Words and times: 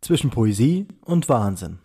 zwischen 0.00 0.30
Poesie 0.30 0.86
und 1.04 1.28
Wahnsinn. 1.28 1.78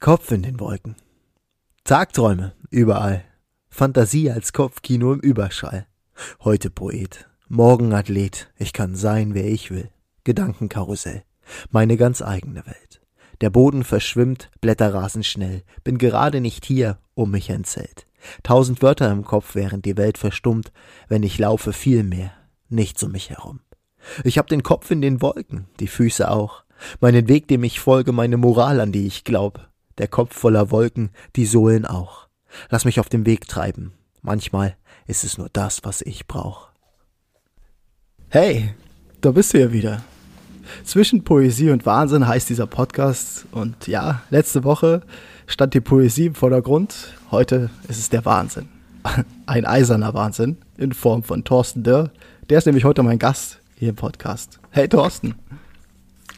Kopf 0.00 0.32
in 0.32 0.42
den 0.42 0.58
Wolken. 0.58 0.96
Tagträume 1.84 2.54
überall. 2.70 3.24
Fantasie 3.68 4.30
als 4.32 4.52
Kopfkino 4.52 5.12
im 5.12 5.20
Überschall. 5.20 5.86
Heute 6.44 6.70
Poet, 6.70 7.28
morgen 7.48 7.92
Athlet, 7.92 8.50
ich 8.58 8.72
kann 8.72 8.94
sein, 8.94 9.34
wer 9.34 9.46
ich 9.46 9.70
will. 9.70 9.90
Gedankenkarussell, 10.24 11.24
meine 11.70 11.96
ganz 11.96 12.22
eigene 12.22 12.66
Welt. 12.66 13.00
Der 13.40 13.50
Boden 13.50 13.82
verschwimmt, 13.82 14.50
Blätter 14.60 14.94
rasen 14.94 15.24
schnell, 15.24 15.62
bin 15.84 15.98
gerade 15.98 16.40
nicht 16.40 16.64
hier, 16.64 16.98
um 17.14 17.30
mich 17.30 17.50
ein 17.50 17.64
Zelt. 17.64 18.06
Tausend 18.42 18.82
Wörter 18.82 19.10
im 19.10 19.24
Kopf, 19.24 19.54
während 19.54 19.84
die 19.84 19.96
Welt 19.96 20.18
verstummt, 20.18 20.72
wenn 21.08 21.22
ich 21.22 21.38
laufe 21.38 21.72
viel 21.72 22.04
mehr, 22.04 22.32
nichts 22.68 23.02
um 23.02 23.12
mich 23.12 23.30
herum. 23.30 23.60
Ich 24.24 24.38
hab 24.38 24.46
den 24.48 24.62
Kopf 24.62 24.90
in 24.90 25.00
den 25.00 25.22
Wolken, 25.22 25.66
die 25.80 25.88
Füße 25.88 26.30
auch, 26.30 26.64
meinen 27.00 27.28
Weg, 27.28 27.48
dem 27.48 27.64
ich 27.64 27.80
folge, 27.80 28.12
meine 28.12 28.36
Moral, 28.36 28.80
an 28.80 28.92
die 28.92 29.06
ich 29.06 29.24
glaub, 29.24 29.68
der 29.98 30.08
Kopf 30.08 30.36
voller 30.36 30.70
Wolken, 30.70 31.10
die 31.36 31.46
Sohlen 31.46 31.84
auch. 31.84 32.28
Lass 32.68 32.84
mich 32.84 33.00
auf 33.00 33.08
dem 33.08 33.26
Weg 33.26 33.48
treiben. 33.48 33.92
Manchmal 34.20 34.76
ist 35.06 35.24
es 35.24 35.38
nur 35.38 35.48
das, 35.52 35.84
was 35.84 36.00
ich 36.00 36.26
brauch. 36.26 36.68
Hey, 38.28 38.74
da 39.20 39.30
bist 39.32 39.52
du 39.52 39.60
ja 39.60 39.72
wieder. 39.72 40.02
Zwischen 40.84 41.24
Poesie 41.24 41.70
und 41.70 41.84
Wahnsinn 41.86 42.26
heißt 42.26 42.48
dieser 42.48 42.66
Podcast. 42.66 43.46
Und 43.52 43.86
ja, 43.86 44.22
letzte 44.30 44.64
Woche 44.64 45.02
stand 45.46 45.74
die 45.74 45.80
Poesie 45.80 46.26
im 46.26 46.34
Vordergrund. 46.34 47.14
Heute 47.30 47.70
ist 47.88 47.98
es 47.98 48.08
der 48.08 48.24
Wahnsinn. 48.24 48.68
Ein 49.46 49.66
eiserner 49.66 50.14
Wahnsinn 50.14 50.56
in 50.78 50.92
Form 50.92 51.22
von 51.22 51.44
Thorsten 51.44 51.82
Dörr. 51.82 52.10
Der 52.48 52.58
ist 52.58 52.66
nämlich 52.66 52.84
heute 52.84 53.02
mein 53.02 53.18
Gast 53.18 53.58
hier 53.76 53.90
im 53.90 53.96
Podcast. 53.96 54.60
Hey 54.70 54.88
Thorsten. 54.88 55.34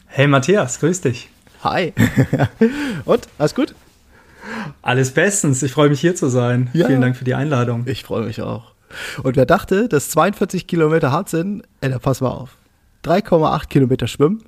Hey 0.07 0.27
Matthias, 0.27 0.81
grüß 0.81 1.01
dich. 1.03 1.29
Hi. 1.63 1.93
Und, 3.05 3.29
alles 3.39 3.55
gut? 3.55 3.75
Alles 4.83 5.13
bestens. 5.13 5.63
Ich 5.63 5.73
freue 5.73 5.89
mich 5.89 6.01
hier 6.01 6.15
zu 6.15 6.29
sein. 6.29 6.71
Ja, 6.73 6.87
Vielen 6.87 7.01
Dank 7.01 7.17
für 7.17 7.25
die 7.25 7.35
Einladung. 7.35 7.85
Ich 7.87 8.05
freue 8.05 8.25
mich 8.25 8.43
auch. 8.43 8.73
Und 9.23 9.37
wer 9.37 9.47
dachte, 9.47 9.89
dass 9.89 10.11
42 10.11 10.67
Kilometer 10.67 11.11
hart 11.11 11.29
sind, 11.29 11.65
ey, 11.81 11.91
dann 11.91 12.01
pass 12.01 12.21
mal 12.21 12.31
auf. 12.31 12.57
3,8 13.05 13.69
Kilometer 13.69 14.07
schwimmen, 14.07 14.45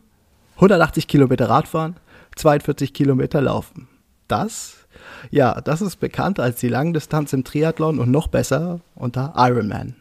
180 0.57 1.09
Kilometer 1.09 1.49
Radfahren, 1.49 1.97
42 2.37 2.95
Kilometer 2.95 3.41
laufen. 3.41 3.89
Das, 4.29 4.87
ja, 5.31 5.61
das 5.61 5.83
ist 5.83 5.97
bekannt 5.97 6.41
als 6.41 6.61
die 6.61 6.69
Langdistanz 6.69 7.33
im 7.33 7.45
Triathlon 7.45 7.99
und 7.99 8.11
noch 8.11 8.29
besser 8.29 8.81
unter 8.95 9.35
Ironman. 9.37 9.97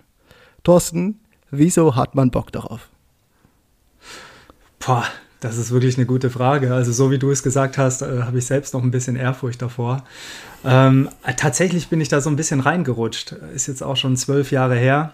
Thorsten, 0.63 1.19
wieso 1.51 1.95
hat 1.95 2.15
man 2.15 2.31
Bock 2.31 2.51
darauf? 2.51 2.89
Boah, 4.79 5.05
das 5.45 5.57
ist 5.57 5.71
wirklich 5.71 5.97
eine 5.97 6.05
gute 6.05 6.29
Frage. 6.29 6.73
Also 6.73 6.91
so 6.91 7.11
wie 7.11 7.19
du 7.19 7.29
es 7.29 7.43
gesagt 7.43 7.77
hast, 7.77 8.01
äh, 8.01 8.23
habe 8.23 8.39
ich 8.39 8.45
selbst 8.45 8.73
noch 8.73 8.83
ein 8.83 8.91
bisschen 8.91 9.15
Ehrfurcht 9.15 9.61
davor. 9.61 10.03
Ähm, 10.63 11.09
tatsächlich 11.37 11.89
bin 11.89 12.01
ich 12.01 12.09
da 12.09 12.19
so 12.19 12.29
ein 12.29 12.35
bisschen 12.35 12.59
reingerutscht. 12.59 13.33
Ist 13.53 13.67
jetzt 13.67 13.83
auch 13.83 13.95
schon 13.95 14.17
zwölf 14.17 14.51
Jahre 14.51 14.75
her. 14.75 15.13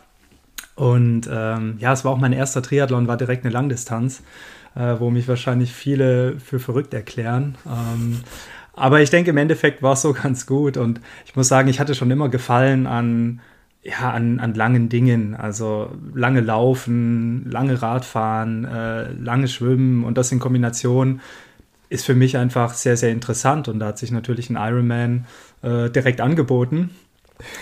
Und 0.75 1.29
ähm, 1.31 1.75
ja, 1.79 1.91
es 1.91 2.05
war 2.05 2.11
auch 2.11 2.17
mein 2.17 2.33
erster 2.33 2.61
Triathlon, 2.61 3.07
war 3.07 3.17
direkt 3.17 3.43
eine 3.43 3.53
Langdistanz, 3.53 4.23
äh, 4.75 4.95
wo 4.99 5.09
mich 5.09 5.27
wahrscheinlich 5.27 5.73
viele 5.73 6.39
für 6.39 6.59
verrückt 6.59 6.93
erklären. 6.93 7.57
Ähm, 7.65 8.21
aber 8.73 9.01
ich 9.01 9.09
denke, 9.09 9.31
im 9.31 9.37
Endeffekt 9.37 9.83
war 9.83 9.93
es 9.93 10.01
so 10.01 10.13
ganz 10.23 10.45
gut. 10.45 10.77
Und 10.77 11.01
ich 11.25 11.35
muss 11.35 11.49
sagen, 11.49 11.67
ich 11.67 11.79
hatte 11.79 11.93
schon 11.93 12.09
immer 12.09 12.29
Gefallen 12.29 12.87
an 12.87 13.41
ja, 13.83 14.11
an, 14.11 14.39
an 14.39 14.53
langen 14.53 14.89
Dingen. 14.89 15.35
Also 15.35 15.91
lange 16.13 16.41
Laufen, 16.41 17.49
lange 17.49 17.81
Radfahren, 17.81 18.65
äh, 18.65 19.11
lange 19.13 19.47
Schwimmen 19.47 20.03
und 20.03 20.17
das 20.17 20.31
in 20.31 20.39
Kombination 20.39 21.21
ist 21.89 22.05
für 22.05 22.15
mich 22.15 22.37
einfach 22.37 22.73
sehr, 22.73 22.95
sehr 22.95 23.11
interessant. 23.11 23.67
Und 23.67 23.79
da 23.79 23.87
hat 23.87 23.97
sich 23.97 24.11
natürlich 24.11 24.49
ein 24.49 24.55
Ironman 24.55 25.25
äh, 25.61 25.89
direkt 25.89 26.21
angeboten 26.21 26.91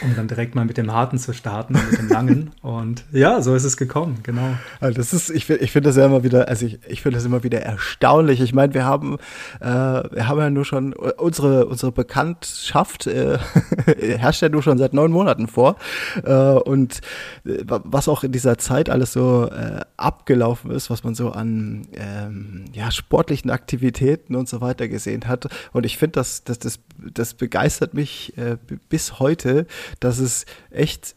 um 0.03 0.15
dann 0.15 0.27
direkt 0.27 0.55
mal 0.55 0.65
mit 0.65 0.77
dem 0.77 0.91
Harten 0.91 1.17
zu 1.17 1.33
starten, 1.33 1.73
mit 1.73 1.99
dem 1.99 2.09
Langen. 2.09 2.51
Und 2.61 3.03
ja, 3.11 3.41
so 3.41 3.55
ist 3.55 3.63
es 3.63 3.77
gekommen, 3.77 4.19
genau. 4.23 4.55
Also 4.79 4.97
das 4.97 5.13
ist, 5.13 5.29
ich, 5.29 5.49
ich 5.49 5.71
finde 5.71 5.89
das 5.89 5.97
ja 5.97 6.05
immer 6.05 6.23
wieder, 6.23 6.47
also 6.47 6.65
ich, 6.65 6.79
ich 6.87 7.01
finde 7.01 7.17
das 7.17 7.25
immer 7.25 7.43
wieder 7.43 7.61
erstaunlich. 7.61 8.41
Ich 8.41 8.53
meine, 8.53 8.73
wir 8.73 8.85
haben, 8.85 9.17
äh, 9.59 9.65
wir 9.65 10.27
haben 10.27 10.39
ja 10.39 10.49
nur 10.49 10.65
schon 10.65 10.93
unsere, 10.93 11.65
unsere 11.65 11.91
Bekanntschaft 11.91 13.07
äh, 13.07 13.37
herrscht 14.17 14.41
ja 14.41 14.49
nur 14.49 14.63
schon 14.63 14.77
seit 14.77 14.93
neun 14.93 15.11
Monaten 15.11 15.47
vor. 15.47 15.75
Äh, 16.23 16.33
und 16.33 17.01
äh, 17.45 17.63
was 17.65 18.07
auch 18.07 18.23
in 18.23 18.31
dieser 18.31 18.57
Zeit 18.57 18.89
alles 18.89 19.13
so 19.13 19.49
äh, 19.49 19.81
abgelaufen 19.97 20.71
ist, 20.71 20.89
was 20.89 21.03
man 21.03 21.15
so 21.15 21.31
an 21.31 21.87
ähm, 21.93 22.65
ja, 22.73 22.91
sportlichen 22.91 23.51
Aktivitäten 23.51 24.35
und 24.35 24.47
so 24.47 24.61
weiter 24.61 24.87
gesehen 24.87 25.27
hat. 25.27 25.47
Und 25.73 25.85
ich 25.85 25.97
finde, 25.97 26.13
das, 26.13 26.43
das, 26.43 26.59
das, 26.59 26.79
das 26.97 27.33
begeistert 27.33 27.93
mich 27.93 28.37
äh, 28.37 28.57
bis 28.89 29.19
heute, 29.19 29.65
dass 29.99 30.19
es 30.19 30.45
echt 30.71 31.15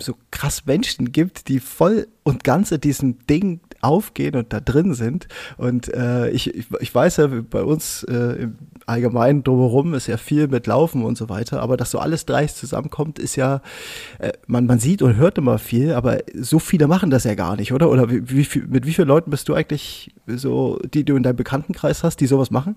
so 0.00 0.14
krass 0.30 0.64
Menschen 0.66 1.12
gibt, 1.12 1.48
die 1.48 1.58
voll 1.58 2.06
und 2.22 2.44
ganz 2.44 2.70
in 2.70 2.80
diesem 2.80 3.26
Ding 3.26 3.60
aufgehen 3.80 4.36
und 4.36 4.52
da 4.52 4.60
drin 4.60 4.94
sind. 4.94 5.28
Und 5.56 5.92
äh, 5.92 6.30
ich, 6.30 6.54
ich, 6.54 6.94
weiß 6.94 7.18
ja, 7.18 7.26
bei 7.26 7.62
uns 7.62 8.04
äh, 8.04 8.42
im 8.42 8.56
Allgemeinen 8.86 9.44
drumherum 9.44 9.94
ist 9.94 10.06
ja 10.06 10.16
viel 10.16 10.48
mit 10.48 10.66
Laufen 10.66 11.04
und 11.04 11.18
so 11.18 11.28
weiter, 11.28 11.60
aber 11.60 11.76
dass 11.76 11.90
so 11.90 11.98
alles 11.98 12.26
dreist 12.26 12.56
zusammenkommt, 12.56 13.18
ist 13.18 13.36
ja, 13.36 13.60
äh, 14.18 14.32
man, 14.46 14.66
man 14.66 14.78
sieht 14.78 15.02
und 15.02 15.16
hört 15.16 15.36
immer 15.38 15.58
viel, 15.58 15.92
aber 15.92 16.18
so 16.34 16.58
viele 16.58 16.86
machen 16.86 17.10
das 17.10 17.24
ja 17.24 17.34
gar 17.34 17.56
nicht, 17.56 17.72
oder? 17.72 17.90
Oder 17.90 18.10
wie, 18.10 18.28
wie, 18.28 18.62
mit 18.66 18.86
wie 18.86 18.94
vielen 18.94 19.08
Leuten 19.08 19.30
bist 19.30 19.48
du 19.48 19.54
eigentlich 19.54 20.14
so, 20.26 20.78
die 20.94 21.04
du 21.04 21.16
in 21.16 21.22
deinem 21.22 21.36
Bekanntenkreis 21.36 22.04
hast, 22.04 22.20
die 22.20 22.26
sowas 22.26 22.50
machen? 22.50 22.76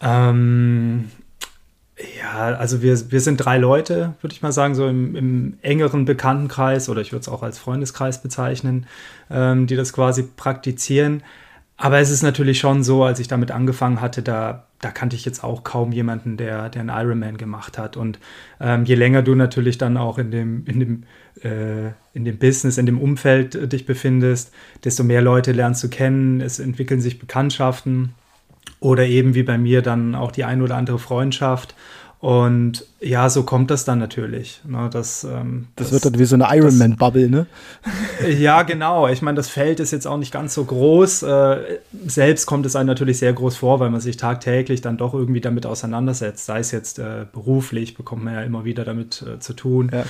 Ähm, 0.00 1.04
ja, 2.18 2.54
also 2.56 2.82
wir, 2.82 3.10
wir 3.10 3.20
sind 3.20 3.38
drei 3.38 3.58
Leute, 3.58 4.14
würde 4.20 4.32
ich 4.34 4.42
mal 4.42 4.52
sagen, 4.52 4.74
so 4.74 4.86
im, 4.86 5.16
im 5.16 5.58
engeren 5.62 6.04
Bekanntenkreis 6.04 6.88
oder 6.88 7.00
ich 7.00 7.12
würde 7.12 7.22
es 7.22 7.28
auch 7.28 7.42
als 7.42 7.58
Freundeskreis 7.58 8.22
bezeichnen, 8.22 8.86
ähm, 9.30 9.66
die 9.66 9.76
das 9.76 9.92
quasi 9.92 10.22
praktizieren. 10.22 11.22
Aber 11.76 11.98
es 11.98 12.10
ist 12.10 12.22
natürlich 12.22 12.58
schon 12.58 12.82
so, 12.82 13.04
als 13.04 13.20
ich 13.20 13.28
damit 13.28 13.50
angefangen 13.50 14.00
hatte, 14.02 14.22
da, 14.22 14.66
da 14.80 14.90
kannte 14.90 15.16
ich 15.16 15.24
jetzt 15.24 15.42
auch 15.42 15.64
kaum 15.64 15.92
jemanden, 15.92 16.36
der, 16.36 16.68
der 16.68 16.82
einen 16.82 16.90
Ironman 16.90 17.38
gemacht 17.38 17.78
hat. 17.78 17.96
Und 17.96 18.18
ähm, 18.60 18.84
je 18.84 18.96
länger 18.96 19.22
du 19.22 19.34
natürlich 19.34 19.78
dann 19.78 19.96
auch 19.96 20.18
in 20.18 20.30
dem, 20.30 20.66
in 20.66 20.80
dem, 20.80 21.02
äh, 21.42 21.92
in 22.12 22.26
dem 22.26 22.38
Business, 22.38 22.76
in 22.76 22.84
dem 22.84 23.00
Umfeld 23.00 23.54
äh, 23.54 23.66
dich 23.66 23.86
befindest, 23.86 24.52
desto 24.84 25.04
mehr 25.04 25.22
Leute 25.22 25.52
lernst 25.52 25.82
du 25.82 25.88
kennen, 25.88 26.42
es 26.42 26.58
entwickeln 26.58 27.00
sich 27.00 27.18
Bekanntschaften 27.18 28.14
oder 28.80 29.06
eben 29.06 29.34
wie 29.34 29.42
bei 29.42 29.58
mir 29.58 29.82
dann 29.82 30.14
auch 30.14 30.32
die 30.32 30.44
ein 30.44 30.62
oder 30.62 30.76
andere 30.76 30.98
Freundschaft. 30.98 31.74
Und 32.18 32.84
ja, 33.02 33.30
so 33.30 33.44
kommt 33.44 33.70
das 33.70 33.86
dann 33.86 33.98
natürlich. 33.98 34.60
Ne, 34.66 34.90
das, 34.92 35.24
ähm, 35.24 35.68
das, 35.74 35.86
das, 35.86 35.92
wird 35.92 36.04
dann 36.04 36.20
wie 36.20 36.24
so 36.26 36.34
eine 36.34 36.46
Ironman-Bubble, 36.54 37.30
ne? 37.30 37.46
Ja, 38.38 38.62
genau. 38.62 39.08
Ich 39.08 39.22
meine, 39.22 39.36
das 39.36 39.48
Feld 39.48 39.80
ist 39.80 39.90
jetzt 39.90 40.06
auch 40.06 40.18
nicht 40.18 40.32
ganz 40.32 40.52
so 40.52 40.64
groß. 40.64 41.22
Äh, 41.22 41.78
selbst 42.06 42.44
kommt 42.44 42.66
es 42.66 42.76
einem 42.76 42.88
natürlich 42.88 43.18
sehr 43.18 43.32
groß 43.32 43.56
vor, 43.56 43.80
weil 43.80 43.88
man 43.88 44.02
sich 44.02 44.18
tagtäglich 44.18 44.82
dann 44.82 44.98
doch 44.98 45.14
irgendwie 45.14 45.40
damit 45.40 45.64
auseinandersetzt. 45.64 46.44
Sei 46.44 46.58
es 46.58 46.72
jetzt 46.72 46.98
äh, 46.98 47.24
beruflich, 47.32 47.94
bekommt 47.94 48.24
man 48.24 48.34
ja 48.34 48.42
immer 48.42 48.66
wieder 48.66 48.84
damit 48.84 49.22
äh, 49.22 49.38
zu 49.38 49.54
tun. 49.54 49.90
Ja, 49.92 50.04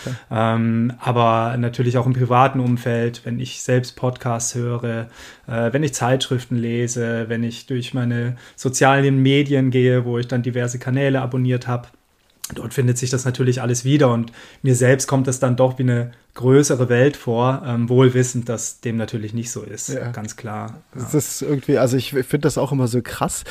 ähm, 0.55 0.93
aber 0.99 1.57
natürlich 1.59 1.97
auch 1.97 2.07
im 2.07 2.13
privaten 2.13 2.59
Umfeld, 2.59 3.21
wenn 3.25 3.39
ich 3.39 3.63
selbst 3.63 3.95
Podcasts 3.95 4.57
höre, 4.57 5.07
äh, 5.47 5.73
wenn 5.73 5.85
ich 5.85 5.95
Zeitschriften 5.95 6.57
lese, 6.57 7.27
wenn 7.29 7.45
ich 7.45 7.67
durch 7.67 7.95
meine 7.95 8.37
sozialen 8.57 9.23
Medien 9.23 9.71
gehe, 9.71 10.05
wo 10.05 10.19
ich 10.19 10.27
dann 10.27 10.43
diverse 10.43 10.81
Kanäle 10.81 11.21
abonniert 11.21 11.69
habe 11.69 11.87
dort 12.55 12.75
findet 12.75 12.99
sich 12.99 13.11
das 13.11 13.25
natürlich 13.25 13.61
alles 13.63 13.85
wieder 13.85 14.13
und 14.13 14.33
mir 14.63 14.75
selbst 14.75 15.07
kommt 15.07 15.29
es 15.29 15.41
dann 15.41 15.57
doch 15.57 15.79
wie 15.79 15.83
eine 15.83 16.13
größere 16.41 16.89
Welt 16.89 17.17
vor, 17.17 17.63
ähm, 17.67 17.89
wohl 17.89 18.15
wissend, 18.15 18.49
dass 18.49 18.81
dem 18.81 18.97
natürlich 18.97 19.35
nicht 19.35 19.51
so 19.51 19.63
ist, 19.63 19.91
ja. 19.91 20.11
ganz 20.11 20.37
klar. 20.37 20.83
Ja. 20.95 21.03
Das 21.03 21.15
ist 21.15 21.43
irgendwie, 21.43 21.79
also 21.79 21.97
ich 21.97 22.11
finde 22.11 22.41
das 22.41 22.59
auch 22.59 22.73
immer 22.73 22.89
so 22.89 23.01
krass. 23.03 23.45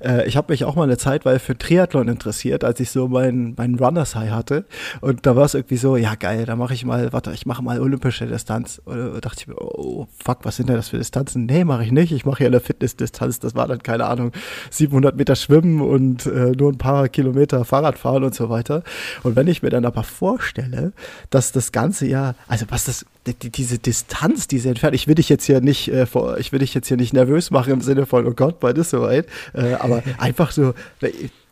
Äh, 0.00 0.26
ich 0.28 0.36
habe 0.36 0.52
mich 0.52 0.64
auch 0.64 0.76
mal 0.76 0.84
eine 0.84 0.98
Zeit 0.98 1.24
weil 1.24 1.38
für 1.38 1.56
Triathlon 1.56 2.08
interessiert, 2.08 2.64
als 2.64 2.80
ich 2.80 2.90
so 2.90 3.08
meinen 3.08 3.54
mein 3.56 3.76
Runners 3.76 4.14
High 4.14 4.30
hatte. 4.30 4.64
Und 5.00 5.26
da 5.26 5.36
war 5.36 5.44
es 5.44 5.54
irgendwie 5.54 5.76
so, 5.76 5.96
ja 5.96 6.14
geil, 6.14 6.44
da 6.44 6.56
mache 6.56 6.74
ich 6.74 6.84
mal, 6.84 7.12
warte, 7.12 7.32
ich 7.32 7.46
mache 7.46 7.62
mal 7.62 7.80
olympische 7.80 8.26
Distanz. 8.26 8.80
Oder 8.84 9.20
dachte 9.20 9.40
ich 9.40 9.46
mir, 9.48 9.56
oh 9.56 10.06
fuck, 10.22 10.40
was 10.42 10.56
sind 10.56 10.68
denn 10.68 10.76
das 10.76 10.90
für 10.90 10.98
Distanzen? 10.98 11.46
Nee, 11.46 11.64
mache 11.64 11.84
ich 11.84 11.92
nicht. 11.92 12.12
Ich 12.12 12.24
mache 12.24 12.42
ja 12.42 12.48
eine 12.48 12.60
Fitnessdistanz. 12.60 13.40
Das 13.40 13.54
war 13.54 13.66
dann, 13.66 13.82
keine 13.82 14.06
Ahnung, 14.06 14.32
700 14.70 15.16
Meter 15.16 15.36
Schwimmen 15.36 15.80
und 15.80 16.26
äh, 16.26 16.52
nur 16.52 16.72
ein 16.72 16.78
paar 16.78 17.08
Kilometer 17.08 17.64
Fahrrad 17.64 17.98
fahren 17.98 18.24
und 18.24 18.34
so 18.34 18.50
weiter. 18.50 18.82
Und 19.22 19.36
wenn 19.36 19.46
ich 19.46 19.62
mir 19.62 19.70
dann 19.70 19.84
aber 19.84 20.02
vorstelle, 20.02 20.92
dass 21.30 21.52
das 21.52 21.72
Ganze 21.72 22.06
also 22.48 22.66
was 22.68 22.84
das, 22.84 23.06
die, 23.26 23.50
diese 23.50 23.78
Distanz, 23.78 24.48
diese 24.48 24.68
Entfernung, 24.68 24.94
ich 24.94 25.08
will 25.08 25.14
dich 25.14 25.28
jetzt 25.28 25.44
hier 25.44 25.60
nicht, 25.60 25.88
äh, 25.88 26.06
vor, 26.06 26.38
ich 26.38 26.52
will 26.52 26.58
dich 26.58 26.74
jetzt 26.74 26.88
hier 26.88 26.96
nicht 26.96 27.12
nervös 27.12 27.50
machen 27.50 27.72
im 27.72 27.80
Sinne 27.80 28.06
von, 28.06 28.26
oh 28.26 28.32
Gott, 28.32 28.60
bald 28.60 28.78
ist 28.78 28.90
soweit, 28.90 29.26
äh, 29.52 29.74
aber 29.74 30.02
einfach 30.18 30.50
so, 30.50 30.74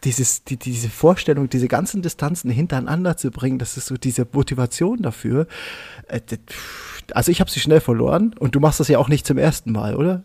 dieses, 0.04 0.44
die, 0.44 0.56
diese 0.56 0.88
Vorstellung, 0.88 1.48
diese 1.48 1.68
ganzen 1.68 2.02
Distanzen 2.02 2.50
hintereinander 2.50 3.16
zu 3.16 3.30
bringen, 3.30 3.58
das 3.58 3.76
ist 3.76 3.86
so 3.86 3.96
diese 3.96 4.26
Motivation 4.32 5.02
dafür. 5.02 5.46
Äh, 6.08 6.20
also 7.12 7.30
ich 7.32 7.40
habe 7.40 7.50
sie 7.50 7.60
schnell 7.60 7.80
verloren 7.80 8.34
und 8.38 8.54
du 8.54 8.60
machst 8.60 8.80
das 8.80 8.88
ja 8.88 8.98
auch 8.98 9.08
nicht 9.08 9.26
zum 9.26 9.38
ersten 9.38 9.72
Mal, 9.72 9.96
oder? 9.96 10.24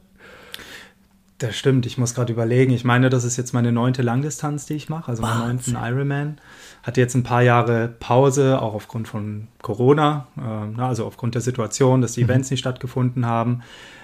Das 1.39 1.55
stimmt, 1.55 1.85
ich 1.85 1.99
muss 1.99 2.15
gerade 2.15 2.33
überlegen. 2.33 2.73
Ich 2.73 2.83
meine, 2.83 3.11
das 3.11 3.23
ist 3.23 3.37
jetzt 3.37 3.53
meine 3.53 3.71
neunte 3.71 4.01
Langdistanz, 4.01 4.65
die 4.65 4.73
ich 4.73 4.89
mache, 4.89 5.11
also 5.11 5.21
meinen 5.21 5.39
neunten 5.39 5.75
Ironman. 5.75 6.37
Hatte 6.81 6.99
jetzt 6.99 7.13
ein 7.13 7.21
paar 7.21 7.43
Jahre 7.43 7.89
Pause, 7.99 8.59
auch 8.59 8.73
aufgrund 8.73 9.07
von 9.07 9.47
Corona, 9.61 10.27
äh, 10.35 10.81
also 10.81 11.05
aufgrund 11.05 11.35
der 11.35 11.43
Situation, 11.43 12.01
dass 12.01 12.13
die 12.13 12.23
mhm. 12.23 12.31
Events 12.31 12.49
nicht 12.49 12.61
stattgefunden 12.61 13.27
haben. 13.27 13.61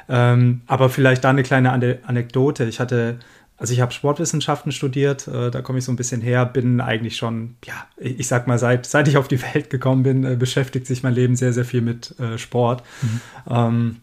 Ähm, 0.10 0.62
aber 0.68 0.90
vielleicht 0.90 1.24
da 1.24 1.32
eine 1.32 1.42
kleine 1.42 1.72
Anekdote. 1.72 2.66
Ich 2.66 2.80
hatte, 2.80 3.18
also 3.58 3.74
ich 3.74 3.82
habe 3.82 3.92
Sportwissenschaften 3.92 4.72
studiert, 4.72 5.28
äh, 5.28 5.50
da 5.50 5.64
komme 5.64 5.80
ich 5.80 5.86
so 5.86 5.92
ein 5.92 5.96
bisschen 5.96 6.22
her, 6.22 6.46
bin 6.46 6.82
eigentlich 6.82 7.16
schon, 7.16 7.56
ja, 7.66 7.88
ich 7.98 8.28
sag 8.28 8.46
mal, 8.46 8.60
seit, 8.60 8.86
seit 8.86 9.08
ich 9.08 9.18
auf 9.18 9.28
die 9.28 9.42
Welt 9.42 9.72
gekommen 9.72 10.04
bin, 10.04 10.24
äh, 10.24 10.36
beschäftigt 10.36 10.86
sich 10.86 11.02
mein 11.02 11.16
Leben 11.16 11.36
sehr, 11.36 11.54
sehr 11.54 11.66
viel 11.66 11.82
mit 11.82 12.20
äh, 12.20 12.38
Sport. 12.38 12.84
Mhm. 13.02 13.22
Ähm, 13.50 13.96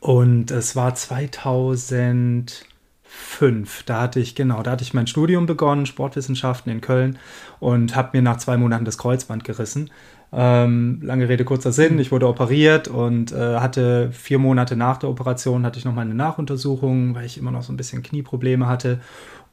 und 0.00 0.50
es 0.50 0.76
war 0.76 0.94
2005, 0.94 3.82
da 3.84 4.00
hatte 4.00 4.20
ich, 4.20 4.34
genau, 4.34 4.62
da 4.62 4.72
hatte 4.72 4.84
ich 4.84 4.94
mein 4.94 5.06
Studium 5.06 5.46
begonnen, 5.46 5.86
Sportwissenschaften 5.86 6.70
in 6.70 6.80
Köln 6.80 7.18
und 7.60 7.96
habe 7.96 8.16
mir 8.16 8.22
nach 8.22 8.36
zwei 8.36 8.56
Monaten 8.56 8.84
das 8.84 8.98
Kreuzband 8.98 9.44
gerissen. 9.44 9.90
Ähm, 10.30 11.00
lange 11.02 11.28
Rede, 11.28 11.44
kurzer 11.44 11.72
Sinn, 11.72 11.98
ich 11.98 12.12
wurde 12.12 12.28
operiert 12.28 12.86
und 12.86 13.32
äh, 13.32 13.56
hatte 13.56 14.12
vier 14.12 14.38
Monate 14.38 14.76
nach 14.76 14.98
der 14.98 15.08
Operation 15.08 15.64
hatte 15.64 15.78
ich 15.78 15.86
nochmal 15.86 16.04
eine 16.04 16.14
Nachuntersuchung, 16.14 17.14
weil 17.14 17.24
ich 17.24 17.38
immer 17.38 17.50
noch 17.50 17.62
so 17.62 17.72
ein 17.72 17.78
bisschen 17.78 18.02
Knieprobleme 18.02 18.66
hatte. 18.66 19.00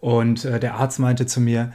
Und 0.02 0.44
äh, 0.44 0.60
der 0.60 0.76
Arzt 0.76 1.00
meinte 1.00 1.26
zu 1.26 1.40
mir, 1.40 1.72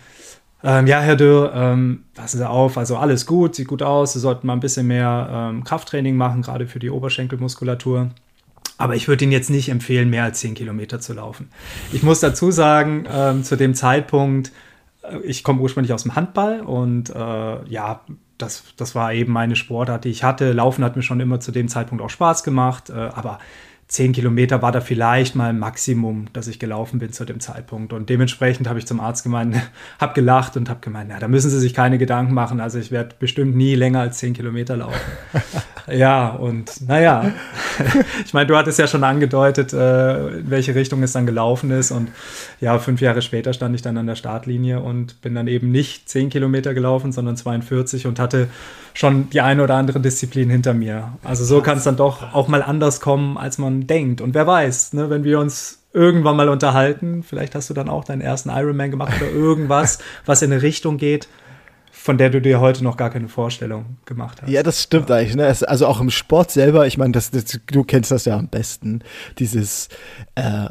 ähm, 0.62 0.86
ja, 0.86 1.00
Herr 1.00 1.16
Dürr, 1.16 1.52
ähm, 1.54 2.04
passen 2.14 2.38
Sie 2.38 2.48
auf, 2.48 2.76
also 2.76 2.98
alles 2.98 3.24
gut, 3.24 3.54
sieht 3.54 3.68
gut 3.68 3.82
aus, 3.82 4.12
Sie 4.12 4.20
sollten 4.20 4.46
mal 4.46 4.52
ein 4.52 4.60
bisschen 4.60 4.86
mehr 4.86 5.30
ähm, 5.32 5.64
Krafttraining 5.64 6.16
machen, 6.16 6.42
gerade 6.42 6.66
für 6.66 6.78
die 6.78 6.90
Oberschenkelmuskulatur. 6.90 8.10
Aber 8.80 8.96
ich 8.96 9.08
würde 9.08 9.24
Ihnen 9.24 9.32
jetzt 9.32 9.50
nicht 9.50 9.68
empfehlen, 9.68 10.08
mehr 10.08 10.24
als 10.24 10.40
10 10.40 10.54
Kilometer 10.54 11.00
zu 11.00 11.12
laufen. 11.12 11.50
Ich 11.92 12.02
muss 12.02 12.20
dazu 12.20 12.50
sagen, 12.50 13.06
ähm, 13.12 13.44
zu 13.44 13.56
dem 13.56 13.74
Zeitpunkt, 13.74 14.52
äh, 15.02 15.18
ich 15.18 15.44
komme 15.44 15.60
ursprünglich 15.60 15.92
aus 15.92 16.04
dem 16.04 16.14
Handball 16.16 16.60
und 16.60 17.10
äh, 17.10 17.64
ja, 17.68 18.00
das, 18.38 18.64
das 18.78 18.94
war 18.94 19.12
eben 19.12 19.32
meine 19.32 19.54
Sportart, 19.54 20.04
die 20.04 20.08
ich 20.08 20.24
hatte. 20.24 20.52
Laufen 20.52 20.82
hat 20.82 20.96
mir 20.96 21.02
schon 21.02 21.20
immer 21.20 21.40
zu 21.40 21.52
dem 21.52 21.68
Zeitpunkt 21.68 22.02
auch 22.02 22.08
Spaß 22.08 22.42
gemacht, 22.42 22.88
äh, 22.88 22.94
aber 22.94 23.38
zehn 23.90 24.12
Kilometer 24.12 24.62
war 24.62 24.70
da 24.70 24.80
vielleicht 24.80 25.34
mal 25.34 25.52
Maximum, 25.52 26.26
dass 26.32 26.46
ich 26.46 26.60
gelaufen 26.60 27.00
bin 27.00 27.12
zu 27.12 27.24
dem 27.24 27.40
Zeitpunkt. 27.40 27.92
Und 27.92 28.08
dementsprechend 28.08 28.68
habe 28.68 28.78
ich 28.78 28.86
zum 28.86 29.00
Arzt 29.00 29.24
gemeint, 29.24 29.56
habe 29.98 30.14
gelacht 30.14 30.56
und 30.56 30.70
habe 30.70 30.78
gemeint, 30.80 31.10
na, 31.12 31.18
da 31.18 31.26
müssen 31.26 31.50
Sie 31.50 31.58
sich 31.58 31.74
keine 31.74 31.98
Gedanken 31.98 32.32
machen. 32.32 32.60
Also 32.60 32.78
ich 32.78 32.92
werde 32.92 33.16
bestimmt 33.18 33.56
nie 33.56 33.74
länger 33.74 33.98
als 33.98 34.18
zehn 34.18 34.32
Kilometer 34.32 34.76
laufen. 34.76 35.00
ja, 35.90 36.28
und 36.28 36.86
naja, 36.86 37.32
ich 38.24 38.32
meine, 38.32 38.46
du 38.46 38.56
hattest 38.56 38.78
ja 38.78 38.86
schon 38.86 39.02
angedeutet, 39.02 39.72
äh, 39.72 40.38
in 40.38 40.50
welche 40.50 40.76
Richtung 40.76 41.02
es 41.02 41.10
dann 41.10 41.26
gelaufen 41.26 41.72
ist. 41.72 41.90
Und 41.90 42.10
ja, 42.60 42.78
fünf 42.78 43.00
Jahre 43.00 43.22
später 43.22 43.52
stand 43.52 43.74
ich 43.74 43.82
dann 43.82 43.98
an 43.98 44.06
der 44.06 44.14
Startlinie 44.14 44.80
und 44.80 45.20
bin 45.20 45.34
dann 45.34 45.48
eben 45.48 45.72
nicht 45.72 46.08
zehn 46.08 46.30
Kilometer 46.30 46.74
gelaufen, 46.74 47.10
sondern 47.10 47.36
42 47.36 48.06
und 48.06 48.20
hatte 48.20 48.46
schon 48.94 49.30
die 49.30 49.40
eine 49.40 49.62
oder 49.62 49.74
andere 49.74 50.00
Disziplin 50.00 50.50
hinter 50.50 50.74
mir. 50.74 51.12
Also 51.24 51.44
so 51.44 51.60
kann 51.60 51.78
es 51.78 51.84
dann 51.84 51.96
doch 51.96 52.34
auch 52.34 52.48
mal 52.48 52.62
anders 52.62 53.00
kommen, 53.00 53.38
als 53.38 53.58
man 53.58 53.86
denkt. 53.86 54.20
Und 54.20 54.34
wer 54.34 54.46
weiß, 54.46 54.92
ne, 54.94 55.10
wenn 55.10 55.24
wir 55.24 55.38
uns 55.38 55.78
irgendwann 55.92 56.36
mal 56.36 56.48
unterhalten, 56.48 57.22
vielleicht 57.22 57.54
hast 57.54 57.70
du 57.70 57.74
dann 57.74 57.88
auch 57.88 58.04
deinen 58.04 58.20
ersten 58.20 58.50
Ironman 58.50 58.90
gemacht 58.90 59.14
oder 59.20 59.30
irgendwas, 59.30 59.98
was 60.24 60.42
in 60.42 60.52
eine 60.52 60.62
Richtung 60.62 60.98
geht, 60.98 61.28
von 62.02 62.16
der 62.16 62.30
du 62.30 62.40
dir 62.40 62.60
heute 62.60 62.82
noch 62.82 62.96
gar 62.96 63.10
keine 63.10 63.28
Vorstellung 63.28 63.98
gemacht 64.06 64.40
hast. 64.40 64.48
Ja, 64.48 64.62
das 64.62 64.82
stimmt 64.82 65.10
ja. 65.10 65.16
eigentlich. 65.16 65.36
Ne? 65.36 65.44
Also 65.44 65.86
auch 65.86 66.00
im 66.00 66.08
Sport 66.08 66.50
selber, 66.50 66.86
ich 66.86 66.96
meine, 66.96 67.12
das, 67.12 67.30
das, 67.30 67.60
du 67.70 67.84
kennst 67.84 68.10
das 68.10 68.24
ja 68.24 68.38
am 68.38 68.48
besten, 68.48 69.00
dieses 69.38 69.90
äh, 70.34 70.68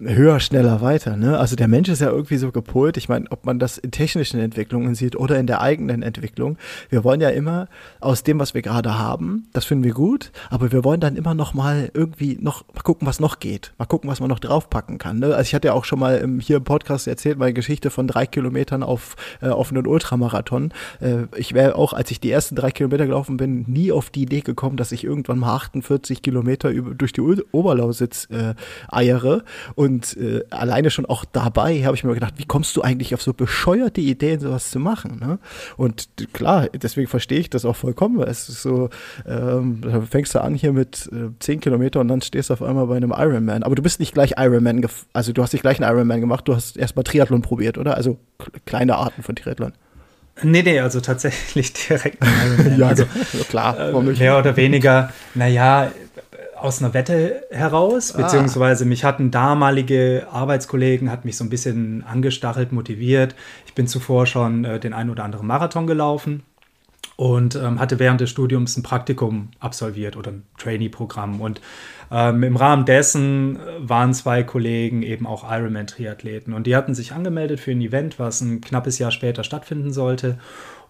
höher, 0.00 0.40
schneller, 0.40 0.80
weiter. 0.80 1.18
Ne? 1.18 1.38
Also 1.38 1.56
der 1.56 1.68
Mensch 1.68 1.90
ist 1.90 2.00
ja 2.00 2.08
irgendwie 2.08 2.38
so 2.38 2.52
gepolt. 2.52 2.96
Ich 2.96 3.10
meine, 3.10 3.26
ob 3.30 3.44
man 3.44 3.58
das 3.58 3.76
in 3.76 3.90
technischen 3.90 4.40
Entwicklungen 4.40 4.94
sieht 4.94 5.14
oder 5.14 5.38
in 5.38 5.46
der 5.46 5.60
eigenen 5.60 6.02
Entwicklung. 6.02 6.56
Wir 6.88 7.04
wollen 7.04 7.20
ja 7.20 7.28
immer 7.28 7.68
aus 8.00 8.22
dem, 8.22 8.38
was 8.38 8.54
wir 8.54 8.62
gerade 8.62 8.98
haben, 8.98 9.48
das 9.52 9.66
finden 9.66 9.84
wir 9.84 9.92
gut, 9.92 10.32
aber 10.48 10.72
wir 10.72 10.84
wollen 10.84 11.00
dann 11.00 11.16
immer 11.16 11.34
noch 11.34 11.52
mal 11.52 11.90
irgendwie 11.92 12.38
noch 12.40 12.64
mal 12.74 12.80
gucken, 12.80 13.06
was 13.06 13.20
noch 13.20 13.40
geht. 13.40 13.74
Mal 13.76 13.84
gucken, 13.84 14.08
was 14.08 14.20
man 14.20 14.30
noch 14.30 14.38
draufpacken 14.38 14.96
kann. 14.96 15.18
Ne? 15.18 15.26
Also 15.26 15.42
ich 15.42 15.54
hatte 15.54 15.68
ja 15.68 15.74
auch 15.74 15.84
schon 15.84 15.98
mal 15.98 16.16
im, 16.16 16.40
hier 16.40 16.56
im 16.56 16.64
Podcast 16.64 17.06
erzählt, 17.08 17.36
meine 17.36 17.52
Geschichte 17.52 17.90
von 17.90 18.06
drei 18.06 18.24
Kilometern 18.24 18.82
auf, 18.82 19.16
äh, 19.42 19.48
auf 19.48 19.70
einen 19.70 19.86
Ultramarathon 19.86 20.61
schon. 20.62 20.72
Äh, 21.00 21.26
ich 21.36 21.54
wäre 21.54 21.76
auch, 21.76 21.92
als 21.92 22.10
ich 22.10 22.20
die 22.20 22.30
ersten 22.30 22.56
drei 22.56 22.70
Kilometer 22.70 23.06
gelaufen 23.06 23.36
bin, 23.36 23.64
nie 23.66 23.92
auf 23.92 24.10
die 24.10 24.22
Idee 24.22 24.40
gekommen, 24.40 24.76
dass 24.76 24.92
ich 24.92 25.04
irgendwann 25.04 25.38
mal 25.38 25.54
48 25.54 26.22
Kilometer 26.22 26.70
über, 26.70 26.94
durch 26.94 27.12
die 27.12 27.20
Oberlausitz 27.20 28.28
äh, 28.30 28.54
eiere. 28.90 29.44
Und 29.74 30.16
äh, 30.16 30.42
alleine 30.50 30.90
schon 30.90 31.06
auch 31.06 31.24
dabei 31.24 31.84
habe 31.84 31.96
ich 31.96 32.04
mir 32.04 32.14
gedacht, 32.14 32.34
wie 32.36 32.44
kommst 32.44 32.76
du 32.76 32.82
eigentlich 32.82 33.14
auf 33.14 33.22
so 33.22 33.32
bescheuerte 33.32 34.00
Ideen, 34.00 34.40
sowas 34.40 34.70
zu 34.70 34.78
machen? 34.78 35.18
Ne? 35.20 35.38
Und 35.76 36.08
klar, 36.32 36.68
deswegen 36.68 37.08
verstehe 37.08 37.40
ich 37.40 37.50
das 37.50 37.64
auch 37.64 37.76
vollkommen. 37.76 38.22
Es 38.22 38.48
ist 38.48 38.62
so, 38.62 38.90
ähm, 39.26 39.80
fängst 40.08 40.34
du 40.34 40.40
an 40.40 40.54
hier 40.54 40.72
mit 40.72 41.08
äh, 41.12 41.30
10 41.38 41.60
Kilometer 41.60 42.00
und 42.00 42.08
dann 42.08 42.22
stehst 42.22 42.50
du 42.50 42.54
auf 42.54 42.62
einmal 42.62 42.86
bei 42.86 42.96
einem 42.96 43.14
Ironman. 43.16 43.62
Aber 43.62 43.74
du 43.74 43.82
bist 43.82 44.00
nicht 44.00 44.14
gleich 44.14 44.34
Ironman, 44.36 44.86
also 45.12 45.32
du 45.32 45.42
hast 45.42 45.52
nicht 45.52 45.62
gleich 45.62 45.80
einen 45.80 45.90
Ironman 45.90 46.20
gemacht, 46.20 46.46
du 46.48 46.54
hast 46.54 46.76
erstmal 46.76 47.04
Triathlon 47.04 47.42
probiert, 47.42 47.78
oder? 47.78 47.96
Also 47.96 48.18
kleine 48.64 48.96
Arten 48.96 49.22
von 49.22 49.36
Triathlon. 49.36 49.72
Nee, 50.42 50.62
nee, 50.62 50.80
also 50.80 51.00
tatsächlich 51.00 51.72
direkt. 51.88 52.18
ja, 52.76 52.88
also, 52.88 53.04
klar. 53.48 53.78
Äh, 53.78 54.00
mehr 54.00 54.38
oder 54.38 54.56
weniger, 54.56 55.12
naja, 55.34 55.90
aus 56.56 56.80
einer 56.80 56.94
Wette 56.94 57.42
heraus, 57.50 58.14
ah. 58.14 58.22
beziehungsweise 58.22 58.84
mich 58.84 59.04
hatten 59.04 59.30
damalige 59.30 60.28
Arbeitskollegen, 60.30 61.10
hat 61.10 61.24
mich 61.24 61.36
so 61.36 61.44
ein 61.44 61.50
bisschen 61.50 62.04
angestachelt, 62.04 62.72
motiviert. 62.72 63.34
Ich 63.66 63.74
bin 63.74 63.86
zuvor 63.86 64.26
schon 64.26 64.64
äh, 64.64 64.78
den 64.78 64.92
einen 64.92 65.10
oder 65.10 65.24
anderen 65.24 65.46
Marathon 65.46 65.86
gelaufen 65.86 66.42
und 67.16 67.56
ähm, 67.56 67.78
hatte 67.78 67.98
während 67.98 68.20
des 68.20 68.30
Studiums 68.30 68.76
ein 68.76 68.82
Praktikum 68.82 69.50
absolviert 69.60 70.16
oder 70.16 70.32
ein 70.32 70.42
Trainee-Programm. 70.58 71.40
Und 71.40 71.60
ähm, 72.10 72.42
im 72.42 72.56
Rahmen 72.56 72.84
dessen 72.84 73.58
waren 73.78 74.14
zwei 74.14 74.42
Kollegen 74.42 75.02
eben 75.02 75.26
auch 75.26 75.50
Ironman-Triathleten 75.50 76.52
und 76.52 76.66
die 76.66 76.76
hatten 76.76 76.94
sich 76.94 77.12
angemeldet 77.12 77.60
für 77.60 77.72
ein 77.72 77.80
Event, 77.80 78.18
was 78.18 78.40
ein 78.40 78.60
knappes 78.60 78.98
Jahr 78.98 79.10
später 79.10 79.44
stattfinden 79.44 79.92
sollte. 79.92 80.38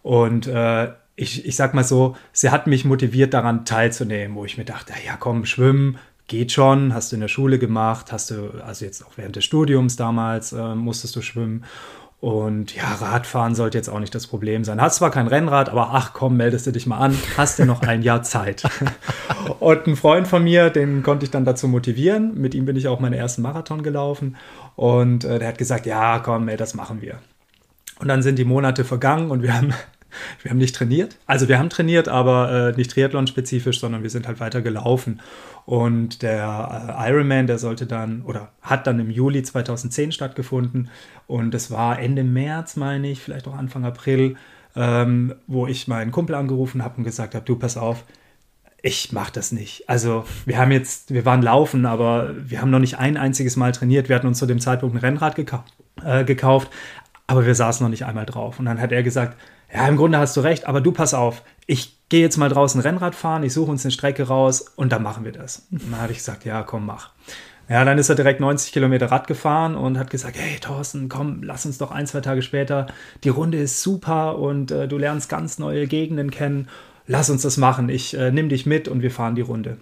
Und 0.02 0.46
äh, 0.46 0.88
ich, 1.14 1.46
ich 1.46 1.56
sag 1.56 1.74
mal 1.74 1.84
so, 1.84 2.16
sie 2.32 2.50
hat 2.50 2.66
mich 2.66 2.84
motiviert 2.84 3.34
daran 3.34 3.64
teilzunehmen, 3.64 4.36
wo 4.36 4.44
ich 4.44 4.58
mir 4.58 4.64
dachte, 4.64 4.92
ja 5.06 5.16
komm, 5.16 5.44
schwimmen, 5.44 5.98
geht 6.28 6.52
schon, 6.52 6.94
hast 6.94 7.12
du 7.12 7.16
in 7.16 7.20
der 7.20 7.28
Schule 7.28 7.58
gemacht, 7.58 8.12
hast 8.12 8.30
du, 8.30 8.62
also 8.64 8.84
jetzt 8.84 9.04
auch 9.04 9.12
während 9.16 9.36
des 9.36 9.44
Studiums 9.44 9.96
damals, 9.96 10.52
äh, 10.52 10.74
musstest 10.74 11.14
du 11.16 11.22
schwimmen. 11.22 11.64
Und 12.22 12.76
ja, 12.76 12.84
Radfahren 12.84 13.56
sollte 13.56 13.76
jetzt 13.76 13.88
auch 13.88 13.98
nicht 13.98 14.14
das 14.14 14.28
Problem 14.28 14.62
sein. 14.62 14.80
Hast 14.80 14.98
zwar 14.98 15.10
kein 15.10 15.26
Rennrad, 15.26 15.70
aber 15.70 15.88
ach 15.90 16.12
komm, 16.12 16.36
meldest 16.36 16.64
du 16.68 16.70
dich 16.70 16.86
mal 16.86 16.98
an, 16.98 17.18
hast 17.36 17.58
du 17.58 17.64
noch 17.64 17.82
ein 17.82 18.02
Jahr 18.02 18.22
Zeit. 18.22 18.62
und 19.58 19.88
ein 19.88 19.96
Freund 19.96 20.28
von 20.28 20.44
mir, 20.44 20.70
den 20.70 21.02
konnte 21.02 21.24
ich 21.24 21.32
dann 21.32 21.44
dazu 21.44 21.66
motivieren. 21.66 22.40
Mit 22.40 22.54
ihm 22.54 22.64
bin 22.64 22.76
ich 22.76 22.86
auch 22.86 23.00
meinen 23.00 23.14
ersten 23.14 23.42
Marathon 23.42 23.82
gelaufen. 23.82 24.36
Und 24.76 25.24
äh, 25.24 25.40
der 25.40 25.48
hat 25.48 25.58
gesagt, 25.58 25.84
ja, 25.84 26.20
komm, 26.20 26.48
ey, 26.48 26.56
das 26.56 26.74
machen 26.74 27.02
wir. 27.02 27.18
Und 27.98 28.06
dann 28.06 28.22
sind 28.22 28.38
die 28.38 28.44
Monate 28.44 28.84
vergangen 28.84 29.32
und 29.32 29.42
wir 29.42 29.56
haben 29.56 29.74
wir 30.42 30.50
haben 30.50 30.58
nicht 30.58 30.74
trainiert. 30.74 31.16
Also 31.26 31.48
wir 31.48 31.58
haben 31.58 31.70
trainiert, 31.70 32.08
aber 32.08 32.70
äh, 32.70 32.76
nicht 32.76 32.90
Triathlon-spezifisch, 32.92 33.80
sondern 33.80 34.02
wir 34.02 34.10
sind 34.10 34.26
halt 34.26 34.40
weiter 34.40 34.62
gelaufen. 34.62 35.20
Und 35.64 36.22
der 36.22 36.96
äh, 36.98 37.10
Ironman, 37.10 37.46
der 37.46 37.58
sollte 37.58 37.86
dann 37.86 38.22
oder 38.22 38.50
hat 38.60 38.86
dann 38.86 38.98
im 38.98 39.10
Juli 39.10 39.42
2010 39.42 40.12
stattgefunden. 40.12 40.88
Und 41.26 41.54
es 41.54 41.70
war 41.70 41.98
Ende 41.98 42.24
März, 42.24 42.76
meine 42.76 43.10
ich, 43.10 43.20
vielleicht 43.20 43.46
auch 43.46 43.56
Anfang 43.56 43.84
April, 43.84 44.36
ähm, 44.74 45.34
wo 45.46 45.66
ich 45.66 45.88
meinen 45.88 46.10
Kumpel 46.10 46.34
angerufen 46.34 46.82
habe 46.82 46.98
und 46.98 47.04
gesagt 47.04 47.34
habe, 47.34 47.44
du 47.44 47.56
pass 47.56 47.76
auf, 47.76 48.04
ich 48.82 49.12
mache 49.12 49.32
das 49.32 49.52
nicht. 49.52 49.88
Also 49.88 50.24
wir 50.44 50.58
haben 50.58 50.72
jetzt, 50.72 51.14
wir 51.14 51.24
waren 51.24 51.40
laufen, 51.40 51.86
aber 51.86 52.34
wir 52.36 52.60
haben 52.60 52.70
noch 52.70 52.80
nicht 52.80 52.98
ein 52.98 53.16
einziges 53.16 53.56
Mal 53.56 53.70
trainiert. 53.70 54.08
Wir 54.08 54.16
hatten 54.16 54.26
uns 54.26 54.38
zu 54.38 54.46
dem 54.46 54.58
Zeitpunkt 54.58 54.96
ein 54.96 54.98
Rennrad 54.98 55.36
gekau 55.36 55.62
äh, 56.04 56.24
gekauft, 56.24 56.68
aber 57.28 57.46
wir 57.46 57.54
saßen 57.54 57.84
noch 57.84 57.90
nicht 57.90 58.04
einmal 58.04 58.26
drauf. 58.26 58.58
Und 58.58 58.64
dann 58.64 58.80
hat 58.80 58.90
er 58.90 59.04
gesagt, 59.04 59.38
ja, 59.72 59.86
im 59.86 59.96
Grunde 59.96 60.18
hast 60.18 60.36
du 60.36 60.40
recht, 60.40 60.66
aber 60.66 60.80
du 60.80 60.92
pass 60.92 61.14
auf, 61.14 61.42
ich 61.66 62.08
gehe 62.08 62.20
jetzt 62.20 62.36
mal 62.36 62.48
draußen 62.48 62.80
Rennrad 62.80 63.14
fahren, 63.14 63.42
ich 63.42 63.54
suche 63.54 63.70
uns 63.70 63.84
eine 63.84 63.92
Strecke 63.92 64.24
raus 64.24 64.72
und 64.76 64.92
dann 64.92 65.02
machen 65.02 65.24
wir 65.24 65.32
das. 65.32 65.66
Und 65.70 65.92
dann 65.92 66.00
habe 66.00 66.12
ich 66.12 66.18
gesagt, 66.18 66.44
ja, 66.44 66.62
komm, 66.62 66.86
mach. 66.86 67.10
Ja, 67.68 67.84
dann 67.84 67.96
ist 67.96 68.08
er 68.08 68.16
direkt 68.16 68.40
90 68.40 68.72
Kilometer 68.72 69.10
Rad 69.10 69.26
gefahren 69.26 69.76
und 69.76 69.98
hat 69.98 70.10
gesagt, 70.10 70.36
hey 70.36 70.58
Thorsten, 70.60 71.08
komm, 71.08 71.42
lass 71.42 71.64
uns 71.64 71.78
doch 71.78 71.90
ein, 71.90 72.06
zwei 72.06 72.20
Tage 72.20 72.42
später, 72.42 72.88
die 73.24 73.30
Runde 73.30 73.58
ist 73.58 73.82
super 73.82 74.38
und 74.38 74.70
äh, 74.70 74.88
du 74.88 74.98
lernst 74.98 75.28
ganz 75.28 75.58
neue 75.58 75.86
Gegenden 75.86 76.30
kennen 76.30 76.68
lass 77.06 77.30
uns 77.30 77.42
das 77.42 77.56
machen, 77.56 77.88
ich 77.88 78.16
äh, 78.16 78.30
nehme 78.30 78.48
dich 78.48 78.66
mit 78.66 78.88
und 78.88 79.02
wir 79.02 79.10
fahren 79.10 79.34
die 79.34 79.42
Runde. 79.42 79.78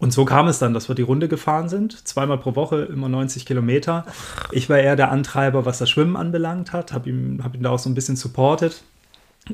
Und 0.00 0.14
so 0.14 0.24
kam 0.24 0.48
es 0.48 0.58
dann, 0.58 0.72
dass 0.72 0.88
wir 0.88 0.94
die 0.94 1.02
Runde 1.02 1.28
gefahren 1.28 1.68
sind, 1.68 2.08
zweimal 2.08 2.38
pro 2.38 2.56
Woche, 2.56 2.88
immer 2.90 3.10
90 3.10 3.44
Kilometer. 3.44 4.06
Ich 4.50 4.70
war 4.70 4.78
eher 4.78 4.96
der 4.96 5.10
Antreiber, 5.10 5.66
was 5.66 5.78
das 5.78 5.90
Schwimmen 5.90 6.16
anbelangt 6.16 6.72
hat, 6.72 6.94
habe 6.94 7.10
ihn, 7.10 7.42
hab 7.44 7.54
ihn 7.54 7.62
da 7.62 7.70
auch 7.70 7.78
so 7.78 7.90
ein 7.90 7.94
bisschen 7.94 8.16
supportet. 8.16 8.82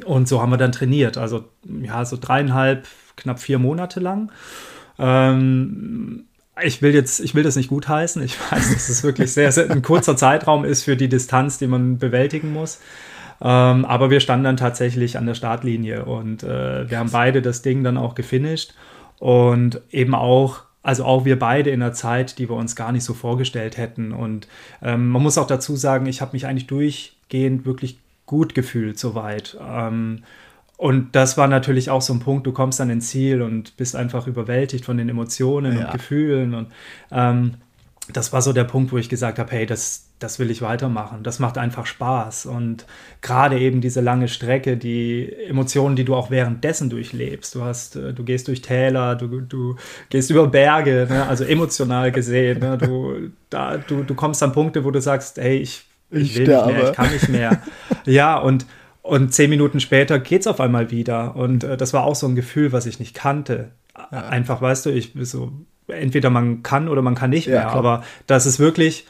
Und 0.05 0.29
so 0.29 0.41
haben 0.41 0.51
wir 0.51 0.57
dann 0.57 0.71
trainiert, 0.71 1.19
also 1.19 1.45
ja, 1.83 2.05
so 2.05 2.17
dreieinhalb, 2.21 2.87
knapp 3.17 3.41
vier 3.41 3.59
Monate 3.59 3.99
lang. 3.99 4.31
Ähm, 5.01 6.27
ich 6.63 6.81
will 6.81 6.95
jetzt, 6.95 7.19
ich 7.19 7.35
will 7.35 7.43
das 7.43 7.57
nicht 7.57 7.69
gutheißen. 7.69 8.23
Ich 8.23 8.39
weiß, 8.53 8.73
dass 8.73 8.89
es 8.89 9.03
wirklich 9.03 9.33
sehr, 9.33 9.51
sehr 9.51 9.69
ein 9.69 9.83
kurzer 9.83 10.17
Zeitraum 10.17 10.65
ist 10.65 10.85
für 10.85 10.97
die 10.97 11.09
Distanz, 11.09 11.59
die 11.59 11.67
man 11.67 11.99
bewältigen 11.99 12.53
muss. 12.53 12.79
Ähm, 13.41 13.85
aber 13.85 14.11
wir 14.11 14.21
standen 14.21 14.45
dann 14.45 14.57
tatsächlich 14.57 15.19
an 15.19 15.27
der 15.27 15.35
Startlinie 15.35 16.05
und 16.05 16.45
äh, 16.45 16.89
wir 16.89 16.99
haben 16.99 17.11
beide 17.11 17.43
das 17.43 17.63
Ding 17.63 17.83
dann 17.83 17.97
auch 17.97 18.15
gefinisht 18.15 18.75
und 19.19 19.81
eben 19.91 20.15
auch 20.15 20.67
also 20.87 21.05
auch 21.05 21.25
wir 21.25 21.37
beide 21.37 21.71
in 21.71 21.83
einer 21.83 21.95
Zeit, 21.95 22.39
die 22.39 22.49
wir 22.49 22.55
uns 22.55 22.77
gar 22.77 22.93
nicht 22.93 23.03
so 23.03 23.13
vorgestellt 23.13 23.77
hätten. 23.77 24.13
Und 24.13 24.47
ähm, 24.81 25.09
man 25.09 25.21
muss 25.21 25.37
auch 25.37 25.49
dazu 25.49 25.75
sagen, 25.75 26.07
ich 26.07 26.21
habe 26.21 26.35
mich 26.35 26.47
eigentlich 26.47 26.69
durchgehend 26.69 27.67
wirklich 27.67 27.99
gut 28.25 28.55
gefühlt 28.55 28.97
soweit. 28.97 29.59
Ähm, 29.61 30.23
und 30.77 31.17
das 31.17 31.37
war 31.37 31.49
natürlich 31.49 31.91
auch 31.91 32.03
so 32.03 32.13
ein 32.13 32.21
Punkt, 32.21 32.47
du 32.47 32.53
kommst 32.53 32.79
dann 32.79 32.89
ins 32.89 33.09
Ziel 33.09 33.43
und 33.43 33.77
bist 33.77 33.97
einfach 33.97 34.29
überwältigt 34.29 34.85
von 34.85 34.97
den 34.97 35.09
Emotionen 35.09 35.77
ja. 35.77 35.87
und 35.87 35.93
Gefühlen. 35.93 36.55
Und 36.55 36.69
ähm, 37.11 37.55
das 38.13 38.33
war 38.33 38.41
so 38.41 38.53
der 38.53 38.65
Punkt, 38.65 38.93
wo 38.93 38.99
ich 38.99 39.09
gesagt 39.09 39.41
habe, 39.41 39.51
hey, 39.51 39.67
das, 39.67 40.06
das 40.19 40.39
will 40.39 40.51
ich 40.51 40.63
weitermachen. 40.63 41.23
Das 41.23 41.39
macht 41.39 41.59
einfach 41.59 41.85
Spaß. 41.85 42.47
Und 42.47 42.87
gerade 43.21 43.59
eben 43.59 43.81
diese 43.81 44.01
lange 44.01 44.29
Strecke, 44.29 44.77
die 44.77 45.31
Emotionen, 45.47 45.95
die 45.95 46.05
du 46.05 46.15
auch 46.15 46.31
währenddessen 46.31 46.89
durchlebst. 46.89 47.55
Du 47.55 47.63
hast, 47.63 47.97
äh, 47.97 48.15
du 48.15 48.25
gehst 48.25 48.49
durch 48.49 48.63
Täler, 48.63 49.15
du, 49.15 49.41
du 49.43 49.77
gehst 50.09 50.31
über 50.31 50.47
Berge, 50.47 51.07
ne? 51.09 51.27
also 51.27 51.45
emotional 51.45 52.13
gesehen. 52.13 52.61
Ne? 52.61 52.79
Du, 52.79 53.31
da, 53.51 53.77
du, 53.77 54.05
du 54.05 54.15
kommst 54.15 54.43
an 54.43 54.53
Punkte, 54.53 54.85
wo 54.85 54.91
du 54.91 55.01
sagst, 55.01 55.37
hey, 55.37 55.59
ich, 55.59 55.85
ich, 56.11 56.33
ich 56.33 56.39
will 56.39 56.47
sterbe. 56.47 56.73
nicht 56.73 56.79
mehr, 56.79 56.91
ich 56.91 56.97
kann 56.97 57.13
nicht 57.13 57.29
mehr. 57.29 57.63
ja, 58.07 58.39
und, 58.39 58.65
und 59.03 59.35
zehn 59.35 59.51
Minuten 59.51 59.81
später 59.81 60.19
geht 60.19 60.41
es 60.41 60.47
auf 60.47 60.61
einmal 60.61 60.91
wieder. 60.91 61.37
Und 61.37 61.63
äh, 61.63 61.77
das 61.77 61.93
war 61.93 62.05
auch 62.05 62.17
so 62.17 62.27
ein 62.27 62.37
Gefühl, 62.37 62.73
was 62.73 62.87
ich 62.87 62.99
nicht 63.01 63.15
kannte. 63.15 63.71
Ja. 64.11 64.29
Einfach, 64.29 64.63
weißt 64.63 64.87
du, 64.87 64.91
ich 64.91 65.13
so 65.23 65.53
entweder 65.89 66.31
man 66.31 66.63
kann 66.63 66.89
oder 66.89 67.03
man 67.03 67.15
kann 67.15 67.31
nicht 67.31 67.49
mehr. 67.49 67.57
Ja, 67.57 67.69
aber 67.69 68.03
das 68.27 68.47
ist 68.47 68.59
wirklich, 68.59 69.07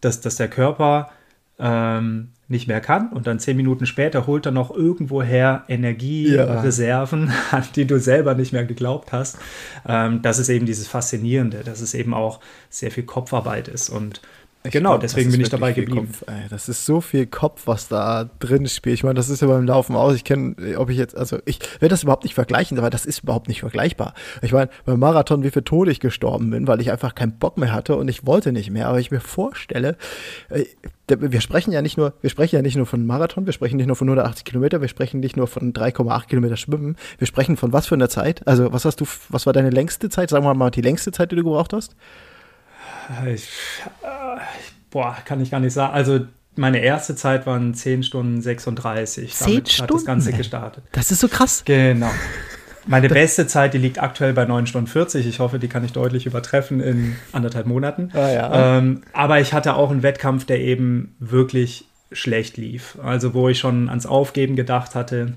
dass, 0.00 0.20
dass 0.20 0.36
der 0.36 0.48
Körper 0.48 1.10
ähm, 1.58 2.28
nicht 2.46 2.66
mehr 2.66 2.80
kann 2.80 3.10
und 3.10 3.26
dann 3.26 3.38
zehn 3.38 3.56
Minuten 3.56 3.84
später 3.84 4.26
holt 4.26 4.46
er 4.46 4.52
noch 4.52 4.74
irgendwoher 4.74 5.64
Energiereserven, 5.68 7.26
ja. 7.26 7.34
an 7.58 7.64
die 7.76 7.86
du 7.86 7.98
selber 7.98 8.34
nicht 8.34 8.52
mehr 8.52 8.64
geglaubt 8.64 9.12
hast. 9.12 9.38
Ähm, 9.86 10.22
das 10.22 10.38
ist 10.38 10.48
eben 10.48 10.64
dieses 10.64 10.88
Faszinierende, 10.88 11.62
dass 11.64 11.80
es 11.80 11.94
eben 11.94 12.14
auch 12.14 12.40
sehr 12.70 12.90
viel 12.90 13.04
Kopfarbeit 13.04 13.68
ist 13.68 13.90
und 13.90 14.22
ich 14.64 14.72
genau, 14.72 14.90
glaub, 14.90 15.00
deswegen 15.00 15.30
bin 15.30 15.40
ich 15.40 15.48
dabei 15.48 15.72
geblieben. 15.72 16.08
Kopf, 16.08 16.24
das 16.50 16.68
ist 16.68 16.84
so 16.84 17.00
viel 17.00 17.26
Kopf, 17.26 17.66
was 17.66 17.88
da 17.88 18.28
drin 18.40 18.66
spielt. 18.66 18.94
Ich 18.94 19.04
meine, 19.04 19.14
das 19.14 19.28
ist 19.28 19.40
ja 19.40 19.46
beim 19.46 19.64
Laufen 19.64 19.94
aus. 19.94 20.14
Ich 20.16 20.24
kenne, 20.24 20.56
ob 20.78 20.90
ich 20.90 20.98
jetzt, 20.98 21.16
also 21.16 21.38
ich 21.44 21.60
werde 21.80 21.90
das 21.90 22.02
überhaupt 22.02 22.24
nicht 22.24 22.34
vergleichen, 22.34 22.76
aber 22.76 22.90
das 22.90 23.06
ist 23.06 23.22
überhaupt 23.22 23.46
nicht 23.46 23.60
vergleichbar. 23.60 24.14
Ich 24.42 24.52
meine, 24.52 24.68
beim 24.84 24.98
Marathon, 24.98 25.44
wie 25.44 25.50
viel 25.50 25.62
Tode 25.62 25.92
ich 25.92 26.00
gestorben 26.00 26.50
bin, 26.50 26.66
weil 26.66 26.80
ich 26.80 26.90
einfach 26.90 27.14
keinen 27.14 27.38
Bock 27.38 27.56
mehr 27.56 27.72
hatte 27.72 27.94
und 27.96 28.08
ich 28.08 28.26
wollte 28.26 28.52
nicht 28.52 28.70
mehr. 28.70 28.88
Aber 28.88 28.98
ich 28.98 29.12
mir 29.12 29.20
vorstelle, 29.20 29.96
äh, 30.50 30.64
wir 31.08 31.40
sprechen 31.40 31.72
ja 31.72 31.80
nicht 31.80 31.96
nur, 31.96 32.14
wir 32.20 32.28
sprechen 32.28 32.56
ja 32.56 32.62
nicht 32.62 32.76
nur 32.76 32.86
von 32.86 33.06
Marathon, 33.06 33.46
wir 33.46 33.52
sprechen 33.52 33.76
nicht 33.76 33.86
nur 33.86 33.96
von 33.96 34.08
180 34.08 34.44
Kilometer, 34.44 34.80
wir 34.80 34.88
sprechen 34.88 35.20
nicht 35.20 35.36
nur 35.36 35.46
von 35.46 35.72
3,8 35.72 36.26
Kilometer 36.26 36.56
Schwimmen, 36.56 36.96
wir 37.16 37.26
sprechen 37.26 37.56
von 37.56 37.72
was 37.72 37.86
für 37.86 37.94
einer 37.94 38.08
Zeit? 38.08 38.46
Also 38.46 38.72
was 38.72 38.84
hast 38.84 39.00
du, 39.00 39.06
was 39.28 39.46
war 39.46 39.52
deine 39.52 39.70
längste 39.70 40.08
Zeit? 40.10 40.30
Sagen 40.30 40.44
wir 40.44 40.52
mal 40.54 40.70
die 40.70 40.82
längste 40.82 41.12
Zeit, 41.12 41.30
die 41.32 41.36
du 41.36 41.44
gebraucht 41.44 41.72
hast? 41.72 41.94
Ich, 43.32 43.48
äh, 44.02 44.40
boah, 44.90 45.16
kann 45.24 45.40
ich 45.40 45.50
gar 45.50 45.60
nicht 45.60 45.72
sagen. 45.72 45.94
Also 45.94 46.26
meine 46.56 46.80
erste 46.80 47.14
Zeit 47.14 47.46
waren 47.46 47.74
10 47.74 48.02
Stunden 48.02 48.42
36. 48.42 49.34
10 49.34 49.46
Damit 49.46 49.68
Stunden? 49.68 49.82
hat 49.82 49.94
das 49.94 50.04
Ganze 50.04 50.32
gestartet. 50.32 50.84
Das 50.92 51.10
ist 51.10 51.20
so 51.20 51.28
krass. 51.28 51.62
Genau. 51.64 52.10
Meine 52.86 53.08
beste 53.08 53.46
Zeit, 53.46 53.74
die 53.74 53.78
liegt 53.78 54.02
aktuell 54.02 54.32
bei 54.32 54.46
9 54.46 54.66
Stunden 54.66 54.88
40. 54.88 55.26
Ich 55.26 55.40
hoffe, 55.40 55.58
die 55.58 55.68
kann 55.68 55.84
ich 55.84 55.92
deutlich 55.92 56.24
übertreffen 56.24 56.80
in 56.80 57.16
anderthalb 57.32 57.66
Monaten. 57.66 58.10
Ah, 58.14 58.30
ja. 58.30 58.78
ähm, 58.78 59.02
aber 59.12 59.40
ich 59.40 59.52
hatte 59.52 59.74
auch 59.74 59.90
einen 59.90 60.02
Wettkampf, 60.02 60.46
der 60.46 60.60
eben 60.60 61.14
wirklich 61.18 61.86
schlecht 62.12 62.56
lief. 62.56 62.98
Also 63.02 63.34
wo 63.34 63.48
ich 63.48 63.58
schon 63.58 63.90
ans 63.90 64.06
Aufgeben 64.06 64.56
gedacht 64.56 64.94
hatte 64.94 65.34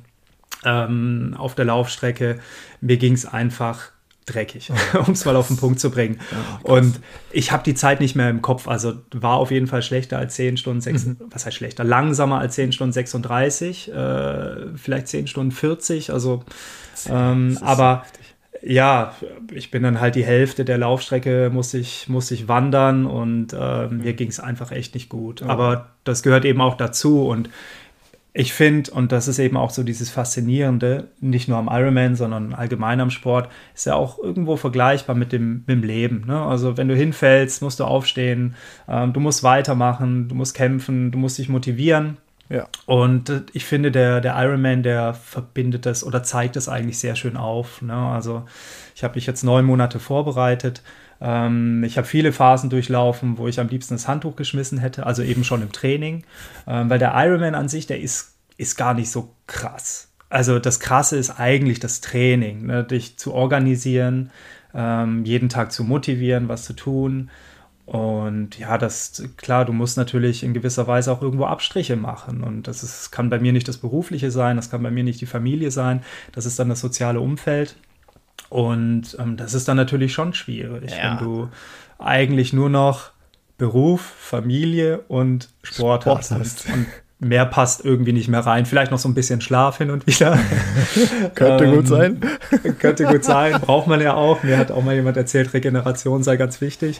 ähm, 0.63 1.35
auf 1.37 1.55
der 1.55 1.65
Laufstrecke. 1.65 2.39
Mir 2.79 2.97
ging 2.97 3.13
es 3.13 3.25
einfach 3.25 3.90
dreckig, 4.25 4.71
um 5.05 5.13
es 5.13 5.25
mal 5.25 5.35
auf 5.35 5.47
den 5.47 5.57
Punkt 5.57 5.79
zu 5.79 5.89
bringen. 5.89 6.19
Ja, 6.31 6.71
und 6.71 6.99
ich 7.31 7.51
habe 7.51 7.63
die 7.63 7.73
Zeit 7.73 7.99
nicht 7.99 8.15
mehr 8.15 8.29
im 8.29 8.41
Kopf. 8.41 8.67
Also 8.67 8.93
war 9.11 9.37
auf 9.37 9.51
jeden 9.51 9.67
Fall 9.67 9.81
schlechter 9.81 10.17
als 10.17 10.35
10 10.35 10.57
Stunden 10.57 10.81
6, 10.81 11.05
mhm. 11.05 11.17
was 11.29 11.45
heißt 11.45 11.57
schlechter? 11.57 11.83
Langsamer 11.83 12.39
als 12.39 12.55
10 12.55 12.71
Stunden 12.71 12.93
36, 12.93 13.91
äh, 13.91 14.75
vielleicht 14.75 15.07
10 15.07 15.27
Stunden 15.27 15.51
40. 15.51 16.11
Also, 16.11 16.43
ähm, 17.09 17.57
aber 17.61 18.05
ja, 18.63 19.15
ich 19.51 19.71
bin 19.71 19.83
dann 19.83 19.99
halt 19.99 20.15
die 20.15 20.23
Hälfte 20.23 20.65
der 20.65 20.77
Laufstrecke, 20.77 21.49
muss 21.51 21.73
ich, 21.73 22.07
muss 22.07 22.29
ich 22.31 22.47
wandern 22.47 23.05
und 23.07 23.53
äh, 23.53 23.87
mir 23.87 24.13
ging 24.13 24.29
es 24.29 24.39
einfach 24.39 24.71
echt 24.71 24.93
nicht 24.93 25.09
gut. 25.09 25.41
Oh. 25.41 25.49
Aber 25.49 25.87
das 26.03 26.21
gehört 26.21 26.45
eben 26.45 26.61
auch 26.61 26.77
dazu 26.77 27.27
und 27.27 27.49
ich 28.33 28.53
finde, 28.53 28.91
und 28.91 29.11
das 29.11 29.27
ist 29.27 29.39
eben 29.39 29.57
auch 29.57 29.71
so 29.71 29.83
dieses 29.83 30.09
Faszinierende, 30.09 31.09
nicht 31.19 31.50
nur 31.50 31.57
am 31.57 31.67
Ironman, 31.69 32.15
sondern 32.15 32.53
allgemein 32.53 33.01
am 33.01 33.09
Sport, 33.09 33.51
ist 33.75 33.85
ja 33.85 33.95
auch 33.95 34.19
irgendwo 34.19 34.55
vergleichbar 34.55 35.15
mit 35.15 35.33
dem, 35.33 35.65
mit 35.67 35.69
dem 35.69 35.83
Leben. 35.83 36.23
Ne? 36.27 36.41
Also 36.41 36.77
wenn 36.77 36.88
du 36.88 36.95
hinfällst, 36.95 37.61
musst 37.61 37.81
du 37.81 37.83
aufstehen, 37.83 38.55
ähm, 38.88 39.11
du 39.11 39.19
musst 39.19 39.43
weitermachen, 39.43 40.29
du 40.29 40.35
musst 40.35 40.55
kämpfen, 40.55 41.11
du 41.11 41.17
musst 41.17 41.39
dich 41.39 41.50
motivieren. 41.50 42.17
Ja. 42.47 42.67
Und 42.85 43.29
äh, 43.29 43.41
ich 43.51 43.65
finde, 43.65 43.91
der, 43.91 44.21
der 44.21 44.41
Ironman, 44.41 44.81
der 44.81 45.13
verbindet 45.13 45.85
das 45.85 46.01
oder 46.05 46.23
zeigt 46.23 46.55
das 46.55 46.69
eigentlich 46.69 47.00
sehr 47.00 47.17
schön 47.17 47.35
auf. 47.35 47.81
Ne? 47.81 47.93
Also 47.93 48.43
ich 48.95 49.03
habe 49.03 49.15
mich 49.15 49.25
jetzt 49.25 49.43
neun 49.43 49.65
Monate 49.65 50.00
vorbereitet 50.00 50.81
ähm, 51.21 51.83
ich 51.83 51.97
habe 51.97 52.07
viele 52.07 52.33
Phasen 52.33 52.69
durchlaufen, 52.69 53.37
wo 53.37 53.47
ich 53.47 53.59
am 53.59 53.67
liebsten 53.67 53.93
das 53.93 54.07
Handtuch 54.07 54.35
geschmissen 54.35 54.79
hätte, 54.79 55.05
also 55.05 55.21
eben 55.21 55.43
schon 55.43 55.61
im 55.61 55.71
Training, 55.71 56.23
ähm, 56.67 56.89
weil 56.89 56.99
der 56.99 57.13
Ironman 57.15 57.55
an 57.55 57.69
sich, 57.69 57.85
der 57.85 58.01
ist, 58.01 58.35
ist 58.57 58.75
gar 58.75 58.95
nicht 58.95 59.11
so 59.11 59.33
krass. 59.45 60.11
Also 60.29 60.59
das 60.59 60.79
Krasse 60.79 61.17
ist 61.17 61.39
eigentlich 61.39 61.79
das 61.79 62.01
Training, 62.01 62.65
ne? 62.65 62.83
dich 62.83 63.17
zu 63.17 63.33
organisieren, 63.33 64.31
ähm, 64.73 65.23
jeden 65.25 65.49
Tag 65.49 65.71
zu 65.71 65.83
motivieren, 65.83 66.47
was 66.47 66.63
zu 66.63 66.73
tun. 66.73 67.29
Und 67.85 68.57
ja, 68.57 68.77
das 68.77 69.21
klar, 69.35 69.65
du 69.65 69.73
musst 69.73 69.97
natürlich 69.97 70.43
in 70.43 70.53
gewisser 70.53 70.87
Weise 70.87 71.11
auch 71.11 71.21
irgendwo 71.21 71.45
Abstriche 71.45 71.97
machen. 71.97 72.41
Und 72.41 72.67
das 72.67 72.83
ist, 72.83 73.11
kann 73.11 73.29
bei 73.29 73.37
mir 73.37 73.51
nicht 73.51 73.67
das 73.67 73.77
Berufliche 73.77 74.31
sein, 74.31 74.55
das 74.55 74.71
kann 74.71 74.81
bei 74.81 74.91
mir 74.91 75.03
nicht 75.03 75.19
die 75.19 75.25
Familie 75.25 75.71
sein, 75.71 76.01
das 76.31 76.45
ist 76.45 76.57
dann 76.57 76.69
das 76.69 76.79
soziale 76.79 77.19
Umfeld. 77.19 77.75
Und 78.51 79.15
ähm, 79.17 79.38
das 79.38 79.53
ist 79.53 79.70
dann 79.70 79.77
natürlich 79.77 80.12
schon 80.12 80.34
schwierig, 80.34 80.91
ja. 80.91 81.12
wenn 81.12 81.25
du 81.25 81.50
eigentlich 82.00 82.51
nur 82.51 82.70
noch 82.70 83.12
Beruf, 83.58 84.01
Familie 84.01 85.05
und 85.08 85.48
Sport, 85.63 86.03
Sport 86.03 86.20
hast. 86.20 86.31
hast. 86.31 86.65
Und, 86.65 86.74
und 86.74 86.88
mehr 87.21 87.45
passt 87.45 87.85
irgendwie 87.85 88.13
nicht 88.13 88.27
mehr 88.29 88.39
rein. 88.39 88.65
Vielleicht 88.65 88.91
noch 88.91 88.97
so 88.97 89.07
ein 89.07 89.13
bisschen 89.13 89.41
Schlaf 89.41 89.77
hin 89.77 89.91
und 89.91 90.07
wieder. 90.07 90.39
könnte 91.35 91.65
ähm, 91.65 91.75
gut 91.75 91.87
sein. 91.87 92.19
könnte 92.79 93.05
gut 93.05 93.23
sein. 93.23 93.61
Braucht 93.61 93.85
man 93.85 94.01
ja 94.01 94.15
auch. 94.15 94.41
Mir 94.41 94.57
hat 94.57 94.71
auch 94.71 94.83
mal 94.83 94.95
jemand 94.95 95.17
erzählt, 95.17 95.53
Regeneration 95.53 96.23
sei 96.23 96.35
ganz 96.37 96.61
wichtig. 96.61 96.99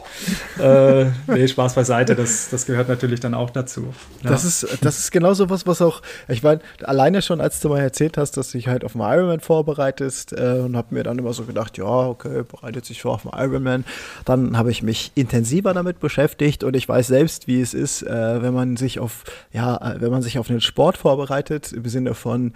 Äh, 0.59 1.05
nee, 1.25 1.47
Spaß 1.47 1.73
beiseite. 1.73 2.15
Das, 2.15 2.49
das 2.51 2.67
gehört 2.67 2.87
natürlich 2.87 3.19
dann 3.19 3.33
auch 3.33 3.49
dazu. 3.49 3.95
Ja. 4.21 4.29
Das, 4.29 4.45
ist, 4.45 4.67
das 4.81 4.99
ist 4.99 5.11
genauso 5.11 5.49
was, 5.49 5.65
was 5.65 5.81
auch, 5.81 6.03
ich 6.27 6.43
meine, 6.43 6.61
alleine 6.83 7.23
schon, 7.23 7.41
als 7.41 7.59
du 7.59 7.69
mal 7.69 7.79
erzählt 7.79 8.15
hast, 8.19 8.37
dass 8.37 8.51
du 8.51 8.59
dich 8.59 8.67
halt 8.67 8.85
auf 8.85 8.91
den 8.91 9.01
Ironman 9.01 9.39
vorbereitest 9.39 10.33
äh, 10.33 10.61
und 10.63 10.77
habe 10.77 10.93
mir 10.93 11.01
dann 11.01 11.17
immer 11.17 11.33
so 11.33 11.45
gedacht, 11.45 11.79
ja, 11.79 11.85
okay, 11.85 12.43
bereitet 12.47 12.85
sich 12.85 13.01
vor 13.01 13.15
auf 13.15 13.23
den 13.23 13.31
Ironman. 13.33 13.85
Dann 14.25 14.55
habe 14.55 14.69
ich 14.69 14.83
mich 14.83 15.13
intensiver 15.15 15.73
damit 15.73 15.99
beschäftigt 15.99 16.63
und 16.63 16.75
ich 16.75 16.87
weiß 16.87 17.07
selbst, 17.07 17.47
wie 17.47 17.59
es 17.59 17.73
ist, 17.73 18.03
äh, 18.03 18.43
wenn 18.43 18.53
man 18.53 18.77
sich 18.77 18.99
auf, 18.99 19.23
ja, 19.51 19.95
wenn 19.97 20.11
wenn 20.12 20.18
man 20.18 20.24
sich 20.24 20.38
auf 20.38 20.50
einen 20.50 20.60
Sport 20.60 20.98
vorbereitet, 20.98 21.72
im 21.72 21.86
Sinne 21.86 22.13
von, 22.15 22.51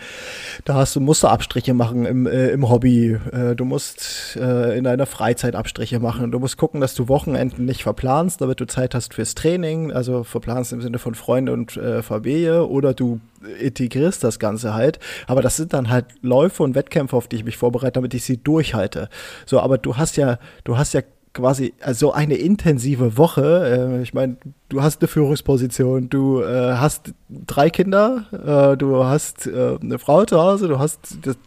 da 0.66 0.74
hast 0.74 0.94
du 0.94 1.00
Musterabstriche 1.00 1.74
machen 1.74 2.06
im, 2.06 2.28
äh, 2.28 2.50
im 2.50 2.70
Hobby, 2.70 3.18
äh, 3.32 3.56
du 3.56 3.64
musst 3.64 4.36
äh, 4.36 4.78
in 4.78 4.84
deiner 4.84 5.06
Freizeit 5.06 5.56
Abstriche 5.56 6.02
machen, 6.02 6.32
du 6.32 6.40
musst 6.40 6.58
gucken, 6.58 6.82
dass 6.82 6.96
du 6.96 7.08
Wochenenden 7.08 7.64
nicht 7.64 7.84
verplanst, 7.84 8.42
damit 8.42 8.60
du 8.60 8.68
Zeit 8.68 8.94
hast 8.94 9.14
fürs 9.14 9.36
Training, 9.36 9.94
also 9.94 10.26
verplanst 10.26 10.74
im 10.74 10.82
Sinne 10.82 11.00
von 11.00 11.16
Freunde 11.16 11.54
und 11.54 11.78
äh, 11.78 12.04
Familie 12.04 12.68
oder 12.68 12.94
du 12.94 13.22
integrierst 13.62 14.22
das 14.22 14.38
Ganze 14.38 14.74
halt. 14.74 15.00
Aber 15.28 15.42
das 15.42 15.56
sind 15.56 15.72
dann 15.72 15.90
halt 15.90 16.08
Läufe 16.22 16.62
und 16.62 16.76
Wettkämpfe, 16.76 17.16
auf 17.16 17.30
die 17.30 17.38
ich 17.38 17.46
mich 17.46 17.56
vorbereite, 17.56 17.94
damit 17.94 18.14
ich 18.14 18.26
sie 18.26 18.38
durchhalte. 18.38 19.08
So, 19.46 19.62
aber 19.62 19.78
du 19.78 19.96
hast 19.96 20.18
ja, 20.18 20.40
du 20.66 20.78
hast 20.78 20.94
ja 20.94 21.02
quasi 21.36 21.74
also 21.82 22.12
eine 22.14 22.36
intensive 22.36 23.18
Woche. 23.18 24.00
Äh, 24.00 24.02
ich 24.02 24.16
meine, 24.16 24.38
du 24.70 24.82
hast 24.82 25.02
eine 25.02 25.08
Führungsposition, 25.08 26.10
du 26.10 26.42
äh, 26.42 26.74
hast 26.74 27.14
drei 27.30 27.70
Kinder, 27.70 28.26
äh, 28.32 28.76
du 28.78 29.04
hast 29.04 29.46
äh, 29.46 29.78
eine 29.80 30.00
Frau 30.00 30.26
zu 30.26 30.42
Hause, 30.42 30.68
du 30.68 30.80
hast 30.80 31.00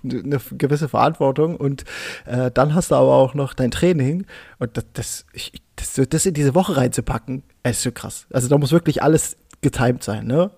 eine 0.05 0.39
gewisse 0.57 0.89
Verantwortung 0.89 1.57
und 1.57 1.85
äh, 2.27 2.53
dann 2.53 2.75
hast 2.75 2.93
du 2.93 2.95
aber 2.95 3.15
auch 3.15 3.35
noch 3.35 3.55
dein 3.55 3.73
Training 3.73 4.27
und 4.61 4.77
das, 4.77 4.85
das, 4.93 5.27
das, 5.75 6.09
das 6.09 6.27
in 6.27 6.35
diese 6.35 6.55
Woche 6.55 6.77
reinzupacken, 6.77 7.43
ist 7.65 7.83
so 7.83 7.91
krass. 7.91 8.27
Also 8.31 8.49
da 8.49 8.59
muss 8.59 8.71
wirklich 8.71 9.03
alles 9.03 9.37
getimt 9.63 10.05
sein, 10.05 10.27
ne? 10.27 10.51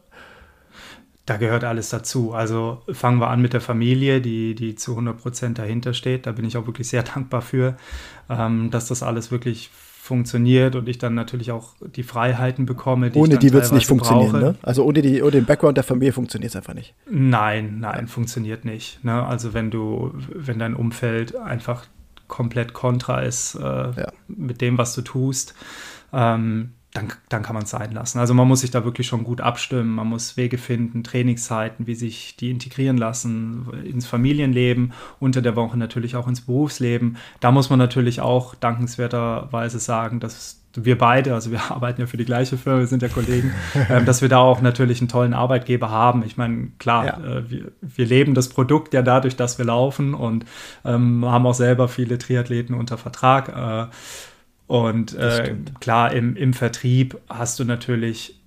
Da 1.31 1.37
gehört 1.37 1.63
alles 1.63 1.91
dazu. 1.91 2.35
Also 2.35 2.83
fangen 2.91 3.21
wir 3.21 3.29
an 3.29 3.41
mit 3.41 3.53
der 3.53 3.61
Familie, 3.61 4.21
die, 4.21 4.57
die 4.57 4.75
zu 4.75 4.91
100 4.91 5.17
Prozent 5.17 5.59
dahinter 5.61 5.95
steht. 5.95 6.27
Da 6.27 6.33
bin 6.33 6.45
ich 6.45 6.57
auch 6.57 6.67
wirklich 6.67 6.89
sehr 6.89 7.03
dankbar 7.15 7.41
für, 7.41 7.77
ähm, 8.29 8.73
dass 8.73 8.89
das 8.89 9.05
alles 9.05 9.31
wirklich 9.31 9.71
funktioniert 9.73 10.75
und 10.75 10.89
ich 10.89 10.99
dann 10.99 11.15
natürlich 11.15 11.53
auch 11.53 11.75
die 11.95 12.03
Freiheiten 12.03 12.67
bekomme. 12.67 13.11
Die 13.13 13.19
ohne 13.21 13.39
die 13.39 13.53
wird 13.53 13.63
es 13.63 13.71
nicht 13.71 13.87
funktionieren, 13.87 14.41
ne? 14.41 14.55
Also 14.63 14.85
ohne, 14.85 15.03
die, 15.03 15.23
ohne 15.23 15.31
den 15.31 15.45
Background 15.45 15.77
der 15.77 15.85
Familie 15.85 16.13
funktioniert 16.13 16.51
es 16.51 16.57
einfach 16.57 16.75
nicht. 16.75 16.97
Nein, 17.09 17.79
nein, 17.79 18.09
funktioniert 18.09 18.65
nicht. 18.65 19.05
Ne? 19.05 19.25
Also 19.25 19.55
wenn 19.55 19.71
du, 19.71 20.13
wenn 20.35 20.59
dein 20.59 20.75
Umfeld 20.75 21.37
einfach 21.37 21.87
komplett 22.27 22.73
kontra 22.73 23.21
ist 23.21 23.55
äh, 23.55 23.61
ja. 23.63 24.13
mit 24.27 24.61
dem, 24.61 24.79
was 24.79 24.97
du 24.97 25.03
tust, 25.03 25.55
ähm, 26.13 26.73
dann, 26.93 27.13
dann 27.29 27.43
kann 27.43 27.55
man 27.55 27.65
es 27.65 27.71
sein 27.71 27.93
lassen. 27.93 28.19
Also 28.19 28.35
man 28.35 28.49
muss 28.49 28.63
sich 28.63 28.73
da 28.73 28.85
wirklich 28.85 29.07
schon 29.07 29.23
gut 29.23 29.41
abstimmen, 29.41 29.95
man 29.95 30.09
muss 30.09 30.37
Wege 30.37 30.59
finden, 30.59 31.05
Trainingszeiten, 31.05 31.87
wie 31.87 31.95
sich 31.95 32.37
die 32.37 32.51
integrieren 32.51 32.97
lassen 32.97 33.69
ins 33.85 34.07
Familienleben, 34.07 34.93
unter 35.21 35.41
der 35.41 35.55
Woche 35.55 35.79
natürlich 35.79 36.17
auch 36.17 36.27
ins 36.27 36.41
Berufsleben. 36.41 37.17
Da 37.39 37.53
muss 37.53 37.71
man 37.71 37.79
natürlich 37.79 38.21
auch 38.21 38.57
dankenswerterweise 38.57 39.79
sagen, 39.79 40.19
dass 40.19 40.61
wir 40.75 40.99
beide, 40.99 41.35
also 41.35 41.53
wir 41.53 41.61
arbeiten 41.71 42.01
ja 42.01 42.09
für 42.09 42.17
die 42.17 42.25
gleiche 42.25 42.57
Firma, 42.57 42.81
wir 42.81 42.87
sind 42.89 43.03
ja 43.03 43.09
Kollegen, 43.09 43.53
ähm, 43.89 44.05
dass 44.05 44.21
wir 44.21 44.29
da 44.29 44.39
auch 44.39 44.61
natürlich 44.61 45.01
einen 45.01 45.09
tollen 45.09 45.35
Arbeitgeber 45.35 45.91
haben. 45.91 46.25
Ich 46.25 46.37
meine, 46.37 46.73
klar, 46.79 47.07
ja. 47.07 47.19
äh, 47.19 47.51
wir, 47.51 47.73
wir, 47.81 48.07
leben 48.07 48.35
das 48.35 48.49
Produkt 48.49 48.95
ja 48.95 49.03
dadurch, 49.03 49.37
dass 49.37 49.59
wir 49.59 49.65
laufen 49.65 50.15
und 50.15 50.45
ähm, 50.85 51.25
haben 51.25 51.47
auch 51.47 51.55
selber 51.55 51.87
viele 51.87 52.19
Triathleten 52.19 52.75
unter 52.75 52.99
Vertrag. 52.99 53.49
Äh, 53.49 53.91
und 54.71 55.15
äh, 55.15 55.57
klar, 55.81 56.13
im, 56.13 56.37
im 56.37 56.53
Vertrieb 56.53 57.19
hast 57.29 57.59
du 57.59 57.65
natürlich 57.65 58.41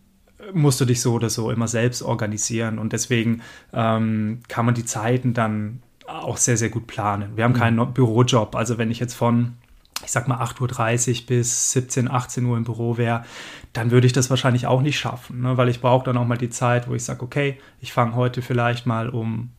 musst 0.53 0.79
du 0.79 0.85
dich 0.85 1.01
so 1.01 1.11
oder 1.11 1.29
so 1.29 1.51
immer 1.51 1.67
selbst 1.67 2.01
organisieren 2.01 2.79
und 2.79 2.93
deswegen 2.93 3.41
ähm, 3.73 4.39
kann 4.47 4.65
man 4.65 4.73
die 4.73 4.85
Zeiten 4.85 5.33
dann 5.33 5.81
auch 6.07 6.37
sehr, 6.37 6.55
sehr 6.55 6.69
gut 6.69 6.87
planen. 6.87 7.35
Wir 7.35 7.43
haben 7.43 7.51
mhm. 7.51 7.57
keinen 7.57 7.93
Bürojob, 7.93 8.55
also 8.55 8.77
wenn 8.77 8.89
ich 8.89 9.01
jetzt 9.01 9.15
von, 9.15 9.55
ich 10.01 10.11
sag 10.11 10.29
mal 10.29 10.41
8.30 10.41 11.23
Uhr 11.23 11.27
bis 11.27 11.73
17, 11.73 12.09
18 12.09 12.45
Uhr 12.45 12.55
im 12.55 12.63
Büro 12.63 12.95
wäre, 12.95 13.25
dann 13.73 13.91
würde 13.91 14.07
ich 14.07 14.13
das 14.13 14.29
wahrscheinlich 14.29 14.65
auch 14.65 14.81
nicht 14.81 14.97
schaffen, 14.97 15.41
ne? 15.41 15.57
weil 15.57 15.67
ich 15.67 15.81
brauche 15.81 16.05
dann 16.05 16.15
auch 16.15 16.25
mal 16.25 16.37
die 16.37 16.49
Zeit, 16.49 16.87
wo 16.87 16.95
ich 16.95 17.03
sage, 17.03 17.21
okay, 17.21 17.57
ich 17.81 17.91
fange 17.91 18.15
heute 18.15 18.41
vielleicht 18.41 18.85
mal 18.85 19.09
um 19.09 19.49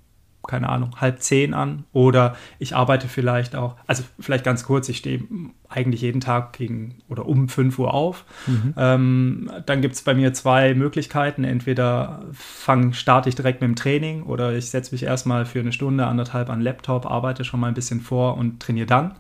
keine 0.47 0.69
Ahnung, 0.69 0.97
halb 1.01 1.21
zehn 1.21 1.55
an 1.55 1.85
oder 1.93 2.37
ich 2.59 2.77
arbeite 2.77 3.09
vielleicht 3.09 3.57
auch, 3.57 3.77
also 3.87 4.03
vielleicht 4.19 4.45
ganz 4.45 4.65
kurz, 4.65 4.89
ich 4.89 4.99
stehe 4.99 5.23
eigentlich 5.69 6.03
jeden 6.03 6.21
Tag 6.21 6.53
gegen 6.53 7.03
oder 7.09 7.27
um 7.27 7.49
5 7.49 7.79
Uhr 7.79 7.93
auf. 7.93 8.25
Mhm. 8.47 8.75
Ähm, 8.77 9.51
dann 9.67 9.81
gibt 9.81 9.95
es 9.95 10.03
bei 10.03 10.15
mir 10.15 10.33
zwei 10.33 10.75
Möglichkeiten. 10.75 11.43
Entweder 11.43 12.23
fang, 12.33 12.93
starte 12.93 13.29
ich 13.29 13.35
direkt 13.35 13.61
mit 13.61 13.69
dem 13.69 13.77
Training 13.77 14.23
oder 14.23 14.53
ich 14.53 14.71
setze 14.71 14.95
mich 14.95 15.03
erstmal 15.03 15.47
für 15.47 15.61
eine 15.61 15.73
Stunde, 15.73 16.07
anderthalb 16.07 16.49
an 16.49 16.61
Laptop, 16.61 17.07
arbeite 17.07 17.45
schon 17.45 17.61
mal 17.61 17.69
ein 17.69 17.75
bisschen 17.75 18.01
vor 18.01 18.37
und 18.37 18.61
trainiere 18.61 18.87
dann. 18.87 19.15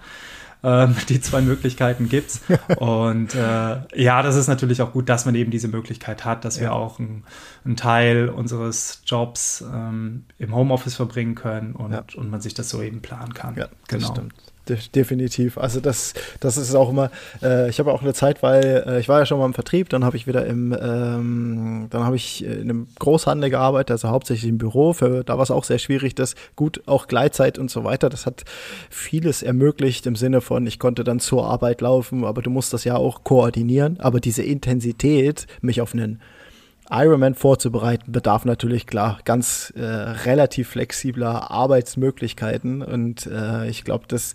Ähm, 0.65 0.97
die 1.09 1.21
zwei 1.21 1.43
Möglichkeiten 1.43 2.09
gibt 2.09 2.31
es. 2.31 2.41
Und 2.79 3.35
äh, 3.35 4.03
ja, 4.03 4.23
das 4.23 4.37
ist 4.37 4.49
natürlich 4.49 4.81
auch 4.81 4.93
gut, 4.93 5.09
dass 5.09 5.27
man 5.27 5.35
eben 5.35 5.51
diese 5.51 5.69
Möglichkeit 5.69 6.25
hat, 6.25 6.45
dass 6.45 6.57
ja. 6.57 6.63
wir 6.63 6.73
auch 6.73 6.99
einen 6.99 7.77
Teil 7.77 8.31
unseres 8.31 9.03
Jobs 9.05 9.63
ähm, 9.73 10.25
im 10.39 10.55
Homeoffice 10.55 10.95
verbringen 10.95 11.35
können 11.35 11.75
und, 11.75 11.93
ja. 11.93 12.05
und 12.17 12.31
man 12.31 12.41
sich 12.41 12.55
das 12.55 12.71
so 12.71 12.83
eben 12.83 13.03
planen 13.03 13.35
kann. 13.35 13.57
Ja, 13.57 13.69
genau. 13.89 14.11
stimmt 14.11 14.33
definitiv. 14.69 15.59
Also 15.59 15.81
das, 15.81 16.15
das 16.41 16.57
ist 16.57 16.75
auch 16.75 16.91
immer, 16.91 17.11
äh, 17.43 17.69
ich 17.69 17.79
habe 17.79 17.93
auch 17.93 18.03
eine 18.03 18.15
Zeit, 18.15 18.43
weil 18.43 18.85
äh, 18.87 19.01
ich 19.01 19.09
war 19.09 19.21
ja 19.21 19.27
schon 19.27 19.39
mal 19.39 19.47
im 19.47 19.55
Vertrieb, 19.55 19.89
dann 19.89 20.05
habe 20.05 20.17
ich 20.17 20.27
wieder 20.27 20.47
im, 20.47 20.73
ähm, 20.73 21.87
dann 21.91 22.05
habe 22.05 22.17
ich 22.17 22.45
in 22.45 22.63
einem 22.63 22.89
Großhandel 22.99 23.51
gearbeitet, 23.51 23.93
also 23.93 24.09
hauptsächlich 24.09 24.49
im 24.49 24.59
Büro. 24.59 24.93
Für, 24.93 25.25
da 25.25 25.37
war 25.37 25.43
es 25.43 25.51
auch 25.51 25.65
sehr 25.65 25.79
schwierig, 25.79 26.15
das 26.15 26.35
gut, 26.57 26.83
auch 26.87 27.07
Gleitzeit 27.07 27.59
und 27.59 27.71
so 27.71 27.85
weiter. 27.85 28.09
Das 28.09 28.27
hat 28.27 28.45
vieles 28.91 29.43
ermöglicht 29.43 30.07
im 30.07 30.17
Sinne 30.17 30.41
von, 30.41 30.67
ich 30.67 30.79
konnte 30.79 31.05
dann 31.05 31.21
zur 31.21 31.47
Arbeit 31.47 31.81
laufen, 31.81 32.25
aber 32.25 32.43
du 32.43 32.51
musst 32.51 32.73
das 32.73 32.85
ja 32.85 32.97
auch 32.97 33.25
koordinieren. 33.25 34.01
Aber 34.01 34.21
diese 34.21 34.43
Intensität, 34.43 35.47
mich 35.61 35.81
auf 35.81 35.93
einen 35.93 36.21
Ironman 36.91 37.35
vorzubereiten, 37.35 38.13
bedarf 38.13 38.45
natürlich 38.45 38.87
klar 38.87 39.19
ganz 39.25 39.73
äh, 39.77 39.83
relativ 39.83 40.69
flexibler 40.69 41.51
Arbeitsmöglichkeiten 41.51 42.83
und 42.83 43.27
äh, 43.27 43.69
ich 43.69 43.85
glaube, 43.85 44.05
das, 44.09 44.35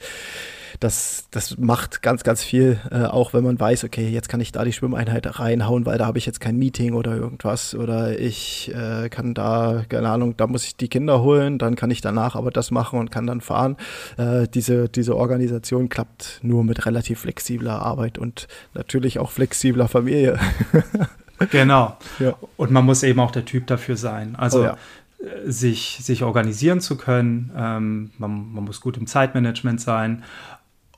das, 0.80 1.28
das 1.30 1.58
macht 1.58 2.02
ganz, 2.02 2.24
ganz 2.24 2.44
viel, 2.44 2.80
äh, 2.92 3.04
auch 3.04 3.34
wenn 3.34 3.44
man 3.44 3.60
weiß, 3.60 3.84
okay, 3.84 4.10
jetzt 4.10 4.30
kann 4.30 4.42
ich 4.42 4.52
da 4.52 4.64
die 4.64 4.74
Schwimmeinheit 4.74 5.40
reinhauen, 5.40 5.86
weil 5.86 5.98
da 6.00 6.08
habe 6.08 6.18
ich 6.18 6.26
jetzt 6.26 6.40
kein 6.40 6.58
Meeting 6.58 6.94
oder 6.94 7.16
irgendwas 7.16 7.76
oder 7.76 8.20
ich 8.20 8.74
äh, 8.74 9.10
kann 9.10 9.36
da, 9.36 9.84
keine 9.88 10.10
Ahnung, 10.10 10.36
da 10.36 10.48
muss 10.48 10.66
ich 10.66 10.76
die 10.76 10.88
Kinder 10.88 11.22
holen, 11.22 11.60
dann 11.60 11.76
kann 11.76 11.92
ich 11.92 12.02
danach 12.02 12.36
aber 12.36 12.50
das 12.50 12.72
machen 12.72 13.00
und 13.00 13.12
kann 13.12 13.28
dann 13.28 13.42
fahren. 13.42 13.78
Äh, 14.18 14.48
diese, 14.48 14.90
diese 14.90 15.16
Organisation 15.16 15.90
klappt 15.90 16.40
nur 16.42 16.64
mit 16.64 16.86
relativ 16.88 17.20
flexibler 17.20 17.80
Arbeit 17.80 18.18
und 18.18 18.48
natürlich 18.74 19.20
auch 19.20 19.30
flexibler 19.30 19.88
Familie. 19.88 20.40
Genau. 21.52 21.98
Ja. 22.20 22.36
Und 22.58 22.72
man 22.72 22.86
muss 22.86 23.04
eben 23.04 23.20
auch 23.20 23.32
der 23.32 23.46
Typ 23.46 23.68
dafür 23.68 23.98
sein. 23.98 24.36
Also 24.36 24.62
oh, 24.62 24.64
ja. 24.64 24.78
Äh, 25.20 25.52
sich, 25.52 26.00
sich 26.02 26.24
organisieren 26.24 26.82
zu 26.82 26.98
können. 26.98 27.52
Ähm, 27.56 28.12
man, 28.18 28.54
man 28.54 28.64
muss 28.64 28.82
gut 28.82 28.98
im 28.98 29.08
Zeitmanagement 29.08 29.82
sein. 29.82 30.24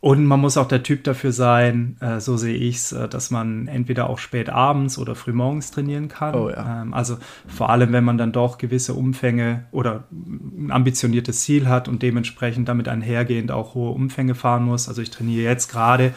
Und 0.01 0.25
man 0.25 0.39
muss 0.39 0.58
auch 0.58 0.67
der 0.67 0.82
Typ 0.82 1.04
dafür 1.04 1.32
sein, 1.32 1.95
äh, 1.99 2.19
so 2.19 2.36
sehe 2.36 2.56
ich 2.56 2.77
es, 2.77 2.91
äh, 2.91 3.08
dass 3.08 3.30
man 3.30 3.67
entweder 3.67 4.10
auch 4.10 4.17
spät 4.17 4.49
abends 4.49 4.97
oder 4.97 5.13
früh 5.13 5.32
morgens 5.32 5.69
trainieren 5.69 6.08
kann. 6.08 6.34
Oh, 6.34 6.49
ja. 6.49 6.82
ähm, 6.82 6.95
also 6.95 7.17
vor 7.47 7.69
allem, 7.69 7.93
wenn 7.93 8.04
man 8.04 8.17
dann 8.17 8.32
doch 8.32 8.58
gewisse 8.58 8.95
Umfänge 8.95 9.65
oder 9.71 10.06
ein 10.12 10.71
ambitioniertes 10.71 11.41
Ziel 11.41 11.69
hat 11.69 11.88
und 11.88 12.01
dementsprechend 12.01 12.67
damit 12.67 12.88
einhergehend 12.88 13.51
auch 13.51 13.75
hohe 13.75 13.91
Umfänge 13.91 14.34
fahren 14.34 14.63
muss. 14.63 14.89
Also 14.89 15.04
ich 15.04 15.12
trainiere 15.12 15.43
jetzt 15.43 15.71
gerade 15.71 16.15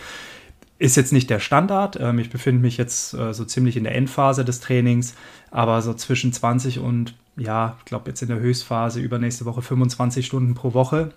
ist 0.85 0.97
jetzt 0.97 1.15
nicht 1.15 1.31
der 1.31 1.41
Standard. 1.41 1.99
Ähm, 1.99 2.19
ich 2.19 2.29
befinde 2.29 2.61
mich 2.61 2.77
jetzt 2.77 3.15
äh, 3.15 3.33
so 3.33 3.47
ziemlich 3.47 3.79
in 3.79 3.85
der 3.85 3.95
Endphase 3.95 4.45
des 4.45 4.61
Trainings, 4.61 5.15
aber 5.51 5.81
so 5.81 5.95
zwischen 5.95 6.31
20 6.31 6.79
und, 6.79 7.15
ja, 7.37 7.77
ich 7.79 7.87
glaube 7.87 8.11
jetzt 8.11 8.21
in 8.21 8.29
der 8.29 8.39
Höchstphase 8.39 9.01
übernächste 9.01 9.47
Woche 9.47 9.63
25 9.63 10.27
Stunden 10.27 10.55
pro 10.55 10.75
Woche. 10.75 11.15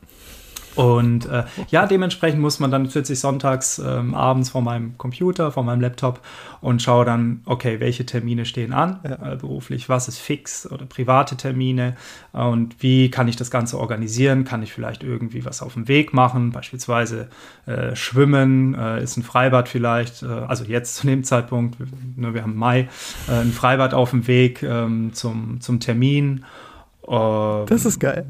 Und 0.78 1.26
äh, 1.26 1.44
ja, 1.70 1.88
dementsprechend 1.88 2.40
muss 2.40 2.60
man 2.60 2.70
dann 2.70 2.88
sitze 2.88 3.14
ich 3.14 3.20
sonntags 3.20 3.80
ähm, 3.80 4.14
abends 4.14 4.52
vor 4.52 4.62
meinem 4.62 4.96
Computer, 4.98 5.52
vor 5.52 5.64
meinem 5.64 5.82
Laptop 5.82 6.22
und 6.62 6.84
schaue 6.84 7.04
dann, 7.04 7.42
okay, 7.46 7.80
welche 7.80 8.06
Termine 8.06 8.46
stehen 8.46 8.74
an, 8.74 9.00
ja. 9.04 9.34
äh, 9.34 9.36
beruflich, 9.38 9.90
was 9.90 10.08
ist 10.08 10.20
fix 10.20 10.70
oder 10.72 10.86
private 10.86 11.36
Termine 11.36 11.96
äh, 12.34 12.44
und 12.44 12.76
wie 12.84 13.10
kann 13.10 13.28
ich 13.28 13.36
das 13.36 13.50
Ganze 13.50 13.80
organisieren? 13.80 14.44
Kann 14.44 14.62
ich 14.62 14.72
vielleicht 14.72 15.02
irgendwie 15.02 15.46
was 15.46 15.64
auf 15.64 15.74
dem 15.74 15.88
Weg 15.88 16.14
machen, 16.14 16.52
beispielsweise 16.52 17.28
äh, 17.66 17.96
schwimmen, 17.96 18.76
äh, 18.76 19.02
ist 19.02 19.18
ein 19.18 19.24
Freibad 19.24 19.70
vielleicht, 19.70 20.22
äh, 20.22 20.28
also 20.28 20.64
jetzt 20.64 20.98
zu 20.98 21.08
dem 21.08 21.24
Zeitpunkt, 21.24 21.80
ne, 22.16 22.36
wir 22.36 22.44
haben 22.44 22.56
Mai, 22.56 22.88
ein 23.28 23.52
Freibad 23.52 23.96
auf 23.96 24.12
dem 24.12 24.28
Weg 24.28 24.62
ähm, 24.62 25.12
zum, 25.14 25.60
zum 25.60 25.80
Termin. 25.80 26.46
das 27.02 27.86
ist 27.86 28.00
geil 28.00 28.28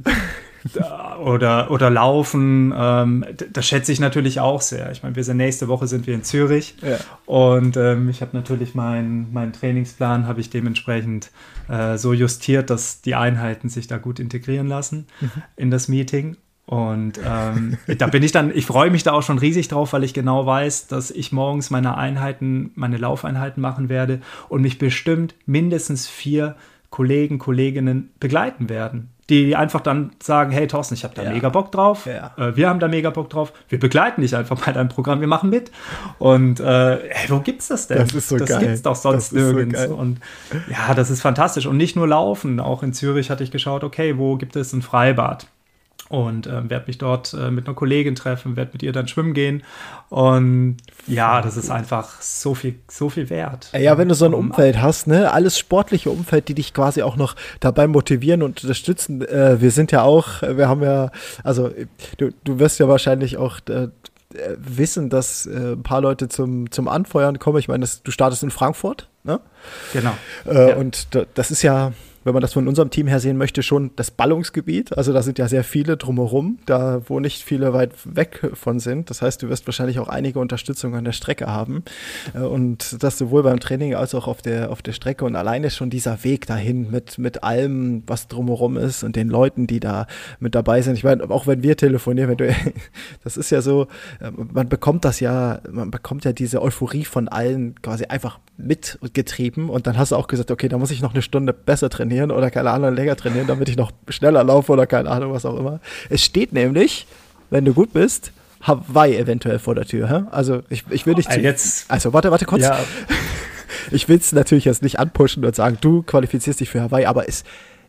oder, 1.23 1.71
oder 1.71 1.89
Laufen, 1.89 2.73
ähm, 2.75 3.25
das 3.51 3.65
schätze 3.65 3.91
ich 3.91 3.99
natürlich 3.99 4.39
auch 4.39 4.61
sehr. 4.61 4.91
Ich 4.91 5.03
meine, 5.03 5.15
wir 5.15 5.23
sind 5.23 5.37
nächste 5.37 5.67
Woche 5.67 5.87
sind 5.87 6.07
wir 6.07 6.13
in 6.13 6.23
Zürich 6.23 6.75
ja. 6.81 6.97
und 7.25 7.77
ähm, 7.77 8.09
ich 8.09 8.21
habe 8.21 8.35
natürlich 8.35 8.75
meinen 8.75 9.27
mein 9.31 9.53
Trainingsplan 9.53 10.27
habe 10.27 10.41
ich 10.41 10.49
dementsprechend 10.49 11.31
äh, 11.69 11.97
so 11.97 12.13
justiert, 12.13 12.69
dass 12.69 13.01
die 13.01 13.15
Einheiten 13.15 13.69
sich 13.69 13.87
da 13.87 13.97
gut 13.97 14.19
integrieren 14.19 14.67
lassen 14.67 15.07
mhm. 15.21 15.31
in 15.55 15.71
das 15.71 15.87
Meeting. 15.87 16.37
Und 16.65 17.17
ähm, 17.25 17.77
da 17.97 18.07
bin 18.07 18.23
ich 18.23 18.33
dann, 18.33 18.51
ich 18.53 18.65
freue 18.65 18.91
mich 18.91 19.03
da 19.03 19.13
auch 19.13 19.23
schon 19.23 19.37
riesig 19.37 19.69
drauf, 19.69 19.93
weil 19.93 20.03
ich 20.03 20.13
genau 20.13 20.45
weiß, 20.45 20.87
dass 20.87 21.11
ich 21.11 21.31
morgens 21.31 21.69
meine 21.69 21.95
Einheiten, 21.95 22.71
meine 22.75 22.97
Laufeinheiten 22.97 23.61
machen 23.61 23.87
werde 23.87 24.19
und 24.49 24.61
mich 24.61 24.77
bestimmt 24.77 25.33
mindestens 25.45 26.07
vier 26.07 26.57
Kollegen, 26.89 27.37
Kolleginnen 27.37 28.11
begleiten 28.19 28.67
werden 28.69 29.11
die 29.29 29.55
einfach 29.55 29.81
dann 29.81 30.11
sagen, 30.21 30.51
hey 30.51 30.67
Thorsten, 30.67 30.93
ich 30.93 31.03
habe 31.03 31.13
da 31.13 31.23
ja. 31.23 31.31
mega 31.31 31.49
Bock 31.49 31.71
drauf, 31.71 32.05
ja. 32.05 32.31
äh, 32.37 32.55
wir 32.55 32.69
haben 32.69 32.79
da 32.79 32.87
mega 32.87 33.09
Bock 33.09 33.29
drauf, 33.29 33.51
wir 33.67 33.79
begleiten 33.79 34.21
dich 34.21 34.35
einfach 34.35 34.63
bei 34.65 34.71
deinem 34.71 34.89
Programm, 34.89 35.19
wir 35.19 35.27
machen 35.27 35.49
mit. 35.49 35.71
Und 36.17 36.59
äh, 36.59 36.97
hey, 37.09 37.29
wo 37.29 37.39
gibt's 37.39 37.67
das 37.67 37.87
denn? 37.87 37.97
Das 37.99 38.13
ist 38.13 38.29
so 38.29 38.37
das 38.37 38.49
geil. 38.49 38.59
gibt's 38.59 38.81
doch 38.81 38.95
sonst 38.95 39.33
nirgends. 39.33 39.83
So 39.83 39.95
und 39.95 40.19
ja, 40.69 40.93
das 40.93 41.09
ist 41.09 41.21
fantastisch. 41.21 41.65
Und 41.65 41.77
nicht 41.77 41.95
nur 41.95 42.07
laufen, 42.07 42.59
auch 42.59 42.83
in 42.83 42.93
Zürich 42.93 43.29
hatte 43.29 43.43
ich 43.43 43.51
geschaut, 43.51 43.83
okay, 43.83 44.17
wo 44.17 44.37
gibt 44.37 44.55
es 44.55 44.71
ein 44.71 44.81
Freibad? 44.81 45.47
Und 46.09 46.47
ähm, 46.47 46.69
werde 46.69 46.85
mich 46.87 46.97
dort 46.97 47.33
äh, 47.33 47.51
mit 47.51 47.67
einer 47.67 47.75
Kollegin 47.75 48.15
treffen, 48.15 48.55
werde 48.55 48.71
mit 48.73 48.83
ihr 48.83 48.91
dann 48.91 49.07
schwimmen 49.07 49.33
gehen 49.33 49.63
und 50.09 50.77
ja, 51.07 51.41
das 51.41 51.57
ist 51.57 51.69
einfach 51.69 52.21
so 52.21 52.55
viel, 52.55 52.75
so 52.89 53.09
viel 53.09 53.29
wert. 53.29 53.71
Ja, 53.77 53.97
wenn 53.97 54.09
du 54.09 54.15
so 54.15 54.25
ein 54.25 54.33
Umfeld 54.33 54.81
hast, 54.81 55.07
ne, 55.07 55.31
alles 55.31 55.57
sportliche 55.57 56.09
Umfeld, 56.09 56.47
die 56.47 56.53
dich 56.53 56.73
quasi 56.73 57.01
auch 57.01 57.15
noch 57.15 57.35
dabei 57.59 57.87
motivieren 57.87 58.43
und 58.43 58.63
unterstützen. 58.63 59.21
Äh, 59.21 59.61
wir 59.61 59.71
sind 59.71 59.91
ja 59.91 60.03
auch, 60.03 60.41
wir 60.41 60.67
haben 60.67 60.83
ja, 60.83 61.11
also 61.43 61.71
du, 62.17 62.31
du 62.43 62.59
wirst 62.59 62.79
ja 62.79 62.87
wahrscheinlich 62.87 63.37
auch 63.37 63.59
äh, 63.69 63.89
wissen, 64.57 65.09
dass 65.09 65.45
äh, 65.45 65.73
ein 65.73 65.83
paar 65.83 66.01
Leute 66.01 66.29
zum, 66.29 66.71
zum 66.71 66.87
Anfeuern 66.87 67.39
kommen. 67.39 67.59
Ich 67.59 67.67
meine, 67.67 67.85
du 68.03 68.11
startest 68.11 68.43
in 68.43 68.51
Frankfurt, 68.51 69.09
ne? 69.23 69.39
Genau. 69.93 70.13
Äh, 70.45 70.69
ja. 70.69 70.75
Und 70.75 71.07
das 71.35 71.51
ist 71.51 71.61
ja, 71.61 71.93
wenn 72.27 72.33
man 72.33 72.41
das 72.41 72.53
von 72.53 72.67
unserem 72.67 72.89
Team 72.89 73.07
her 73.07 73.21
sehen 73.21 73.37
möchte, 73.37 73.63
schon 73.63 73.91
das 73.95 74.11
Ballungsgebiet. 74.11 74.97
Also 74.97 75.13
da 75.13 75.23
sind 75.23 75.39
ja 75.39 75.47
sehr 75.47 75.63
viele 75.63 75.95
drumherum, 75.95 76.59
da 76.65 77.01
wo 77.07 77.21
nicht 77.21 77.41
viele 77.41 77.71
weit 77.73 77.91
weg 78.03 78.51
von 78.53 78.79
sind. 78.81 79.09
Das 79.09 79.21
heißt, 79.21 79.41
du 79.41 79.49
wirst 79.49 79.65
wahrscheinlich 79.65 79.99
auch 79.99 80.09
einige 80.09 80.39
Unterstützung 80.39 80.93
an 80.95 81.05
der 81.05 81.13
Strecke 81.13 81.47
haben. 81.47 81.83
Äh, 82.35 82.39
und 82.39 83.01
das 83.01 83.17
sowohl 83.17 83.43
beim 83.43 83.61
Training 83.61 83.95
als 83.95 84.13
auch 84.13 84.27
auf 84.27 84.41
der, 84.41 84.71
auf 84.71 84.81
der 84.81 84.91
Strecke. 84.91 85.23
Und 85.23 85.37
alleine 85.37 85.69
schon 85.69 85.89
dieser 85.89 86.23
Weg 86.25 86.47
dahin 86.47 86.91
mit, 86.91 87.17
mit 87.17 87.43
allem, 87.43 88.03
was 88.07 88.27
drumherum 88.27 88.75
ist 88.75 89.03
und 89.03 89.15
den 89.15 89.29
Leuten, 89.29 89.65
die 89.65 89.79
da 89.79 90.05
mit 90.41 90.53
dabei 90.53 90.81
sind. 90.81 90.95
Ich 90.95 91.05
meine, 91.05 91.29
auch 91.29 91.47
wenn 91.47 91.63
wir 91.63 91.77
telefonieren, 91.77 92.29
wenn 92.29 92.37
du, 92.37 92.53
das 93.23 93.37
ist 93.37 93.49
ja 93.51 93.61
so, 93.61 93.87
äh, 94.19 94.31
man 94.31 94.67
bekommt 94.67 95.05
das 95.05 95.21
ja, 95.21 95.61
man 95.71 95.91
bekommt 95.91 96.25
ja 96.25 96.33
diese 96.33 96.61
Euphorie 96.61 97.05
von 97.05 97.29
allen 97.29 97.81
quasi 97.81 98.05
einfach 98.05 98.39
mitgetrieben. 98.57 99.69
Und 99.69 99.87
dann 99.87 99.97
hast 99.97 100.11
du 100.11 100.17
auch 100.17 100.27
gesagt, 100.27 100.51
okay, 100.51 100.67
da 100.67 100.77
muss 100.77 100.91
ich 100.91 101.01
noch 101.01 101.13
eine 101.13 101.21
Stunde 101.21 101.53
besser 101.53 101.89
trainieren 101.89 102.16
trainieren 102.17 102.31
oder 102.31 102.51
keine 102.51 102.71
Ahnung, 102.71 102.95
länger 102.95 103.15
trainieren, 103.15 103.47
damit 103.47 103.69
ich 103.69 103.77
noch 103.77 103.91
schneller 104.09 104.43
laufe 104.43 104.71
oder 104.71 104.87
keine 104.87 105.09
Ahnung, 105.09 105.33
was 105.33 105.45
auch 105.45 105.57
immer. 105.57 105.79
Es 106.09 106.23
steht 106.23 106.53
nämlich, 106.53 107.07
wenn 107.49 107.65
du 107.65 107.73
gut 107.73 107.93
bist, 107.93 108.31
Hawaii 108.61 109.15
eventuell 109.15 109.59
vor 109.59 109.75
der 109.75 109.85
Tür. 109.85 110.09
Hä? 110.09 110.23
Also 110.31 110.61
ich, 110.69 110.83
ich 110.89 111.05
will 111.05 111.13
nicht. 111.13 111.29
Ah, 111.29 111.37
jetzt. 111.37 111.89
Also 111.89 112.13
warte, 112.13 112.31
warte 112.31 112.45
kurz. 112.45 112.63
Ja. 112.63 112.79
Ich 113.89 114.09
will 114.09 114.17
es 114.17 114.33
natürlich 114.33 114.65
jetzt 114.65 114.81
nicht 114.81 114.99
anpushen 114.99 115.45
und 115.45 115.55
sagen, 115.55 115.77
du 115.79 116.01
qualifizierst 116.01 116.59
dich 116.59 116.69
für 116.69 116.81
Hawaii, 116.81 117.05
aber 117.05 117.29
es 117.29 117.45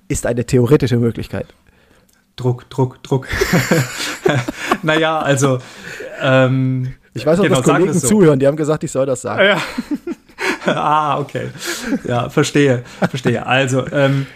ist 0.07 0.27
eine 0.27 0.45
theoretische 0.45 0.97
Möglichkeit. 0.97 1.47
Druck, 2.37 2.71
Druck, 2.71 3.03
Druck. 3.03 3.27
naja, 4.83 5.19
also. 5.19 5.59
Ähm, 6.21 6.95
ich 7.15 7.27
weiß 7.27 7.41
auch, 7.41 7.45
genau, 7.45 7.57
dass 7.57 7.65
Kollegen 7.65 7.93
so. 7.95 8.07
zuhören, 8.07 8.39
die 8.39 8.47
haben 8.47 8.57
gesagt, 8.57 8.85
ich 8.85 8.93
soll 8.93 9.07
das 9.07 9.23
sagen. 9.23 9.45
Ja. 9.45 9.61
ah, 10.77 11.19
okay. 11.19 11.49
Ja, 12.05 12.29
verstehe, 12.31 12.85
verstehe. 13.09 13.47
Also, 13.47 13.87
ähm, 13.91 14.27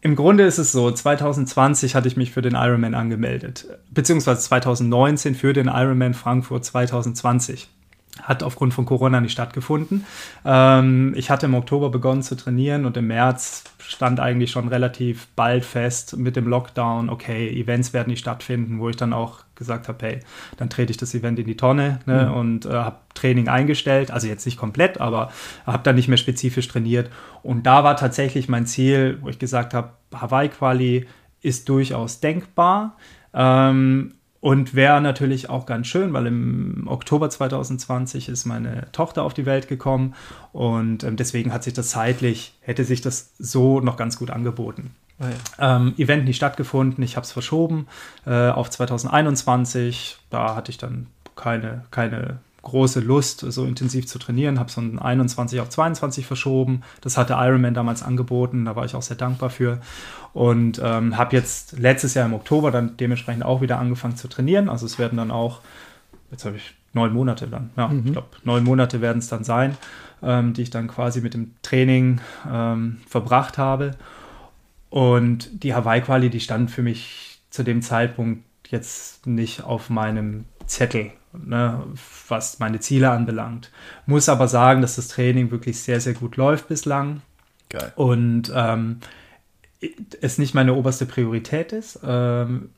im 0.00 0.16
Grunde 0.16 0.44
ist 0.44 0.58
es 0.58 0.70
so, 0.70 0.90
2020 0.90 1.94
hatte 1.94 2.08
ich 2.08 2.16
mich 2.16 2.30
für 2.30 2.42
den 2.42 2.54
Ironman 2.54 2.94
angemeldet, 2.94 3.66
beziehungsweise 3.90 4.40
2019 4.40 5.34
für 5.34 5.54
den 5.54 5.68
Ironman 5.68 6.12
Frankfurt 6.12 6.64
2020 6.64 7.68
hat 8.24 8.42
aufgrund 8.42 8.72
von 8.72 8.86
Corona 8.86 9.20
nicht 9.20 9.32
stattgefunden. 9.32 10.06
Ähm, 10.44 11.12
ich 11.14 11.30
hatte 11.30 11.46
im 11.46 11.54
Oktober 11.54 11.90
begonnen 11.90 12.22
zu 12.22 12.36
trainieren 12.36 12.86
und 12.86 12.96
im 12.96 13.06
März 13.06 13.64
stand 13.78 14.18
eigentlich 14.18 14.50
schon 14.50 14.68
relativ 14.68 15.28
bald 15.36 15.64
fest 15.64 16.16
mit 16.16 16.34
dem 16.34 16.48
Lockdown, 16.48 17.10
okay, 17.10 17.48
Events 17.50 17.92
werden 17.92 18.08
nicht 18.08 18.20
stattfinden, 18.20 18.80
wo 18.80 18.88
ich 18.88 18.96
dann 18.96 19.12
auch 19.12 19.40
gesagt 19.54 19.88
habe, 19.88 20.06
hey, 20.06 20.20
dann 20.56 20.70
trete 20.70 20.90
ich 20.90 20.96
das 20.96 21.14
Event 21.14 21.38
in 21.38 21.46
die 21.46 21.56
Tonne 21.56 22.00
ne, 22.06 22.26
mhm. 22.26 22.34
und 22.34 22.66
äh, 22.66 22.70
habe 22.70 22.96
Training 23.12 23.48
eingestellt, 23.48 24.10
also 24.10 24.26
jetzt 24.26 24.46
nicht 24.46 24.56
komplett, 24.56 25.00
aber 25.00 25.30
habe 25.66 25.82
dann 25.82 25.94
nicht 25.94 26.08
mehr 26.08 26.16
spezifisch 26.16 26.66
trainiert. 26.66 27.10
Und 27.42 27.64
da 27.64 27.84
war 27.84 27.96
tatsächlich 27.96 28.48
mein 28.48 28.66
Ziel, 28.66 29.18
wo 29.20 29.28
ich 29.28 29.38
gesagt 29.38 29.74
habe, 29.74 29.90
Hawaii-Quali 30.12 31.06
ist 31.42 31.68
durchaus 31.68 32.20
denkbar. 32.20 32.96
Ähm, 33.34 34.14
und 34.44 34.74
wäre 34.74 35.00
natürlich 35.00 35.48
auch 35.48 35.64
ganz 35.64 35.86
schön, 35.86 36.12
weil 36.12 36.26
im 36.26 36.84
Oktober 36.86 37.30
2020 37.30 38.28
ist 38.28 38.44
meine 38.44 38.92
Tochter 38.92 39.22
auf 39.22 39.32
die 39.32 39.46
Welt 39.46 39.68
gekommen 39.68 40.14
und 40.52 41.02
ähm, 41.02 41.16
deswegen 41.16 41.50
hat 41.50 41.64
sich 41.64 41.72
das 41.72 41.88
zeitlich, 41.88 42.52
hätte 42.60 42.84
sich 42.84 43.00
das 43.00 43.32
so 43.38 43.80
noch 43.80 43.96
ganz 43.96 44.18
gut 44.18 44.28
angeboten. 44.28 44.94
Oh 45.18 45.24
ja. 45.24 45.76
ähm, 45.76 45.94
Event 45.96 46.26
nicht 46.26 46.36
stattgefunden, 46.36 47.02
ich 47.02 47.16
habe 47.16 47.24
es 47.24 47.32
verschoben 47.32 47.86
äh, 48.26 48.50
auf 48.50 48.68
2021. 48.68 50.18
Da 50.28 50.54
hatte 50.54 50.70
ich 50.70 50.76
dann 50.76 51.06
keine, 51.36 51.86
keine 51.90 52.40
große 52.64 53.00
Lust, 53.00 53.40
so 53.40 53.64
intensiv 53.64 54.06
zu 54.06 54.18
trainieren, 54.18 54.58
habe 54.58 54.68
es 54.68 54.74
von 54.74 54.98
21 54.98 55.60
auf 55.60 55.68
22 55.68 56.26
verschoben. 56.26 56.82
Das 57.00 57.16
hatte 57.16 57.34
Ironman 57.34 57.74
damals 57.74 58.02
angeboten, 58.02 58.64
da 58.64 58.74
war 58.74 58.84
ich 58.84 58.94
auch 58.94 59.02
sehr 59.02 59.16
dankbar 59.16 59.50
für. 59.50 59.80
Und 60.32 60.80
ähm, 60.82 61.16
habe 61.16 61.36
jetzt 61.36 61.78
letztes 61.78 62.14
Jahr 62.14 62.26
im 62.26 62.34
Oktober 62.34 62.70
dann 62.70 62.96
dementsprechend 62.96 63.44
auch 63.44 63.60
wieder 63.60 63.78
angefangen 63.78 64.16
zu 64.16 64.26
trainieren. 64.26 64.68
Also 64.68 64.86
es 64.86 64.98
werden 64.98 65.16
dann 65.16 65.30
auch, 65.30 65.60
jetzt 66.32 66.44
habe 66.44 66.56
ich 66.56 66.74
neun 66.92 67.12
Monate 67.12 67.46
dann, 67.46 67.70
ja, 67.76 67.88
mhm. 67.88 68.02
ich 68.06 68.12
glaube, 68.12 68.28
neun 68.44 68.64
Monate 68.64 69.00
werden 69.00 69.18
es 69.18 69.28
dann 69.28 69.44
sein, 69.44 69.76
ähm, 70.22 70.54
die 70.54 70.62
ich 70.62 70.70
dann 70.70 70.88
quasi 70.88 71.20
mit 71.20 71.34
dem 71.34 71.54
Training 71.62 72.20
ähm, 72.50 72.98
verbracht 73.06 73.58
habe. 73.58 73.92
Und 74.90 75.62
die 75.64 75.74
Hawaii-Quali, 75.74 76.30
die 76.30 76.40
stand 76.40 76.70
für 76.70 76.82
mich 76.82 77.40
zu 77.50 77.62
dem 77.62 77.82
Zeitpunkt 77.82 78.44
jetzt 78.68 79.26
nicht 79.26 79.64
auf 79.64 79.90
meinem 79.90 80.44
Zettel, 80.66 81.10
ne, 81.36 81.82
was 82.28 82.58
meine 82.58 82.80
Ziele 82.80 83.10
anbelangt. 83.10 83.70
Muss 84.06 84.28
aber 84.28 84.48
sagen, 84.48 84.82
dass 84.82 84.96
das 84.96 85.08
Training 85.08 85.50
wirklich 85.50 85.80
sehr, 85.80 86.00
sehr 86.00 86.14
gut 86.14 86.36
läuft 86.36 86.68
bislang. 86.68 87.22
Geil. 87.68 87.92
Und 87.96 88.52
ähm, 88.54 89.00
es 90.20 90.38
nicht 90.38 90.54
meine 90.54 90.74
oberste 90.74 91.06
Priorität 91.06 91.72
ist. 91.72 92.00
Ähm, 92.04 92.70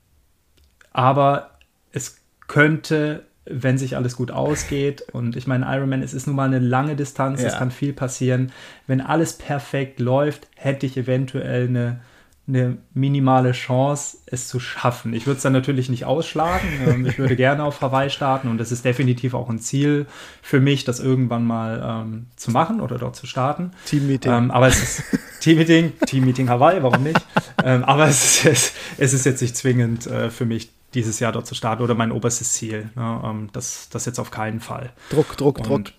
aber 0.92 1.50
es 1.92 2.18
könnte, 2.48 3.24
wenn 3.44 3.78
sich 3.78 3.96
alles 3.96 4.16
gut 4.16 4.30
ausgeht, 4.30 5.02
und 5.12 5.36
ich 5.36 5.46
meine, 5.46 5.66
Ironman, 5.66 6.02
es 6.02 6.14
ist 6.14 6.26
nun 6.26 6.36
mal 6.36 6.44
eine 6.44 6.58
lange 6.58 6.96
Distanz, 6.96 7.42
ja. 7.42 7.48
es 7.48 7.56
kann 7.56 7.70
viel 7.70 7.92
passieren. 7.92 8.52
Wenn 8.86 9.00
alles 9.00 9.34
perfekt 9.34 10.00
läuft, 10.00 10.48
hätte 10.56 10.86
ich 10.86 10.96
eventuell 10.96 11.68
eine 11.68 12.00
eine 12.48 12.78
minimale 12.94 13.52
Chance, 13.52 14.18
es 14.26 14.46
zu 14.46 14.60
schaffen. 14.60 15.12
Ich 15.14 15.26
würde 15.26 15.38
es 15.38 15.42
dann 15.42 15.52
natürlich 15.52 15.88
nicht 15.88 16.04
ausschlagen. 16.04 16.68
Ähm, 16.86 17.06
ich 17.06 17.18
würde 17.18 17.36
gerne 17.36 17.64
auf 17.64 17.80
Hawaii 17.80 18.10
starten 18.10 18.48
und 18.48 18.60
es 18.60 18.70
ist 18.70 18.84
definitiv 18.84 19.34
auch 19.34 19.48
ein 19.48 19.58
Ziel 19.58 20.06
für 20.42 20.60
mich, 20.60 20.84
das 20.84 21.00
irgendwann 21.00 21.44
mal 21.44 22.04
ähm, 22.04 22.26
zu 22.36 22.50
machen 22.50 22.80
oder 22.80 22.98
dort 22.98 23.16
zu 23.16 23.26
starten. 23.26 23.72
Teammeeting. 23.86 24.30
Ähm, 24.30 24.50
aber 24.50 24.68
es 24.68 24.82
ist 24.82 25.02
Teammeeting, 25.40 25.92
Teammeeting 26.06 26.48
Hawaii, 26.48 26.82
warum 26.82 27.02
nicht? 27.02 27.20
ähm, 27.64 27.82
aber 27.82 28.06
es 28.06 28.24
ist, 28.24 28.44
jetzt, 28.44 28.76
es 28.98 29.12
ist 29.14 29.26
jetzt 29.26 29.40
nicht 29.42 29.56
zwingend 29.56 30.06
äh, 30.06 30.30
für 30.30 30.44
mich, 30.44 30.70
dieses 30.94 31.18
Jahr 31.18 31.32
dort 31.32 31.46
zu 31.46 31.54
starten 31.54 31.82
oder 31.82 31.94
mein 31.94 32.12
oberstes 32.12 32.52
Ziel. 32.52 32.90
Ne? 32.94 33.20
Ähm, 33.24 33.48
das, 33.52 33.88
das 33.90 34.04
jetzt 34.06 34.18
auf 34.18 34.30
keinen 34.30 34.60
Fall. 34.60 34.92
Druck, 35.10 35.36
Druck, 35.36 35.62
Druck. 35.62 35.92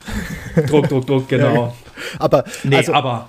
Druck, 0.68 0.90
Druck, 0.90 1.06
Druck, 1.08 1.28
genau. 1.30 1.54
Ja, 1.56 1.74
aber, 2.20 2.46
nee, 2.64 2.78
also, 2.78 2.94
aber 2.94 3.28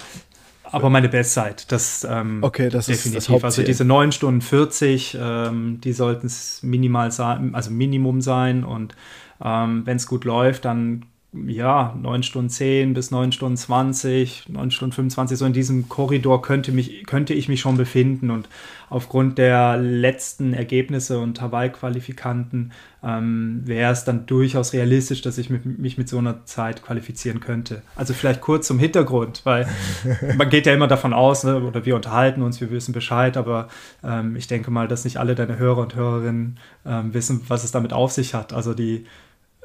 aber 0.71 0.91
meine 0.91 1.09
Bestzeit, 1.09 1.71
das 1.73 2.07
ähm, 2.09 2.43
okay, 2.43 2.69
das 2.69 2.87
definitiv. 2.87 3.19
Ist 3.19 3.31
das 3.31 3.45
also 3.45 3.63
diese 3.63 3.85
9 3.85 4.13
Stunden 4.13 4.41
40, 4.41 5.17
ähm, 5.21 5.81
die 5.83 5.93
sollten 5.93 6.27
es 6.27 6.63
minimal 6.63 7.11
sein, 7.11 7.55
also 7.55 7.71
Minimum 7.71 8.21
sein. 8.21 8.65
Und 8.65 8.95
ähm, 9.43 9.83
wenn 9.85 9.97
es 9.97 10.07
gut 10.07 10.25
läuft, 10.25 10.65
dann 10.65 11.07
ja, 11.33 11.95
9 12.01 12.23
Stunden 12.23 12.49
10 12.49 12.95
bis 12.95 13.11
9 13.11 13.33
Stunden 13.33 13.59
20, 13.59 14.49
9 14.49 14.71
Stunden 14.71 14.95
25, 14.95 15.37
so 15.37 15.45
in 15.45 15.53
diesem 15.53 15.87
Korridor 15.89 16.41
könnte, 16.41 16.73
mich, 16.73 17.05
könnte 17.07 17.35
ich 17.35 17.51
mich 17.51 17.61
schon 17.61 17.77
befinden. 17.77 18.31
Und 18.31 18.49
aufgrund 18.89 19.37
der 19.37 19.77
letzten 19.77 20.55
Ergebnisse 20.55 21.19
und 21.19 21.39
Hawaii-Qualifikanten 21.43 22.73
ähm, 23.03 23.61
wäre 23.65 23.93
es 23.93 24.05
dann 24.05 24.25
durchaus 24.25 24.73
realistisch, 24.73 25.21
dass 25.21 25.37
ich 25.37 25.51
mit, 25.51 25.67
mich 25.67 25.99
mit 25.99 26.09
so 26.09 26.17
einer 26.17 26.47
Zeit 26.47 26.83
qualifizieren 26.83 27.41
könnte. 27.41 27.83
Also 27.95 28.15
vielleicht 28.15 28.41
kurz 28.41 28.67
zum 28.67 28.79
Hintergrund, 28.79 29.43
weil 29.45 29.69
man 30.39 30.49
geht 30.49 30.65
ja 30.65 30.73
immer 30.73 30.89
davon 30.89 31.13
aus, 31.13 31.45
ne, 31.45 31.63
oder 31.63 31.85
wir 31.85 31.95
unterhalten 31.95 32.41
uns, 32.41 32.59
wir 32.63 32.71
wissen 32.71 32.93
Bescheid, 32.95 33.37
aber 33.37 33.69
ähm, 34.03 34.35
ich 34.35 34.47
denke 34.47 34.71
mal, 34.71 34.89
dass 34.89 35.05
nicht 35.05 35.19
alle 35.19 35.35
deine 35.35 35.59
Hörer 35.59 35.83
und 35.83 35.95
Hörerinnen 35.95 36.59
ähm, 36.87 37.13
wissen, 37.13 37.43
was 37.49 37.65
es 37.65 37.71
damit 37.71 37.93
auf 37.93 38.13
sich 38.13 38.33
hat. 38.33 38.55
Also 38.55 38.73
die 38.73 39.05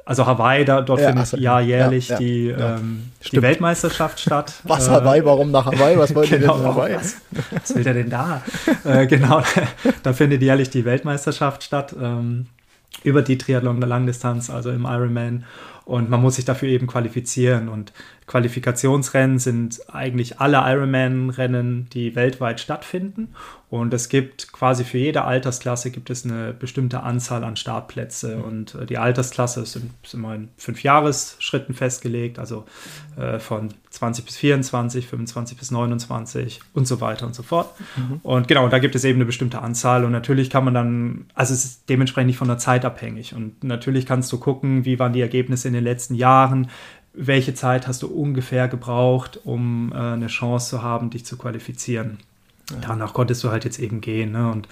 also 0.05 0.25
Hawaii, 0.25 0.65
da, 0.65 0.81
dort 0.81 0.99
ja, 0.99 1.07
findet 1.07 1.31
ja 1.39 1.59
jährlich 1.61 2.09
ja, 2.09 2.17
die, 2.17 2.47
ja, 2.47 2.75
ähm, 2.75 3.11
die 3.31 3.41
Weltmeisterschaft 3.41 4.19
statt. 4.19 4.53
Was 4.63 4.89
Hawaii? 4.89 5.23
Warum 5.23 5.51
nach 5.51 5.65
Hawaii? 5.65 5.97
Was 5.97 6.13
wollt 6.13 6.29
ihr 6.31 6.39
genau, 6.39 6.57
denn 6.57 6.65
Hawaii? 6.65 6.95
Was, 6.95 7.15
was, 7.51 7.75
will 7.75 7.83
der 7.83 7.93
denn 7.93 8.09
da? 8.09 8.43
äh, 8.83 9.07
genau, 9.07 9.41
da 10.03 10.13
findet 10.13 10.41
jährlich 10.41 10.69
die 10.69 10.83
Weltmeisterschaft 10.83 11.63
statt 11.63 11.95
ähm, 11.99 12.47
über 13.03 13.21
die 13.21 13.37
Triathlon 13.37 13.79
der 13.79 13.87
Langdistanz, 13.87 14.49
also 14.49 14.71
im 14.71 14.83
Ironman. 14.83 15.45
Und 15.85 16.09
man 16.09 16.21
muss 16.21 16.35
sich 16.35 16.45
dafür 16.45 16.69
eben 16.69 16.87
qualifizieren. 16.87 17.69
Und 17.69 17.93
Qualifikationsrennen 18.27 19.39
sind 19.39 19.81
eigentlich 19.93 20.39
alle 20.39 20.57
Ironman-Rennen, 20.57 21.89
die 21.91 22.15
weltweit 22.15 22.59
stattfinden. 22.59 23.29
Und 23.69 23.91
es 23.91 24.07
gibt 24.07 24.53
quasi 24.53 24.83
für 24.83 24.99
jede 24.99 25.23
Altersklasse 25.23 25.89
gibt 25.89 26.11
es 26.11 26.25
eine 26.25 26.53
bestimmte 26.53 27.01
Anzahl 27.01 27.43
an 27.43 27.55
Startplätze. 27.55 28.35
Mhm. 28.35 28.43
Und 28.43 28.75
äh, 28.75 28.85
die 28.85 28.99
Altersklasse 28.99 29.65
sind, 29.65 29.91
sind 30.05 30.19
immer 30.19 30.35
in 30.35 30.49
fünf 30.57 30.83
Jahresschritten 30.83 31.73
festgelegt, 31.73 32.37
also 32.37 32.65
äh, 33.17 33.39
von 33.39 33.69
20 33.89 34.25
bis 34.25 34.37
24, 34.37 35.07
25 35.07 35.57
bis 35.57 35.71
29 35.71 36.59
und 36.73 36.87
so 36.87 37.01
weiter 37.01 37.25
und 37.25 37.33
so 37.33 37.41
fort. 37.41 37.73
Mhm. 37.97 38.19
Und 38.21 38.47
genau, 38.47 38.67
da 38.67 38.77
gibt 38.77 38.93
es 38.93 39.03
eben 39.05 39.17
eine 39.17 39.25
bestimmte 39.25 39.61
Anzahl. 39.63 40.05
Und 40.05 40.11
natürlich 40.11 40.51
kann 40.51 40.65
man 40.65 40.75
dann, 40.75 41.25
also 41.33 41.55
es 41.55 41.65
ist 41.65 41.89
dementsprechend 41.89 42.27
nicht 42.27 42.37
von 42.37 42.47
der 42.47 42.59
Zeit 42.59 42.85
abhängig. 42.85 43.33
Und 43.33 43.63
natürlich 43.63 44.05
kannst 44.05 44.31
du 44.31 44.39
gucken, 44.39 44.85
wie 44.85 44.99
waren 44.99 45.13
die 45.13 45.21
Ergebnisse 45.21 45.67
in 45.67 45.73
den 45.73 45.83
letzten 45.83 46.13
Jahren, 46.13 46.69
welche 47.13 47.53
Zeit 47.53 47.87
hast 47.87 48.01
du 48.01 48.07
ungefähr 48.07 48.67
gebraucht, 48.67 49.39
um 49.43 49.91
äh, 49.93 49.97
eine 49.97 50.27
Chance 50.27 50.69
zu 50.69 50.81
haben, 50.81 51.09
dich 51.09 51.25
zu 51.25 51.37
qualifizieren. 51.37 52.17
Ja. 52.71 52.77
Danach 52.87 53.13
konntest 53.13 53.43
du 53.43 53.51
halt 53.51 53.65
jetzt 53.65 53.79
eben 53.79 54.01
gehen. 54.01 54.31
Ne? 54.31 54.51
Und 54.51 54.67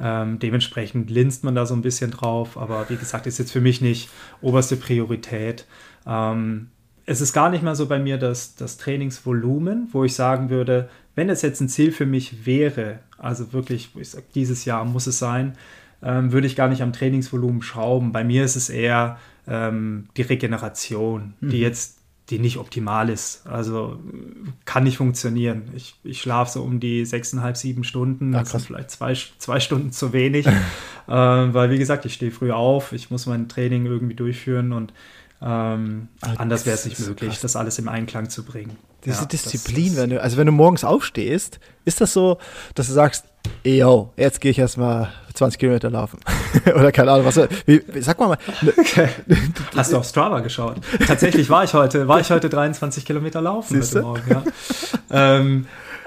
ähm, 0.00 0.38
dementsprechend 0.38 1.10
linst 1.10 1.44
man 1.44 1.54
da 1.54 1.66
so 1.66 1.74
ein 1.74 1.82
bisschen 1.82 2.10
drauf. 2.10 2.56
Aber 2.56 2.88
wie 2.88 2.96
gesagt, 2.96 3.26
ist 3.26 3.38
jetzt 3.38 3.52
für 3.52 3.60
mich 3.60 3.80
nicht 3.80 4.08
oberste 4.40 4.76
Priorität. 4.76 5.66
Ähm, 6.06 6.68
es 7.04 7.20
ist 7.20 7.32
gar 7.32 7.50
nicht 7.50 7.62
mal 7.62 7.74
so 7.74 7.86
bei 7.86 7.98
mir 7.98 8.16
das, 8.16 8.54
das 8.54 8.78
Trainingsvolumen, 8.78 9.88
wo 9.92 10.04
ich 10.04 10.14
sagen 10.14 10.50
würde, 10.50 10.88
wenn 11.14 11.28
es 11.28 11.42
jetzt 11.42 11.60
ein 11.60 11.68
Ziel 11.68 11.92
für 11.92 12.06
mich 12.06 12.46
wäre, 12.46 13.00
also 13.18 13.52
wirklich, 13.52 13.90
wo 13.94 14.00
ich 14.00 14.10
sage, 14.10 14.24
dieses 14.34 14.64
Jahr 14.64 14.84
muss 14.84 15.06
es 15.06 15.18
sein, 15.18 15.54
ähm, 16.02 16.32
würde 16.32 16.46
ich 16.46 16.56
gar 16.56 16.68
nicht 16.68 16.82
am 16.82 16.92
Trainingsvolumen 16.92 17.62
schrauben. 17.62 18.12
Bei 18.12 18.24
mir 18.24 18.44
ist 18.44 18.56
es 18.56 18.70
eher 18.70 19.18
ähm, 19.46 20.08
die 20.16 20.22
Regeneration, 20.22 21.34
mhm. 21.40 21.50
die 21.50 21.60
jetzt 21.60 21.98
die 22.30 22.38
nicht 22.38 22.56
optimal 22.56 23.10
ist. 23.10 23.46
Also 23.46 23.98
kann 24.64 24.84
nicht 24.84 24.96
funktionieren. 24.96 25.64
Ich, 25.74 25.96
ich 26.04 26.20
schlafe 26.20 26.52
so 26.52 26.62
um 26.62 26.80
die 26.80 27.04
sechseinhalb, 27.04 27.56
sieben 27.56 27.84
Stunden. 27.84 28.32
das 28.32 28.50
sind 28.50 28.62
vielleicht 28.62 28.90
zwei, 28.90 29.14
zwei 29.38 29.60
Stunden 29.60 29.92
zu 29.92 30.12
wenig. 30.12 30.46
äh, 30.46 30.52
weil, 31.08 31.70
wie 31.70 31.78
gesagt, 31.78 32.06
ich 32.06 32.14
stehe 32.14 32.30
früh 32.30 32.52
auf, 32.52 32.92
ich 32.92 33.10
muss 33.10 33.26
mein 33.26 33.48
Training 33.48 33.86
irgendwie 33.86 34.14
durchführen 34.14 34.72
und 34.72 34.92
ähm, 35.42 36.08
ah, 36.20 36.34
anders 36.38 36.64
wäre 36.66 36.76
es 36.76 36.84
nicht 36.86 37.00
möglich, 37.00 37.30
krass. 37.30 37.40
das 37.40 37.56
alles 37.56 37.78
im 37.78 37.88
Einklang 37.88 38.30
zu 38.30 38.44
bringen. 38.44 38.76
Diese 39.04 39.22
ja, 39.22 39.26
Disziplin, 39.26 39.96
wenn 39.96 40.10
du, 40.10 40.22
also 40.22 40.36
wenn 40.36 40.46
du 40.46 40.52
morgens 40.52 40.84
aufstehst, 40.84 41.58
ist 41.84 42.00
das 42.00 42.12
so, 42.12 42.38
dass 42.76 42.86
du 42.86 42.92
sagst, 42.92 43.24
yo, 43.64 44.12
jetzt 44.16 44.40
gehe 44.40 44.50
ich 44.50 44.58
erstmal 44.58 45.12
20 45.34 45.58
Kilometer 45.58 45.90
laufen. 45.90 46.18
Oder 46.74 46.92
keine 46.92 47.12
Ahnung, 47.12 47.26
was. 47.26 47.40
Wie, 47.66 47.82
sag 48.00 48.18
mal 48.18 48.28
mal. 48.28 48.38
Okay. 48.78 49.08
Hast 49.76 49.92
du 49.92 49.96
auf 49.96 50.06
Strava 50.06 50.40
geschaut? 50.40 50.76
Tatsächlich 51.06 51.48
war 51.50 51.64
ich 51.64 51.74
heute, 51.74 52.08
war 52.08 52.20
ich 52.20 52.30
heute 52.30 52.48
23 52.48 53.04
Kilometer 53.04 53.40
laufen 53.40 53.80
heute 53.80 54.02
Morgen, 54.02 54.30
ja. 54.30 54.42
ähm, 55.10 55.66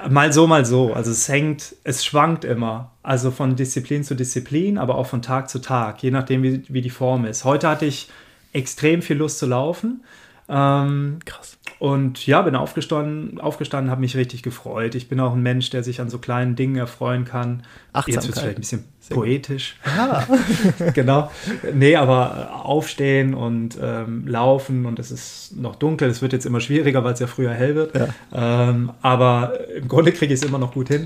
mal 0.10 0.32
so, 0.34 0.48
mal 0.48 0.66
so. 0.66 0.94
Also 0.94 1.12
es 1.12 1.28
hängt, 1.28 1.76
es 1.84 2.06
schwankt 2.06 2.46
immer. 2.46 2.92
Also 3.02 3.32
von 3.32 3.56
Disziplin 3.56 4.04
zu 4.04 4.16
Disziplin, 4.16 4.78
aber 4.78 4.96
auch 4.96 5.08
von 5.08 5.22
Tag 5.22 5.50
zu 5.50 5.60
Tag, 5.60 6.04
je 6.04 6.12
nachdem, 6.12 6.44
wie, 6.44 6.64
wie 6.68 6.82
die 6.82 6.90
Form 6.90 7.26
ist. 7.26 7.44
Heute 7.44 7.68
hatte 7.68 7.86
ich 7.86 8.10
extrem 8.54 9.02
viel 9.02 9.18
Lust 9.18 9.40
zu 9.40 9.46
laufen. 9.46 10.04
Ähm, 10.48 11.20
Krass. 11.26 11.58
Und 11.80 12.26
ja, 12.26 12.42
bin 12.42 12.56
aufgestanden, 12.56 13.40
aufgestanden, 13.40 13.92
habe 13.92 14.02
mich 14.02 14.16
richtig 14.16 14.44
gefreut. 14.44 14.96
Ich 14.96 15.10
bin 15.10 15.20
auch 15.20 15.34
ein 15.34 15.42
Mensch, 15.42 15.70
der 15.72 15.84
sich 15.84 16.00
an 16.00 16.10
so 16.10 16.20
kleinen 16.20 16.56
Dingen 16.56 16.78
erfreuen 16.78 17.26
kann. 17.26 17.64
Jetzt 18.08 18.08
wird 18.08 18.36
es 18.36 18.40
vielleicht 18.40 18.58
ein 18.58 18.62
bisschen 18.62 18.84
poetisch. 19.10 19.76
Ja. 19.86 20.26
genau. 20.94 21.32
Nee, 21.74 21.96
aber 21.96 22.50
äh, 22.50 22.64
aufstehen 22.64 23.34
und 23.34 23.78
ähm, 23.82 24.26
laufen 24.26 24.86
und 24.86 25.00
es 25.00 25.12
ist 25.12 25.58
noch 25.58 25.76
dunkel. 25.76 26.10
Es 26.10 26.22
wird 26.22 26.34
jetzt 26.34 26.46
immer 26.46 26.62
schwieriger, 26.62 27.04
weil 27.04 27.14
es 27.14 27.20
ja 27.20 27.28
früher 27.28 27.52
hell 27.52 27.76
wird. 27.76 27.94
Ja. 27.96 28.70
Ähm, 28.70 28.92
aber 29.02 29.68
im 29.76 29.88
Grunde 29.88 30.14
kriege 30.14 30.34
ich 30.34 30.42
es 30.42 30.48
immer 30.48 30.60
noch 30.60 30.74
gut 30.74 30.88
hin. 30.88 31.06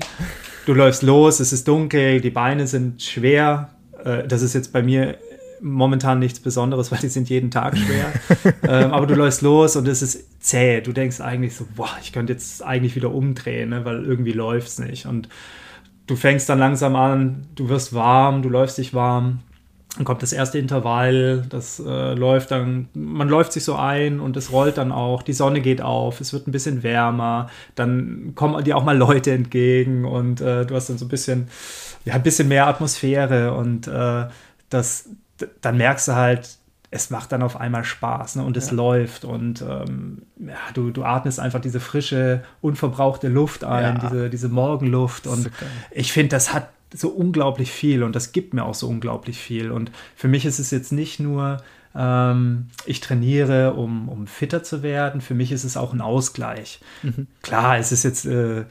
Du 0.66 0.74
läufst 0.74 1.02
los, 1.02 1.40
es 1.40 1.52
ist 1.52 1.66
dunkel, 1.66 2.20
die 2.20 2.30
Beine 2.30 2.66
sind 2.66 3.02
schwer. 3.02 3.70
Äh, 4.04 4.28
das 4.28 4.42
ist 4.42 4.54
jetzt 4.54 4.72
bei 4.72 4.82
mir 4.82 5.18
momentan 5.62 6.18
nichts 6.18 6.40
Besonderes, 6.40 6.90
weil 6.90 6.98
die 7.00 7.08
sind 7.08 7.28
jeden 7.28 7.50
Tag 7.50 7.76
schwer. 7.76 8.12
ähm, 8.62 8.92
aber 8.92 9.06
du 9.06 9.14
läufst 9.14 9.42
los 9.42 9.76
und 9.76 9.86
es 9.88 10.02
ist 10.02 10.42
zäh. 10.42 10.80
Du 10.80 10.92
denkst 10.92 11.20
eigentlich 11.20 11.54
so, 11.54 11.66
boah, 11.74 11.90
ich 12.02 12.12
könnte 12.12 12.32
jetzt 12.32 12.64
eigentlich 12.64 12.96
wieder 12.96 13.12
umdrehen, 13.12 13.70
ne, 13.70 13.84
weil 13.84 14.04
irgendwie 14.04 14.32
läuft 14.32 14.68
es 14.68 14.78
nicht. 14.78 15.06
Und 15.06 15.28
du 16.06 16.16
fängst 16.16 16.48
dann 16.48 16.58
langsam 16.58 16.96
an, 16.96 17.46
du 17.54 17.68
wirst 17.68 17.94
warm, 17.94 18.42
du 18.42 18.48
läufst 18.48 18.78
dich 18.78 18.94
warm. 18.94 19.40
Dann 19.96 20.04
kommt 20.04 20.22
das 20.22 20.32
erste 20.32 20.58
Intervall, 20.58 21.44
das 21.48 21.80
äh, 21.84 22.14
läuft 22.14 22.52
dann, 22.52 22.88
man 22.94 23.28
läuft 23.28 23.52
sich 23.52 23.64
so 23.64 23.74
ein 23.74 24.20
und 24.20 24.36
es 24.36 24.52
rollt 24.52 24.78
dann 24.78 24.92
auch, 24.92 25.24
die 25.24 25.32
Sonne 25.32 25.60
geht 25.60 25.82
auf, 25.82 26.20
es 26.20 26.32
wird 26.32 26.46
ein 26.46 26.52
bisschen 26.52 26.84
wärmer, 26.84 27.50
dann 27.74 28.32
kommen 28.36 28.62
dir 28.62 28.76
auch 28.76 28.84
mal 28.84 28.96
Leute 28.96 29.32
entgegen 29.32 30.04
und 30.04 30.40
äh, 30.40 30.64
du 30.64 30.76
hast 30.76 30.90
dann 30.90 30.98
so 30.98 31.06
ein 31.06 31.08
bisschen, 31.08 31.48
ja, 32.04 32.14
ein 32.14 32.22
bisschen 32.22 32.46
mehr 32.46 32.68
Atmosphäre 32.68 33.52
und 33.54 33.88
äh, 33.88 34.26
das, 34.68 35.08
dann 35.60 35.76
merkst 35.76 36.08
du 36.08 36.14
halt, 36.14 36.58
es 36.90 37.10
macht 37.10 37.30
dann 37.32 37.42
auf 37.42 37.58
einmal 37.58 37.84
Spaß 37.84 38.36
ne? 38.36 38.44
und 38.44 38.56
es 38.56 38.70
ja. 38.70 38.76
läuft 38.76 39.24
und 39.24 39.62
ähm, 39.62 40.22
ja, 40.38 40.58
du, 40.74 40.90
du 40.90 41.04
atmest 41.04 41.38
einfach 41.38 41.60
diese 41.60 41.78
frische, 41.78 42.42
unverbrauchte 42.60 43.28
Luft 43.28 43.64
ein, 43.64 43.96
ja. 43.96 44.08
diese, 44.08 44.30
diese 44.30 44.48
Morgenluft 44.48 45.26
und 45.26 45.44
Super. 45.44 45.66
ich 45.92 46.12
finde, 46.12 46.30
das 46.30 46.52
hat 46.52 46.68
so 46.92 47.10
unglaublich 47.10 47.70
viel 47.70 48.02
und 48.02 48.16
das 48.16 48.32
gibt 48.32 48.54
mir 48.54 48.64
auch 48.64 48.74
so 48.74 48.88
unglaublich 48.88 49.38
viel 49.38 49.70
und 49.70 49.92
für 50.16 50.26
mich 50.26 50.44
ist 50.44 50.58
es 50.58 50.72
jetzt 50.72 50.90
nicht 50.90 51.20
nur, 51.20 51.58
ähm, 51.94 52.66
ich 52.86 53.00
trainiere, 53.00 53.74
um, 53.74 54.08
um 54.08 54.26
fitter 54.26 54.64
zu 54.64 54.82
werden, 54.82 55.20
für 55.20 55.34
mich 55.34 55.52
ist 55.52 55.62
es 55.62 55.76
auch 55.76 55.92
ein 55.92 56.00
Ausgleich. 56.00 56.80
Mhm. 57.02 57.28
Klar, 57.42 57.78
es 57.78 57.92
ist 57.92 58.02
jetzt... 58.02 58.26
Äh, 58.26 58.64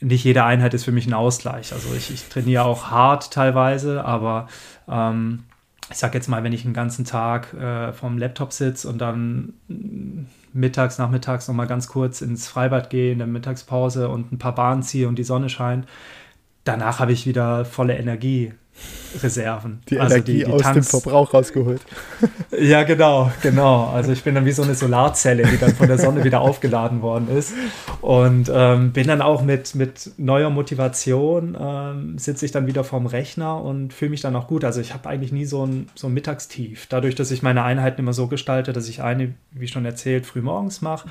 nicht 0.00 0.22
jede 0.22 0.44
Einheit 0.44 0.72
ist 0.72 0.84
für 0.84 0.92
mich 0.92 1.08
ein 1.08 1.14
Ausgleich. 1.14 1.72
Also 1.72 1.92
ich, 1.96 2.12
ich 2.12 2.28
trainiere 2.28 2.64
auch 2.64 2.92
hart 2.92 3.32
teilweise, 3.32 4.04
aber 4.04 4.46
ähm, 4.88 5.42
ich 5.90 5.98
sag 5.98 6.14
jetzt 6.14 6.28
mal, 6.28 6.42
wenn 6.42 6.52
ich 6.52 6.64
einen 6.64 6.74
ganzen 6.74 7.04
Tag 7.04 7.52
äh, 7.54 7.92
vom 7.92 8.18
Laptop 8.18 8.52
sitze 8.52 8.88
und 8.88 8.98
dann 8.98 9.54
mittags, 10.52 10.98
nachmittags 10.98 11.48
nochmal 11.48 11.66
ganz 11.66 11.88
kurz 11.88 12.20
ins 12.20 12.48
Freibad 12.48 12.90
gehe 12.90 13.12
in 13.12 13.18
der 13.18 13.26
Mittagspause 13.26 14.08
und 14.08 14.32
ein 14.32 14.38
paar 14.38 14.54
Bahnen 14.54 14.82
ziehe 14.82 15.08
und 15.08 15.18
die 15.18 15.24
Sonne 15.24 15.48
scheint, 15.48 15.86
danach 16.64 16.98
habe 16.98 17.12
ich 17.12 17.26
wieder 17.26 17.64
volle 17.64 17.96
Energie. 17.96 18.52
Reserven. 19.22 19.80
Die 19.88 20.00
also 20.00 20.16
Energie 20.16 20.32
die, 20.32 20.38
die 20.38 20.46
aus 20.46 20.62
Tanks. 20.62 20.90
dem 20.90 21.00
Verbrauch 21.00 21.32
rausgeholt. 21.32 21.80
Ja, 22.58 22.84
genau, 22.84 23.32
genau. 23.42 23.88
Also 23.88 24.12
ich 24.12 24.22
bin 24.22 24.34
dann 24.36 24.44
wie 24.44 24.52
so 24.52 24.62
eine 24.62 24.76
Solarzelle, 24.76 25.44
die 25.44 25.58
dann 25.58 25.74
von 25.74 25.88
der 25.88 25.98
Sonne 25.98 26.22
wieder 26.22 26.40
aufgeladen 26.40 27.02
worden 27.02 27.28
ist. 27.28 27.52
Und 28.00 28.50
ähm, 28.52 28.92
bin 28.92 29.08
dann 29.08 29.20
auch 29.22 29.42
mit, 29.42 29.74
mit 29.74 30.12
neuer 30.18 30.50
Motivation, 30.50 31.56
ähm, 31.60 32.16
sitze 32.16 32.46
ich 32.46 32.52
dann 32.52 32.68
wieder 32.68 32.84
vorm 32.84 33.06
Rechner 33.06 33.60
und 33.60 33.92
fühle 33.92 34.12
mich 34.12 34.20
dann 34.20 34.36
auch 34.36 34.46
gut. 34.46 34.64
Also 34.64 34.80
ich 34.80 34.94
habe 34.94 35.08
eigentlich 35.08 35.32
nie 35.32 35.46
so 35.46 35.66
ein, 35.66 35.88
so 35.96 36.06
ein 36.06 36.14
Mittagstief. 36.14 36.86
Dadurch, 36.88 37.16
dass 37.16 37.32
ich 37.32 37.42
meine 37.42 37.64
Einheiten 37.64 38.00
immer 38.00 38.12
so 38.12 38.28
gestalte, 38.28 38.72
dass 38.72 38.88
ich 38.88 39.02
eine, 39.02 39.34
wie 39.50 39.68
schon 39.68 39.84
erzählt, 39.84 40.26
früh 40.26 40.42
morgens 40.42 40.80
mache 40.80 41.08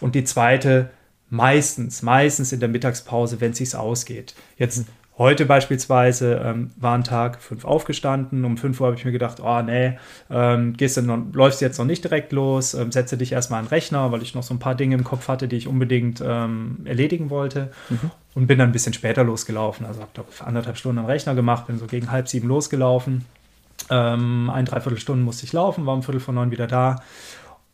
und 0.00 0.14
die 0.14 0.24
zweite 0.24 0.90
meistens, 1.32 2.02
meistens 2.02 2.52
in 2.52 2.60
der 2.60 2.68
Mittagspause, 2.68 3.40
wenn 3.40 3.52
es 3.52 3.58
sich 3.58 3.74
ausgeht. 3.74 4.34
Jetzt 4.58 4.84
Heute 5.18 5.44
beispielsweise 5.44 6.42
ähm, 6.42 6.70
war 6.76 6.96
ein 6.96 7.04
Tag 7.04 7.42
fünf 7.42 7.66
aufgestanden. 7.66 8.46
Um 8.46 8.56
fünf 8.56 8.80
Uhr 8.80 8.86
habe 8.86 8.96
ich 8.96 9.04
mir 9.04 9.12
gedacht, 9.12 9.40
oh 9.40 9.60
nee, 9.60 9.98
ähm, 10.30 10.72
gehst 10.72 10.96
du 10.96 11.02
noch, 11.02 11.18
läufst 11.34 11.60
jetzt 11.60 11.76
noch 11.76 11.84
nicht 11.84 12.02
direkt 12.02 12.32
los, 12.32 12.72
ähm, 12.72 12.90
setze 12.90 13.18
dich 13.18 13.30
erstmal 13.32 13.60
an 13.60 13.66
den 13.66 13.68
Rechner, 13.68 14.10
weil 14.10 14.22
ich 14.22 14.34
noch 14.34 14.42
so 14.42 14.54
ein 14.54 14.58
paar 14.58 14.74
Dinge 14.74 14.94
im 14.94 15.04
Kopf 15.04 15.28
hatte, 15.28 15.48
die 15.48 15.56
ich 15.56 15.68
unbedingt 15.68 16.22
ähm, 16.26 16.78
erledigen 16.86 17.28
wollte. 17.28 17.70
Mhm. 17.90 18.10
Und 18.34 18.46
bin 18.46 18.58
dann 18.58 18.70
ein 18.70 18.72
bisschen 18.72 18.94
später 18.94 19.22
losgelaufen. 19.22 19.84
Also 19.84 20.00
habe 20.00 20.10
anderthalb 20.40 20.78
Stunden 20.78 20.98
am 20.98 21.04
Rechner 21.04 21.34
gemacht, 21.34 21.66
bin 21.66 21.78
so 21.78 21.86
gegen 21.86 22.10
halb 22.10 22.26
sieben 22.26 22.48
losgelaufen. 22.48 23.26
Ähm, 23.90 24.48
ein, 24.48 24.64
dreiviertel 24.64 24.98
Stunden 24.98 25.24
musste 25.24 25.44
ich 25.44 25.52
laufen, 25.52 25.84
war 25.84 25.94
um 25.94 26.02
Viertel 26.02 26.20
vor 26.20 26.32
neun 26.32 26.50
wieder 26.50 26.66
da. 26.66 27.02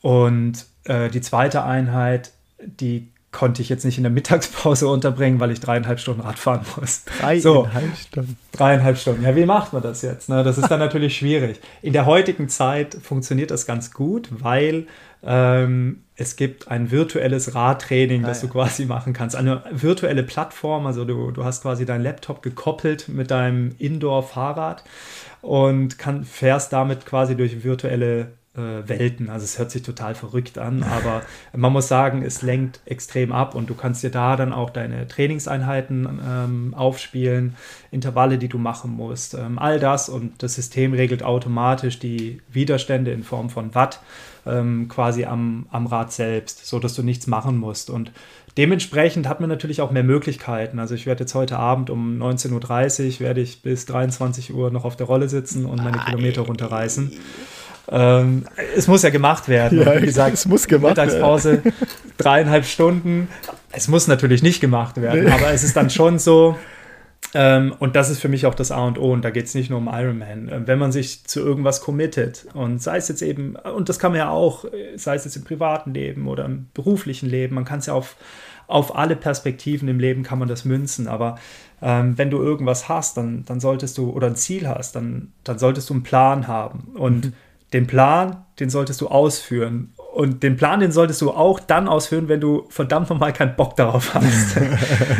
Und 0.02 0.66
äh, 0.84 1.08
die 1.08 1.20
zweite 1.20 1.62
Einheit, 1.62 2.32
die 2.60 3.08
konnte 3.30 3.60
ich 3.60 3.68
jetzt 3.68 3.84
nicht 3.84 3.98
in 3.98 4.04
der 4.04 4.12
Mittagspause 4.12 4.88
unterbringen, 4.88 5.38
weil 5.38 5.50
ich 5.50 5.60
dreieinhalb 5.60 6.00
Stunden 6.00 6.22
Radfahren 6.22 6.62
muss. 6.76 7.04
Dreieinhalb 7.04 7.42
so, 7.42 7.68
Stunden. 8.00 8.36
Dreieinhalb 8.52 8.96
Stunden. 8.96 9.22
Ja, 9.22 9.36
wie 9.36 9.44
macht 9.44 9.72
man 9.72 9.82
das 9.82 10.02
jetzt? 10.02 10.28
Ne? 10.28 10.42
Das 10.42 10.56
ist 10.56 10.68
dann 10.68 10.80
natürlich 10.80 11.16
schwierig. 11.16 11.60
In 11.82 11.92
der 11.92 12.06
heutigen 12.06 12.48
Zeit 12.48 12.96
funktioniert 13.02 13.50
das 13.50 13.66
ganz 13.66 13.92
gut, 13.92 14.28
weil 14.30 14.86
ähm, 15.22 16.04
es 16.16 16.36
gibt 16.36 16.68
ein 16.68 16.90
virtuelles 16.90 17.54
Radtraining, 17.54 18.22
das 18.22 18.38
ah, 18.38 18.42
ja. 18.42 18.46
du 18.46 18.52
quasi 18.52 18.84
machen 18.86 19.12
kannst. 19.12 19.36
Eine 19.36 19.62
virtuelle 19.70 20.22
Plattform, 20.22 20.86
also 20.86 21.04
du, 21.04 21.30
du 21.30 21.44
hast 21.44 21.62
quasi 21.62 21.84
deinen 21.84 22.02
Laptop 22.02 22.42
gekoppelt 22.42 23.08
mit 23.08 23.30
deinem 23.30 23.74
Indoor-Fahrrad 23.78 24.84
und 25.42 25.98
kann, 25.98 26.24
fährst 26.24 26.72
damit 26.72 27.04
quasi 27.04 27.36
durch 27.36 27.62
virtuelle 27.62 28.32
Welten. 28.58 29.30
Also 29.30 29.44
es 29.44 29.58
hört 29.58 29.70
sich 29.70 29.82
total 29.82 30.14
verrückt 30.14 30.58
an, 30.58 30.82
aber 30.96 31.22
man 31.54 31.72
muss 31.72 31.88
sagen, 31.88 32.22
es 32.22 32.42
lenkt 32.42 32.80
extrem 32.84 33.32
ab 33.32 33.54
und 33.54 33.70
du 33.70 33.74
kannst 33.74 34.02
dir 34.02 34.10
da 34.10 34.36
dann 34.36 34.52
auch 34.52 34.70
deine 34.70 35.06
Trainingseinheiten 35.06 36.20
ähm, 36.26 36.74
aufspielen, 36.74 37.56
Intervalle, 37.90 38.38
die 38.38 38.48
du 38.48 38.58
machen 38.58 38.90
musst, 38.92 39.34
ähm, 39.34 39.58
all 39.58 39.80
das 39.80 40.08
und 40.08 40.42
das 40.42 40.54
System 40.54 40.92
regelt 40.92 41.22
automatisch 41.22 41.98
die 41.98 42.40
Widerstände 42.50 43.12
in 43.12 43.22
Form 43.22 43.50
von 43.50 43.74
Watt 43.74 44.00
ähm, 44.46 44.88
quasi 44.88 45.24
am, 45.24 45.66
am 45.70 45.86
Rad 45.86 46.12
selbst, 46.12 46.66
sodass 46.66 46.94
du 46.94 47.02
nichts 47.02 47.26
machen 47.26 47.56
musst 47.56 47.90
und 47.90 48.12
Dementsprechend 48.58 49.28
hat 49.28 49.38
man 49.38 49.48
natürlich 49.48 49.80
auch 49.80 49.92
mehr 49.92 50.02
Möglichkeiten. 50.02 50.80
Also 50.80 50.96
ich 50.96 51.06
werde 51.06 51.20
jetzt 51.22 51.34
heute 51.36 51.60
Abend 51.60 51.90
um 51.90 52.20
19.30 52.20 53.14
Uhr 53.14 53.20
werde 53.20 53.40
ich 53.40 53.62
bis 53.62 53.86
23 53.86 54.52
Uhr 54.52 54.72
noch 54.72 54.84
auf 54.84 54.96
der 54.96 55.06
Rolle 55.06 55.28
sitzen 55.28 55.64
und 55.64 55.76
meine 55.76 55.98
Kilometer 55.98 56.42
runterreißen. 56.42 57.12
Ähm, 57.90 58.44
es 58.76 58.86
muss 58.86 59.02
ja 59.02 59.10
gemacht 59.10 59.48
werden. 59.48 59.80
Ja, 59.80 60.00
wie 60.00 60.06
gesagt, 60.06 60.34
es 60.34 60.46
muss 60.46 60.66
gemacht 60.66 60.96
Mittagspause, 60.96 61.64
werden. 61.64 61.72
dreieinhalb 62.18 62.64
Stunden. 62.64 63.28
Es 63.72 63.88
muss 63.88 64.08
natürlich 64.08 64.42
nicht 64.42 64.60
gemacht 64.60 65.00
werden, 65.00 65.24
nee. 65.24 65.30
aber 65.30 65.50
es 65.52 65.62
ist 65.62 65.76
dann 65.76 65.90
schon 65.90 66.18
so. 66.18 66.56
Ähm, 67.34 67.74
und 67.78 67.96
das 67.96 68.08
ist 68.08 68.20
für 68.20 68.28
mich 68.28 68.46
auch 68.46 68.54
das 68.54 68.70
A 68.70 68.86
und 68.86 68.98
O. 68.98 69.12
Und 69.12 69.22
da 69.22 69.30
geht 69.30 69.46
es 69.46 69.54
nicht 69.54 69.70
nur 69.70 69.78
um 69.78 69.88
Ironman. 69.88 70.48
Ähm, 70.50 70.66
wenn 70.66 70.78
man 70.78 70.92
sich 70.92 71.24
zu 71.24 71.40
irgendwas 71.40 71.80
committet 71.80 72.46
und 72.54 72.82
sei 72.82 72.96
es 72.96 73.08
jetzt 73.08 73.22
eben, 73.22 73.56
und 73.56 73.88
das 73.88 73.98
kann 73.98 74.12
man 74.12 74.18
ja 74.18 74.30
auch, 74.30 74.64
sei 74.96 75.14
es 75.14 75.24
jetzt 75.24 75.36
im 75.36 75.44
privaten 75.44 75.92
Leben 75.92 76.28
oder 76.28 76.44
im 76.44 76.68
beruflichen 76.74 77.28
Leben, 77.28 77.54
man 77.54 77.64
kann 77.64 77.80
es 77.80 77.86
ja 77.86 77.94
auf, 77.94 78.16
auf 78.66 78.96
alle 78.96 79.16
Perspektiven 79.16 79.88
im 79.88 79.98
Leben 79.98 80.22
kann 80.22 80.38
man 80.38 80.48
das 80.48 80.64
münzen. 80.64 81.06
Aber 81.06 81.38
ähm, 81.82 82.16
wenn 82.16 82.30
du 82.30 82.38
irgendwas 82.38 82.88
hast, 82.88 83.16
dann, 83.16 83.44
dann 83.44 83.60
solltest 83.60 83.98
du, 83.98 84.10
oder 84.10 84.26
ein 84.28 84.36
Ziel 84.36 84.68
hast, 84.68 84.94
dann, 84.96 85.32
dann 85.44 85.58
solltest 85.58 85.90
du 85.90 85.94
einen 85.94 86.02
Plan 86.02 86.48
haben. 86.48 86.92
Und 86.94 87.26
mhm 87.26 87.32
den 87.72 87.86
Plan, 87.86 88.44
den 88.60 88.70
solltest 88.70 89.00
du 89.00 89.08
ausführen. 89.08 89.92
Und 90.14 90.42
den 90.42 90.56
Plan, 90.56 90.80
den 90.80 90.90
solltest 90.90 91.20
du 91.20 91.30
auch 91.30 91.60
dann 91.60 91.86
ausführen, 91.86 92.28
wenn 92.28 92.40
du 92.40 92.66
verdammt 92.70 93.08
nochmal 93.10 93.32
keinen 93.32 93.54
Bock 93.56 93.76
darauf 93.76 94.14
hast. 94.14 94.56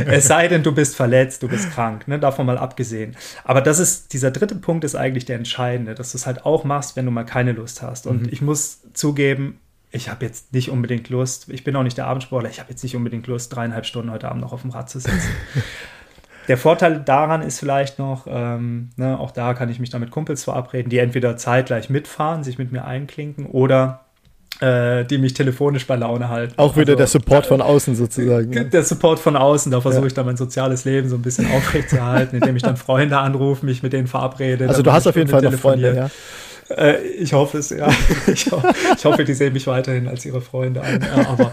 es 0.07 0.27
sei 0.27 0.49
denn, 0.49 0.63
du 0.63 0.73
bist 0.73 0.97
verletzt, 0.97 1.43
du 1.43 1.49
bist 1.49 1.71
krank, 1.71 2.09
ne? 2.09 2.19
davon 2.19 2.47
mal 2.47 2.59
abgesehen. 2.59 3.17
Aber 3.45 3.61
das 3.61 3.79
ist, 3.79 4.13
dieser 4.13 4.31
dritte 4.31 4.57
Punkt 4.57 4.85
ist 4.85 4.97
eigentlich 4.97 5.25
der 5.25 5.37
entscheidende, 5.37 5.95
dass 5.95 6.13
du 6.13 6.19
es 6.19 6.27
halt 6.27 6.45
auch 6.45 6.65
machst, 6.65 6.97
wenn 6.97 7.05
du 7.05 7.13
mal 7.13 7.25
keine 7.25 7.53
Lust 7.53 7.83
hast. 7.83 8.07
Und 8.07 8.23
mhm. 8.23 8.29
ich 8.33 8.41
muss 8.41 8.81
zugeben, 8.93 9.61
ich 9.91 10.09
habe 10.09 10.25
jetzt 10.25 10.53
nicht 10.53 10.71
unbedingt 10.71 11.09
Lust, 11.09 11.49
ich 11.49 11.65
bin 11.65 11.77
auch 11.77 11.83
nicht 11.83 11.97
der 11.97 12.07
Abendsportler, 12.07 12.51
ich 12.51 12.61
habe 12.61 12.71
jetzt 12.71 12.83
nicht 12.83 12.97
unbedingt 12.97 13.27
Lust, 13.27 13.55
dreieinhalb 13.55 13.87
Stunden 13.87 14.11
heute 14.11 14.29
Abend 14.29 14.43
noch 14.43 14.53
auf 14.53 14.63
dem 14.63 14.71
Rad 14.71 14.91
zu 14.91 15.01
sitzen. 15.01 15.31
Der 16.49 16.57
Vorteil 16.57 17.01
daran 17.01 17.43
ist 17.43 17.61
vielleicht 17.61 17.99
noch, 17.99 18.27
ähm, 18.27 18.91
ne, 18.97 19.19
auch 19.19 19.31
da 19.31 19.55
kann 19.55 19.69
ich 19.69 19.79
mich 19.79 19.91
dann 19.91 20.01
mit 20.01 20.11
Kumpels 20.11 20.45
verabreden, 20.45 20.89
die 20.89 20.99
entweder 20.99 21.37
zeitgleich 21.37 21.91
mitfahren, 21.91 22.43
sich 22.43 22.59
mit 22.59 22.73
mir 22.73 22.85
einklinken 22.85 23.47
oder 23.47 24.01
äh, 24.61 25.05
die 25.05 25.19
mich 25.19 25.35
telefonisch 25.35 25.87
bei 25.87 25.97
Laune 25.97 26.31
halten. 26.31 26.55
Auch 26.57 26.75
wieder 26.75 26.93
also, 26.93 26.97
der 26.97 27.07
Support 27.07 27.47
von 27.47 27.61
außen 27.61 27.95
sozusagen. 27.95 28.51
Ne? 28.51 28.65
Der 28.65 28.83
Support 28.83 29.21
von 29.21 29.37
außen, 29.37 29.71
da 29.71 29.81
versuche 29.81 30.03
ja. 30.03 30.07
ich 30.09 30.15
dann 30.15 30.27
mein 30.27 30.37
soziales 30.37 30.85
Leben 30.85 31.09
so 31.09 31.17
ein 31.17 31.23
bisschen 31.23 31.47
aufrechtzuerhalten, 31.53 32.37
indem 32.37 32.57
ich 32.57 32.63
dann 32.63 32.77
Freunde 32.77 33.19
anrufe, 33.19 33.65
mich 33.65 33.83
mit 33.83 33.93
denen 33.93 34.07
verabrede. 34.07 34.69
Also 34.69 34.83
du 34.83 34.91
hast 34.91 35.07
auf 35.07 35.17
jeden 35.17 35.29
Fall 35.29 35.43
noch 35.43 35.53
Freunde, 35.53 35.95
ja? 35.95 36.11
Äh, 36.71 37.03
ich 37.03 37.33
hoffe 37.33 37.59
es, 37.59 37.71
ja. 37.71 37.89
Ich, 38.27 38.51
ho 38.51 38.63
ich, 38.97 39.05
hoffe, 39.05 39.25
die 39.25 39.35
sehen 39.35 39.53
mich 39.53 39.67
weiterhin 39.67 40.09
als 40.09 40.25
ihre 40.25 40.41
Freunde 40.41 40.83
an. 40.83 41.01
Ja, 41.01 41.29
aber 41.29 41.53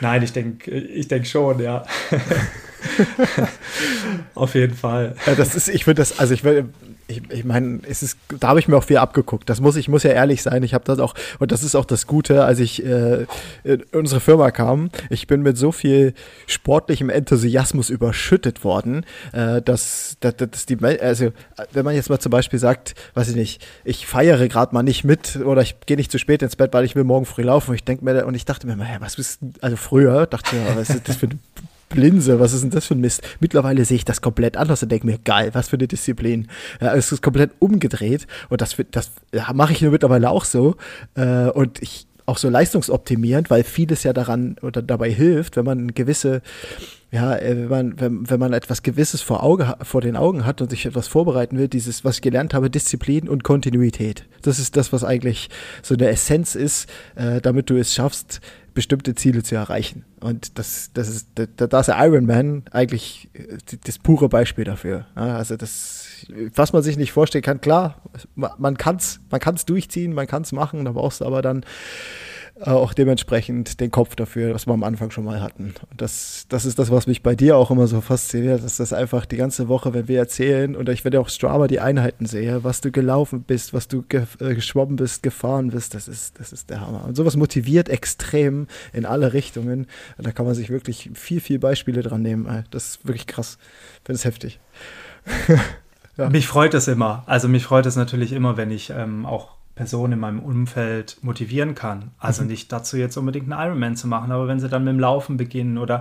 nein, 0.00 0.22
ich 0.22 0.32
denke 0.32 0.70
ich 0.70 1.08
denk 1.08 1.26
schon, 1.26 1.60
ja. 1.60 1.84
Auf 4.34 4.54
jeden 4.54 4.76
Fall. 4.76 5.16
Ja, 5.26 5.34
das 5.34 5.54
ist, 5.54 5.68
ich 5.68 5.84
finde 5.84 6.00
das, 6.00 6.18
also 6.18 6.34
ich 6.34 6.44
will, 6.44 6.68
ich, 7.08 7.22
ich 7.30 7.44
meine, 7.44 7.80
es 7.88 8.02
ist, 8.02 8.18
da 8.40 8.48
habe 8.48 8.58
ich 8.58 8.68
mir 8.68 8.76
auch 8.76 8.84
viel 8.84 8.96
abgeguckt. 8.96 9.48
Das 9.48 9.60
muss 9.60 9.76
ich 9.76 9.88
muss 9.88 10.02
ja 10.02 10.10
ehrlich 10.10 10.42
sein. 10.42 10.62
Ich 10.62 10.74
habe 10.74 10.84
das 10.84 10.98
auch 10.98 11.14
und 11.38 11.52
das 11.52 11.62
ist 11.62 11.74
auch 11.74 11.84
das 11.84 12.06
Gute, 12.06 12.44
als 12.44 12.58
ich 12.58 12.84
äh, 12.84 13.26
in 13.64 13.82
unsere 13.92 14.20
Firma 14.20 14.50
kam. 14.50 14.90
Ich 15.08 15.26
bin 15.26 15.42
mit 15.42 15.56
so 15.56 15.72
viel 15.72 16.14
sportlichem 16.46 17.10
Enthusiasmus 17.10 17.90
überschüttet 17.90 18.64
worden, 18.64 19.04
äh, 19.32 19.62
dass, 19.62 20.16
dass, 20.20 20.36
dass 20.36 20.66
die, 20.66 20.78
also 20.84 21.32
wenn 21.72 21.84
man 21.84 21.94
jetzt 21.94 22.10
mal 22.10 22.18
zum 22.18 22.30
Beispiel 22.30 22.58
sagt, 22.58 22.94
weiß 23.14 23.28
ich 23.28 23.36
nicht, 23.36 23.64
ich 23.84 24.06
feiere 24.06 24.48
gerade 24.48 24.74
mal 24.74 24.82
nicht 24.82 25.04
mit 25.04 25.36
oder 25.36 25.62
ich 25.62 25.76
gehe 25.86 25.96
nicht 25.96 26.10
zu 26.10 26.18
spät 26.18 26.42
ins 26.42 26.56
Bett, 26.56 26.74
weil 26.74 26.84
ich 26.84 26.96
will 26.96 27.04
morgen 27.04 27.26
früh 27.26 27.42
laufen. 27.42 27.70
Und 27.70 27.76
ich 27.76 27.84
denke 27.84 28.04
mir 28.04 28.26
und 28.26 28.34
ich 28.34 28.44
dachte 28.44 28.66
mir, 28.66 28.76
was 29.00 29.16
bist 29.16 29.40
also 29.60 29.76
früher 29.76 30.26
dachte 30.26 30.56
ich 30.56 30.62
mir, 30.62 30.76
was 30.76 30.90
ist 30.90 31.08
das 31.08 31.16
für 31.16 31.26
ein 31.26 31.40
Blinse, 31.88 32.40
was 32.40 32.52
ist 32.52 32.62
denn 32.62 32.70
das 32.70 32.86
für 32.86 32.94
ein 32.94 33.00
Mist? 33.00 33.22
Mittlerweile 33.40 33.84
sehe 33.84 33.96
ich 33.96 34.04
das 34.04 34.20
komplett 34.20 34.56
anders 34.56 34.82
und 34.82 34.90
denke 34.90 35.06
mir, 35.06 35.18
geil, 35.18 35.50
was 35.52 35.68
für 35.68 35.76
eine 35.76 35.88
Disziplin. 35.88 36.48
Ja, 36.80 36.94
es 36.94 37.12
ist 37.12 37.22
komplett 37.22 37.52
umgedreht 37.58 38.26
und 38.48 38.60
das, 38.60 38.76
das 38.90 39.12
ja, 39.32 39.52
mache 39.52 39.72
ich 39.72 39.82
mittlerweile 39.82 40.30
auch 40.30 40.44
so. 40.44 40.76
Äh, 41.14 41.48
und 41.50 41.80
ich 41.82 42.06
auch 42.26 42.38
so 42.38 42.48
leistungsoptimierend, 42.48 43.50
weil 43.50 43.62
vieles 43.62 44.02
ja 44.02 44.12
daran 44.12 44.56
oder 44.60 44.82
dabei 44.82 45.10
hilft, 45.10 45.56
wenn 45.56 45.64
man 45.64 45.94
gewisse, 45.94 46.42
ja, 47.12 47.36
äh, 47.36 47.56
wenn 47.56 47.68
man, 47.68 48.00
wenn, 48.00 48.30
wenn 48.30 48.40
man 48.40 48.52
etwas 48.52 48.82
Gewisses 48.82 49.22
vor, 49.22 49.42
Auge, 49.42 49.76
vor 49.82 50.00
den 50.00 50.16
Augen 50.16 50.44
hat 50.44 50.60
und 50.60 50.70
sich 50.70 50.86
etwas 50.86 51.06
vorbereiten 51.06 51.56
will, 51.56 51.68
dieses, 51.68 52.04
was 52.04 52.16
ich 52.16 52.22
gelernt 52.22 52.52
habe, 52.52 52.68
Disziplin 52.68 53.28
und 53.28 53.44
Kontinuität. 53.44 54.26
Das 54.42 54.58
ist 54.58 54.76
das, 54.76 54.92
was 54.92 55.04
eigentlich 55.04 55.48
so 55.82 55.94
eine 55.94 56.08
Essenz 56.08 56.56
ist, 56.56 56.90
äh, 57.14 57.40
damit 57.40 57.70
du 57.70 57.76
es 57.76 57.94
schaffst, 57.94 58.40
bestimmte 58.76 59.16
Ziele 59.16 59.42
zu 59.42 59.56
erreichen. 59.56 60.04
Und 60.20 60.58
das, 60.58 60.90
das 60.94 61.08
ist, 61.08 61.30
da, 61.34 61.66
da 61.66 61.80
ist 61.80 61.86
der 61.86 61.96
Ironman 61.98 62.62
eigentlich 62.70 63.28
äh, 63.32 63.56
das 63.84 63.98
pure 63.98 64.28
Beispiel 64.28 64.64
dafür. 64.64 65.06
also 65.16 65.56
das, 65.56 66.26
was 66.54 66.72
man 66.72 66.84
sich 66.84 66.96
nicht 66.96 67.10
vorstellen 67.10 67.42
kann, 67.42 67.60
klar, 67.60 68.02
man 68.36 68.76
kann 68.76 68.96
es 68.96 69.18
man 69.30 69.40
kann's 69.40 69.64
durchziehen, 69.64 70.12
man 70.12 70.28
kann 70.28 70.42
es 70.42 70.52
machen, 70.52 70.84
da 70.84 70.92
brauchst 70.92 71.22
du 71.22 71.24
aber 71.24 71.42
dann 71.42 71.64
auch 72.60 72.94
dementsprechend 72.94 73.80
den 73.80 73.90
Kopf 73.90 74.16
dafür, 74.16 74.54
was 74.54 74.66
wir 74.66 74.72
am 74.72 74.82
Anfang 74.82 75.10
schon 75.10 75.24
mal 75.24 75.42
hatten. 75.42 75.74
Und 75.90 76.00
das, 76.00 76.46
das 76.48 76.64
ist 76.64 76.78
das, 76.78 76.90
was 76.90 77.06
mich 77.06 77.22
bei 77.22 77.34
dir 77.34 77.56
auch 77.56 77.70
immer 77.70 77.86
so 77.86 78.00
fasziniert, 78.00 78.64
dass 78.64 78.78
das 78.78 78.94
einfach 78.94 79.26
die 79.26 79.36
ganze 79.36 79.68
Woche, 79.68 79.92
wenn 79.92 80.08
wir 80.08 80.18
erzählen 80.18 80.74
und 80.74 80.88
ich 80.88 81.04
werde 81.04 81.20
auch 81.20 81.28
Strava 81.28 81.66
die 81.66 81.80
Einheiten 81.80 82.24
sehe, 82.24 82.64
was 82.64 82.80
du 82.80 82.90
gelaufen 82.90 83.42
bist, 83.42 83.74
was 83.74 83.88
du 83.88 84.02
ge 84.02 84.24
äh, 84.40 84.54
geschwommen 84.54 84.96
bist, 84.96 85.22
gefahren 85.22 85.68
bist, 85.68 85.94
das 85.94 86.08
ist, 86.08 86.40
das 86.40 86.52
ist 86.52 86.70
der 86.70 86.80
Hammer. 86.80 87.04
Und 87.04 87.14
sowas 87.14 87.36
motiviert 87.36 87.90
extrem 87.90 88.68
in 88.94 89.04
alle 89.04 89.34
Richtungen. 89.34 89.86
Und 90.16 90.26
da 90.26 90.32
kann 90.32 90.46
man 90.46 90.54
sich 90.54 90.70
wirklich 90.70 91.10
viel, 91.14 91.40
viel 91.40 91.58
Beispiele 91.58 92.02
dran 92.02 92.22
nehmen. 92.22 92.64
Das 92.70 92.88
ist 92.88 93.06
wirklich 93.06 93.26
krass. 93.26 93.58
Ich 93.98 94.06
finde 94.06 94.16
es 94.16 94.24
heftig. 94.24 94.60
ja. 96.16 96.30
Mich 96.30 96.46
freut 96.46 96.72
es 96.72 96.88
immer. 96.88 97.22
Also 97.26 97.48
mich 97.48 97.64
freut 97.64 97.84
es 97.84 97.96
natürlich 97.96 98.32
immer, 98.32 98.56
wenn 98.56 98.70
ich 98.70 98.90
ähm, 98.90 99.26
auch 99.26 99.55
Person 99.76 100.10
in 100.10 100.18
meinem 100.18 100.40
Umfeld 100.40 101.18
motivieren 101.20 101.74
kann. 101.74 102.10
Also 102.18 102.42
mhm. 102.42 102.48
nicht 102.48 102.72
dazu 102.72 102.96
jetzt 102.96 103.16
unbedingt 103.18 103.52
einen 103.52 103.68
Ironman 103.68 103.94
zu 103.94 104.08
machen, 104.08 104.32
aber 104.32 104.48
wenn 104.48 104.58
sie 104.58 104.68
dann 104.68 104.84
mit 104.84 104.94
dem 104.94 104.98
Laufen 104.98 105.36
beginnen 105.36 105.76
oder 105.76 106.00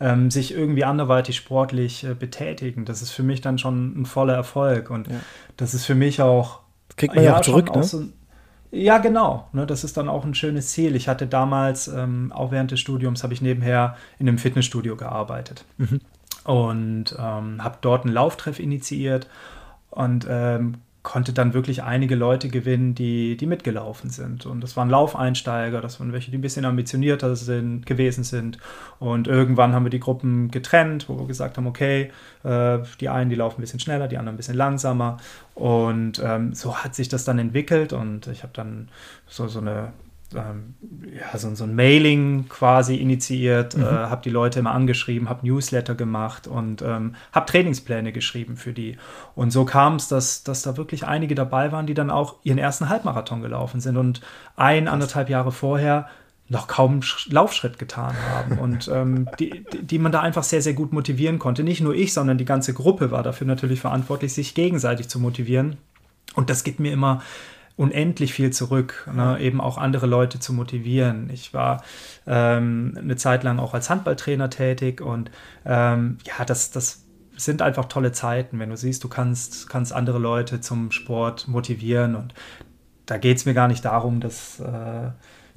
ähm, 0.00 0.30
sich 0.30 0.54
irgendwie 0.54 0.84
anderweitig 0.84 1.36
sportlich 1.36 2.04
äh, 2.04 2.14
betätigen, 2.14 2.84
das 2.84 3.02
ist 3.02 3.10
für 3.10 3.24
mich 3.24 3.40
dann 3.40 3.58
schon 3.58 4.00
ein 4.00 4.06
voller 4.06 4.34
Erfolg. 4.34 4.90
Und 4.90 5.08
ja. 5.08 5.16
das 5.56 5.74
ist 5.74 5.84
für 5.84 5.96
mich 5.96 6.22
auch. 6.22 6.60
Das 6.88 6.96
kriegt 6.96 7.16
man 7.16 7.24
ja, 7.24 7.36
auch 7.36 7.40
zurück, 7.40 7.74
ne? 7.74 7.80
Auch 7.80 7.82
so, 7.82 8.04
ja, 8.70 8.98
genau. 8.98 9.48
Ne, 9.52 9.66
das 9.66 9.82
ist 9.82 9.96
dann 9.96 10.08
auch 10.08 10.24
ein 10.24 10.34
schönes 10.34 10.68
Ziel. 10.68 10.94
Ich 10.94 11.08
hatte 11.08 11.26
damals, 11.26 11.88
ähm, 11.88 12.30
auch 12.32 12.52
während 12.52 12.70
des 12.70 12.78
Studiums, 12.78 13.24
habe 13.24 13.34
ich 13.34 13.42
nebenher 13.42 13.96
in 14.20 14.28
einem 14.28 14.38
Fitnessstudio 14.38 14.96
gearbeitet. 14.96 15.64
Mhm. 15.78 16.00
Und 16.44 17.16
ähm, 17.18 17.64
habe 17.64 17.78
dort 17.80 18.04
einen 18.04 18.14
Lauftreff 18.14 18.60
initiiert 18.60 19.28
und 19.90 20.28
ähm, 20.30 20.74
konnte 21.06 21.32
dann 21.32 21.54
wirklich 21.54 21.84
einige 21.84 22.16
Leute 22.16 22.48
gewinnen, 22.48 22.96
die, 22.96 23.36
die 23.36 23.46
mitgelaufen 23.46 24.10
sind. 24.10 24.44
Und 24.44 24.60
das 24.60 24.76
waren 24.76 24.90
Laufeinsteiger, 24.90 25.80
das 25.80 26.00
waren 26.00 26.12
welche, 26.12 26.32
die 26.32 26.38
ein 26.38 26.40
bisschen 26.40 26.64
ambitionierter 26.64 27.36
sind, 27.36 27.86
gewesen 27.86 28.24
sind. 28.24 28.58
Und 28.98 29.28
irgendwann 29.28 29.72
haben 29.72 29.84
wir 29.84 29.90
die 29.90 30.00
Gruppen 30.00 30.50
getrennt, 30.50 31.08
wo 31.08 31.16
wir 31.16 31.28
gesagt 31.28 31.58
haben, 31.58 31.68
okay, 31.68 32.10
äh, 32.42 32.78
die 33.00 33.08
einen, 33.08 33.30
die 33.30 33.36
laufen 33.36 33.58
ein 33.58 33.60
bisschen 33.60 33.78
schneller, 33.78 34.08
die 34.08 34.18
anderen 34.18 34.34
ein 34.34 34.36
bisschen 34.36 34.56
langsamer. 34.56 35.18
Und 35.54 36.20
ähm, 36.24 36.54
so 36.54 36.76
hat 36.76 36.96
sich 36.96 37.08
das 37.08 37.24
dann 37.24 37.38
entwickelt 37.38 37.92
und 37.92 38.26
ich 38.26 38.42
habe 38.42 38.52
dann 38.52 38.88
so, 39.28 39.46
so 39.46 39.60
eine 39.60 39.92
ähm, 40.34 40.74
ja, 41.14 41.38
so, 41.38 41.54
so, 41.54 41.64
ein 41.64 41.74
Mailing 41.74 42.48
quasi 42.48 42.96
initiiert, 42.96 43.76
mhm. 43.76 43.82
äh, 43.82 43.86
habe 43.86 44.22
die 44.22 44.30
Leute 44.30 44.58
immer 44.58 44.72
angeschrieben, 44.72 45.28
habe 45.28 45.46
Newsletter 45.46 45.94
gemacht 45.94 46.46
und 46.46 46.82
ähm, 46.82 47.14
habe 47.32 47.46
Trainingspläne 47.46 48.12
geschrieben 48.12 48.56
für 48.56 48.72
die. 48.72 48.96
Und 49.34 49.50
so 49.50 49.64
kam 49.64 49.96
es, 49.96 50.08
dass, 50.08 50.42
dass 50.42 50.62
da 50.62 50.76
wirklich 50.76 51.06
einige 51.06 51.34
dabei 51.34 51.72
waren, 51.72 51.86
die 51.86 51.94
dann 51.94 52.10
auch 52.10 52.36
ihren 52.42 52.58
ersten 52.58 52.88
Halbmarathon 52.88 53.40
gelaufen 53.40 53.80
sind 53.80 53.96
und 53.96 54.20
ein, 54.56 54.88
anderthalb 54.88 55.28
Jahre 55.28 55.52
vorher 55.52 56.08
noch 56.48 56.68
kaum 56.68 57.00
Laufschritt 57.26 57.78
getan 57.78 58.14
haben 58.30 58.58
und 58.58 58.88
ähm, 58.88 59.28
die, 59.38 59.64
die 59.80 59.98
man 59.98 60.12
da 60.12 60.20
einfach 60.20 60.44
sehr, 60.44 60.62
sehr 60.62 60.74
gut 60.74 60.92
motivieren 60.92 61.38
konnte. 61.38 61.64
Nicht 61.64 61.80
nur 61.80 61.94
ich, 61.94 62.12
sondern 62.12 62.38
die 62.38 62.44
ganze 62.44 62.72
Gruppe 62.74 63.10
war 63.10 63.22
dafür 63.22 63.46
natürlich 63.46 63.80
verantwortlich, 63.80 64.32
sich 64.32 64.54
gegenseitig 64.54 65.08
zu 65.08 65.18
motivieren. 65.18 65.76
Und 66.34 66.50
das 66.50 66.64
gibt 66.64 66.80
mir 66.80 66.92
immer 66.92 67.22
unendlich 67.76 68.32
viel 68.32 68.50
zurück, 68.52 69.08
ne? 69.12 69.38
eben 69.38 69.60
auch 69.60 69.76
andere 69.76 70.06
Leute 70.06 70.40
zu 70.40 70.52
motivieren. 70.54 71.28
Ich 71.30 71.52
war 71.52 71.82
ähm, 72.26 72.96
eine 72.98 73.16
Zeit 73.16 73.44
lang 73.44 73.58
auch 73.58 73.74
als 73.74 73.90
Handballtrainer 73.90 74.48
tätig 74.48 75.02
und 75.02 75.30
ähm, 75.66 76.16
ja, 76.24 76.44
das, 76.44 76.70
das 76.70 77.04
sind 77.36 77.60
einfach 77.60 77.84
tolle 77.84 78.12
Zeiten, 78.12 78.58
wenn 78.58 78.70
du 78.70 78.76
siehst, 78.76 79.04
du 79.04 79.08
kannst, 79.08 79.68
kannst 79.68 79.92
andere 79.92 80.18
Leute 80.18 80.60
zum 80.62 80.90
Sport 80.90 81.48
motivieren 81.48 82.14
und 82.14 82.32
da 83.04 83.18
geht 83.18 83.36
es 83.36 83.44
mir 83.44 83.54
gar 83.54 83.68
nicht 83.68 83.84
darum, 83.84 84.20
dass, 84.20 84.58
äh, 84.58 85.10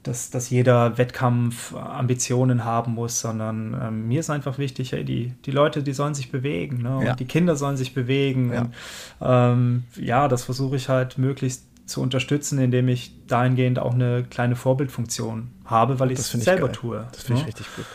dass, 0.04 0.30
dass 0.30 0.50
jeder 0.50 0.98
Wettkampf 0.98 1.74
Ambitionen 1.74 2.66
haben 2.66 2.94
muss, 2.94 3.22
sondern 3.22 3.74
äh, 3.74 3.92
mir 3.92 4.20
ist 4.20 4.30
einfach 4.30 4.58
wichtig, 4.58 4.92
hey, 4.92 5.04
die, 5.04 5.34
die 5.46 5.52
Leute, 5.52 5.84
die 5.84 5.94
sollen 5.94 6.14
sich 6.14 6.32
bewegen 6.32 6.82
ne? 6.82 6.98
und 6.98 7.06
ja. 7.06 7.16
die 7.16 7.26
Kinder 7.26 7.56
sollen 7.56 7.78
sich 7.78 7.94
bewegen. 7.94 8.54
Ja, 8.54 8.62
und, 8.62 8.74
ähm, 9.22 9.84
ja 9.96 10.28
das 10.28 10.44
versuche 10.44 10.76
ich 10.76 10.90
halt 10.90 11.18
möglichst 11.18 11.69
zu 11.90 12.02
unterstützen, 12.02 12.60
indem 12.60 12.88
ich 12.88 13.12
dahingehend 13.28 13.80
auch 13.80 13.94
eine 13.94 14.24
kleine 14.24 14.56
Vorbildfunktion 14.56 15.50
habe, 15.66 16.00
weil 16.00 16.12
ich 16.12 16.20
es 16.20 16.32
selber 16.32 16.68
geil. 16.68 16.76
tue. 16.76 17.08
Das 17.12 17.24
finde 17.24 17.42
ich 17.42 17.46
ne? 17.46 17.48
richtig 17.48 17.76
gut. 17.76 17.86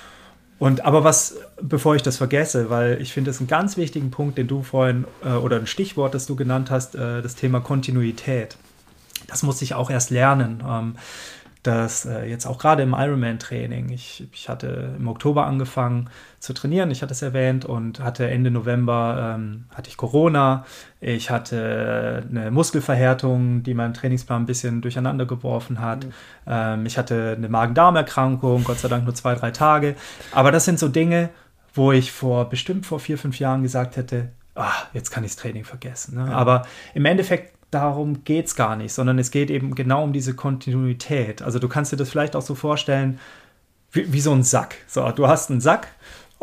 Und 0.58 0.84
aber 0.84 1.04
was, 1.04 1.36
bevor 1.60 1.96
ich 1.96 2.02
das 2.02 2.16
vergesse, 2.16 2.70
weil 2.70 3.00
ich 3.00 3.12
finde 3.12 3.30
es 3.30 3.38
einen 3.38 3.48
ganz 3.48 3.76
wichtigen 3.76 4.10
Punkt, 4.10 4.38
den 4.38 4.46
du 4.46 4.62
vorhin 4.62 5.04
äh, 5.24 5.30
oder 5.30 5.56
ein 5.56 5.66
Stichwort, 5.66 6.14
das 6.14 6.26
du 6.26 6.36
genannt 6.36 6.70
hast, 6.70 6.94
äh, 6.94 7.22
das 7.22 7.34
Thema 7.34 7.60
Kontinuität. 7.60 8.56
Das 9.26 9.42
muss 9.42 9.62
ich 9.62 9.74
auch 9.74 9.90
erst 9.90 10.10
lernen. 10.10 10.62
Ähm, 10.66 10.96
dass 11.64 12.04
äh, 12.04 12.26
jetzt 12.26 12.46
auch 12.46 12.58
gerade 12.58 12.82
im 12.82 12.92
Ironman-Training, 12.92 13.88
ich, 13.88 14.28
ich 14.32 14.48
hatte 14.50 14.94
im 14.98 15.08
Oktober 15.08 15.46
angefangen 15.46 16.10
zu 16.38 16.52
trainieren, 16.52 16.90
ich 16.90 17.02
hatte 17.02 17.12
es 17.12 17.22
erwähnt, 17.22 17.64
und 17.64 18.00
hatte 18.00 18.28
Ende 18.28 18.50
November 18.50 19.34
ähm, 19.34 19.64
hatte 19.74 19.88
ich 19.88 19.96
Corona, 19.96 20.66
ich 21.00 21.30
hatte 21.30 22.22
eine 22.30 22.50
Muskelverhärtung, 22.50 23.62
die 23.62 23.72
meinen 23.72 23.94
Trainingsplan 23.94 24.42
ein 24.42 24.46
bisschen 24.46 24.82
durcheinander 24.82 25.24
geworfen 25.24 25.80
hat, 25.80 26.04
mhm. 26.04 26.12
ähm, 26.46 26.86
ich 26.86 26.98
hatte 26.98 27.34
eine 27.36 27.48
Magen-Darm-Erkrankung, 27.48 28.64
Gott 28.64 28.78
sei 28.78 28.88
Dank 28.88 29.04
nur 29.04 29.14
zwei, 29.14 29.34
drei 29.34 29.50
Tage, 29.50 29.96
aber 30.32 30.52
das 30.52 30.66
sind 30.66 30.78
so 30.78 30.88
Dinge, 30.88 31.30
wo 31.72 31.92
ich 31.92 32.12
vor 32.12 32.50
bestimmt 32.50 32.84
vor 32.84 33.00
vier, 33.00 33.16
fünf 33.16 33.38
Jahren 33.38 33.62
gesagt 33.62 33.96
hätte, 33.96 34.32
ah, 34.54 34.72
jetzt 34.92 35.10
kann 35.10 35.24
ich 35.24 35.30
das 35.30 35.36
Training 35.40 35.64
vergessen. 35.64 36.16
Ne? 36.16 36.30
Ja. 36.30 36.36
Aber 36.36 36.66
im 36.92 37.06
Endeffekt 37.06 37.54
darum 37.74 38.24
geht 38.24 38.46
es 38.46 38.54
gar 38.54 38.76
nicht, 38.76 38.92
sondern 38.92 39.18
es 39.18 39.30
geht 39.30 39.50
eben 39.50 39.74
genau 39.74 40.04
um 40.04 40.12
diese 40.12 40.34
Kontinuität. 40.34 41.42
Also 41.42 41.58
du 41.58 41.68
kannst 41.68 41.92
dir 41.92 41.96
das 41.96 42.08
vielleicht 42.08 42.36
auch 42.36 42.42
so 42.42 42.54
vorstellen, 42.54 43.18
wie, 43.92 44.12
wie 44.12 44.20
so 44.20 44.32
ein 44.32 44.42
Sack. 44.42 44.76
So, 44.86 45.10
du 45.10 45.28
hast 45.28 45.50
einen 45.50 45.60
Sack 45.60 45.88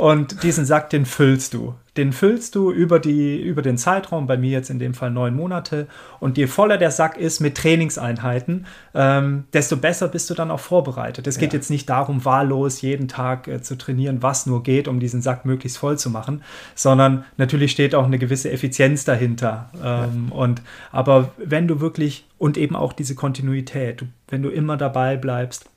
und 0.02 0.42
diesen 0.42 0.66
Sack, 0.66 0.90
den 0.90 1.06
füllst 1.06 1.54
du. 1.54 1.76
Den 1.96 2.12
füllst 2.12 2.56
du 2.56 2.72
über, 2.72 2.98
die, 2.98 3.40
über 3.40 3.62
den 3.62 3.78
Zeitraum, 3.78 4.26
bei 4.26 4.36
mir 4.36 4.50
jetzt 4.50 4.72
in 4.72 4.80
dem 4.80 4.96
Fall 4.96 5.12
neun 5.12 5.36
Monate. 5.36 5.86
Und 6.20 6.40
je 6.40 6.48
voller 6.48 6.80
der 6.80 6.90
Sack 6.90 7.18
ist 7.18 7.40
mit 7.40 7.56
Trainingseinheiten, 7.56 8.66
ähm, 8.96 9.44
desto 9.54 9.78
besser 9.78 10.08
bist 10.08 10.28
du 10.32 10.34
dann 10.34 10.50
auch 10.50 10.60
vorbereitet. 10.60 11.28
Es 11.28 11.38
geht 11.38 11.54
ja. 11.54 11.60
jetzt 11.60 11.70
nicht 11.70 11.88
darum, 11.88 12.26
wahllos 12.26 12.82
jeden 12.82 13.10
Tag 13.10 13.48
äh, 13.48 13.62
zu 13.62 13.78
trainieren, 13.78 14.24
was 14.24 14.48
nur 14.48 14.64
geht, 14.64 14.88
um 14.88 15.00
diesen 15.00 15.22
Sack 15.22 15.46
möglichst 15.46 15.78
voll 15.78 16.00
zu 16.00 16.10
machen, 16.10 16.42
sondern 16.74 17.24
natürlich 17.38 17.72
steht 17.72 17.94
auch 17.94 18.06
eine 18.06 18.18
gewisse 18.18 18.50
Effizienz 18.50 19.06
dahinter. 19.06 19.70
Ähm, 19.76 20.30
ja. 20.32 20.36
und, 20.36 20.64
aber 20.92 21.30
wenn 21.38 21.68
du 21.68 21.80
wirklich, 21.80 22.26
und 22.40 22.58
eben 22.58 22.76
auch 22.76 22.94
diese 22.94 23.14
Kontinuität, 23.14 24.02
du, 24.02 24.06
wenn 24.30 24.42
du 24.42 24.50
immer 24.50 24.78
dabei 24.78 25.16
bleibst, 25.16 25.70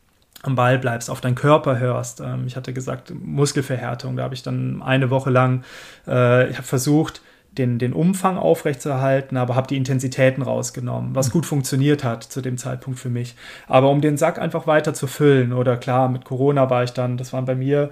am 0.47 0.55
Ball 0.55 0.79
bleibst, 0.79 1.11
auf 1.11 1.21
deinen 1.21 1.35
Körper 1.35 1.79
hörst. 1.79 2.21
Ähm, 2.21 2.45
ich 2.47 2.57
hatte 2.57 2.73
gesagt, 2.73 3.13
Muskelverhärtung, 3.15 4.17
da 4.17 4.25
habe 4.25 4.35
ich 4.35 4.43
dann 4.43 4.83
eine 4.83 5.11
Woche 5.11 5.31
lang, 5.31 5.65
äh, 6.07 6.49
ich 6.49 6.57
habe 6.57 6.67
versucht, 6.67 7.23
den, 7.59 7.79
den 7.79 7.93
Umfang 7.93 8.37
aufrechtzuerhalten, 8.37 9.37
aber 9.37 9.55
habe 9.55 9.69
die 9.69 9.77
Intensitäten 9.77 10.43
rausgenommen, 10.43 11.15
was 11.15 11.31
gut 11.31 11.47
funktioniert 11.47 12.03
hat 12.05 12.25
zu 12.25 12.41
dem 12.41 12.59
Zeitpunkt 12.59 12.99
für 12.99 13.11
mich. 13.11 13.37
Aber 13.69 13.91
um 13.91 14.01
den 14.01 14.17
Sack 14.17 14.39
einfach 14.39 14.67
weiter 14.67 14.95
zu 14.95 15.07
füllen, 15.07 15.53
oder 15.53 15.77
klar, 15.77 16.09
mit 16.09 16.25
Corona 16.25 16.69
war 16.71 16.85
ich 16.85 16.93
dann, 16.93 17.17
das 17.17 17.33
waren 17.33 17.45
bei 17.45 17.55
mir, 17.55 17.91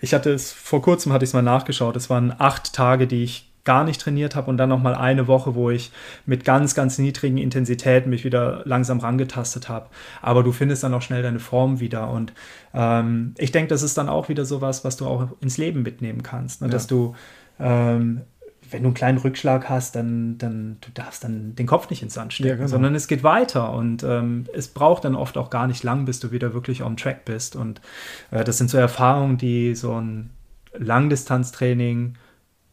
ich 0.00 0.14
hatte 0.14 0.32
es, 0.32 0.52
vor 0.52 0.82
kurzem 0.82 1.12
hatte 1.12 1.24
ich 1.24 1.30
es 1.30 1.34
mal 1.34 1.42
nachgeschaut, 1.42 1.96
es 1.96 2.10
waren 2.10 2.34
acht 2.38 2.72
Tage, 2.72 3.06
die 3.06 3.24
ich 3.24 3.50
gar 3.64 3.84
nicht 3.84 4.00
trainiert 4.00 4.36
habe 4.36 4.50
und 4.50 4.58
dann 4.58 4.68
noch 4.68 4.82
mal 4.82 4.94
eine 4.94 5.26
Woche, 5.26 5.54
wo 5.54 5.70
ich 5.70 5.90
mit 6.26 6.44
ganz, 6.44 6.74
ganz 6.74 6.98
niedrigen 6.98 7.38
Intensitäten 7.38 8.10
mich 8.10 8.24
wieder 8.24 8.62
langsam 8.64 9.00
rangetastet 9.00 9.68
habe. 9.68 9.86
Aber 10.22 10.42
du 10.42 10.52
findest 10.52 10.82
dann 10.82 10.94
auch 10.94 11.02
schnell 11.02 11.22
deine 11.22 11.40
Form 11.40 11.80
wieder 11.80 12.10
und 12.10 12.32
ähm, 12.74 13.34
ich 13.38 13.52
denke, 13.52 13.68
das 13.68 13.82
ist 13.82 13.96
dann 13.96 14.08
auch 14.08 14.28
wieder 14.28 14.44
sowas, 14.44 14.84
was 14.84 14.96
du 14.96 15.06
auch 15.06 15.28
ins 15.40 15.56
Leben 15.56 15.82
mitnehmen 15.82 16.22
kannst, 16.22 16.60
ne? 16.60 16.68
ja. 16.68 16.72
dass 16.72 16.86
du 16.86 17.14
ähm, 17.58 18.22
wenn 18.70 18.82
du 18.82 18.88
einen 18.88 18.94
kleinen 18.94 19.18
Rückschlag 19.18 19.68
hast, 19.68 19.94
dann, 19.94 20.38
dann 20.38 20.78
du 20.80 20.90
darfst 20.92 21.24
dann 21.24 21.54
den 21.54 21.66
Kopf 21.66 21.90
nicht 21.90 22.02
ins 22.02 22.14
Sand 22.14 22.32
stecken, 22.32 22.48
ja, 22.48 22.56
genau. 22.56 22.68
sondern 22.68 22.94
es 22.94 23.08
geht 23.08 23.22
weiter 23.22 23.72
und 23.72 24.02
ähm, 24.02 24.46
es 24.54 24.68
braucht 24.68 25.04
dann 25.04 25.14
oft 25.14 25.36
auch 25.36 25.50
gar 25.50 25.66
nicht 25.66 25.82
lang, 25.82 26.04
bis 26.04 26.20
du 26.20 26.32
wieder 26.32 26.54
wirklich 26.54 26.82
on 26.82 26.96
track 26.96 27.24
bist 27.24 27.56
und 27.56 27.80
äh, 28.30 28.42
das 28.44 28.58
sind 28.58 28.70
so 28.70 28.78
Erfahrungen, 28.78 29.38
die 29.38 29.74
so 29.74 30.00
ein 30.00 30.30
Langdistanztraining 30.76 32.14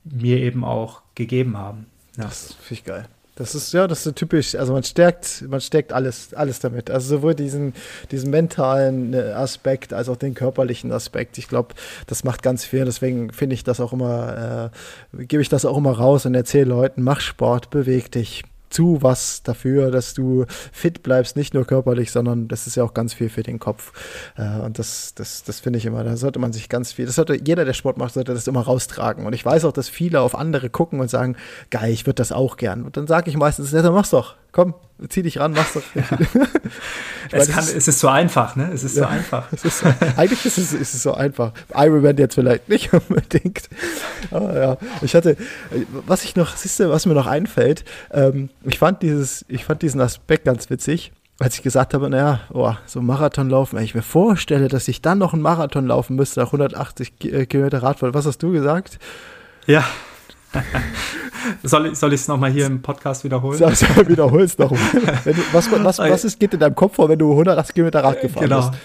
mir 0.04 0.38
eben 0.38 0.64
auch 0.64 1.02
gegeben 1.16 1.58
haben. 1.58 1.86
Ja. 2.18 2.26
Das 2.26 2.54
finde 2.54 2.74
ich 2.74 2.84
geil. 2.84 3.06
Das 3.36 3.56
ist 3.56 3.74
ja, 3.74 3.88
das 3.88 4.06
ist 4.06 4.16
typisch. 4.18 4.56
Also 4.56 4.74
man 4.74 4.84
stärkt, 4.84 5.45
man 5.47 5.62
stärkt 5.62 5.93
alles, 5.93 6.34
alles 6.34 6.60
damit. 6.60 6.91
Also 6.91 7.16
sowohl 7.16 7.34
diesen, 7.34 7.74
diesen 8.12 8.30
mentalen 8.30 9.14
äh, 9.14 9.32
Aspekt 9.32 9.93
als 9.93 10.10
auch 10.10 10.18
den 10.18 10.34
körperlichen 10.34 10.91
Aspekt. 10.91 11.38
Ich 11.38 11.47
glaube, 11.47 11.74
das 12.08 12.24
macht 12.24 12.43
ganz 12.43 12.66
viel. 12.66 12.84
Deswegen 12.86 13.32
finde 13.32 13.56
ich 13.56 13.64
das 13.64 13.80
auch 13.80 13.93
immer, 13.93 14.72
äh, 15.14 15.26
gebe 15.26 15.41
ich 15.41 15.49
das 15.49 15.66
auch 15.66 15.78
immer 15.78 15.93
raus 15.93 16.26
und 16.26 16.36
erzähle 16.36 16.66
Leuten: 16.66 17.04
Mach 17.04 17.22
Sport, 17.22 17.70
beweg 17.70 18.12
dich, 18.12 18.43
zu 18.72 19.01
was 19.01 19.43
dafür, 19.43 19.91
dass 19.91 20.13
du 20.13 20.45
fit 20.72 21.03
bleibst, 21.03 21.36
nicht 21.36 21.53
nur 21.53 21.65
körperlich, 21.65 22.11
sondern 22.11 22.47
das 22.47 22.67
ist 22.67 22.76
ja 22.76 22.84
auch 22.84 22.93
ganz 22.93 23.13
viel 23.13 23.30
für 23.30 23.43
den 23.43 23.59
Kopf. 23.59 23.93
Äh, 24.38 24.59
und 24.59 24.80
das, 24.80 25.13
das, 25.13 25.43
das 25.43 25.59
finde 25.59 25.78
ich 25.78 25.86
immer, 25.86 26.03
da 26.03 26.17
sollte 26.17 26.39
man 26.39 26.53
sich 26.53 26.69
ganz 26.69 26.93
viel, 26.93 27.05
das 27.05 27.15
sollte 27.15 27.36
jeder, 27.36 27.65
der 27.65 27.74
Sport 27.74 27.97
macht, 27.97 28.13
sollte 28.13 28.34
das 28.34 28.47
immer 28.47 28.61
raustragen. 28.61 29.26
Und 29.26 29.34
ich 29.34 29.45
weiß 29.45 29.65
auch, 29.65 29.74
dass 29.74 29.89
viele 29.89 30.22
auf 30.22 30.36
andere 30.36 30.69
gucken 30.69 30.99
und 30.99 31.09
sagen, 31.09 31.36
geil, 31.69 31.91
ich 31.91 32.05
würde 32.05 32.15
das 32.15 32.32
auch 32.32 32.57
gern. 32.57 32.84
Und 32.84 32.97
dann 32.97 33.07
sage 33.07 33.30
ich 33.30 33.38
meistens, 33.38 33.72
ja, 33.72 33.82
dann 33.82 33.93
mach's 33.93 34.09
doch 34.09 34.36
komm, 34.52 34.74
zieh 35.10 35.22
dich 35.22 35.39
ran, 35.39 35.54
mach's 35.54 35.74
doch. 35.74 35.84
Ja. 37.32 37.39
es, 37.39 37.49
kann, 37.49 37.64
es, 37.64 37.88
ist 37.88 37.99
so 37.99 38.10
einfach, 38.10 38.58
ne? 38.58 38.72
Es 38.74 38.84
ist 38.84 38.97
ja, 38.97 39.04
so 39.04 39.10
einfach. 39.10 39.52
Ist 39.64 39.80
so, 39.80 39.86
eigentlich 40.18 40.45
ist 40.45 40.58
es, 40.58 40.74
ist 40.74 40.93
es 40.93 41.04
so 41.04 41.14
einfach. 41.14 41.54
Ironman 41.74 42.18
jetzt 42.18 42.36
vielleicht 42.36 42.68
nicht 42.68 42.91
unbedingt. 43.10 43.70
Aber 44.32 44.60
ja, 44.60 44.78
ich 45.02 45.16
hatte, 45.16 45.38
was 46.06 46.26
ich 46.26 46.36
noch, 46.36 46.58
siehst 46.58 46.82
du, 46.82 46.89
was 46.89 47.06
mir 47.06 47.14
noch 47.14 47.28
einfällt, 47.28 47.86
ähm, 48.12 48.49
ich 48.66 48.80
fand 48.80 49.02
dieses, 49.02 49.45
ich 49.47 49.64
fand 49.64 49.82
diesen 49.82 50.02
Aspekt 50.02 50.43
ganz 50.43 50.70
witzig 50.70 51.14
als 51.39 51.56
ich 51.56 51.64
gesagt 51.64 51.95
habe, 51.95 52.08
naja, 52.08 52.41
oh, 52.54 52.74
so 52.86 53.02
Marathon 53.02 53.49
laufen, 53.49 53.76
wenn 53.76 53.84
ich 53.84 53.95
mir 53.95 54.04
vorstelle, 54.04 54.68
dass 54.68 54.88
ich 54.88 55.02
dann 55.02 55.18
noch 55.18 55.34
einen 55.34 55.41
Marathon 55.41 55.88
laufen 55.88 56.16
müsste 56.16 56.39
nach 56.39 56.49
180 56.49 57.14
äh, 57.24 57.45
Kilometer 57.47 57.82
Radfahren, 57.82 58.14
was 58.14 58.28
hast 58.28 58.43
du 58.43 58.52
gesagt? 58.52 58.99
Ja, 59.66 59.84
soll, 61.64 61.95
soll 61.95 62.14
ich 62.14 62.22
es 62.22 62.28
nochmal 62.28 62.52
hier 62.52 62.66
im 62.66 62.82
Podcast 62.82 63.24
wiederholen? 63.24 63.58
Sag, 63.58 63.76
sag, 63.76 64.08
wiederhol 64.08 64.41
es 64.41 64.58
nochmal. 64.58 64.80
Was, 65.52 65.72
was, 65.72 65.99
was 65.99 66.24
ist, 66.24 66.39
geht 66.39 66.54
in 66.54 66.60
deinem 66.60 66.76
Kopf 66.76 66.95
vor, 66.95 67.10
wenn 67.10 67.20
du 67.20 67.32
180 67.32 67.74
Kilometer 67.74 68.04
Rad 68.04 68.22
gefahren 68.22 68.43
genau. 68.43 68.70
bist? 68.70 68.82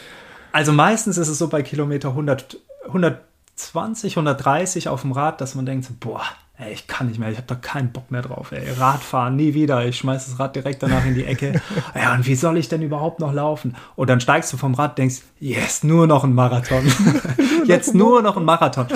Also 0.53 0.73
meistens 0.73 1.19
ist 1.19 1.29
es 1.29 1.39
so 1.39 1.49
bei 1.49 1.63
Kilometer 1.63 2.11
100, 2.11 2.59
120, 2.87 4.17
130 4.17 4.89
auf 4.89 5.03
dem 5.03 5.13
Rad, 5.13 5.41
dass 5.41 5.55
man 5.55 5.67
denkt, 5.67 5.89
boah, 6.01 6.23
ey, 6.59 6.73
ich 6.73 6.87
kann 6.87 7.09
nicht 7.09 7.19
mehr, 7.19 7.31
ich 7.31 7.37
habe 7.37 7.47
da 7.47 7.55
keinen 7.55 7.93
Bock 7.93 8.11
mehr 8.11 8.23
drauf. 8.23 8.53
Ey. 8.53 8.65
Radfahren, 8.79 9.37
nie 9.37 9.55
wieder. 9.55 9.85
Ich 9.85 9.99
schmeiß 9.99 10.27
das 10.27 10.39
Rad 10.39 10.57
direkt 10.57 10.83
danach 10.83 11.05
in 11.05 11.15
die 11.15 11.25
Ecke. 11.25 11.61
ja, 11.95 12.15
und 12.15 12.27
wie 12.27 12.35
soll 12.35 12.57
ich 12.57 12.69
denn 12.69 12.83
überhaupt 12.83 13.21
noch 13.21 13.33
laufen? 13.33 13.77
Und 13.95 14.09
dann 14.09 14.21
steigst 14.21 14.53
du 14.53 14.57
vom 14.57 14.75
Rad, 14.75 14.97
denkst, 14.97 15.17
yes, 15.39 15.85
nur 15.85 16.07
noch 16.07 16.25
ein 16.25 16.35
Marathon. 16.35 16.83
Jetzt 17.67 17.95
nur 17.95 18.23
noch 18.23 18.37
ein 18.37 18.45
Marathon. 18.45 18.87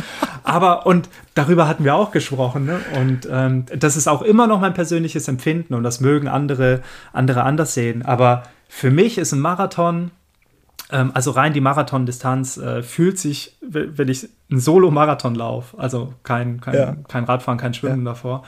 Aber, 0.43 0.87
und 0.87 1.09
darüber 1.35 1.69
hatten 1.69 1.85
wir 1.85 1.95
auch 1.95 2.13
gesprochen, 2.13 2.65
ne? 2.65 2.81
Und 2.99 3.29
ähm, 3.31 3.67
das 3.77 3.97
ist 3.97 4.09
auch 4.09 4.23
immer 4.23 4.47
noch 4.47 4.61
mein 4.61 4.75
persönliches 4.75 5.29
Empfinden 5.29 5.75
und 5.75 5.83
das 5.83 6.01
mögen 6.01 6.29
andere, 6.29 6.83
andere 7.13 7.43
anders 7.43 7.75
sehen. 7.75 8.03
Aber 8.05 8.45
für 8.69 8.91
mich 8.91 9.19
ist 9.19 9.33
ein 9.33 9.41
Marathon 9.41 10.13
ähm, 10.93 11.11
also 11.15 11.31
rein 11.31 11.53
die 11.53 11.61
Marathondistanz 11.61 12.57
äh, 12.57 12.83
fühlt 12.83 13.19
sich, 13.19 13.57
wenn 13.61 14.09
ich 14.09 14.29
einen 14.51 14.61
Solo-Marathon 14.61 15.35
laufe, 15.35 15.79
also 15.79 16.15
kein, 16.23 16.61
kein, 16.61 16.75
ja. 16.75 16.97
kein 17.09 17.25
Radfahren, 17.25 17.59
kein 17.59 17.75
Schwimmen 17.75 18.05
ja. 18.05 18.13
davor, 18.13 18.43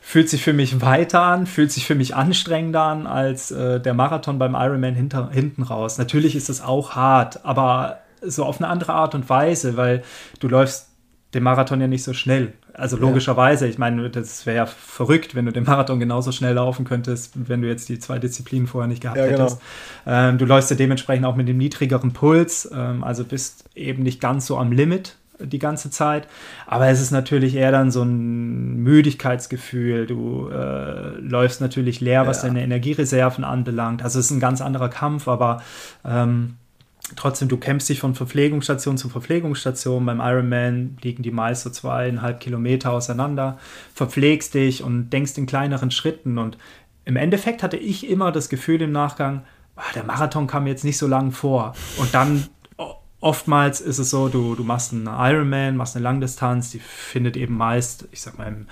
fühlt 0.00 0.28
sich 0.28 0.42
für 0.42 0.52
mich 0.52 0.80
weiter 0.80 1.22
an, 1.22 1.46
fühlt 1.46 1.72
sich 1.72 1.86
für 1.86 1.94
mich 1.94 2.14
anstrengender 2.14 2.82
an 2.82 3.06
als 3.06 3.50
äh, 3.50 3.80
der 3.80 3.94
Marathon 3.94 4.38
beim 4.38 4.54
Ironman 4.54 4.94
hinter, 4.94 5.30
hinten 5.30 5.62
raus. 5.62 5.98
Natürlich 5.98 6.36
ist 6.36 6.48
es 6.48 6.62
auch 6.62 6.94
hart, 6.94 7.44
aber 7.44 7.98
so 8.22 8.44
auf 8.44 8.60
eine 8.60 8.68
andere 8.68 8.94
Art 8.94 9.14
und 9.14 9.28
Weise, 9.28 9.76
weil 9.76 10.02
du 10.40 10.48
läufst 10.48 10.88
den 11.34 11.42
Marathon 11.42 11.80
ja 11.80 11.86
nicht 11.86 12.04
so 12.04 12.14
schnell. 12.14 12.54
Also 12.72 12.96
logischerweise, 12.96 13.66
ich 13.66 13.76
meine, 13.76 14.08
das 14.08 14.46
wäre 14.46 14.56
ja 14.56 14.66
verrückt, 14.66 15.34
wenn 15.34 15.44
du 15.44 15.52
den 15.52 15.64
Marathon 15.64 15.98
genauso 15.98 16.32
schnell 16.32 16.54
laufen 16.54 16.84
könntest, 16.84 17.32
wenn 17.48 17.60
du 17.60 17.68
jetzt 17.68 17.88
die 17.88 17.98
zwei 17.98 18.18
Disziplinen 18.18 18.66
vorher 18.66 18.88
nicht 18.88 19.02
gehabt 19.02 19.18
ja, 19.18 19.26
genau. 19.26 19.40
hättest. 19.40 19.60
Ähm, 20.06 20.38
du 20.38 20.46
läufst 20.46 20.70
ja 20.70 20.76
dementsprechend 20.76 21.26
auch 21.26 21.36
mit 21.36 21.48
dem 21.48 21.58
niedrigeren 21.58 22.12
Puls, 22.12 22.70
ähm, 22.72 23.02
also 23.02 23.24
bist 23.24 23.64
eben 23.74 24.04
nicht 24.04 24.20
ganz 24.20 24.46
so 24.46 24.56
am 24.56 24.72
Limit 24.72 25.16
die 25.40 25.58
ganze 25.58 25.90
Zeit. 25.90 26.28
Aber 26.66 26.88
es 26.88 27.00
ist 27.00 27.10
natürlich 27.10 27.54
eher 27.54 27.72
dann 27.72 27.90
so 27.90 28.02
ein 28.02 28.82
Müdigkeitsgefühl. 28.82 30.06
Du 30.06 30.48
äh, 30.48 31.18
läufst 31.18 31.60
natürlich 31.60 32.00
leer, 32.00 32.26
was 32.26 32.42
ja. 32.42 32.48
deine 32.48 32.62
Energiereserven 32.62 33.44
anbelangt. 33.44 34.02
Also 34.02 34.18
es 34.18 34.26
ist 34.26 34.30
ein 34.32 34.40
ganz 34.40 34.60
anderer 34.60 34.88
Kampf, 34.88 35.28
aber 35.28 35.62
ähm, 36.04 36.56
trotzdem, 37.16 37.48
du 37.48 37.56
kämpfst 37.56 37.88
dich 37.88 38.00
von 38.00 38.14
Verpflegungsstation 38.14 38.98
zu 38.98 39.08
Verpflegungsstation. 39.08 40.04
Beim 40.04 40.20
Ironman 40.20 40.98
liegen 41.02 41.22
die 41.22 41.30
meist 41.30 41.62
so 41.62 41.70
zweieinhalb 41.70 42.40
Kilometer 42.40 42.92
auseinander. 42.92 43.58
Verpflegst 43.94 44.54
dich 44.54 44.82
und 44.82 45.10
denkst 45.10 45.36
in 45.36 45.46
kleineren 45.46 45.90
Schritten. 45.90 46.38
Und 46.38 46.58
im 47.04 47.16
Endeffekt 47.16 47.62
hatte 47.62 47.76
ich 47.76 48.08
immer 48.08 48.32
das 48.32 48.48
Gefühl 48.48 48.82
im 48.82 48.92
Nachgang, 48.92 49.44
ah, 49.76 49.82
der 49.94 50.04
Marathon 50.04 50.46
kam 50.46 50.64
mir 50.64 50.70
jetzt 50.70 50.84
nicht 50.84 50.98
so 50.98 51.06
lang 51.06 51.30
vor. 51.30 51.74
Und 51.98 52.12
dann 52.14 52.46
oftmals 53.20 53.80
ist 53.80 53.98
es 53.98 54.10
so, 54.10 54.28
du, 54.28 54.54
du 54.54 54.64
machst 54.64 54.92
einen 54.92 55.06
Ironman, 55.06 55.76
machst 55.76 55.96
eine 55.96 56.02
Langdistanz, 56.04 56.70
die 56.70 56.78
findet 56.78 57.36
eben 57.36 57.56
meist, 57.56 58.08
ich 58.12 58.20
sag 58.20 58.38
mal, 58.38 58.48
im 58.48 58.66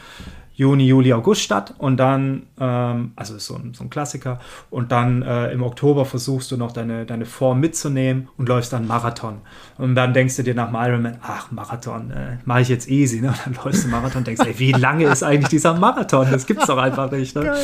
Juni, 0.57 0.87
Juli, 0.87 1.13
August 1.13 1.43
statt 1.43 1.75
und 1.77 1.99
dann, 1.99 2.47
ähm, 2.59 3.13
also 3.15 3.37
ist 3.37 3.47
so 3.47 3.57
ein, 3.57 3.75
so 3.75 3.85
ein 3.85 3.91
Klassiker, 3.91 4.41
und 4.71 4.91
dann 4.91 5.21
äh, 5.21 5.53
im 5.53 5.63
Oktober 5.63 6.07
versuchst 6.07 6.51
du 6.51 6.57
noch 6.57 6.73
deine, 6.73 7.05
deine 7.05 7.27
Form 7.27 7.61
mitzunehmen 7.61 8.29
und 8.39 8.49
läufst 8.49 8.73
dann 8.73 8.87
Marathon. 8.87 9.43
Und 9.77 9.95
dann 9.95 10.15
denkst 10.15 10.37
du 10.37 10.43
dir 10.43 10.55
nach 10.55 10.69
dem 10.69 10.77
Ironman, 10.77 11.19
ach, 11.23 11.51
Marathon, 11.51 12.11
äh, 12.11 12.39
mache 12.47 12.63
ich 12.63 12.69
jetzt 12.71 12.89
easy, 12.89 13.21
ne? 13.21 13.29
Und 13.29 13.39
dann 13.45 13.65
läufst 13.65 13.85
du 13.85 13.89
Marathon 13.89 14.21
und 14.21 14.27
denkst, 14.27 14.47
ey, 14.47 14.59
wie 14.59 14.73
lange 14.73 15.05
ist 15.05 15.23
eigentlich 15.23 15.51
dieser 15.51 15.75
Marathon? 15.75 16.27
Das 16.31 16.47
gibt's 16.47 16.67
doch 16.67 16.79
einfach 16.79 17.11
nicht, 17.11 17.37
ne? 17.37 17.55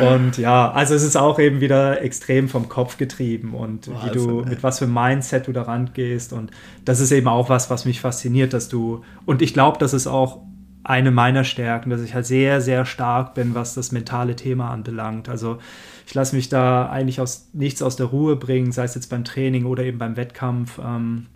Und 0.00 0.36
ja, 0.36 0.72
also 0.72 0.94
es 0.94 1.04
ist 1.04 1.16
auch 1.16 1.38
eben 1.38 1.60
wieder 1.60 2.02
extrem 2.02 2.48
vom 2.48 2.68
Kopf 2.68 2.96
getrieben 2.96 3.54
und 3.54 3.86
Boah, 3.86 4.04
wie 4.04 4.10
du, 4.10 4.44
mit 4.44 4.64
was 4.64 4.80
für 4.80 4.88
Mindset 4.88 5.46
du 5.46 5.52
da 5.52 5.62
rangehst 5.62 6.32
und 6.32 6.50
das 6.84 6.98
ist 6.98 7.12
eben 7.12 7.28
auch 7.28 7.48
was, 7.48 7.70
was 7.70 7.84
mich 7.84 8.00
fasziniert, 8.00 8.52
dass 8.52 8.68
du, 8.68 9.04
und 9.26 9.42
ich 9.42 9.54
glaube, 9.54 9.78
dass 9.78 9.92
es 9.92 10.08
auch 10.08 10.40
eine 10.82 11.10
meiner 11.10 11.44
Stärken, 11.44 11.90
dass 11.90 12.00
ich 12.00 12.14
halt 12.14 12.26
sehr, 12.26 12.60
sehr 12.60 12.84
stark 12.84 13.34
bin, 13.34 13.54
was 13.54 13.74
das 13.74 13.92
mentale 13.92 14.36
Thema 14.36 14.70
anbelangt. 14.70 15.28
Also 15.28 15.58
ich 16.06 16.14
lasse 16.14 16.34
mich 16.34 16.48
da 16.48 16.88
eigentlich 16.88 17.20
aus 17.20 17.48
nichts 17.52 17.82
aus 17.82 17.96
der 17.96 18.06
Ruhe 18.06 18.36
bringen, 18.36 18.72
sei 18.72 18.84
es 18.84 18.94
jetzt 18.94 19.10
beim 19.10 19.24
Training 19.24 19.66
oder 19.66 19.84
eben 19.84 19.98
beim 19.98 20.16
Wettkampf. 20.16 20.78
Ähm, 20.78 21.26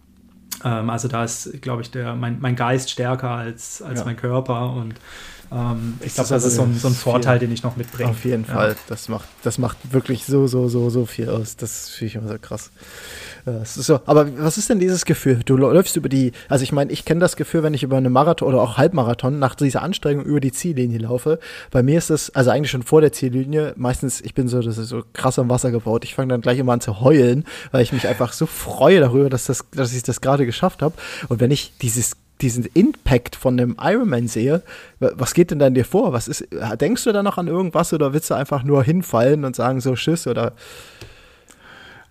ähm, 0.65 0.91
also 0.91 1.09
da 1.09 1.25
ist, 1.25 1.63
glaube 1.63 1.83
ich, 1.83 1.91
der, 1.91 2.15
mein, 2.17 2.39
mein 2.41 2.57
Geist 2.57 2.91
stärker 2.91 3.31
als, 3.31 3.83
als 3.83 4.01
ja. 4.01 4.07
mein 4.07 4.17
Körper 4.17 4.73
und 4.73 4.95
ähm, 5.53 5.95
ich 6.01 6.15
glaube, 6.15 6.31
das 6.31 6.45
ist 6.45 6.57
so 6.57 6.63
ein, 6.63 6.75
so 6.75 6.89
ein 6.89 6.95
Vorteil, 6.95 7.39
viel. 7.39 7.49
den 7.49 7.55
ich 7.55 7.63
noch 7.63 7.77
mitbringe. 7.77 8.11
Auf 8.11 8.25
jeden 8.25 8.45
ja. 8.47 8.55
Fall. 8.55 8.77
Das 8.89 9.09
macht, 9.09 9.29
das 9.43 9.59
macht 9.59 9.77
wirklich 9.93 10.25
so, 10.25 10.47
so, 10.47 10.69
so, 10.69 10.91
so 10.91 11.07
viel 11.07 11.29
aus. 11.29 11.57
Das 11.57 11.91
finde 11.91 12.07
ich 12.07 12.15
immer 12.17 12.29
so 12.29 12.39
krass. 12.41 12.71
So, 13.65 14.01
aber 14.07 14.39
was 14.39 14.57
ist 14.57 14.71
denn 14.71 14.79
dieses 14.79 15.05
Gefühl? 15.05 15.41
Du 15.45 15.59
läufst 15.59 15.97
über 15.97 16.09
die, 16.09 16.33
also 16.49 16.63
ich 16.63 16.73
meine, 16.73 16.91
ich 16.91 17.05
kenne 17.05 17.21
das 17.21 17.37
Gefühl, 17.37 17.63
wenn 17.63 17.75
ich 17.75 17.83
über 17.83 17.99
eine 17.99 18.09
Marathon 18.09 18.49
oder 18.49 18.63
auch 18.63 18.79
Halbmarathon 18.79 19.39
nach 19.39 19.55
dieser 19.55 19.83
Anstrengung 19.83 20.25
über 20.25 20.41
die 20.41 20.53
Ziellinie 20.53 20.99
laufe. 21.01 21.39
Bei 21.71 21.83
mir 21.83 21.99
ist 21.99 22.09
das, 22.09 22.31
also 22.31 22.51
eigentlich 22.51 22.71
schon 22.71 22.83
vor 22.83 23.03
der 23.03 23.13
Ziellinie, 23.13 23.75
meistens, 23.77 24.23
ich 24.23 24.33
bin 24.33 24.49
so, 24.49 24.63
das 24.63 24.79
ist 24.79 24.89
so 24.89 25.03
krass 25.13 25.39
am 25.39 25.51
Wasser 25.51 25.71
gebaut. 25.71 26.05
Ich 26.05 26.15
fange 26.15 26.29
dann 26.29 26.41
gleich 26.41 26.59
immer 26.59 26.73
an 26.73 26.81
zu 26.81 27.01
heulen, 27.01 27.45
weil 27.71 27.83
ich 27.83 27.93
mich 27.93 28.09
einfach 28.09 28.33
so 28.33 28.47
freue 28.47 29.01
darüber, 29.01 29.29
dass, 29.29 29.45
das, 29.45 29.67
dass 29.73 29.93
ich 29.93 30.03
das 30.03 30.23
gerade 30.23 30.47
geschafft 30.47 30.81
habe. 30.81 30.95
Und 31.29 31.41
wenn 31.41 31.51
ich 31.51 31.75
dieses 31.83 32.17
diesen 32.45 32.67
Impact 32.75 33.35
von 33.35 33.57
dem 33.57 33.77
Ironman 33.81 34.29
sehe, 34.29 34.63
was 35.01 35.35
geht 35.35 35.51
denn 35.51 35.59
dann 35.59 35.75
dir 35.75 35.85
vor? 35.85 36.13
Was 36.13 36.29
ist, 36.29 36.47
denkst 36.81 37.05
du 37.05 37.13
da 37.13 37.23
noch 37.23 37.39
an 37.39 37.49
irgendwas 37.49 37.93
oder 37.93 38.13
willst 38.13 38.31
du 38.31 38.35
einfach 38.35 38.63
nur 38.63 38.85
hinfallen 38.85 39.45
und 39.45 39.57
sagen 39.57 39.81
so 39.81 39.97
Schiss 39.97 40.27
oder? 40.27 40.53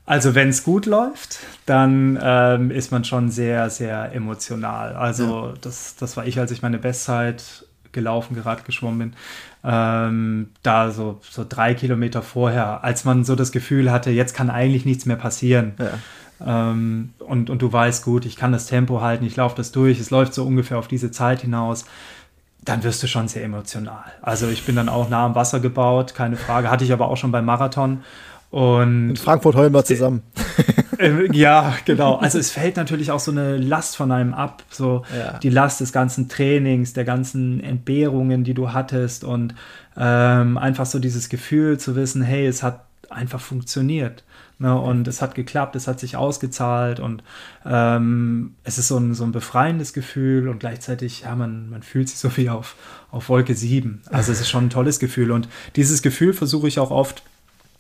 Also 0.06 0.36
wenn 0.36 0.50
es 0.50 0.64
gut 0.64 0.86
läuft, 0.86 1.40
dann 1.66 2.20
ähm, 2.22 2.72
ist 2.72 2.92
man 2.92 3.06
schon 3.06 3.30
sehr, 3.30 3.70
sehr 3.70 4.12
emotional. 4.14 4.96
Also 4.96 5.48
ja. 5.48 5.54
das, 5.62 5.96
das 5.96 6.18
war 6.18 6.26
ich, 6.26 6.40
als 6.40 6.52
ich 6.52 6.62
meine 6.62 6.80
Bestzeit 6.80 7.66
gelaufen, 7.94 8.36
gerade 8.36 8.64
geschwommen 8.64 9.00
bin. 9.00 9.14
Ähm, 9.64 10.50
da 10.62 10.92
so, 10.92 11.22
so 11.22 11.46
drei 11.48 11.74
Kilometer 11.74 12.22
vorher, 12.22 12.84
als 12.84 13.06
man 13.06 13.24
so 13.24 13.36
das 13.36 13.52
Gefühl 13.52 13.92
hatte, 13.92 14.10
jetzt 14.10 14.34
kann 14.34 14.50
eigentlich 14.50 14.84
nichts 14.84 15.06
mehr 15.06 15.16
passieren. 15.16 15.74
Ja. 15.80 15.92
Ähm, 16.46 17.14
und, 17.20 17.50
und 17.50 17.62
du 17.62 17.72
weißt 17.72 18.04
gut, 18.04 18.26
ich 18.26 18.36
kann 18.36 18.52
das 18.52 18.66
Tempo 18.66 19.02
halten, 19.02 19.26
ich 19.26 19.36
laufe 19.36 19.56
das 19.56 19.72
durch, 19.72 20.00
es 20.00 20.10
läuft 20.10 20.34
so 20.34 20.46
ungefähr 20.46 20.78
auf 20.78 20.88
diese 20.88 21.12
Zeit 21.12 21.42
hinaus 21.42 21.86
dann 22.66 22.84
wirst 22.84 23.04
du 23.04 23.08
schon 23.08 23.28
sehr 23.28 23.44
emotional. 23.44 24.06
Also 24.22 24.48
ich 24.48 24.66
bin 24.66 24.76
dann 24.76 24.90
auch 24.90 25.10
nah 25.10 25.26
am 25.26 25.36
Wasser 25.36 25.60
gebaut, 25.60 26.16
keine 26.16 26.38
Frage. 26.38 26.70
Hatte 26.72 26.84
ich 26.84 26.94
aber 26.94 27.08
auch 27.10 27.18
schon 27.18 27.32
beim 27.32 27.46
Marathon. 27.46 28.04
Und 28.52 29.10
In 29.10 29.16
Frankfurt 29.16 29.56
heulen 29.56 29.74
wir 29.74 29.84
zusammen. 29.84 30.24
Äh, 31.00 31.36
ja, 31.36 31.74
genau. 31.86 32.18
Also 32.18 32.38
es 32.38 32.52
fällt 32.52 32.78
natürlich 32.78 33.10
auch 33.10 33.20
so 33.20 33.32
eine 33.32 33.58
Last 33.58 33.98
von 33.98 34.12
einem 34.12 34.36
ab, 34.36 34.62
so 34.70 35.02
ja. 35.18 35.40
die 35.40 35.50
Last 35.50 35.82
des 35.82 35.92
ganzen 35.92 36.30
Trainings, 36.30 36.94
der 36.94 37.04
ganzen 37.04 37.62
Entbehrungen, 37.62 38.44
die 38.44 38.54
du 38.54 38.74
hattest 38.74 39.24
und 39.24 39.56
ähm, 39.98 40.56
einfach 40.56 40.86
so 40.86 41.00
dieses 41.00 41.30
Gefühl 41.30 41.80
zu 41.80 41.96
wissen, 41.96 42.22
hey, 42.22 42.46
es 42.46 42.62
hat 42.62 42.86
einfach 43.10 43.42
funktioniert. 43.42 44.24
Ne? 44.64 44.80
Und 44.80 45.10
es 45.10 45.22
hat 45.22 45.36
geklappt, 45.36 45.76
es 45.76 45.90
hat 45.90 46.00
sich 46.00 46.16
ausgezahlt 46.16 47.02
und 47.02 47.22
ähm, 47.66 48.56
es 48.64 48.78
ist 48.78 48.88
so 48.88 48.98
ein, 48.98 49.14
so 49.14 49.26
ein 49.26 49.34
befreiendes 49.34 49.92
Gefühl 49.92 50.48
und 50.48 50.60
gleichzeitig, 50.60 51.24
ja, 51.24 51.36
man, 51.36 51.70
man 51.70 51.84
fühlt 51.84 52.08
sich 52.08 52.18
so 52.18 52.36
wie 52.38 52.50
auf, 52.50 52.78
auf 53.12 53.28
Wolke 53.28 53.56
7. 53.56 54.04
Also 54.10 54.32
es 54.32 54.40
ist 54.40 54.50
schon 54.50 54.68
ein 54.68 54.70
tolles 54.70 55.00
Gefühl 55.00 55.32
und 55.32 55.50
dieses 55.76 56.02
Gefühl 56.02 56.32
versuche 56.32 56.70
ich 56.70 56.80
auch 56.80 56.92
oft 56.92 57.24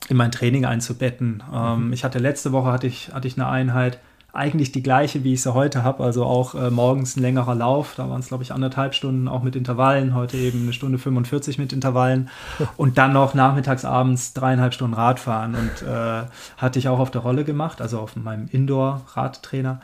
in 0.10 0.18
mein 0.18 0.34
Training 0.34 0.66
einzubetten. 0.66 1.42
Ähm, 1.54 1.88
mhm. 1.88 1.94
ich 1.94 2.04
hatte 2.04 2.20
letzte 2.20 2.52
Woche 2.52 2.70
hatte 2.74 2.88
ich, 2.88 3.14
hatte 3.14 3.30
ich 3.30 3.38
eine 3.38 3.48
Einheit, 3.48 4.00
eigentlich 4.34 4.72
die 4.72 4.82
gleiche, 4.82 5.24
wie 5.24 5.34
ich 5.34 5.44
sie 5.44 5.54
heute 5.54 5.84
habe, 5.84 6.04
also 6.04 6.26
auch 6.26 6.56
äh, 6.56 6.72
morgens 6.72 7.16
ein 7.16 7.22
längerer 7.22 7.54
Lauf, 7.54 7.94
da 7.96 8.10
waren 8.10 8.20
es 8.20 8.28
glaube 8.28 8.44
ich 8.44 8.52
anderthalb 8.52 8.96
Stunden, 8.96 9.28
auch 9.28 9.44
mit 9.44 9.56
Intervallen, 9.56 10.16
heute 10.16 10.38
eben 10.38 10.64
eine 10.64 10.74
Stunde 10.74 10.98
45 10.98 11.60
mit 11.60 11.72
Intervallen. 11.72 12.30
Und 12.78 12.98
dann 12.98 13.14
noch 13.14 13.36
nachmittags, 13.36 13.86
abends 13.86 14.34
dreieinhalb 14.34 14.74
Stunden 14.74 14.96
Radfahren. 14.96 15.54
Und 15.54 15.88
äh, 15.88 16.24
hatte 16.58 16.80
ich 16.80 16.88
auch 16.88 17.00
auf 17.00 17.12
der 17.12 17.22
Rolle 17.22 17.44
gemacht, 17.44 17.80
also 17.80 18.00
auf 18.00 18.16
meinem 18.16 18.48
Indoor-Radtrainer. 18.52 19.80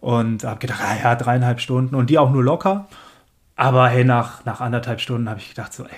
Und 0.00 0.44
habe 0.44 0.60
gedacht, 0.60 0.80
ah 0.82 0.96
ja, 1.02 1.14
dreieinhalb 1.14 1.60
Stunden. 1.60 1.94
Und 1.94 2.10
die 2.10 2.18
auch 2.18 2.30
nur 2.30 2.44
locker, 2.44 2.86
aber 3.56 3.88
hey, 3.88 4.04
nach, 4.04 4.44
nach 4.44 4.60
anderthalb 4.60 5.00
Stunden 5.00 5.28
habe 5.28 5.40
ich 5.40 5.48
gedacht 5.48 5.72
so, 5.72 5.84
ey, 5.84 5.90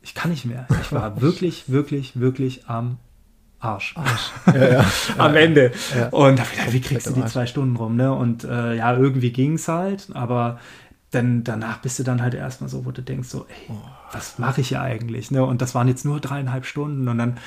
ich 0.00 0.14
kann 0.14 0.30
nicht 0.30 0.46
mehr. 0.46 0.66
Ich 0.80 0.92
war 0.92 1.20
wirklich, 1.20 1.70
wirklich, 1.70 2.18
wirklich 2.18 2.68
am 2.68 2.98
Arsch. 3.62 3.94
Arsch. 3.96 4.30
Ja, 4.54 4.72
ja. 4.72 4.84
Am 5.18 5.36
Ende. 5.36 5.72
Ja. 5.96 6.08
Und 6.08 6.38
da 6.38 6.42
gedacht, 6.42 6.72
wie 6.72 6.80
kriegst 6.80 7.06
du 7.06 7.12
die 7.12 7.24
zwei 7.26 7.46
Stunden 7.46 7.76
rum? 7.76 7.96
Ne? 7.96 8.12
Und 8.12 8.44
äh, 8.44 8.74
ja, 8.76 8.94
irgendwie 8.96 9.32
ging 9.32 9.54
es 9.54 9.68
halt, 9.68 10.08
aber 10.12 10.58
dann 11.12 11.44
danach 11.44 11.78
bist 11.78 11.98
du 11.98 12.02
dann 12.02 12.22
halt 12.22 12.34
erstmal 12.34 12.68
so, 12.68 12.84
wo 12.84 12.90
du 12.90 13.02
denkst, 13.02 13.28
so, 13.28 13.46
ey, 13.48 13.74
oh. 13.74 13.74
was 14.12 14.38
mache 14.38 14.62
ich 14.62 14.68
hier 14.68 14.80
eigentlich? 14.80 15.30
Ne? 15.30 15.44
Und 15.44 15.62
das 15.62 15.74
waren 15.74 15.86
jetzt 15.86 16.04
nur 16.04 16.20
dreieinhalb 16.20 16.66
Stunden. 16.66 17.06
Und 17.06 17.18
dann 17.18 17.38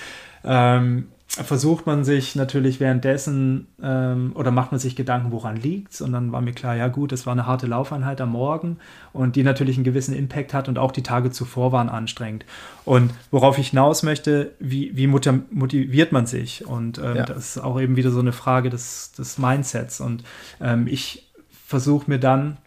ähm, 0.44 1.08
versucht 1.28 1.86
man 1.86 2.04
sich 2.06 2.36
natürlich 2.36 2.80
währenddessen 2.80 3.68
ähm, 3.82 4.32
oder 4.36 4.52
macht 4.52 4.72
man 4.72 4.80
sich 4.80 4.96
Gedanken, 4.96 5.32
woran 5.32 5.58
liegt 5.58 5.94
es? 5.94 6.02
Und 6.02 6.14
dann 6.14 6.32
war 6.32 6.40
mir 6.40 6.54
klar, 6.54 6.76
ja 6.76 6.88
gut, 6.88 7.12
es 7.12 7.26
war 7.26 7.34
eine 7.34 7.46
harte 7.46 7.68
Laufeinheit 7.68 8.22
am 8.22 8.32
Morgen 8.32 8.78
und 9.12 9.36
die 9.36 9.44
natürlich 9.44 9.76
einen 9.76 9.84
gewissen 9.84 10.16
Impact 10.16 10.54
hat 10.54 10.70
und 10.70 10.78
auch 10.78 10.92
die 10.92 11.04
Tage 11.04 11.32
zuvor 11.32 11.72
waren 11.72 11.90
anstrengend. 11.90 12.46
Und 12.86 13.12
worauf 13.32 13.58
ich 13.58 13.70
hinaus 13.70 14.04
möchte, 14.04 14.54
wie, 14.60 14.96
wie 14.96 15.08
motiviert 15.08 16.12
man 16.12 16.26
sich? 16.26 16.66
Und 16.66 17.00
ähm, 17.00 17.18
ja. 17.18 17.26
das 17.26 17.56
ist 17.56 17.58
auch 17.58 17.82
eben 17.82 17.96
wieder 17.98 18.12
so 18.12 18.20
eine 18.20 18.32
Frage 18.32 18.70
des, 18.70 19.12
des 19.12 19.38
Mindsets. 19.38 20.00
Und 20.00 20.24
ähm, 20.62 20.88
ich 20.88 21.28
versuche 21.68 22.10
mir 22.10 22.20
dann 22.20 22.58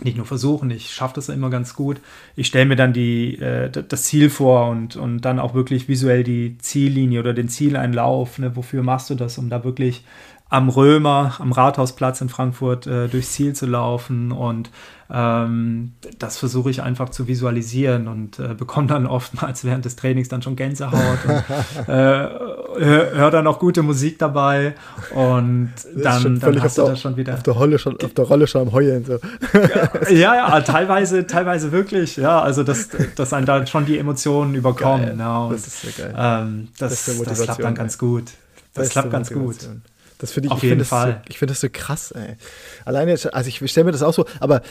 nicht 0.00 0.16
nur 0.16 0.26
versuchen, 0.26 0.70
ich 0.70 0.90
schaffe 0.90 1.14
das 1.16 1.28
immer 1.28 1.50
ganz 1.50 1.74
gut. 1.74 2.00
Ich 2.34 2.46
stelle 2.46 2.64
mir 2.64 2.76
dann 2.76 2.92
die, 2.92 3.38
äh, 3.38 3.70
das 3.70 4.04
Ziel 4.04 4.30
vor 4.30 4.70
und, 4.70 4.96
und 4.96 5.20
dann 5.20 5.38
auch 5.38 5.54
wirklich 5.54 5.88
visuell 5.88 6.24
die 6.24 6.56
Ziellinie 6.58 7.20
oder 7.20 7.34
den 7.34 7.48
Zieleinlauf. 7.48 8.38
Ne? 8.38 8.56
Wofür 8.56 8.82
machst 8.82 9.10
du 9.10 9.14
das, 9.14 9.38
um 9.38 9.50
da 9.50 9.64
wirklich 9.64 10.04
am 10.52 10.68
Römer, 10.68 11.36
am 11.38 11.50
Rathausplatz 11.50 12.20
in 12.20 12.28
Frankfurt 12.28 12.86
äh, 12.86 13.08
durchs 13.08 13.32
Ziel 13.32 13.54
zu 13.54 13.64
laufen 13.64 14.32
und 14.32 14.68
ähm, 15.10 15.92
das 16.18 16.36
versuche 16.36 16.68
ich 16.68 16.82
einfach 16.82 17.08
zu 17.08 17.26
visualisieren 17.26 18.06
und 18.06 18.38
äh, 18.38 18.52
bekomme 18.52 18.86
dann 18.86 19.06
oftmals 19.06 19.64
während 19.64 19.86
des 19.86 19.96
Trainings 19.96 20.28
dann 20.28 20.42
schon 20.42 20.54
Gänsehaut 20.54 21.18
und 21.26 21.88
äh, 21.88 22.28
höre 22.78 23.30
dann 23.30 23.46
auch 23.46 23.60
gute 23.60 23.82
Musik 23.82 24.18
dabei 24.18 24.74
und 25.14 25.72
dann, 25.96 26.38
dann 26.38 26.62
hast 26.62 26.76
du 26.76 26.82
das 26.82 27.00
schon 27.00 27.16
wieder. 27.16 27.32
Auf 27.32 27.42
der, 27.42 27.54
Rolle 27.54 27.78
schon, 27.78 27.98
auf 28.02 28.12
der 28.12 28.24
Rolle 28.26 28.46
schon 28.46 28.68
am 28.68 28.72
Heulen. 28.72 29.06
So. 29.06 29.18
ja, 30.10 30.34
ja, 30.34 30.60
teilweise, 30.60 31.26
teilweise 31.26 31.72
wirklich. 31.72 32.18
Ja, 32.18 32.42
also 32.42 32.62
dass, 32.62 32.90
dass 33.16 33.32
einen 33.32 33.46
da 33.46 33.66
schon 33.66 33.86
die 33.86 33.96
Emotionen 33.96 34.54
überkommen. 34.54 35.06
Geil. 35.06 35.16
Ja, 35.18 35.44
und, 35.44 35.54
das 35.54 35.66
ist 35.66 35.80
sehr 35.80 36.08
geil. 36.08 36.14
Ähm, 36.14 36.68
das, 36.78 37.06
das 37.24 37.42
klappt 37.42 37.64
dann 37.64 37.74
ganz 37.74 37.96
gut. 37.96 38.24
Das 38.74 38.90
klappt 38.90 39.10
ganz 39.10 39.30
gut. 39.30 39.56
Das 40.22 40.32
finde 40.32 40.46
ich, 40.46 40.52
Auf 40.52 40.62
ich 40.62 40.70
jeden 40.70 40.84
Fall. 40.84 41.20
So, 41.24 41.30
ich 41.30 41.38
finde 41.38 41.52
das 41.52 41.60
so 41.60 41.68
krass, 41.70 42.12
ey. 42.12 42.36
Alleine, 42.84 43.18
also 43.32 43.48
ich 43.48 43.70
stelle 43.70 43.84
mir 43.84 43.92
das 43.92 44.02
auch 44.02 44.14
so, 44.14 44.24
aber 44.40 44.62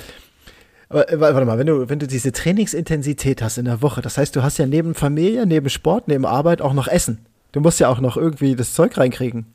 aber 0.87 1.09
äh, 1.09 1.19
warte 1.19 1.45
mal, 1.45 1.57
wenn 1.57 1.67
du, 1.67 1.89
wenn 1.89 1.99
du 1.99 2.07
diese 2.07 2.31
Trainingsintensität 2.31 3.41
hast 3.41 3.57
in 3.57 3.65
der 3.65 3.81
Woche, 3.81 4.01
das 4.01 4.17
heißt, 4.17 4.35
du 4.35 4.43
hast 4.43 4.57
ja 4.57 4.65
neben 4.65 4.93
Familie, 4.93 5.45
neben 5.45 5.69
Sport, 5.69 6.07
neben 6.07 6.25
Arbeit 6.25 6.61
auch 6.61 6.73
noch 6.73 6.87
Essen. 6.87 7.25
Du 7.51 7.61
musst 7.61 7.79
ja 7.79 7.87
auch 7.89 7.99
noch 7.99 8.17
irgendwie 8.17 8.55
das 8.55 8.73
Zeug 8.73 8.97
reinkriegen. 8.97 9.45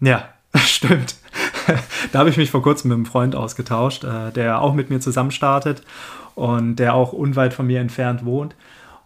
Ja, 0.00 0.28
stimmt. 0.56 1.16
da 2.12 2.18
habe 2.18 2.30
ich 2.30 2.36
mich 2.36 2.50
vor 2.50 2.62
kurzem 2.62 2.88
mit 2.88 2.96
einem 2.96 3.06
Freund 3.06 3.34
ausgetauscht, 3.34 4.04
äh, 4.04 4.32
der 4.32 4.60
auch 4.60 4.74
mit 4.74 4.90
mir 4.90 5.00
zusammen 5.00 5.30
startet 5.30 5.82
und 6.34 6.76
der 6.76 6.94
auch 6.94 7.12
unweit 7.12 7.54
von 7.54 7.66
mir 7.66 7.80
entfernt 7.80 8.24
wohnt. 8.24 8.54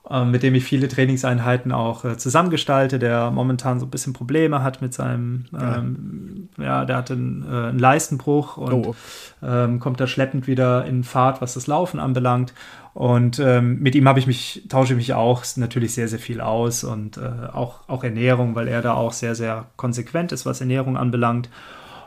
Äh, 0.09 0.25
mit 0.25 0.43
dem 0.43 0.55
ich 0.55 0.65
viele 0.65 0.89
Trainingseinheiten 0.89 1.73
auch 1.73 2.05
äh, 2.05 2.19
zusammengestalte, 2.19 2.99
der 2.99 3.31
momentan 3.31 3.81
so 3.81 3.87
ein 3.87 3.91
bisschen 3.91 4.13
Probleme 4.13 4.63
hat 4.63 4.83
mit 4.83 4.93
seinem, 4.93 5.47
ja, 5.53 5.77
ähm, 5.79 6.49
ja 6.59 6.85
der 6.85 6.97
hatte 6.97 7.15
einen, 7.15 7.43
äh, 7.43 7.69
einen 7.69 7.79
Leistenbruch 7.79 8.59
und 8.59 8.73
oh. 8.73 8.95
ähm, 9.43 9.81
kommt 9.81 10.01
da 10.01 10.07
schleppend 10.07 10.47
wieder 10.47 10.85
in 10.85 11.05
Fahrt, 11.05 11.41
was 11.41 11.55
das 11.55 11.67
Laufen 11.67 12.01
anbelangt. 12.01 12.53
Und 12.93 13.39
ähm, 13.41 13.81
mit 13.81 13.95
ihm 13.95 14.07
habe 14.07 14.19
ich 14.19 14.27
mich, 14.27 14.65
tausche 14.69 14.93
ich 14.93 14.99
mich 14.99 15.15
auch 15.15 15.43
natürlich 15.57 15.95
sehr, 15.95 16.07
sehr 16.07 16.19
viel 16.21 16.41
aus 16.41 16.85
und 16.85 17.17
äh, 17.17 17.49
auch, 17.53 17.89
auch 17.89 18.05
Ernährung, 18.05 18.55
weil 18.55 18.69
er 18.69 18.83
da 18.83 18.93
auch 18.93 19.13
sehr, 19.13 19.35
sehr 19.35 19.67
konsequent 19.77 20.33
ist, 20.33 20.47
was 20.47 20.61
Ernährung 20.61 20.97
anbelangt. 20.97 21.49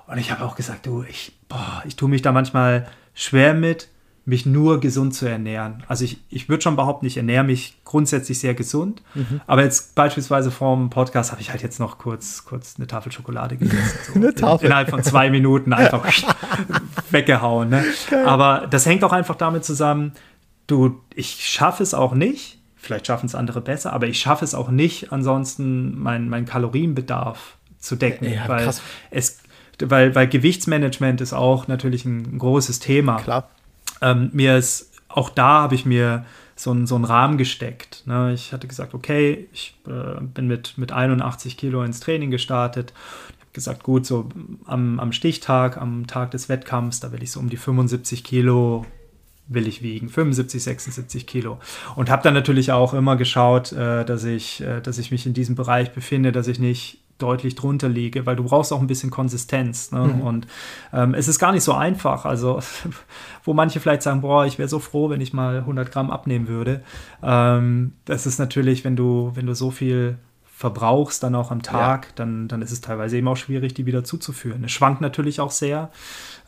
Und 0.05 0.17
ich 0.17 0.31
habe 0.31 0.45
auch 0.45 0.55
gesagt, 0.55 0.85
du, 0.85 1.03
ich, 1.03 1.33
boah, 1.49 1.83
ich 1.85 1.95
tue 1.95 2.09
mich 2.09 2.21
da 2.21 2.31
manchmal 2.31 2.87
schwer 3.13 3.53
mit, 3.53 3.89
mich 4.27 4.45
nur 4.45 4.81
gesund 4.81 5.15
zu 5.15 5.25
ernähren. 5.25 5.83
Also 5.87 6.03
ich, 6.03 6.19
ich 6.29 6.49
würde 6.49 6.61
schon 6.61 6.75
behaupten, 6.75 7.05
ich 7.05 7.15
ernähre 7.15 7.45
mich 7.45 7.77
grundsätzlich 7.85 8.37
sehr 8.37 8.53
gesund. 8.55 9.01
Mhm. 9.15 9.39
Aber 9.47 9.63
jetzt 9.63 9.95
beispielsweise 9.95 10.51
vorm 10.51 10.89
Podcast 10.89 11.31
habe 11.31 11.39
ich 11.39 11.49
halt 11.49 11.63
jetzt 11.63 11.79
noch 11.79 11.97
kurz, 11.97 12.43
kurz 12.43 12.75
eine 12.77 12.87
Tafel 12.87 13.13
Schokolade 13.13 13.55
gegessen. 13.55 13.97
So 14.13 14.15
eine 14.15 14.35
Tafel. 14.35 14.65
In, 14.65 14.71
innerhalb 14.71 14.89
von 14.89 15.01
zwei 15.01 15.29
Minuten 15.29 15.71
einfach 15.71 16.05
weggehauen. 17.09 17.69
Ne? 17.69 17.85
Aber 18.25 18.67
das 18.69 18.85
hängt 18.85 19.05
auch 19.05 19.13
einfach 19.13 19.35
damit 19.35 19.63
zusammen, 19.63 20.11
du, 20.67 20.99
ich 21.15 21.49
schaffe 21.49 21.81
es 21.81 21.93
auch 21.93 22.13
nicht, 22.13 22.59
vielleicht 22.75 23.07
schaffen 23.07 23.27
es 23.27 23.35
andere 23.35 23.61
besser, 23.61 23.93
aber 23.93 24.07
ich 24.07 24.19
schaffe 24.19 24.43
es 24.43 24.53
auch 24.53 24.69
nicht, 24.69 25.13
ansonsten 25.13 25.97
meinen 25.97 26.27
mein 26.27 26.45
Kalorienbedarf 26.45 27.55
zu 27.79 27.95
decken. 27.95 28.29
Ja, 28.29 28.49
weil 28.49 28.65
krass. 28.65 28.81
es 29.09 29.39
weil, 29.79 30.15
weil 30.15 30.27
Gewichtsmanagement 30.27 31.21
ist 31.21 31.33
auch 31.33 31.67
natürlich 31.67 32.03
ein 32.03 32.39
großes 32.39 32.79
Thema. 32.79 33.21
Klar. 33.21 33.49
Ähm, 34.01 34.29
mir 34.33 34.57
ist, 34.57 34.91
auch 35.07 35.29
da 35.29 35.61
habe 35.61 35.75
ich 35.75 35.85
mir 35.85 36.25
so, 36.55 36.71
ein, 36.71 36.87
so 36.87 36.95
einen 36.95 37.05
Rahmen 37.05 37.37
gesteckt. 37.37 38.03
Ne? 38.05 38.33
Ich 38.33 38.51
hatte 38.51 38.67
gesagt, 38.67 38.93
okay, 38.93 39.47
ich 39.53 39.75
äh, 39.87 40.21
bin 40.21 40.47
mit, 40.47 40.77
mit 40.77 40.91
81 40.91 41.57
Kilo 41.57 41.83
ins 41.83 41.99
Training 41.99 42.31
gestartet. 42.31 42.93
Ich 43.29 43.41
habe 43.41 43.53
gesagt, 43.53 43.83
gut, 43.83 44.05
so 44.05 44.29
am, 44.65 44.99
am 44.99 45.11
Stichtag, 45.11 45.77
am 45.77 46.07
Tag 46.07 46.31
des 46.31 46.49
Wettkampfs, 46.49 46.99
da 46.99 47.11
will 47.11 47.23
ich 47.23 47.31
so 47.31 47.39
um 47.39 47.49
die 47.49 47.57
75 47.57 48.23
Kilo 48.23 48.85
will 49.49 49.67
ich 49.67 49.81
wiegen, 49.81 50.09
75, 50.09 50.61
76 50.61 51.25
Kilo. 51.25 51.59
Und 51.95 52.09
habe 52.09 52.21
dann 52.21 52.33
natürlich 52.33 52.71
auch 52.71 52.93
immer 52.93 53.15
geschaut, 53.15 53.71
äh, 53.71 54.03
dass, 54.03 54.23
ich, 54.23 54.61
äh, 54.61 54.81
dass 54.81 54.97
ich 54.97 55.11
mich 55.11 55.25
in 55.25 55.33
diesem 55.33 55.55
Bereich 55.55 55.93
befinde, 55.93 56.31
dass 56.31 56.47
ich 56.47 56.59
nicht 56.59 56.99
deutlich 57.17 57.55
drunter 57.55 57.89
liege, 57.89 58.25
weil 58.25 58.35
du 58.35 58.43
brauchst 58.43 58.71
auch 58.71 58.81
ein 58.81 58.87
bisschen 58.87 59.09
Konsistenz. 59.09 59.91
Ne? 59.91 60.01
Mhm. 60.01 60.21
Und 60.21 60.47
ähm, 60.93 61.13
es 61.13 61.27
ist 61.27 61.39
gar 61.39 61.51
nicht 61.51 61.63
so 61.63 61.73
einfach. 61.73 62.25
Also, 62.25 62.59
wo 63.43 63.53
manche 63.53 63.79
vielleicht 63.79 64.03
sagen, 64.03 64.21
boah, 64.21 64.45
ich 64.45 64.59
wäre 64.59 64.69
so 64.69 64.79
froh, 64.79 65.09
wenn 65.09 65.21
ich 65.21 65.33
mal 65.33 65.57
100 65.57 65.91
Gramm 65.91 66.11
abnehmen 66.11 66.47
würde. 66.47 66.83
Ähm, 67.23 67.93
das 68.05 68.25
ist 68.25 68.39
natürlich, 68.39 68.83
wenn 68.83 68.95
du, 68.95 69.31
wenn 69.35 69.45
du 69.45 69.55
so 69.55 69.71
viel 69.71 70.17
verbrauchst 70.57 71.21
dann 71.21 71.35
auch 71.35 71.51
am 71.51 71.61
Tag, 71.61 72.05
ja. 72.05 72.11
dann, 72.15 72.47
dann 72.47 72.63
ist 72.63 72.71
es 72.71 72.81
teilweise 72.81 73.17
eben 73.17 73.27
auch 73.27 73.37
schwierig, 73.37 73.75
die 73.75 73.85
wieder 73.85 74.03
zuzuführen. 74.03 74.63
Es 74.63 74.71
schwankt 74.71 75.01
natürlich 75.01 75.39
auch 75.39 75.51
sehr. 75.51 75.91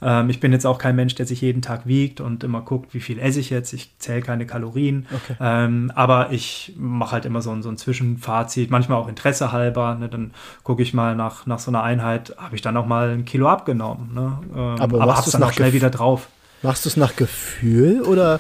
Ähm, 0.02 0.30
ich 0.30 0.40
bin 0.40 0.52
jetzt 0.54 0.66
auch 0.66 0.78
kein 0.78 0.96
Mensch, 0.96 1.16
der 1.16 1.26
sich 1.26 1.42
jeden 1.42 1.62
Tag 1.62 1.86
wiegt 1.86 2.22
und 2.22 2.44
immer 2.44 2.62
guckt, 2.62 2.94
wie 2.94 3.00
viel 3.00 3.20
esse 3.20 3.40
ich 3.40 3.50
jetzt. 3.50 3.74
Ich 3.74 3.92
zähle 4.00 4.22
keine 4.22 4.46
Kalorien. 4.46 5.08
Okay. 5.14 5.36
Ähm, 5.40 5.92
aber 5.96 6.32
ich 6.32 6.74
mache 6.78 7.12
halt 7.12 7.26
immer 7.26 7.42
so 7.42 7.52
ein, 7.52 7.62
so 7.62 7.70
ein 7.70 7.78
Zwischenfazit, 7.78 8.72
manchmal 8.72 8.98
auch 8.98 9.08
Interesse 9.08 9.52
halber. 9.52 9.96
Ne? 9.96 10.08
Dann 10.08 10.32
gucke 10.64 10.82
ich 10.82 10.94
mal 10.94 11.16
nach, 11.16 11.46
nach 11.46 11.60
so 11.60 11.72
einer 11.72 11.84
Einheit, 11.84 12.36
habe 12.38 12.56
ich 12.56 12.62
dann 12.62 12.78
auch 12.78 12.86
mal 12.86 13.10
ein 13.10 13.26
Kilo 13.26 13.50
abgenommen. 13.50 14.14
Ne? 14.14 14.40
Ähm, 14.56 14.82
aber 14.82 15.02
aber 15.02 15.18
hab's 15.18 15.32
dann 15.32 15.44
auch 15.44 15.54
schnell 15.54 15.74
wieder 15.74 15.90
drauf. 15.90 16.30
Machst 16.62 16.86
du 16.86 16.90
es 16.90 16.98
nach 16.98 17.16
Gefühl 17.16 18.02
oder 18.02 18.36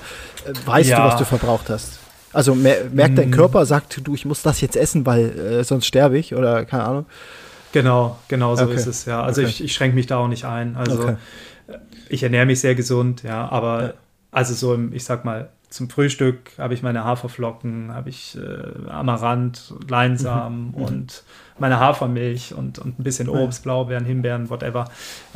äh, 0.45 0.53
weißt 0.66 0.89
ja. 0.89 0.97
du, 0.97 1.07
was 1.07 1.18
du 1.18 1.26
verbraucht 1.26 1.70
hast? 1.70 1.99
Also 2.32 2.53
mer 2.53 2.76
merkt 2.91 3.18
dein 3.18 3.30
mm. 3.30 3.32
Körper, 3.32 3.66
sagt 3.66 4.01
du, 4.05 4.14
ich 4.14 4.24
muss 4.26 4.43
das 4.43 4.62
jetzt 4.62 4.76
essen, 4.76 5.05
weil 5.05 5.38
äh, 5.39 5.64
sonst 5.64 5.88
sterbe 5.88 6.18
ich 6.18 6.36
oder 6.36 6.64
keine 6.66 6.84
Ahnung. 6.84 7.05
Genau, 7.72 8.18
genau 8.28 8.55
so 8.55 8.66
okay. 8.66 8.76
ist 8.76 8.88
es, 8.88 9.05
ja. 9.05 9.22
Also 9.22 9.41
okay. 9.41 9.49
ich, 9.49 9.64
ich 9.64 9.74
schränke 9.74 9.95
mich 9.95 10.07
da 10.07 10.18
auch 10.18 10.28
nicht 10.28 10.45
ein. 10.45 10.76
Also 10.76 11.01
okay 11.01 11.16
ich 12.10 12.24
ernähre 12.24 12.45
mich 12.45 12.60
sehr 12.60 12.76
gesund, 12.76 13.24
ja, 13.24 13.47
aber 13.49 13.84
ja. 13.84 13.93
also 14.32 14.53
so 14.53 14.74
im, 14.74 14.93
ich 14.93 15.03
sag 15.03 15.26
mal, 15.26 15.49
zum 15.70 15.89
Frühstück 15.89 16.51
habe 16.57 16.74
ich 16.74 16.82
meine 16.82 17.03
Haferflocken, 17.03 17.93
habe 17.93 18.10
ich 18.10 18.38
äh, 18.38 18.89
Amaranth, 18.89 19.74
Leinsamen 19.88 20.70
mhm. 20.70 20.74
und 20.74 21.24
meine 21.60 21.80
Hafermilch 21.80 22.55
und, 22.55 22.80
und 22.80 22.99
ein 22.99 23.03
bisschen 23.03 23.30
Obst, 23.30 23.60
ja. 23.60 23.64
Blaubeeren, 23.64 24.03
Himbeeren, 24.05 24.49
whatever. 24.49 24.86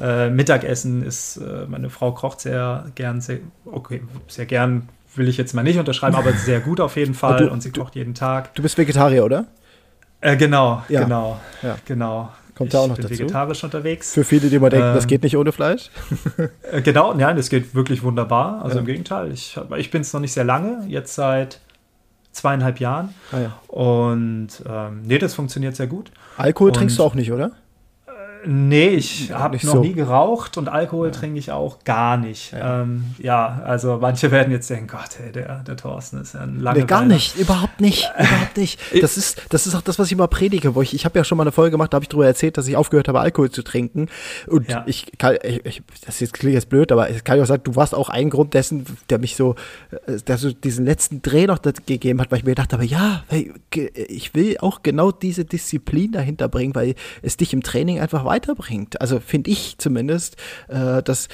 Äh, 0.01 0.30
Mittagessen 0.32 1.03
ist, 1.03 1.38
äh, 1.38 1.67
meine 1.67 1.89
Frau 1.91 2.13
kocht 2.13 2.39
sehr 2.39 2.86
gern, 2.95 3.21
sehr, 3.21 3.39
okay, 3.65 4.01
sehr 4.28 4.45
gern 4.45 4.89
will 5.15 5.28
ich 5.28 5.38
jetzt 5.38 5.53
mal 5.53 5.61
nicht 5.61 5.78
unterschreiben, 5.78 6.15
aber 6.15 6.34
sehr 6.34 6.59
gut 6.59 6.80
auf 6.80 6.95
jeden 6.95 7.13
Fall 7.13 7.38
du, 7.38 7.51
und 7.51 7.61
sie 7.61 7.71
kocht 7.71 7.95
jeden 7.95 8.15
Tag. 8.15 8.55
Du 8.55 8.63
bist 8.63 8.78
Vegetarier, 8.78 9.24
oder? 9.24 9.45
Äh, 10.21 10.38
genau, 10.38 10.82
ja. 10.89 11.03
genau, 11.03 11.39
ja. 11.61 11.78
genau. 11.86 12.32
Kommt 12.55 12.73
da 12.73 12.79
auch 12.79 12.87
noch 12.87 12.95
bin 12.95 13.03
dazu. 13.03 13.19
vegetarisch 13.19 13.63
unterwegs. 13.63 14.13
Für 14.13 14.23
viele, 14.23 14.49
die 14.49 14.59
mal 14.59 14.69
denken, 14.69 14.89
ähm, 14.89 14.95
das 14.95 15.07
geht 15.07 15.23
nicht 15.23 15.37
ohne 15.37 15.51
Fleisch. 15.51 15.89
Äh, 16.71 16.81
genau, 16.81 17.13
nein, 17.13 17.35
das 17.35 17.49
geht 17.49 17.75
wirklich 17.75 18.03
wunderbar. 18.03 18.63
Also 18.63 18.75
ja. 18.75 18.79
im 18.79 18.85
Gegenteil, 18.85 19.31
ich, 19.31 19.59
ich 19.77 19.91
bin 19.91 20.01
es 20.01 20.11
noch 20.13 20.19
nicht 20.19 20.33
sehr 20.33 20.43
lange, 20.43 20.85
jetzt 20.87 21.13
seit 21.15 21.59
zweieinhalb 22.31 22.79
Jahren. 22.79 23.13
Ah, 23.31 23.39
ja. 23.39 23.59
Und 23.67 24.49
ähm, 24.67 25.01
nee, 25.03 25.19
das 25.19 25.33
funktioniert 25.35 25.75
sehr 25.75 25.87
gut. 25.87 26.11
Alkohol 26.37 26.69
und, 26.69 26.75
trinkst 26.75 26.97
du 26.97 27.03
auch 27.03 27.15
nicht, 27.15 27.31
oder? 27.31 27.51
Nee, 28.45 28.89
ich 28.89 29.29
ja, 29.29 29.39
habe 29.39 29.55
noch 29.57 29.73
so. 29.73 29.81
nie 29.81 29.93
geraucht 29.93 30.57
und 30.57 30.69
Alkohol 30.69 31.07
ja. 31.07 31.13
trinke 31.13 31.39
ich 31.39 31.51
auch 31.51 31.83
gar 31.83 32.17
nicht. 32.17 32.51
Ja. 32.51 32.81
Ähm, 32.81 33.05
ja. 33.19 33.61
also 33.65 33.97
manche 34.01 34.31
werden 34.31 34.51
jetzt 34.51 34.69
denken, 34.69 34.87
Gott, 34.87 35.17
hey, 35.17 35.31
der, 35.31 35.59
der 35.59 35.77
Thorsten 35.77 36.21
ist 36.21 36.33
ja 36.33 36.41
ein 36.41 36.59
langer. 36.59 36.79
Nee, 36.79 36.85
gar 36.85 37.05
nicht, 37.05 37.37
überhaupt 37.37 37.79
nicht, 37.79 38.09
überhaupt 38.17 38.57
nicht. 38.57 38.79
Das 39.03 39.17
ist, 39.17 39.41
das 39.49 39.67
ist 39.67 39.75
auch 39.75 39.81
das, 39.81 39.99
was 39.99 40.07
ich 40.07 40.13
immer 40.13 40.27
predige, 40.27 40.75
wo 40.75 40.81
ich, 40.81 40.93
ich 40.93 41.03
habe 41.03 41.17
ja 41.19 41.25
schon 41.25 41.37
mal 41.37 41.43
eine 41.43 41.51
Folge 41.51 41.71
gemacht, 41.71 41.91
da 41.91 41.95
habe 41.95 42.03
ich 42.03 42.09
darüber 42.09 42.25
erzählt, 42.25 42.57
dass 42.57 42.67
ich 42.67 42.77
aufgehört 42.77 43.07
habe, 43.07 43.19
Alkohol 43.19 43.51
zu 43.51 43.63
trinken. 43.63 44.07
Und 44.47 44.67
ich 44.85 45.11
kann, 45.17 45.37
ich, 45.43 45.65
ich, 45.65 45.83
das 46.05 46.19
jetzt 46.19 46.33
klingt 46.33 46.53
jetzt 46.53 46.69
blöd, 46.69 46.91
aber 46.91 47.09
ich 47.09 47.23
kann 47.23 47.37
ja 47.37 47.43
auch 47.43 47.47
sagen, 47.47 47.63
du 47.63 47.75
warst 47.75 47.93
auch 47.93 48.09
ein 48.09 48.29
Grund 48.29 48.53
dessen, 48.53 48.85
der 49.09 49.19
mich 49.19 49.35
so, 49.35 49.55
äh, 50.05 50.17
der 50.25 50.37
so 50.37 50.51
diesen 50.51 50.85
letzten 50.85 51.21
Dreh 51.21 51.47
noch 51.47 51.59
gegeben 51.61 52.21
hat, 52.21 52.31
weil 52.31 52.39
ich 52.39 52.45
mir 52.45 52.51
gedacht 52.51 52.73
habe, 52.73 52.85
ja, 52.85 53.23
ich 53.71 54.33
will 54.35 54.57
auch 54.59 54.83
genau 54.83 55.11
diese 55.11 55.45
Disziplin 55.45 56.11
dahinter 56.11 56.47
bringen, 56.47 56.75
weil 56.75 56.95
es 57.21 57.37
dich 57.37 57.53
im 57.53 57.63
Training 57.63 57.99
einfach 57.99 58.25
weiter 58.25 58.32
weiterbringt. 58.34 58.99
Also 59.01 59.19
finde 59.19 59.51
ich 59.51 59.77
zumindest, 59.77 60.38
äh, 60.67 61.03
dass 61.03 61.27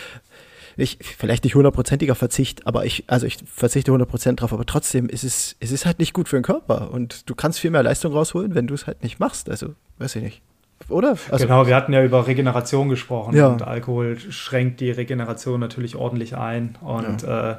ich, 0.77 0.97
vielleicht 1.01 1.43
nicht 1.43 1.55
hundertprozentiger 1.55 2.15
Verzicht, 2.15 2.65
aber 2.65 2.85
ich, 2.85 3.03
also 3.07 3.25
ich 3.25 3.37
verzichte 3.45 3.91
hundertprozent 3.91 4.41
drauf, 4.41 4.53
aber 4.53 4.65
trotzdem 4.65 5.09
ist 5.09 5.23
es, 5.23 5.55
es 5.59 5.71
ist 5.71 5.85
halt 5.85 5.99
nicht 5.99 6.13
gut 6.13 6.29
für 6.29 6.37
den 6.37 6.43
Körper 6.43 6.91
und 6.91 7.29
du 7.29 7.35
kannst 7.35 7.59
viel 7.59 7.71
mehr 7.71 7.83
Leistung 7.83 8.13
rausholen, 8.13 8.55
wenn 8.55 8.67
du 8.67 8.73
es 8.73 8.87
halt 8.87 9.03
nicht 9.03 9.19
machst. 9.19 9.49
Also, 9.49 9.75
weiß 9.97 10.15
ich 10.15 10.23
nicht. 10.23 10.41
Oder? 10.87 11.17
Also, 11.29 11.45
genau, 11.45 11.67
wir 11.67 11.75
hatten 11.75 11.91
ja 11.91 12.03
über 12.03 12.25
Regeneration 12.25 12.87
gesprochen 12.87 13.35
ja. 13.35 13.47
und 13.47 13.61
Alkohol 13.61 14.17
schränkt 14.17 14.79
die 14.79 14.89
Regeneration 14.89 15.59
natürlich 15.59 15.97
ordentlich 15.97 16.37
ein. 16.37 16.77
Und 16.81 17.23
ja. 17.23 17.51
äh, 17.51 17.55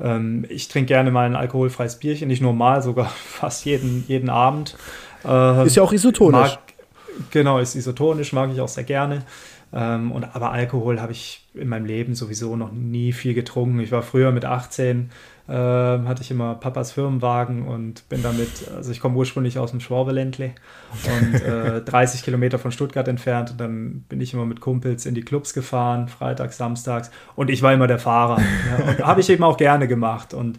ähm, 0.00 0.46
ich 0.48 0.68
trinke 0.68 0.88
gerne 0.88 1.10
mal 1.10 1.26
ein 1.26 1.36
alkoholfreies 1.36 1.96
Bierchen, 1.96 2.28
nicht 2.28 2.40
nur 2.40 2.54
mal, 2.54 2.82
sogar 2.82 3.06
fast 3.28 3.66
jeden, 3.66 4.04
jeden 4.08 4.30
Abend. 4.30 4.76
Äh, 5.24 5.66
ist 5.66 5.76
ja 5.76 5.82
auch 5.82 5.92
isotonisch. 5.92 6.40
Mag, 6.40 6.58
Genau, 7.30 7.58
ist 7.58 7.74
isotonisch, 7.74 8.32
mag 8.32 8.50
ich 8.52 8.60
auch 8.60 8.68
sehr 8.68 8.84
gerne. 8.84 9.22
Ähm, 9.72 10.12
und, 10.12 10.24
aber 10.34 10.52
Alkohol 10.52 11.00
habe 11.00 11.12
ich 11.12 11.44
in 11.54 11.68
meinem 11.68 11.86
Leben 11.86 12.14
sowieso 12.14 12.56
noch 12.56 12.72
nie 12.72 13.12
viel 13.12 13.34
getrunken. 13.34 13.80
Ich 13.80 13.90
war 13.90 14.02
früher 14.02 14.30
mit 14.30 14.44
18, 14.44 15.10
äh, 15.48 15.52
hatte 15.52 16.22
ich 16.22 16.30
immer 16.30 16.54
Papas 16.54 16.92
Firmenwagen 16.92 17.66
und 17.66 18.08
bin 18.08 18.22
damit, 18.22 18.48
also 18.74 18.92
ich 18.92 19.00
komme 19.00 19.16
ursprünglich 19.16 19.58
aus 19.58 19.72
dem 19.72 19.80
Schwabeländle 19.80 20.52
und 21.04 21.34
äh, 21.42 21.80
30 21.84 22.22
Kilometer 22.22 22.58
von 22.58 22.70
Stuttgart 22.70 23.08
entfernt. 23.08 23.50
Und 23.50 23.60
dann 23.60 24.04
bin 24.08 24.20
ich 24.20 24.34
immer 24.34 24.46
mit 24.46 24.60
Kumpels 24.60 25.04
in 25.04 25.14
die 25.14 25.22
Clubs 25.22 25.52
gefahren, 25.52 26.08
freitags, 26.08 26.58
samstags. 26.58 27.10
Und 27.34 27.50
ich 27.50 27.62
war 27.62 27.72
immer 27.72 27.88
der 27.88 27.98
Fahrer. 27.98 28.40
ja, 28.98 29.06
habe 29.06 29.20
ich 29.20 29.30
eben 29.30 29.42
auch 29.42 29.56
gerne 29.56 29.88
gemacht. 29.88 30.32
Und 30.32 30.58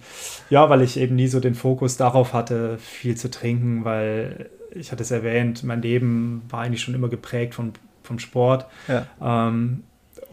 ja, 0.49 0.69
weil 0.69 0.81
ich 0.81 0.97
eben 0.97 1.15
nie 1.15 1.27
so 1.27 1.39
den 1.39 1.55
Fokus 1.55 1.95
darauf 1.95 2.33
hatte, 2.33 2.77
viel 2.77 3.15
zu 3.15 3.31
trinken, 3.31 3.85
weil 3.85 4.49
ich 4.79 4.91
hatte 4.91 5.03
es 5.03 5.11
erwähnt, 5.11 5.63
mein 5.63 5.81
Leben 5.81 6.43
war 6.49 6.61
eigentlich 6.61 6.81
schon 6.81 6.95
immer 6.95 7.09
geprägt 7.09 7.55
von, 7.55 7.73
vom 8.03 8.19
Sport. 8.19 8.65
Ja. 8.87 9.05
Ähm, 9.21 9.83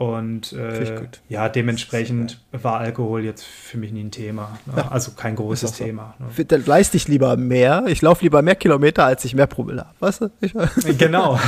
und 0.05 0.53
äh, 0.53 1.09
ja, 1.31 1.49
dementsprechend 1.49 2.39
war 2.53 2.79
Alkohol 2.79 3.25
jetzt 3.25 3.43
für 3.43 3.79
mich 3.79 3.91
nie 3.91 4.05
ein 4.05 4.11
Thema. 4.11 4.59
Ne? 4.67 4.75
Ja. 4.77 4.89
Also 4.89 5.13
kein 5.13 5.35
großes 5.35 5.79
so. 5.79 5.85
Thema. 5.85 6.15
Ne? 6.19 6.45
Dann 6.45 6.67
leiste 6.67 6.99
ich 6.99 7.09
lieber 7.09 7.39
mehr. 7.39 7.85
Ich 7.87 8.03
laufe 8.03 8.23
lieber 8.23 8.43
mehr 8.43 8.55
Kilometer, 8.55 9.07
als 9.07 9.25
ich 9.25 9.35
mehr 9.35 9.47
Promille 9.47 9.87
habe. 9.87 9.95
Weißt 10.01 10.21
du? 10.21 10.31
Ich 10.41 10.53
genau. 10.99 11.41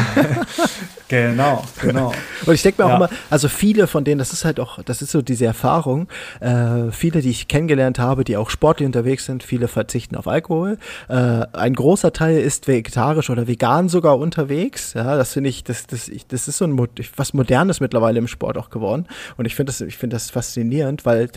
genau, 1.08 1.64
genau. 1.82 2.14
Und 2.46 2.54
ich 2.54 2.62
denke 2.62 2.82
mir 2.82 2.88
ja. 2.88 2.94
auch 2.94 2.98
immer, 2.98 3.10
also 3.28 3.48
viele 3.48 3.86
von 3.86 4.04
denen, 4.04 4.18
das 4.18 4.32
ist 4.32 4.46
halt 4.46 4.58
auch, 4.58 4.82
das 4.82 5.02
ist 5.02 5.10
so 5.10 5.20
diese 5.20 5.44
Erfahrung, 5.44 6.08
äh, 6.40 6.90
viele, 6.92 7.20
die 7.20 7.30
ich 7.30 7.48
kennengelernt 7.48 7.98
habe, 7.98 8.24
die 8.24 8.38
auch 8.38 8.48
sportlich 8.48 8.86
unterwegs 8.86 9.26
sind, 9.26 9.42
viele 9.42 9.68
verzichten 9.68 10.16
auf 10.16 10.26
Alkohol. 10.28 10.78
Äh, 11.08 11.44
ein 11.52 11.74
großer 11.74 12.14
Teil 12.14 12.38
ist 12.38 12.68
vegetarisch 12.68 13.28
oder 13.28 13.46
vegan 13.46 13.90
sogar 13.90 14.18
unterwegs. 14.18 14.94
Ja, 14.94 15.16
das 15.16 15.34
finde 15.34 15.50
ich, 15.50 15.62
das, 15.62 15.86
das, 15.86 16.10
das 16.28 16.48
ist 16.48 16.56
so 16.56 16.64
ein 16.64 16.76
was 17.16 17.34
Modernes 17.34 17.80
mittlerweile 17.80 18.18
im 18.18 18.28
Sport 18.28 18.45
auch 18.54 18.70
geworden. 18.70 19.06
Und 19.36 19.44
ich 19.46 19.54
finde 19.54 19.70
das, 19.70 19.80
ich 19.80 19.96
finde 19.96 20.14
das 20.14 20.30
faszinierend, 20.30 21.04
weil 21.04 21.28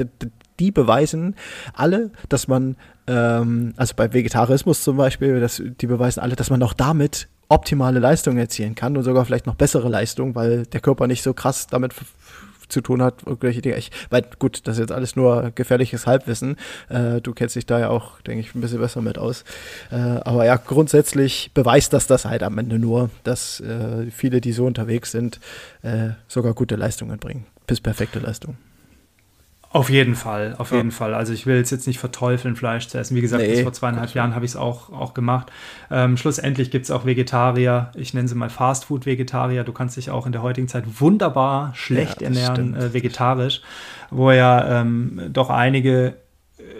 die 0.60 0.72
beweisen 0.72 1.36
alle, 1.74 2.12
dass 2.28 2.48
man, 2.48 2.76
ähm, 3.08 3.74
also 3.78 3.94
bei 3.96 4.14
Vegetarismus 4.14 4.84
zum 4.84 4.98
Beispiel, 4.98 5.40
dass, 5.40 5.62
die 5.82 5.88
beweisen 5.88 6.20
alle, 6.20 6.36
dass 6.36 6.50
man 6.50 6.62
auch 6.62 6.74
damit 6.74 7.28
optimale 7.50 8.00
Leistungen 8.00 8.38
erzielen 8.38 8.76
kann 8.76 8.96
und 8.96 9.04
sogar 9.04 9.26
vielleicht 9.26 9.48
noch 9.48 9.56
bessere 9.56 9.90
Leistungen, 9.90 10.36
weil 10.36 10.68
der 10.68 10.82
Körper 10.82 11.08
nicht 11.08 11.24
so 11.24 11.34
krass 11.34 11.66
damit 11.66 11.96
zu 12.70 12.82
tun 12.82 13.02
hat, 13.02 13.24
irgendwelche 13.26 13.62
Dinge. 13.62 13.78
Ich, 13.78 13.92
weil 14.10 14.26
gut, 14.40 14.62
das 14.66 14.76
ist 14.76 14.80
jetzt 14.80 14.92
alles 14.92 15.16
nur 15.16 15.52
gefährliches 15.54 16.08
Halbwissen. 16.08 16.56
Äh, 16.90 17.22
du 17.22 17.34
kennst 17.34 17.56
dich 17.56 17.66
da 17.66 17.80
ja 17.80 17.90
auch, 17.90 18.22
denke 18.22 18.42
ich, 18.42 18.56
ein 18.56 18.62
bisschen 18.62 18.80
besser 18.80 19.02
mit 19.02 19.18
aus. 19.18 19.44
Äh, 19.92 19.96
aber 19.96 20.46
ja, 20.46 20.56
grundsätzlich 20.56 21.52
beweist 21.54 21.94
das 21.94 22.08
das 22.08 22.26
halt 22.26 22.44
am 22.44 22.58
Ende 22.58 22.80
nur, 22.80 23.10
dass 23.24 23.60
äh, 23.60 24.10
viele, 24.12 24.42
die 24.42 24.52
so 24.52 24.66
unterwegs 24.66 25.12
sind, 25.12 25.40
äh, 25.82 26.10
sogar 26.28 26.54
gute 26.54 26.76
Leistungen 26.76 27.20
bringen. 27.20 27.46
Bis 27.68 27.82
perfekte 27.82 28.20
Leistungen. 28.20 28.69
Auf 29.72 29.92
jeden 29.92 30.16
Fall, 30.16 30.56
auf 30.58 30.72
ja. 30.72 30.78
jeden 30.78 30.90
Fall. 30.90 31.14
Also 31.14 31.32
ich 31.32 31.46
will 31.46 31.58
jetzt, 31.58 31.70
jetzt 31.70 31.86
nicht 31.86 32.00
verteufeln, 32.00 32.56
Fleisch 32.56 32.88
zu 32.88 32.98
essen. 32.98 33.16
Wie 33.16 33.22
gesagt, 33.22 33.44
nee, 33.44 33.52
bis 33.52 33.62
vor 33.62 33.72
zweieinhalb 33.72 34.12
Jahren 34.16 34.34
habe 34.34 34.44
ich 34.44 34.52
es 34.52 34.58
auch, 34.58 34.92
auch 34.92 35.14
gemacht. 35.14 35.52
Ähm, 35.92 36.18
schlussendlich 36.18 36.72
gibt 36.72 36.86
es 36.86 36.92
auch 36.92 37.06
Vegetarier, 37.06 37.92
ich 37.94 38.16
nenne 38.16 38.28
sie 38.28 38.34
mal 38.34 38.50
Fastfood-Vegetarier. 38.50 39.64
Du 39.64 39.72
kannst 39.72 39.96
dich 39.96 40.10
auch 40.10 40.26
in 40.26 40.32
der 40.32 40.42
heutigen 40.42 40.68
Zeit 40.68 40.86
wunderbar 41.00 41.72
schlecht 41.76 42.22
ja, 42.22 42.28
ernähren, 42.28 42.76
äh, 42.76 42.94
vegetarisch, 42.94 43.62
wo 44.10 44.32
ja 44.32 44.82
ähm, 44.82 45.22
doch 45.32 45.52
einige 45.52 46.16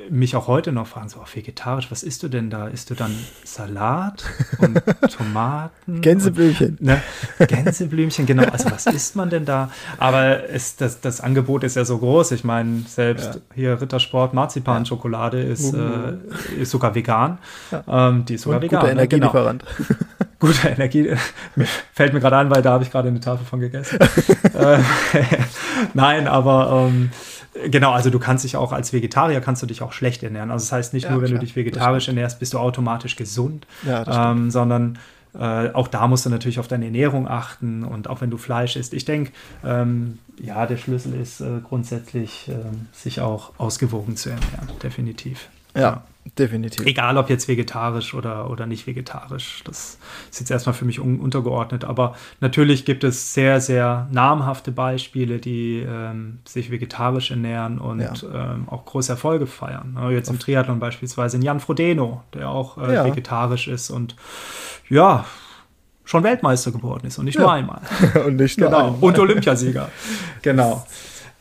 mich 0.10 0.36
auch 0.36 0.48
heute 0.48 0.72
noch 0.72 0.88
fragen, 0.88 1.10
so 1.10 1.24
vegetarisch, 1.34 1.92
was 1.92 2.04
isst 2.04 2.24
du 2.24 2.28
denn 2.28 2.50
da? 2.50 2.68
Isst 2.68 2.90
du 2.90 2.96
dann 2.96 3.16
Salat 3.44 4.24
und 4.60 4.82
Tomaten? 5.10 6.02
Gänseblümchen. 6.02 6.78
Und, 6.80 6.82
ne? 6.82 7.02
Gänseblümchen, 7.48 8.26
genau. 8.26 8.44
Also 8.44 8.72
was 8.72 8.86
isst 8.88 9.16
man 9.16 9.30
denn 9.30 9.46
da? 9.46 9.72
Aber 9.98 10.50
es, 10.50 10.76
das, 10.76 11.02
das 11.02 11.22
Angebot 11.22 11.64
ist 11.64 11.76
ja 11.76 11.86
so 11.86 11.98
groß. 12.00 12.32
Ich 12.32 12.44
meine, 12.44 12.84
selbst 12.88 13.36
ja. 13.36 13.42
hier 13.56 13.82
Rittersport 13.82 14.34
Marzipan-Schokolade 14.34 15.42
ist, 15.42 15.74
uh. 15.74 15.78
äh, 15.78 16.62
ist 16.62 16.72
sogar 16.72 16.96
vegan. 16.96 17.38
Ja. 17.72 18.10
Ähm, 18.10 18.26
die 18.26 18.36
ist 18.36 18.44
sogar 18.44 18.58
und 18.58 18.64
vegan. 18.64 18.80
Guter 18.82 18.94
ne? 18.94 19.00
Energielieferant. 19.00 19.64
Genau. 19.78 20.00
Guter 20.40 20.70
Energie. 20.72 21.14
Fällt 21.94 22.14
mir 22.14 22.22
gerade 22.22 22.38
an, 22.38 22.50
weil 22.50 22.62
da 22.62 22.72
habe 22.72 22.84
ich 22.84 22.92
gerade 22.92 23.10
eine 23.10 23.20
Tafel 23.20 23.46
von 23.46 23.60
gegessen. 23.60 24.00
Äh, 24.60 24.80
nein, 25.94 26.28
aber 26.28 26.88
ähm, 26.88 27.12
Genau, 27.70 27.92
also 27.92 28.10
du 28.10 28.20
kannst 28.20 28.44
dich 28.44 28.56
auch 28.56 28.72
als 28.72 28.94
Vegetarier 28.94 29.42
kannst 29.42 29.62
du 29.62 29.66
dich 29.66 29.82
auch 29.82 29.92
schlecht 29.92 30.24
ernähren. 30.24 30.52
Also 30.52 30.66
das 30.66 30.72
heißt 30.72 30.94
nicht 30.94 31.06
ja, 31.06 31.12
nur, 31.12 31.22
wenn 31.22 31.30
klar, 31.30 31.40
du 31.40 31.46
dich 31.46 31.56
vegetarisch 31.56 32.08
ernährst, 32.08 32.40
bist 32.40 32.54
du 32.54 32.60
automatisch 32.60 33.16
gesund, 33.16 33.66
ja, 33.86 34.32
ähm, 34.32 34.52
sondern 34.52 35.00
äh, 35.34 35.70
auch 35.72 35.88
da 35.88 36.08
musst 36.08 36.26
du 36.26 36.30
natürlich 36.30 36.60
auf 36.60 36.68
deine 36.68 36.86
Ernährung 36.86 37.28
achten 37.28 37.84
und 37.84 38.10
auch 38.10 38.22
wenn 38.22 38.30
du 38.30 38.38
Fleisch 38.38 38.76
isst. 38.76 38.94
Ich 38.94 39.06
denke, 39.06 39.32
ähm, 39.64 40.20
ja, 40.42 40.66
der 40.66 40.78
Schlüssel 40.78 41.14
ist 41.16 41.42
äh, 41.42 41.60
grundsätzlich, 41.64 42.50
äh, 42.50 42.54
sich 42.94 43.22
auch 43.22 43.52
ausgewogen 43.58 44.16
zu 44.16 44.30
ernähren, 44.30 44.70
definitiv. 44.82 45.50
Ja, 45.76 45.82
ja, 45.82 46.04
definitiv. 46.38 46.86
Egal 46.86 47.18
ob 47.18 47.30
jetzt 47.30 47.48
vegetarisch 47.48 48.14
oder, 48.14 48.50
oder 48.50 48.66
nicht 48.66 48.88
vegetarisch. 48.88 49.62
Das 49.64 49.98
ist 50.30 50.40
jetzt 50.40 50.52
erstmal 50.52 50.74
für 50.74 50.86
mich 50.86 51.00
un 51.00 51.20
untergeordnet. 51.20 51.86
Aber 51.86 52.16
natürlich 52.40 52.86
gibt 52.86 53.04
es 53.04 53.34
sehr, 53.34 53.62
sehr 53.62 54.08
namhafte 54.12 54.72
Beispiele, 54.72 55.40
die 55.40 55.86
ähm, 55.88 56.40
sich 56.46 56.72
vegetarisch 56.72 57.32
ernähren 57.32 57.80
und 57.80 58.00
ja. 58.00 58.14
ähm, 58.34 58.68
auch 58.70 58.86
große 58.86 59.12
Erfolge 59.12 59.48
feiern. 59.48 59.98
Jetzt 60.12 60.30
im 60.30 60.40
Triathlon 60.40 60.80
beispielsweise 60.80 61.38
in 61.38 61.44
Jan 61.44 61.60
Frodeno, 61.60 62.24
der 62.34 62.50
auch 62.50 62.78
äh, 62.78 62.94
ja. 62.94 63.06
vegetarisch 63.06 63.68
ist 63.68 63.90
und 63.90 64.16
ja, 64.90 65.26
schon 66.10 66.24
Weltmeister 66.24 66.72
geworden 66.72 67.06
ist 67.06 67.20
und 67.20 67.26
nicht 67.26 67.38
nur 67.38 67.52
einmal. 67.52 67.82
und 68.26 68.38
nicht 68.38 68.60
nur 68.60 68.70
genau. 68.70 68.88
einmal. 68.88 69.00
Und 69.02 69.20
Olympiasieger. 69.20 69.90
genau. 70.42 70.86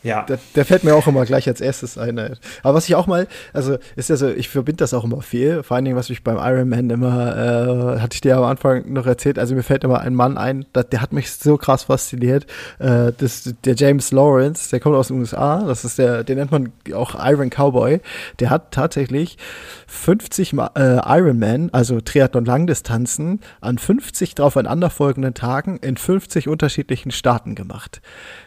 Ja. 0.09 0.23
Der, 0.23 0.39
der, 0.57 0.65
fällt 0.65 0.85
mir 0.85 0.95
auch 0.95 1.07
immer 1.07 1.25
gleich 1.25 1.49
als 1.49 1.61
erstes 1.61 1.97
ein. 1.97 2.19
Aber 2.19 2.75
was 2.75 2.89
ich 2.89 2.97
auch 2.97 3.07
mal, 3.07 3.29
also 3.53 3.79
ist 3.97 4.11
ja 4.11 4.17
so, 4.17 4.29
ich 4.29 4.49
verbinde 4.49 4.79
das 4.79 4.93
auch 4.93 5.05
immer 5.05 5.23
viel. 5.23 5.63
Vor 5.63 5.77
allen 5.77 5.85
Dingen, 5.85 5.97
was 5.97 6.09
mich 6.09 6.25
beim 6.25 6.37
Ironman 6.37 6.91
immer, 6.91 7.97
äh, 7.97 8.01
hatte 8.01 8.15
ich 8.15 8.21
dir 8.21 8.37
am 8.37 8.45
Anfang 8.45 8.93
noch 8.93 9.07
erzählt, 9.07 9.39
also 9.39 9.55
mir 9.55 9.63
fällt 9.63 9.85
immer 9.85 10.01
ein 10.01 10.15
Mann 10.15 10.37
ein, 10.37 10.67
der, 10.75 10.85
der 10.85 11.01
hat 11.01 11.13
mich 11.13 11.33
so 11.33 11.57
krass 11.57 11.85
fasziniert. 11.85 12.47
Äh, 12.79 13.13
das, 13.17 13.55
der 13.65 13.75
James 13.75 14.11
Lawrence, 14.11 14.71
der 14.71 14.81
kommt 14.81 14.97
aus 14.97 15.09
den 15.09 15.21
USA, 15.21 15.63
das 15.65 15.85
ist 15.85 15.99
der, 15.99 16.25
den 16.25 16.39
nennt 16.39 16.51
man 16.51 16.73
auch 16.95 17.15
Iron 17.19 17.51
Cowboy. 17.51 18.01
Der 18.41 18.51
hat 18.51 18.73
tatsächlich 18.73 19.39
50 19.87 20.55
äh, 20.55 20.57
Ironman, 20.77 21.71
also 21.73 22.01
Triathlon 22.01 22.45
Langdistanzen, 22.45 23.41
an 23.61 23.79
50 23.79 24.35
drauf 24.35 24.49
aufeinanderfolgenden 24.49 25.35
Tagen 25.35 25.77
in 25.77 25.97
50 25.97 26.49
unterschiedlichen 26.49 27.13
Staaten 27.13 27.55
gemacht. 27.55 28.01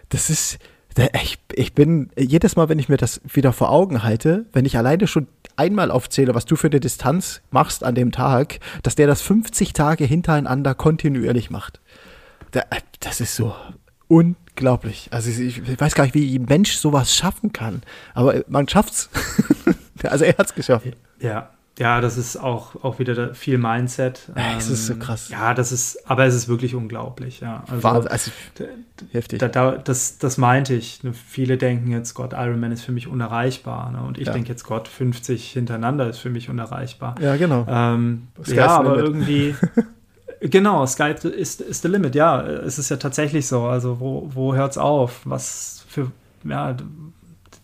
Das 0.10 0.30
ist 0.30 0.58
ich, 0.98 1.40
ich 1.54 1.74
bin 1.74 2.10
jedes 2.18 2.56
Mal, 2.56 2.70
wenn 2.70 2.80
ich 2.80 2.90
mir 2.90 2.98
das 2.98 3.22
wieder 3.26 3.54
vor 3.54 3.70
Augen 3.70 4.04
halte, 4.04 4.46
wenn 4.54 4.66
ich 4.66 4.78
alleine 4.78 5.08
schon 5.08 5.28
einmal 5.56 5.92
aufzähle, 5.92 6.36
was 6.36 6.46
du 6.46 6.56
für 6.56 6.68
eine 6.68 6.80
Distanz 6.80 7.42
machst 7.52 7.84
an 7.84 7.96
dem 7.96 8.12
Tag, 8.12 8.60
dass 8.84 8.96
der 8.96 9.08
das 9.08 9.22
50 9.22 9.74
Tage 9.74 10.06
hintereinander 10.06 10.76
kontinuierlich 10.76 11.50
macht. 11.50 11.80
Das 13.00 13.22
ist 13.22 13.36
so 13.36 13.56
unglaublich. 14.08 15.08
Also 15.12 15.30
ich 15.30 15.80
weiß 15.80 15.96
gar 15.96 16.04
nicht, 16.04 16.14
wie 16.14 16.38
ein 16.38 16.46
Mensch 16.46 16.74
sowas 16.74 17.16
schaffen 17.16 17.54
kann, 17.54 17.82
aber 18.14 18.44
man 18.48 18.68
schafft's. 18.68 19.10
also 20.04 20.26
er 20.26 20.38
hat's 20.38 20.54
geschafft. 20.54 20.88
Ja, 21.20 21.52
ja, 21.80 22.02
das 22.02 22.18
ist 22.18 22.38
auch, 22.38 22.84
auch 22.84 23.00
wieder 23.00 23.34
viel 23.34 23.58
Mindset. 23.58 24.30
Ja, 24.36 24.58
es 24.58 24.70
ist 24.70 24.88
so 24.88 24.94
ähm, 24.94 25.00
krass. 25.00 25.30
Ja, 25.30 25.54
das 25.54 25.72
ist, 25.72 26.10
aber 26.10 26.26
es 26.26 26.36
ist 26.36 26.48
wirklich 26.48 26.76
unglaublich, 26.76 27.40
ja. 27.40 27.64
Also, 27.70 27.84
War, 27.84 28.12
also 28.12 28.32
heftig. 29.12 29.40
Da, 29.40 29.48
da, 29.48 29.72
das, 29.78 30.18
das 30.18 30.38
meinte 30.38 30.74
ich. 30.74 31.04
Ne, 31.04 31.14
viele 31.14 31.58
denken 31.58 31.90
jetzt, 31.90 32.14
Gott, 32.14 32.34
Ironman 32.34 32.74
ist 32.74 32.84
für 32.84 32.92
mich 32.92 33.08
unerreichbar. 33.08 33.92
Ne? 33.92 34.02
Und 34.02 34.18
ich 34.18 34.28
ja. 34.28 34.34
denke 34.34 34.50
jetzt, 34.50 34.66
Gott, 34.66 34.90
50 34.90 35.52
hintereinander 35.52 36.10
ist 36.10 36.20
für 36.20 36.30
mich 36.30 36.50
unerreichbar. 36.50 37.16
Ja, 37.22 37.38
genau. 37.38 37.66
Ähm, 37.70 38.28
ja, 38.48 38.68
aber 38.68 38.98
limit. 38.98 39.08
irgendwie. 39.08 39.56
genau, 40.42 40.86
Sky 40.86 41.16
ist, 41.24 41.62
ist 41.62 41.82
the 41.84 41.88
limit, 41.88 42.16
ja. 42.16 42.46
Es 42.46 42.80
ist 42.80 42.90
ja 42.90 42.98
tatsächlich 42.98 43.48
so. 43.48 43.64
Also, 43.64 44.00
wo, 44.02 44.30
wo 44.34 44.54
hört 44.54 44.72
es 44.72 44.78
auf? 44.78 45.22
Was 45.24 45.86
für, 45.88 46.12
ja, 46.44 46.76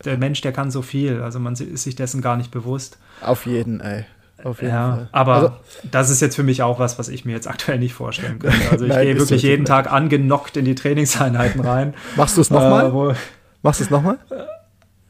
der 0.06 0.18
Mensch, 0.18 0.42
der 0.42 0.52
kann 0.52 0.72
so 0.72 0.82
viel. 0.82 1.22
Also, 1.22 1.40
man 1.40 1.54
ist 1.54 1.84
sich 1.84 1.96
dessen 1.96 2.22
gar 2.22 2.38
nicht 2.38 2.52
bewusst. 2.52 2.98
Auf 3.22 3.46
jeden, 3.46 3.80
ey. 3.80 4.06
Auf 4.44 4.62
jeden 4.62 4.74
ja, 4.74 4.96
Fall. 4.96 5.10
aber 5.12 5.34
also, 5.34 5.52
das 5.92 6.10
ist 6.12 6.22
jetzt 6.22 6.36
für 6.36 6.44
mich 6.44 6.62
auch 6.62 6.78
was, 6.78 7.00
was 7.00 7.10
ich 7.10 7.26
mir 7.26 7.32
jetzt 7.32 7.48
aktuell 7.48 7.80
nicht 7.80 7.94
vorstellen 7.94 8.40
könnte. 8.40 8.58
Also 8.72 8.86
ich 8.86 8.92
Nein, 8.92 9.08
gehe 9.08 9.18
wirklich 9.18 9.42
jeden 9.42 9.66
Tag 9.66 9.92
angenockt 9.92 10.58
in 10.58 10.66
die 10.66 10.76
Trainingseinheiten 10.76 11.62
rein. 11.62 11.96
Machst 12.16 12.38
du 12.38 12.42
es 12.42 12.50
nochmal? 12.50 13.12
Äh, 13.12 13.16
Machst 13.64 13.80
du 13.80 13.86
es 13.86 13.90
nochmal? 13.90 14.20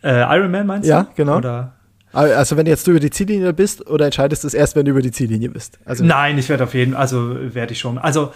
Äh, 0.01 0.21
Ironman 0.37 0.67
meinst 0.67 0.87
du? 0.87 0.91
Ja, 0.91 1.07
genau. 1.15 1.37
Oder? 1.37 1.73
Also 2.13 2.55
wenn 2.55 2.65
jetzt 2.65 2.87
du 2.87 2.91
über 2.91 2.99
die 2.99 3.09
Ziellinie 3.09 3.53
bist 3.53 3.85
oder 3.87 4.05
entscheidest 4.05 4.43
du 4.43 4.47
es 4.47 4.53
erst, 4.53 4.75
wenn 4.75 4.85
du 4.85 4.91
über 4.91 5.01
die 5.01 5.11
Ziellinie 5.11 5.49
bist? 5.49 5.77
Also 5.85 6.05
Nein, 6.05 6.37
ich 6.37 6.47
werde 6.47 6.63
auf 6.63 6.73
jeden 6.73 6.93
Fall, 6.93 7.01
also 7.01 7.53
werde 7.53 7.73
ich 7.73 7.79
schon. 7.79 7.97
Also 7.97 8.31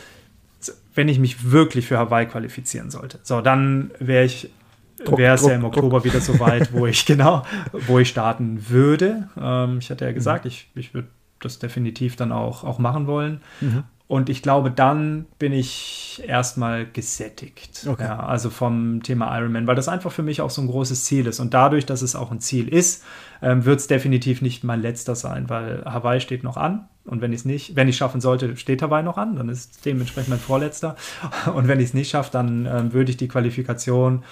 wenn 0.94 1.08
ich 1.08 1.20
mich 1.20 1.52
wirklich 1.52 1.88
für 1.88 1.98
Hawaii 1.98 2.26
qualifizieren 2.26 2.92
sollte, 2.92 3.20
so 3.24 3.42
dann 3.42 3.92
wäre 4.00 4.26
ich 4.26 4.52
wäre 5.06 5.36
es 5.36 5.46
ja 5.46 5.56
im 5.56 5.66
Oktober 5.66 6.00
Druck. 6.00 6.06
wieder 6.06 6.22
so 6.22 6.40
weit, 6.40 6.74
wo 6.74 6.86
ich 6.86 7.06
genau, 7.08 7.44
wo 7.88 8.00
ich 8.00 8.10
starten 8.10 8.70
würde. 8.70 9.30
Ähm, 9.40 9.80
ich 9.80 9.90
hatte 9.90 10.06
ja 10.06 10.12
gesagt, 10.12 10.46
mhm. 10.46 10.50
ich, 10.50 10.70
ich 10.76 10.94
würde 10.94 11.08
das 11.40 11.60
definitiv 11.60 12.16
dann 12.16 12.32
auch, 12.32 12.64
auch 12.64 12.80
machen 12.80 13.08
wollen. 13.08 13.42
Mhm. 13.62 13.84
Und 14.12 14.30
ich 14.30 14.42
glaube, 14.42 14.72
dann 14.72 15.26
bin 15.40 15.54
ich 15.54 16.22
erstmal 16.28 16.86
gesättigt. 16.86 17.88
Okay. 17.88 18.04
Ja, 18.04 18.20
also 18.20 18.50
vom 18.50 19.02
Thema 19.04 19.34
Ironman, 19.38 19.68
weil 19.68 19.76
das 19.76 19.88
einfach 19.88 20.12
für 20.12 20.22
mich 20.22 20.42
auch 20.42 20.50
so 20.50 20.62
ein 20.62 20.68
großes 20.68 21.06
Ziel 21.06 21.28
ist. 21.28 21.40
Und 21.40 21.54
dadurch, 21.54 21.86
dass 21.86 22.02
es 22.02 22.14
auch 22.14 22.30
ein 22.30 22.42
Ziel 22.42 22.68
ist, 22.68 23.06
ähm, 23.42 23.64
wird 23.64 23.80
es 23.80 23.88
definitiv 23.88 24.42
nicht 24.42 24.66
mein 24.66 24.82
letzter 24.82 25.16
sein, 25.16 25.50
weil 25.50 25.86
Hawaii 25.86 26.20
steht 26.20 26.44
noch 26.44 26.58
an. 26.58 26.90
Und 27.06 27.22
wenn 27.22 27.32
ich 27.32 27.40
es 27.40 27.46
nicht, 27.46 27.78
wenn 27.78 27.88
ich 27.88 27.96
schaffen 27.96 28.20
sollte, 28.20 28.58
steht 28.58 28.82
Hawaii 28.82 29.02
noch 29.02 29.18
an, 29.18 29.38
dann 29.38 29.48
ist 29.48 29.86
dementsprechend 29.86 30.32
mein 30.32 30.40
vorletzter. 30.40 30.98
Und 31.56 31.70
wenn 31.70 31.80
ich 31.80 31.86
es 31.86 31.94
nicht 31.94 32.10
schaffe, 32.10 32.32
dann 32.34 32.66
ähm, 32.66 32.92
würde 32.92 33.12
ich 33.12 33.18
die 33.18 33.30
Qualifikation 33.30 34.24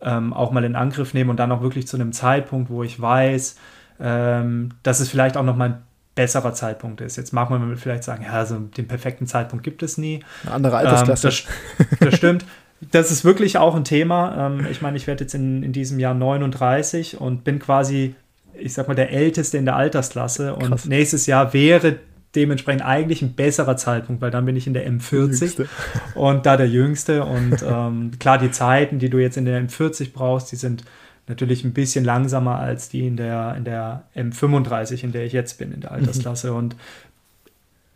ähm, 0.00 0.32
auch 0.32 0.50
mal 0.50 0.64
in 0.64 0.76
Angriff 0.76 1.14
nehmen 1.14 1.30
und 1.30 1.38
dann 1.38 1.52
auch 1.52 1.62
wirklich 1.62 1.86
zu 1.86 1.96
einem 1.96 2.12
Zeitpunkt, 2.12 2.70
wo 2.70 2.82
ich 2.82 3.00
weiß, 3.00 3.56
ähm, 4.00 4.70
dass 4.82 5.00
es 5.00 5.08
vielleicht 5.08 5.36
auch 5.36 5.42
noch 5.42 5.56
mal 5.56 5.68
ein 5.70 5.82
besserer 6.14 6.52
Zeitpunkt 6.52 7.00
ist. 7.00 7.16
Jetzt 7.16 7.32
mag 7.32 7.48
man 7.50 7.76
vielleicht 7.76 8.04
sagen, 8.04 8.24
ja, 8.24 8.32
also 8.32 8.58
den 8.58 8.88
perfekten 8.88 9.26
Zeitpunkt 9.26 9.64
gibt 9.64 9.82
es 9.82 9.98
nie. 9.98 10.20
Eine 10.44 10.54
andere 10.54 10.76
Altersklasse. 10.78 11.28
Ähm, 11.28 11.86
das, 11.90 11.98
das, 12.00 12.14
stimmt. 12.16 12.44
Das 12.90 13.10
ist 13.10 13.24
wirklich 13.24 13.58
auch 13.58 13.74
ein 13.74 13.84
Thema. 13.84 14.46
Ähm, 14.46 14.66
ich 14.70 14.82
meine, 14.82 14.96
ich 14.96 15.06
werde 15.06 15.24
jetzt 15.24 15.34
in, 15.34 15.62
in 15.62 15.72
diesem 15.72 15.98
Jahr 15.98 16.14
39 16.14 17.20
und 17.20 17.44
bin 17.44 17.58
quasi, 17.60 18.14
ich 18.54 18.72
sag 18.72 18.88
mal, 18.88 18.94
der 18.94 19.10
Älteste 19.12 19.58
in 19.58 19.64
der 19.64 19.76
Altersklasse. 19.76 20.54
Und 20.54 20.70
Krass. 20.70 20.86
nächstes 20.86 21.26
Jahr 21.26 21.52
wäre 21.52 21.96
dementsprechend 22.38 22.82
eigentlich 22.82 23.20
ein 23.20 23.34
besserer 23.34 23.76
Zeitpunkt, 23.76 24.22
weil 24.22 24.30
dann 24.30 24.46
bin 24.46 24.56
ich 24.56 24.66
in 24.66 24.74
der 24.74 24.88
M40 24.88 25.40
Jüngste. 25.40 25.68
und 26.14 26.46
da 26.46 26.56
der 26.56 26.68
Jüngste. 26.68 27.24
Und 27.24 27.62
ähm, 27.68 28.12
klar, 28.18 28.38
die 28.38 28.52
Zeiten, 28.52 29.00
die 29.00 29.10
du 29.10 29.18
jetzt 29.18 29.36
in 29.36 29.44
der 29.44 29.60
M40 29.60 30.12
brauchst, 30.12 30.52
die 30.52 30.56
sind 30.56 30.84
natürlich 31.26 31.64
ein 31.64 31.72
bisschen 31.72 32.04
langsamer 32.04 32.58
als 32.58 32.88
die 32.88 33.06
in 33.06 33.16
der, 33.16 33.54
in 33.56 33.64
der 33.64 34.04
M35, 34.16 35.04
in 35.04 35.12
der 35.12 35.24
ich 35.26 35.32
jetzt 35.32 35.58
bin, 35.58 35.72
in 35.72 35.80
der 35.80 35.92
Altersklasse. 35.92 36.52
Mhm. 36.52 36.56
Und 36.56 36.76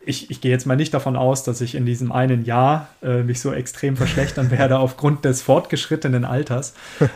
ich, 0.05 0.31
ich 0.31 0.41
gehe 0.41 0.51
jetzt 0.51 0.67
mal 0.67 0.77
nicht 0.77 0.93
davon 0.95 1.17
aus, 1.17 1.45
dass 1.45 1.61
ich 1.61 1.75
in 1.75 1.87
diesem 1.87 2.11
einen 2.11 2.45
Jahr 2.45 2.89
äh, 3.03 3.23
mich 3.23 3.41
so 3.41 3.53
extrem 3.53 3.97
verschlechtern 3.97 4.51
werde 4.51 4.79
aufgrund 4.81 5.25
des 5.25 5.43
fortgeschrittenen 5.43 6.25
Alters. 6.25 6.75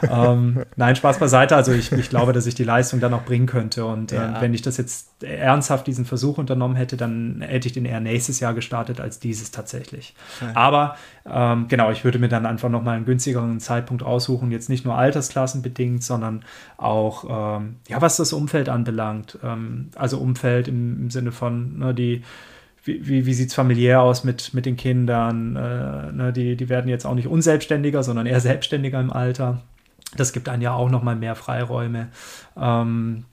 ähm, 0.09 0.62
nein, 0.76 0.95
Spaß 0.95 1.18
beiseite. 1.18 1.57
Also 1.57 1.72
ich, 1.72 1.91
ich 1.93 2.09
glaube, 2.09 2.32
dass 2.32 2.47
ich 2.47 2.55
die 2.55 2.64
Leistung 2.64 3.01
dann 3.01 3.12
auch 3.14 3.24
bringen 3.24 3.47
könnte. 3.47 3.84
Und 3.84 4.12
äh, 4.12 4.16
ja. 4.16 4.41
wenn 4.41 4.55
ich 4.55 4.62
das 4.62 4.76
jetzt 4.76 5.22
ernsthaft 5.22 5.87
diesen 5.87 6.05
Versuch 6.05 6.39
unternommen 6.39 6.76
hätte, 6.76 6.97
dann 6.97 7.43
hätte 7.47 7.66
ich 7.68 7.74
den 7.74 7.87
eher 7.87 8.01
nächstes 8.01 8.39
Jahr 8.41 8.55
gestartet 8.55 9.01
als 9.01 9.18
dieses 9.18 9.51
tatsächlich. 9.51 10.14
Ja. 10.41 10.53
Aber 10.55 10.97
ähm, 11.28 11.66
genau, 11.68 11.91
ich 11.91 12.05
würde 12.05 12.18
mir 12.18 12.28
dann 12.28 12.47
einfach 12.47 12.68
nochmal 12.68 12.97
einen 12.97 13.05
günstigeren 13.05 13.59
Zeitpunkt 13.59 14.05
aussuchen. 14.05 14.53
Jetzt 14.53 14.68
nicht 14.68 14.84
nur 14.84 14.97
altersklassenbedingt, 14.97 16.05
sondern 16.05 16.45
auch, 16.76 17.59
ähm, 17.59 17.76
ja, 17.89 18.01
was 18.01 18.16
das 18.16 18.32
Umfeld 18.32 18.68
anbelangt. 18.68 19.39
Ähm, 19.43 19.91
also 19.97 20.18
Umfeld 20.18 20.68
im, 20.68 21.03
im 21.03 21.11
Sinne 21.11 21.32
von, 21.32 21.78
ne, 21.78 21.95
die 21.95 22.22
wie, 22.87 23.26
wie, 23.26 23.34
sieht 23.34 23.49
es 23.49 23.55
familiär 23.55 24.01
aus 24.01 24.24
mit, 24.24 24.55
mit 24.55 24.66
den 24.66 24.76
Kindern? 24.76 25.57
Äh, 25.57 26.12
ne, 26.12 26.32
die, 26.32 26.57
die 26.57 26.68
werden 26.68 26.89
jetzt 26.89 27.05
auch 27.05 27.14
nicht 27.14 27.26
unselbstständiger, 27.26 28.03
sondern 28.03 28.26
eher 28.26 28.41
selbstständiger 28.41 29.01
im 29.01 29.12
Alter. 29.12 29.62
Das 30.16 30.32
gibt 30.32 30.49
einem 30.49 30.62
ja 30.62 30.72
auch 30.72 30.89
nochmal 30.89 31.16
mehr 31.16 31.34
Freiräume. 31.34 32.09
Ähm, 32.57 33.24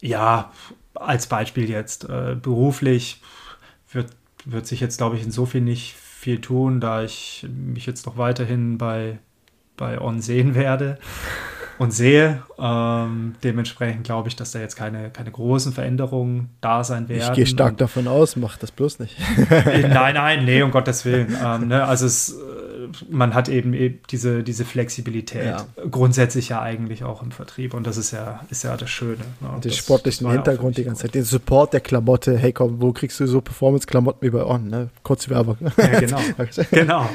ja, 0.00 0.52
als 0.94 1.26
Beispiel 1.26 1.68
jetzt 1.68 2.08
äh, 2.08 2.36
beruflich 2.40 3.22
wird, 3.90 4.08
wird 4.44 4.66
sich 4.66 4.80
jetzt, 4.80 4.98
glaube 4.98 5.16
ich, 5.16 5.24
in 5.24 5.30
so 5.30 5.46
viel 5.46 5.62
nicht 5.62 5.94
viel 5.94 6.40
tun, 6.40 6.80
da 6.80 7.02
ich 7.02 7.46
mich 7.48 7.86
jetzt 7.86 8.06
noch 8.06 8.18
weiterhin 8.18 8.78
bei, 8.78 9.18
bei 9.76 10.00
On 10.00 10.20
sehen 10.20 10.54
werde 10.54 10.98
und 11.78 11.92
sehe. 11.92 12.42
Ähm, 12.58 13.34
dementsprechend 13.42 14.04
glaube 14.04 14.28
ich, 14.28 14.36
dass 14.36 14.52
da 14.52 14.60
jetzt 14.60 14.76
keine, 14.76 15.10
keine 15.10 15.30
großen 15.30 15.72
Veränderungen 15.72 16.50
da 16.60 16.84
sein 16.84 17.08
werden. 17.08 17.22
Ich 17.30 17.32
gehe 17.32 17.46
stark 17.46 17.72
und, 17.72 17.80
davon 17.80 18.08
aus, 18.08 18.36
mach 18.36 18.56
das 18.56 18.70
bloß 18.70 18.98
nicht. 19.00 19.16
nein, 19.48 20.14
nein, 20.14 20.44
nee, 20.44 20.62
um 20.62 20.70
Gottes 20.70 21.04
Willen. 21.04 21.36
Ähm, 21.42 21.68
ne, 21.68 21.84
also 21.84 22.06
es 22.06 22.36
man 23.10 23.34
hat 23.34 23.48
eben, 23.48 23.72
eben 23.74 24.00
diese, 24.10 24.42
diese 24.42 24.64
Flexibilität 24.64 25.44
ja. 25.44 25.66
grundsätzlich 25.90 26.48
ja 26.48 26.60
eigentlich 26.60 27.04
auch 27.04 27.22
im 27.22 27.30
Vertrieb 27.30 27.74
und 27.74 27.86
das 27.86 27.96
ist 27.96 28.10
ja, 28.10 28.40
ist 28.50 28.64
ja 28.64 28.76
das 28.76 28.90
Schöne. 28.90 29.24
Ne? 29.40 29.60
Den 29.62 29.72
sportlichen 29.72 30.30
Hintergrund 30.30 30.76
die 30.76 30.84
ganze 30.84 31.02
Zeit, 31.02 31.14
den 31.14 31.24
Support 31.24 31.72
der 31.72 31.80
Klamotte, 31.80 32.36
hey 32.36 32.52
komm, 32.52 32.80
wo 32.80 32.92
kriegst 32.92 33.18
du 33.20 33.26
so 33.26 33.40
Performance-Klamotten 33.40 34.26
wie 34.26 34.30
bei 34.30 34.44
On, 34.44 34.68
ne? 34.68 34.90
Kurze 35.02 35.30
Werbung. 35.30 35.56
Ja, 35.76 36.00
genau. 36.00 36.20
genau. 36.70 37.08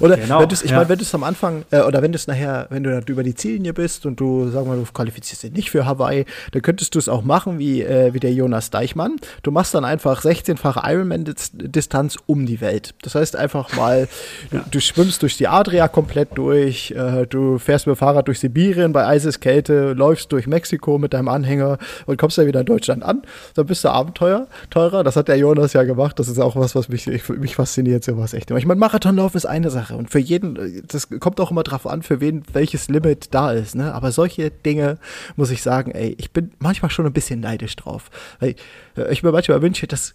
Oder 0.00 0.16
genau. 0.16 0.40
wenn 0.40 0.48
du 0.48 0.54
ich 0.54 0.70
ja. 0.70 0.76
meine, 0.76 0.88
wenn 0.88 0.98
du 0.98 1.04
es 1.04 1.14
am 1.14 1.24
Anfang, 1.24 1.64
äh, 1.70 1.80
oder 1.80 2.02
wenn 2.02 2.12
du 2.12 2.16
es 2.16 2.26
nachher, 2.26 2.66
wenn 2.70 2.82
du 2.82 3.02
über 3.06 3.22
die 3.22 3.34
Ziellinie 3.34 3.72
bist 3.72 4.06
und 4.06 4.20
du, 4.20 4.48
sag 4.50 4.66
mal, 4.66 4.76
du 4.76 4.84
qualifizierst 4.84 5.42
dich 5.42 5.52
nicht 5.52 5.70
für 5.70 5.86
Hawaii, 5.86 6.24
dann 6.52 6.62
könntest 6.62 6.94
du 6.94 6.98
es 6.98 7.08
auch 7.08 7.22
machen 7.22 7.58
wie, 7.58 7.82
äh, 7.82 8.14
wie 8.14 8.20
der 8.20 8.32
Jonas 8.32 8.70
Deichmann. 8.70 9.16
Du 9.42 9.50
machst 9.50 9.74
dann 9.74 9.84
einfach 9.84 10.22
16-fache 10.22 10.80
Ironman-Distanz 10.84 12.18
um 12.26 12.46
die 12.46 12.60
Welt. 12.60 12.94
Das 13.02 13.14
heißt 13.14 13.36
einfach 13.36 13.74
mal, 13.76 14.08
ja. 14.50 14.60
du, 14.60 14.70
du 14.70 14.80
schwimmst 14.80 15.09
schwimmst 15.10 15.22
durch 15.22 15.36
die 15.36 15.48
Adria 15.48 15.88
komplett 15.88 16.28
durch, 16.36 16.92
äh, 16.92 17.26
du 17.26 17.58
fährst 17.58 17.88
mit 17.88 17.96
dem 17.96 17.98
Fahrrad 17.98 18.28
durch 18.28 18.38
Sibirien 18.38 18.92
bei 18.92 19.06
Eiseskälte, 19.06 19.92
läufst 19.92 20.30
durch 20.30 20.46
Mexiko 20.46 20.98
mit 20.98 21.14
deinem 21.14 21.26
Anhänger 21.26 21.78
und 22.06 22.16
kommst 22.16 22.38
dann 22.38 22.46
wieder 22.46 22.60
in 22.60 22.66
Deutschland 22.66 23.02
an. 23.02 23.22
Dann 23.54 23.66
bist 23.66 23.82
du 23.82 23.88
Abenteuer, 23.88 24.46
teurer. 24.70 25.02
Das 25.02 25.16
hat 25.16 25.26
der 25.26 25.36
Jonas 25.36 25.72
ja 25.72 25.82
gemacht. 25.82 26.20
Das 26.20 26.28
ist 26.28 26.38
auch 26.38 26.54
was, 26.54 26.76
was 26.76 26.88
mich, 26.88 27.08
ich, 27.08 27.28
mich 27.28 27.56
fasziniert, 27.56 28.04
sowas 28.04 28.34
echt. 28.34 28.52
Ich 28.52 28.66
meine, 28.66 28.78
Marathonlauf 28.78 29.34
ist 29.34 29.46
eine 29.46 29.70
Sache 29.70 29.96
und 29.96 30.10
für 30.10 30.20
jeden, 30.20 30.84
das 30.86 31.08
kommt 31.18 31.40
auch 31.40 31.50
immer 31.50 31.64
drauf 31.64 31.88
an, 31.88 32.02
für 32.02 32.20
wen 32.20 32.44
welches 32.52 32.88
Limit 32.88 33.34
da 33.34 33.50
ist. 33.50 33.74
Ne? 33.74 33.92
Aber 33.92 34.12
solche 34.12 34.50
Dinge 34.50 34.98
muss 35.34 35.50
ich 35.50 35.62
sagen, 35.62 35.90
ey, 35.90 36.14
ich 36.18 36.30
bin 36.30 36.52
manchmal 36.60 36.90
schon 36.92 37.06
ein 37.06 37.12
bisschen 37.12 37.40
neidisch 37.40 37.74
drauf. 37.74 38.10
Weil 38.38 38.54
äh, 38.96 39.12
ich 39.12 39.24
mir 39.24 39.32
manchmal 39.32 39.60
wünsche, 39.60 39.88
dass 39.88 40.14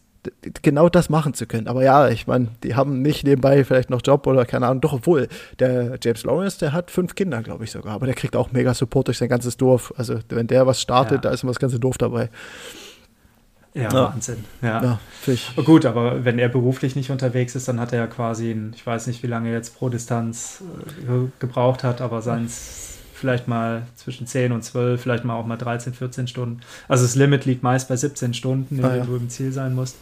genau 0.62 0.90
das 0.90 1.10
machen 1.10 1.34
zu 1.34 1.46
können. 1.46 1.68
Aber 1.68 1.84
ja, 1.84 2.10
ich 2.10 2.28
meine, 2.28 2.50
die 2.64 2.76
haben 2.76 3.02
nicht 3.02 3.24
nebenbei 3.24 3.64
vielleicht 3.64 3.90
noch 3.90 4.02
Job 4.04 4.28
oder 4.28 4.46
keine 4.46 4.68
Ahnung. 4.68 4.82
Doch, 4.82 4.94
obwohl, 4.94 5.28
der 5.60 5.98
James 6.02 6.24
Lawrence, 6.24 6.60
der 6.60 6.74
hat 6.74 6.92
fünf 6.92 7.16
Kinder, 7.16 7.42
glaube 7.44 7.64
ich 7.64 7.72
sogar. 7.72 7.94
Aber 7.96 8.06
der 8.06 8.16
kriegt 8.16 8.36
auch 8.36 8.52
mega 8.52 8.74
Support 8.74 9.08
durch 9.08 9.18
sein 9.18 9.30
ganzes 9.30 9.58
Dorf. 9.58 9.94
Also, 9.98 10.20
wenn 10.30 10.48
der 10.48 10.68
was 10.68 10.82
startet, 10.82 11.18
ja. 11.18 11.22
da 11.22 11.30
ist 11.32 11.44
immer 11.44 11.52
das 11.52 11.60
ganze 11.60 11.80
Dorf 11.80 11.98
dabei. 11.98 12.30
Ja, 13.76 13.84
ja. 13.84 13.94
Wahnsinn. 13.94 14.44
Ja. 14.62 14.82
ja 14.82 15.00
oh, 15.58 15.64
Gut, 15.64 15.86
aber 15.86 16.24
wenn 16.24 16.40
er 16.40 16.48
beruflich 16.48 16.96
nicht 16.96 17.12
unterwegs 17.12 17.56
ist, 17.56 17.68
dann 17.68 17.80
hat 17.80 17.92
er 17.92 18.00
ja 18.00 18.08
quasi, 18.08 18.52
ein, 18.52 18.72
ich 18.74 18.88
weiß 18.88 19.08
nicht, 19.08 19.22
wie 19.22 19.28
lange 19.28 19.50
er 19.50 19.56
jetzt 19.56 19.78
pro 19.78 19.90
Distanz 19.90 20.64
äh, 21.04 21.28
gebraucht 21.40 21.84
hat, 21.84 22.00
aber 22.00 22.22
seins 22.22 23.00
vielleicht 23.16 23.48
mal 23.48 23.84
zwischen 23.96 24.28
10 24.28 24.52
und 24.52 24.64
12, 24.64 25.02
vielleicht 25.02 25.24
mal 25.24 25.36
auch 25.36 25.46
mal 25.46 25.58
13, 25.58 25.94
14 25.94 26.28
Stunden. 26.28 26.60
Also 26.88 27.04
das 27.04 27.16
Limit 27.16 27.46
liegt 27.46 27.64
meist 27.64 27.88
bei 27.88 27.96
17 27.96 28.34
Stunden, 28.34 28.80
in 28.80 28.86
ah, 28.86 28.96
ja. 28.98 29.04
du 29.06 29.16
im 29.16 29.30
Ziel 29.30 29.52
sein 29.52 29.74
musst. 29.74 29.98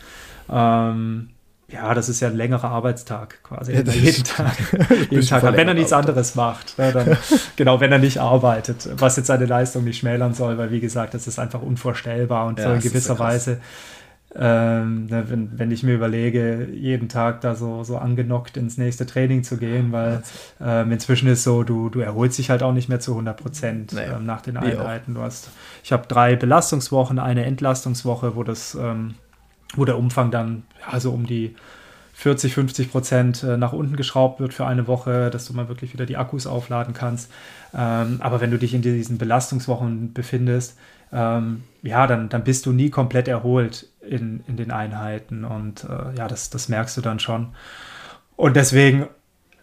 Ähm, 0.49 1.29
ja, 1.71 1.93
das 1.93 2.09
ist 2.09 2.19
ja 2.19 2.27
ein 2.27 2.35
längerer 2.35 2.69
Arbeitstag 2.69 3.41
quasi. 3.43 3.73
Ja, 3.73 3.81
jeden 3.81 4.23
Tag. 4.23 4.55
jeden 5.09 5.25
Tag. 5.25 5.43
Wenn 5.43 5.67
er 5.67 5.73
nichts 5.75 5.93
anderes 5.93 6.35
macht. 6.35 6.77
Ja, 6.77 6.91
dann, 6.91 7.17
genau, 7.55 7.79
wenn 7.79 7.91
er 7.91 7.99
nicht 7.99 8.19
arbeitet, 8.19 8.89
was 8.97 9.15
jetzt 9.17 9.27
seine 9.27 9.45
Leistung 9.45 9.83
nicht 9.83 9.99
schmälern 9.99 10.33
soll, 10.33 10.57
weil 10.57 10.71
wie 10.71 10.79
gesagt, 10.79 11.13
das 11.13 11.27
ist 11.27 11.39
einfach 11.39 11.61
unvorstellbar 11.61 12.47
und 12.47 12.59
ja, 12.59 12.65
so 12.65 12.73
in 12.73 12.81
gewisser 12.81 13.17
Weise 13.19 13.59
ähm, 14.35 15.05
ne, 15.05 15.25
wenn, 15.29 15.59
wenn 15.59 15.71
ich 15.71 15.83
mir 15.83 15.93
überlege, 15.93 16.67
jeden 16.71 17.07
Tag 17.07 17.41
da 17.41 17.55
so, 17.55 17.83
so 17.83 17.97
angenockt 17.97 18.57
ins 18.57 18.77
nächste 18.77 19.05
Training 19.05 19.43
zu 19.43 19.57
gehen, 19.57 19.91
weil 19.91 20.23
ähm, 20.59 20.91
inzwischen 20.91 21.27
ist 21.27 21.43
so, 21.43 21.63
du, 21.63 21.89
du 21.89 21.99
erholst 21.99 22.39
dich 22.39 22.49
halt 22.49 22.63
auch 22.63 22.73
nicht 22.73 22.89
mehr 22.89 22.99
zu 22.99 23.11
100 23.11 23.37
Prozent 23.37 23.93
nee, 23.93 24.01
ähm, 24.01 24.25
nach 24.25 24.41
den 24.41 24.57
Einheiten. 24.57 25.13
Du 25.13 25.21
hast, 25.21 25.49
ich 25.83 25.91
habe 25.91 26.07
drei 26.07 26.35
Belastungswochen, 26.35 27.19
eine 27.19 27.45
Entlastungswoche, 27.45 28.35
wo 28.35 28.43
das, 28.43 28.75
ähm, 28.75 29.13
wo 29.75 29.85
der 29.85 29.97
Umfang 29.97 30.31
dann 30.31 30.63
ja, 30.91 30.99
so 30.99 31.11
um 31.11 31.27
die 31.27 31.55
40, 32.13 32.53
50 32.53 32.91
Prozent 32.91 33.43
äh, 33.43 33.57
nach 33.57 33.73
unten 33.73 33.95
geschraubt 33.95 34.39
wird 34.39 34.53
für 34.53 34.65
eine 34.65 34.87
Woche, 34.87 35.29
dass 35.29 35.45
du 35.45 35.53
mal 35.53 35.67
wirklich 35.67 35.93
wieder 35.93 36.05
die 36.05 36.17
Akkus 36.17 36.47
aufladen 36.47 36.93
kannst. 36.93 37.31
Ähm, 37.75 38.17
aber 38.19 38.41
wenn 38.41 38.51
du 38.51 38.57
dich 38.57 38.73
in 38.73 38.81
diesen 38.81 39.17
Belastungswochen 39.17 40.13
befindest, 40.13 40.77
ähm, 41.11 41.63
ja, 41.83 42.07
dann, 42.07 42.29
dann 42.29 42.43
bist 42.43 42.65
du 42.65 42.71
nie 42.71 42.89
komplett 42.89 43.27
erholt 43.27 43.87
in, 44.07 44.43
in 44.47 44.57
den 44.57 44.71
Einheiten 44.71 45.45
und 45.45 45.85
äh, 45.85 46.15
ja, 46.17 46.27
das, 46.27 46.49
das 46.49 46.69
merkst 46.69 46.97
du 46.97 47.01
dann 47.01 47.19
schon. 47.19 47.53
Und 48.35 48.55
deswegen 48.55 49.07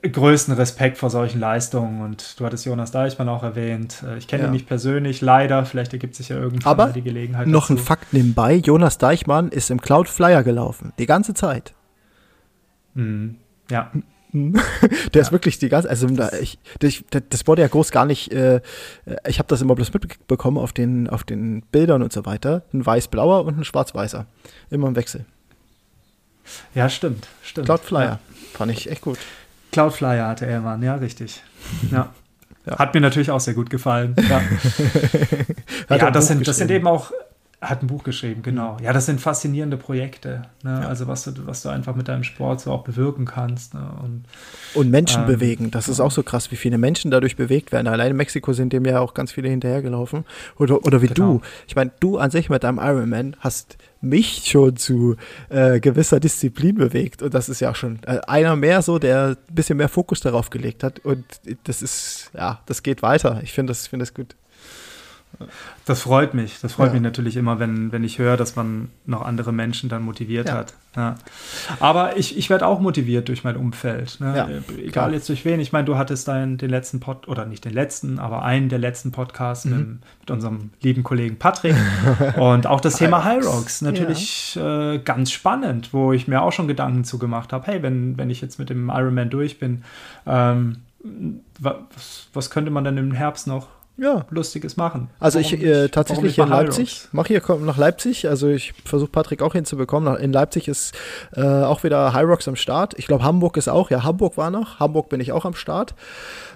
größten 0.02 0.54
Respekt 0.54 0.96
vor 0.96 1.10
solchen 1.10 1.40
Leistungen 1.40 2.00
und 2.00 2.40
du 2.40 2.46
hattest 2.46 2.64
Jonas 2.64 2.90
Deichmann 2.90 3.28
auch 3.28 3.42
erwähnt. 3.42 4.02
Äh, 4.06 4.16
ich 4.18 4.26
kenne 4.26 4.44
ja. 4.44 4.48
ihn 4.48 4.52
nicht 4.52 4.66
persönlich, 4.66 5.20
leider, 5.20 5.66
vielleicht 5.66 5.92
ergibt 5.92 6.14
sich 6.14 6.30
ja 6.30 6.36
irgendwann 6.36 6.70
Aber 6.70 6.92
die 6.92 7.02
Gelegenheit. 7.02 7.46
Noch 7.46 7.68
dazu. 7.68 7.74
ein 7.74 7.78
Fakt 7.78 8.12
nebenbei, 8.12 8.54
Jonas 8.54 8.98
Deichmann 8.98 9.48
ist 9.48 9.70
im 9.70 9.80
Cloud 9.80 10.08
Flyer 10.08 10.42
gelaufen, 10.42 10.92
die 10.98 11.06
ganze 11.06 11.34
Zeit. 11.34 11.74
Mhm. 12.94 13.36
Ja. 13.70 13.90
der 14.32 14.62
ja. 15.14 15.20
ist 15.20 15.32
wirklich 15.32 15.58
die 15.58 15.68
ganze, 15.68 15.90
also 15.90 16.06
ich, 16.40 16.58
ich, 16.82 17.04
das 17.10 17.46
wurde 17.46 17.62
ja 17.62 17.68
groß 17.68 17.90
gar 17.90 18.06
nicht, 18.06 18.32
äh, 18.32 18.60
ich 19.26 19.38
habe 19.38 19.48
das 19.48 19.60
immer 19.60 19.74
bloß 19.74 19.92
mitbekommen 19.92 20.58
auf 20.58 20.72
den, 20.72 21.08
auf 21.08 21.24
den 21.24 21.62
Bildern 21.72 22.02
und 22.02 22.12
so 22.12 22.26
weiter. 22.26 22.62
Ein 22.72 22.84
weiß-blauer 22.84 23.44
und 23.44 23.58
ein 23.58 23.64
schwarz-weißer. 23.64 24.26
Immer 24.70 24.88
im 24.88 24.96
Wechsel. 24.96 25.24
Ja, 26.74 26.88
stimmt, 26.88 27.28
stimmt. 27.42 27.66
Cloud 27.66 27.80
Flyer. 27.80 28.04
Ja. 28.04 28.18
Fand 28.54 28.72
ich 28.72 28.90
echt 28.90 29.02
gut. 29.02 29.18
Cloud 29.72 29.92
Flyer 29.92 30.28
hatte 30.28 30.46
er 30.46 30.60
mal, 30.60 30.82
ja, 30.82 30.94
richtig. 30.96 31.42
Ja. 31.90 32.12
ja. 32.66 32.78
Hat 32.78 32.94
mir 32.94 33.00
natürlich 33.00 33.30
auch 33.30 33.40
sehr 33.40 33.54
gut 33.54 33.70
gefallen. 33.70 34.14
Ja, 34.28 34.42
ja 35.96 36.10
das, 36.10 36.28
sind, 36.28 36.46
das 36.46 36.56
sind 36.56 36.70
eben 36.70 36.86
auch 36.86 37.12
hat 37.60 37.82
ein 37.82 37.88
Buch 37.88 38.04
geschrieben, 38.04 38.42
genau. 38.42 38.78
Ja, 38.82 38.94
das 38.94 39.04
sind 39.04 39.20
faszinierende 39.20 39.76
Projekte. 39.76 40.42
Ne? 40.62 40.80
Ja. 40.82 40.88
Also 40.88 41.06
was 41.06 41.24
du, 41.24 41.46
was 41.46 41.62
du 41.62 41.68
einfach 41.68 41.94
mit 41.94 42.08
deinem 42.08 42.24
Sport 42.24 42.62
so 42.62 42.72
auch 42.72 42.84
bewirken 42.84 43.26
kannst. 43.26 43.74
Ne? 43.74 43.86
Und, 44.02 44.24
und 44.74 44.90
Menschen 44.90 45.22
ähm, 45.22 45.26
bewegen. 45.26 45.70
Das 45.70 45.86
ist 45.86 46.00
auch 46.00 46.10
so 46.10 46.22
krass, 46.22 46.50
wie 46.50 46.56
viele 46.56 46.78
Menschen 46.78 47.10
dadurch 47.10 47.36
bewegt 47.36 47.70
werden. 47.70 47.86
Allein 47.86 48.12
in 48.12 48.16
Mexiko 48.16 48.54
sind 48.54 48.72
dem 48.72 48.86
ja 48.86 49.00
auch 49.00 49.12
ganz 49.12 49.32
viele 49.32 49.50
hinterhergelaufen. 49.50 50.24
Oder, 50.58 50.86
oder 50.86 51.02
wie 51.02 51.08
genau. 51.08 51.34
du. 51.34 51.40
Ich 51.68 51.76
meine, 51.76 51.92
du 52.00 52.16
an 52.16 52.30
sich 52.30 52.48
mit 52.48 52.64
deinem 52.64 52.78
Ironman 52.78 53.36
hast 53.40 53.76
mich 54.00 54.46
schon 54.46 54.76
zu 54.76 55.16
äh, 55.50 55.80
gewisser 55.80 56.18
Disziplin 56.18 56.76
bewegt. 56.76 57.20
Und 57.20 57.34
das 57.34 57.50
ist 57.50 57.60
ja 57.60 57.72
auch 57.72 57.76
schon 57.76 57.98
äh, 58.06 58.20
einer 58.26 58.56
mehr 58.56 58.80
so, 58.80 58.98
der 58.98 59.36
ein 59.50 59.54
bisschen 59.54 59.76
mehr 59.76 59.90
Fokus 59.90 60.20
darauf 60.20 60.48
gelegt 60.48 60.82
hat. 60.82 61.00
Und 61.00 61.24
das 61.64 61.82
ist, 61.82 62.30
ja, 62.34 62.62
das 62.64 62.82
geht 62.82 63.02
weiter. 63.02 63.40
Ich 63.42 63.52
finde 63.52 63.72
das, 63.72 63.86
find 63.86 64.00
das 64.00 64.14
gut. 64.14 64.34
Das 65.86 66.02
freut 66.02 66.34
mich. 66.34 66.60
Das 66.60 66.74
freut 66.74 66.88
ja. 66.88 66.94
mich 66.94 67.02
natürlich 67.02 67.36
immer, 67.36 67.58
wenn, 67.58 67.92
wenn 67.92 68.04
ich 68.04 68.18
höre, 68.18 68.36
dass 68.36 68.56
man 68.56 68.88
noch 69.06 69.22
andere 69.22 69.52
Menschen 69.52 69.88
dann 69.88 70.02
motiviert 70.02 70.48
ja. 70.48 70.54
hat. 70.54 70.74
Ja. 70.96 71.14
Aber 71.78 72.16
ich, 72.16 72.36
ich 72.36 72.50
werde 72.50 72.66
auch 72.66 72.80
motiviert 72.80 73.28
durch 73.28 73.44
mein 73.44 73.56
Umfeld. 73.56 74.18
Ne? 74.20 74.62
Egal 74.76 74.90
klar. 74.90 75.12
jetzt 75.12 75.28
durch 75.28 75.44
wen. 75.44 75.60
Ich 75.60 75.72
meine, 75.72 75.84
du 75.84 75.96
hattest 75.96 76.28
deinen, 76.28 76.58
den 76.58 76.68
letzten 76.68 77.00
Pod, 77.00 77.28
oder 77.28 77.46
nicht 77.46 77.64
den 77.64 77.72
letzten, 77.72 78.18
aber 78.18 78.42
einen 78.42 78.68
der 78.68 78.78
letzten 78.78 79.12
Podcasts 79.12 79.64
mhm. 79.64 79.70
mit, 79.70 79.88
mit, 80.20 80.30
unserem 80.30 80.70
lieben 80.82 81.02
Kollegen 81.02 81.36
Patrick. 81.36 81.76
Und 82.36 82.66
auch 82.66 82.80
das 82.80 82.96
Thema 82.96 83.24
High 83.24 83.44
Rocks. 83.44 83.82
Natürlich 83.82 84.58
äh, 84.60 84.98
ganz 84.98 85.30
spannend, 85.30 85.92
wo 85.92 86.12
ich 86.12 86.28
mir 86.28 86.42
auch 86.42 86.52
schon 86.52 86.68
Gedanken 86.68 87.04
zu 87.04 87.18
gemacht 87.18 87.52
habe. 87.52 87.66
Hey, 87.66 87.82
wenn, 87.82 88.18
wenn 88.18 88.30
ich 88.30 88.40
jetzt 88.40 88.58
mit 88.58 88.68
dem 88.68 88.88
Ironman 88.88 89.30
durch 89.30 89.58
bin, 89.58 89.84
ähm, 90.26 90.78
was, 91.58 92.28
was 92.34 92.50
könnte 92.50 92.70
man 92.70 92.84
denn 92.84 92.98
im 92.98 93.12
Herbst 93.12 93.46
noch 93.46 93.68
ja. 94.00 94.24
Lustiges 94.30 94.76
machen. 94.76 95.10
Also 95.20 95.38
warum 95.38 95.54
ich 95.54 95.62
äh, 95.62 95.88
tatsächlich 95.88 96.34
hier 96.36 96.44
in 96.44 96.50
Leipzig, 96.50 97.08
mache 97.12 97.28
hier 97.28 97.40
komm 97.40 97.66
nach 97.66 97.76
Leipzig. 97.76 98.28
Also 98.28 98.48
ich 98.48 98.72
versuche 98.84 99.10
Patrick 99.10 99.42
auch 99.42 99.52
hinzubekommen. 99.52 100.16
In 100.16 100.32
Leipzig 100.32 100.68
ist 100.68 100.94
äh, 101.36 101.42
auch 101.42 101.84
wieder 101.84 102.12
High 102.12 102.26
Rocks 102.26 102.48
am 102.48 102.56
Start. 102.56 102.94
Ich 102.98 103.06
glaube 103.06 103.24
Hamburg 103.24 103.56
ist 103.56 103.68
auch. 103.68 103.90
Ja, 103.90 104.02
Hamburg 104.02 104.36
war 104.36 104.50
noch. 104.50 104.80
Hamburg 104.80 105.10
bin 105.10 105.20
ich 105.20 105.32
auch 105.32 105.44
am 105.44 105.54
Start. 105.54 105.94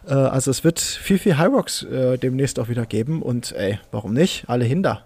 Äh, 0.09 0.15
also 0.15 0.51
es 0.51 0.65
wird 0.65 0.81
viel, 0.81 1.19
viel 1.19 1.37
High 1.37 1.53
Rocks 1.53 1.83
äh, 1.83 2.17
demnächst 2.19 2.59
auch 2.59 2.69
wieder 2.69 2.87
geben. 2.87 3.23
Und 3.23 3.53
ey, 3.53 3.79
warum 3.93 4.15
nicht? 4.15 4.45
Alle 4.49 4.65
hin 4.65 4.83
da. 4.83 5.03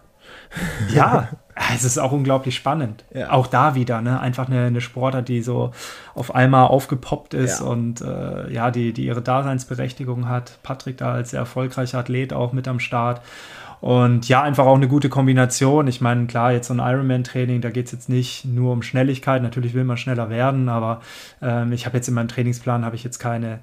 Ja, 0.94 1.30
es 1.74 1.84
ist 1.84 1.98
auch 1.98 2.12
unglaublich 2.12 2.54
spannend. 2.54 3.04
Ja. 3.12 3.30
Auch 3.30 3.46
da 3.46 3.74
wieder, 3.74 4.00
ne? 4.00 4.20
Einfach 4.20 4.48
eine, 4.48 4.66
eine 4.66 4.80
Sportart, 4.80 5.28
die 5.28 5.42
so 5.42 5.72
auf 6.14 6.34
einmal 6.34 6.68
aufgepoppt 6.68 7.34
ist 7.34 7.60
ja. 7.60 7.66
und 7.66 8.00
äh, 8.00 8.52
ja, 8.52 8.70
die, 8.70 8.92
die 8.92 9.04
ihre 9.06 9.22
Daseinsberechtigung 9.22 10.28
hat. 10.28 10.58
Patrick 10.62 10.98
da 10.98 11.12
als 11.12 11.30
sehr 11.30 11.40
erfolgreicher 11.40 11.98
Athlet 11.98 12.32
auch 12.32 12.52
mit 12.52 12.68
am 12.68 12.80
Start. 12.80 13.22
Und 13.80 14.28
ja, 14.28 14.42
einfach 14.42 14.66
auch 14.66 14.74
eine 14.74 14.88
gute 14.88 15.08
Kombination. 15.08 15.86
Ich 15.86 16.00
meine, 16.00 16.26
klar, 16.26 16.52
jetzt 16.52 16.68
so 16.68 16.74
ein 16.74 16.80
Ironman-Training, 16.80 17.60
da 17.60 17.70
geht 17.70 17.86
es 17.86 17.92
jetzt 17.92 18.08
nicht 18.08 18.44
nur 18.44 18.72
um 18.72 18.82
Schnelligkeit. 18.82 19.42
Natürlich 19.42 19.74
will 19.74 19.84
man 19.84 19.96
schneller 19.96 20.30
werden, 20.30 20.68
aber 20.68 21.00
ähm, 21.40 21.72
ich 21.72 21.86
habe 21.86 21.96
jetzt 21.96 22.08
in 22.08 22.14
meinem 22.14 22.28
Trainingsplan 22.28 22.84
habe 22.84 22.96
ich 22.96 23.04
jetzt 23.04 23.18
keine, 23.18 23.60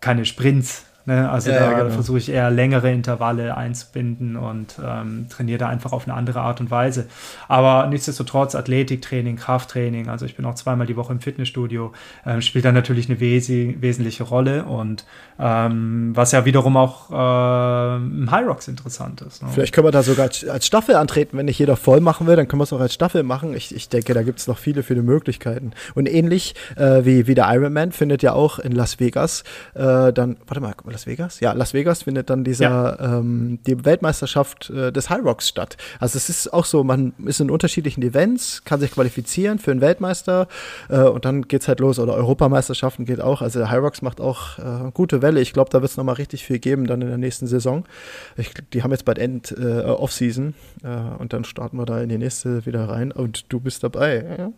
keine 0.00 0.24
Sprints 0.24 0.86
Ne? 1.10 1.28
Also 1.28 1.50
ja, 1.50 1.58
da 1.58 1.72
genau. 1.72 1.90
versuche 1.90 2.18
ich 2.18 2.28
eher 2.28 2.50
längere 2.50 2.92
Intervalle 2.92 3.56
einzubinden 3.56 4.36
und 4.36 4.76
ähm, 4.84 5.26
trainiere 5.28 5.58
da 5.58 5.68
einfach 5.68 5.90
auf 5.90 6.06
eine 6.06 6.14
andere 6.14 6.40
Art 6.40 6.60
und 6.60 6.70
Weise. 6.70 7.06
Aber 7.48 7.88
nichtsdestotrotz 7.88 8.54
Athletiktraining, 8.54 9.34
Krafttraining, 9.34 10.08
also 10.08 10.24
ich 10.24 10.36
bin 10.36 10.44
auch 10.44 10.54
zweimal 10.54 10.86
die 10.86 10.96
Woche 10.96 11.12
im 11.12 11.20
Fitnessstudio, 11.20 11.92
äh, 12.24 12.40
spielt 12.40 12.64
da 12.64 12.70
natürlich 12.70 13.08
eine 13.08 13.18
wes 13.18 13.48
wesentliche 13.48 14.22
Rolle 14.22 14.64
und 14.66 15.04
ähm, 15.40 16.12
was 16.14 16.30
ja 16.30 16.44
wiederum 16.44 16.76
auch 16.76 17.10
äh, 17.10 17.96
im 17.96 18.30
High 18.30 18.46
Rocks 18.46 18.68
interessant 18.68 19.22
ist. 19.22 19.42
Ne? 19.42 19.48
Vielleicht 19.52 19.74
können 19.74 19.88
wir 19.88 19.92
da 19.92 20.04
sogar 20.04 20.26
als 20.26 20.66
Staffel 20.66 20.94
antreten, 20.94 21.36
wenn 21.38 21.46
nicht 21.46 21.58
jeder 21.58 21.76
voll 21.76 22.00
machen 22.00 22.28
will, 22.28 22.36
dann 22.36 22.46
können 22.46 22.60
wir 22.60 22.64
es 22.64 22.72
auch 22.72 22.80
als 22.80 22.94
Staffel 22.94 23.24
machen. 23.24 23.54
Ich, 23.54 23.74
ich 23.74 23.88
denke, 23.88 24.14
da 24.14 24.22
gibt 24.22 24.38
es 24.38 24.46
noch 24.46 24.58
viele, 24.58 24.84
viele 24.84 25.02
Möglichkeiten. 25.02 25.72
Und 25.94 26.06
ähnlich 26.06 26.54
äh, 26.76 27.04
wie, 27.04 27.26
wie 27.26 27.34
der 27.34 27.52
Ironman 27.52 27.90
findet 27.90 28.22
ja 28.22 28.32
auch 28.34 28.60
in 28.60 28.72
Las 28.72 29.00
Vegas 29.00 29.42
äh, 29.74 30.12
dann, 30.12 30.36
warte 30.46 30.60
mal, 30.60 30.74
Las 30.84 30.99
Vegas? 31.06 31.40
Ja, 31.40 31.52
Las 31.52 31.74
Vegas 31.74 32.04
findet 32.04 32.30
dann 32.30 32.44
dieser, 32.44 32.98
ja. 33.00 33.18
ähm, 33.18 33.58
die 33.66 33.84
Weltmeisterschaft 33.84 34.70
äh, 34.70 34.92
des 34.92 35.10
High 35.10 35.24
Rocks 35.24 35.48
statt. 35.48 35.76
Also 35.98 36.16
es 36.16 36.28
ist 36.28 36.52
auch 36.52 36.64
so, 36.64 36.84
man 36.84 37.12
ist 37.24 37.40
in 37.40 37.50
unterschiedlichen 37.50 38.02
Events, 38.02 38.64
kann 38.64 38.80
sich 38.80 38.92
qualifizieren 38.92 39.58
für 39.58 39.70
einen 39.70 39.80
Weltmeister 39.80 40.48
äh, 40.88 41.00
und 41.00 41.24
dann 41.24 41.42
geht 41.42 41.62
es 41.62 41.68
halt 41.68 41.80
los. 41.80 41.98
Oder 41.98 42.14
Europameisterschaften 42.14 43.04
geht 43.04 43.20
auch. 43.20 43.42
Also 43.42 43.58
der 43.58 43.70
High 43.70 43.80
Rocks 43.80 44.02
macht 44.02 44.20
auch 44.20 44.58
äh, 44.58 44.90
gute 44.92 45.22
Welle. 45.22 45.40
Ich 45.40 45.52
glaube, 45.52 45.70
da 45.70 45.80
wird 45.80 45.90
es 45.90 45.96
nochmal 45.96 46.16
richtig 46.16 46.44
viel 46.44 46.58
geben 46.58 46.86
dann 46.86 47.02
in 47.02 47.08
der 47.08 47.18
nächsten 47.18 47.46
Saison. 47.46 47.84
Ich, 48.36 48.52
die 48.72 48.82
haben 48.82 48.90
jetzt 48.90 49.04
bald 49.04 49.18
End 49.18 49.54
äh, 49.58 49.82
Off-Season 49.82 50.54
äh, 50.82 51.18
und 51.18 51.32
dann 51.32 51.44
starten 51.44 51.76
wir 51.76 51.86
da 51.86 52.00
in 52.00 52.08
die 52.08 52.18
nächste 52.18 52.66
wieder 52.66 52.88
rein 52.88 53.12
und 53.12 53.52
du 53.52 53.60
bist 53.60 53.82
dabei. 53.82 54.50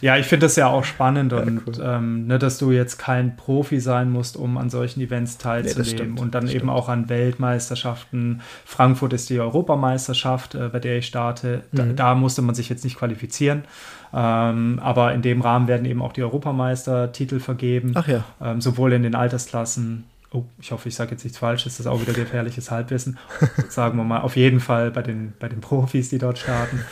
Ja, 0.00 0.16
ich 0.18 0.26
finde 0.26 0.46
das 0.46 0.56
ja 0.56 0.68
auch 0.68 0.84
spannend 0.84 1.32
und 1.32 1.56
ja, 1.56 1.62
cool. 1.66 1.74
ähm, 1.82 2.26
ne, 2.26 2.38
dass 2.38 2.58
du 2.58 2.70
jetzt 2.70 2.98
kein 2.98 3.36
Profi 3.36 3.80
sein 3.80 4.10
musst, 4.10 4.36
um 4.36 4.56
an 4.58 4.70
solchen 4.74 5.00
Events 5.00 5.38
teilzunehmen 5.38 6.14
nee, 6.14 6.20
und 6.20 6.34
dann 6.34 6.48
eben 6.48 6.68
auch 6.68 6.88
an 6.88 7.08
Weltmeisterschaften. 7.08 8.42
Frankfurt 8.64 9.12
ist 9.12 9.30
die 9.30 9.40
Europameisterschaft, 9.40 10.54
äh, 10.54 10.68
bei 10.68 10.80
der 10.80 10.98
ich 10.98 11.06
starte. 11.06 11.62
Da, 11.72 11.84
mhm. 11.84 11.96
da, 11.96 12.14
musste 12.14 12.42
man 12.42 12.54
sich 12.54 12.68
jetzt 12.68 12.84
nicht 12.84 12.98
qualifizieren. 12.98 13.64
Ähm, 14.12 14.78
aber 14.82 15.14
in 15.14 15.22
dem 15.22 15.40
Rahmen 15.40 15.66
werden 15.66 15.86
eben 15.86 16.02
auch 16.02 16.12
die 16.12 16.22
Europameistertitel 16.22 17.40
vergeben. 17.40 17.92
Ach 17.94 18.06
ja. 18.06 18.24
Ähm, 18.40 18.60
sowohl 18.60 18.92
in 18.92 19.02
den 19.02 19.14
Altersklassen 19.14 20.04
oh, 20.34 20.44
ich 20.58 20.72
hoffe, 20.72 20.88
ich 20.88 20.94
sage 20.94 21.12
jetzt 21.12 21.24
nichts 21.24 21.38
Falsches, 21.38 21.74
das 21.74 21.80
ist 21.80 21.86
auch 21.86 22.00
wieder 22.00 22.12
gefährliches 22.12 22.70
Halbwissen. 22.70 23.18
Sagen 23.68 23.96
wir 23.96 24.04
mal, 24.04 24.20
auf 24.20 24.36
jeden 24.36 24.60
Fall 24.60 24.90
bei 24.90 25.02
den, 25.02 25.32
bei 25.38 25.48
den 25.48 25.60
Profis, 25.60 26.10
die 26.10 26.18
dort 26.18 26.38
starten. 26.38 26.84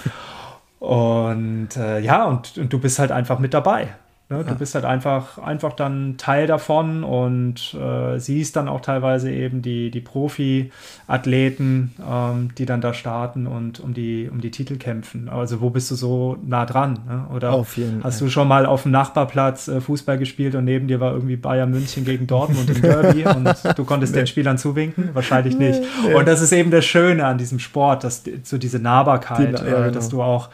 Und 0.78 1.76
äh, 1.76 2.00
ja, 2.00 2.24
und, 2.24 2.58
und, 2.58 2.72
du 2.72 2.78
bist 2.78 2.98
halt 2.98 3.12
einfach 3.12 3.38
mit 3.38 3.54
dabei. 3.54 3.94
Ne? 4.32 4.44
Du 4.44 4.54
bist 4.54 4.74
halt 4.74 4.84
einfach, 4.84 5.38
einfach 5.38 5.74
dann 5.74 6.16
Teil 6.16 6.46
davon 6.46 7.04
und 7.04 7.74
äh, 7.74 8.18
siehst 8.18 8.56
dann 8.56 8.66
auch 8.68 8.80
teilweise 8.80 9.30
eben 9.30 9.60
die, 9.60 9.90
die 9.90 10.00
Profi-Athleten, 10.00 11.92
ähm, 12.10 12.48
die 12.56 12.64
dann 12.64 12.80
da 12.80 12.94
starten 12.94 13.46
und 13.46 13.80
um 13.80 13.92
die, 13.92 14.30
um 14.32 14.40
die 14.40 14.50
Titel 14.50 14.76
kämpfen. 14.76 15.28
Also 15.28 15.60
wo 15.60 15.68
bist 15.70 15.90
du 15.90 15.94
so 15.94 16.38
nah 16.44 16.64
dran? 16.64 17.00
Ne? 17.06 17.26
Oder 17.34 17.52
hast 17.52 17.74
Fall. 17.74 18.12
du 18.18 18.30
schon 18.30 18.48
mal 18.48 18.64
auf 18.64 18.84
dem 18.84 18.92
Nachbarplatz 18.92 19.68
äh, 19.68 19.80
Fußball 19.80 20.16
gespielt 20.16 20.54
und 20.54 20.64
neben 20.64 20.88
dir 20.88 20.98
war 20.98 21.12
irgendwie 21.12 21.36
Bayern 21.36 21.70
München 21.70 22.04
gegen 22.04 22.26
Dortmund 22.26 22.70
im 22.70 22.80
Derby 22.80 23.24
und 23.36 23.52
du 23.76 23.84
konntest 23.84 24.14
nee. 24.14 24.22
den 24.22 24.26
Spielern 24.26 24.56
zuwinken? 24.56 25.10
Wahrscheinlich 25.12 25.58
nicht. 25.58 25.82
Nee. 26.06 26.14
Und 26.14 26.26
das 26.26 26.40
ist 26.40 26.52
eben 26.52 26.70
das 26.70 26.86
Schöne 26.86 27.26
an 27.26 27.36
diesem 27.36 27.58
Sport, 27.58 28.04
dass 28.04 28.24
so 28.44 28.56
diese 28.56 28.78
Nahbarkeit, 28.78 29.60
die, 29.60 29.64
ja, 29.64 29.72
äh, 29.72 29.80
genau. 29.82 29.90
dass 29.90 30.08
du 30.08 30.22
auch 30.22 30.48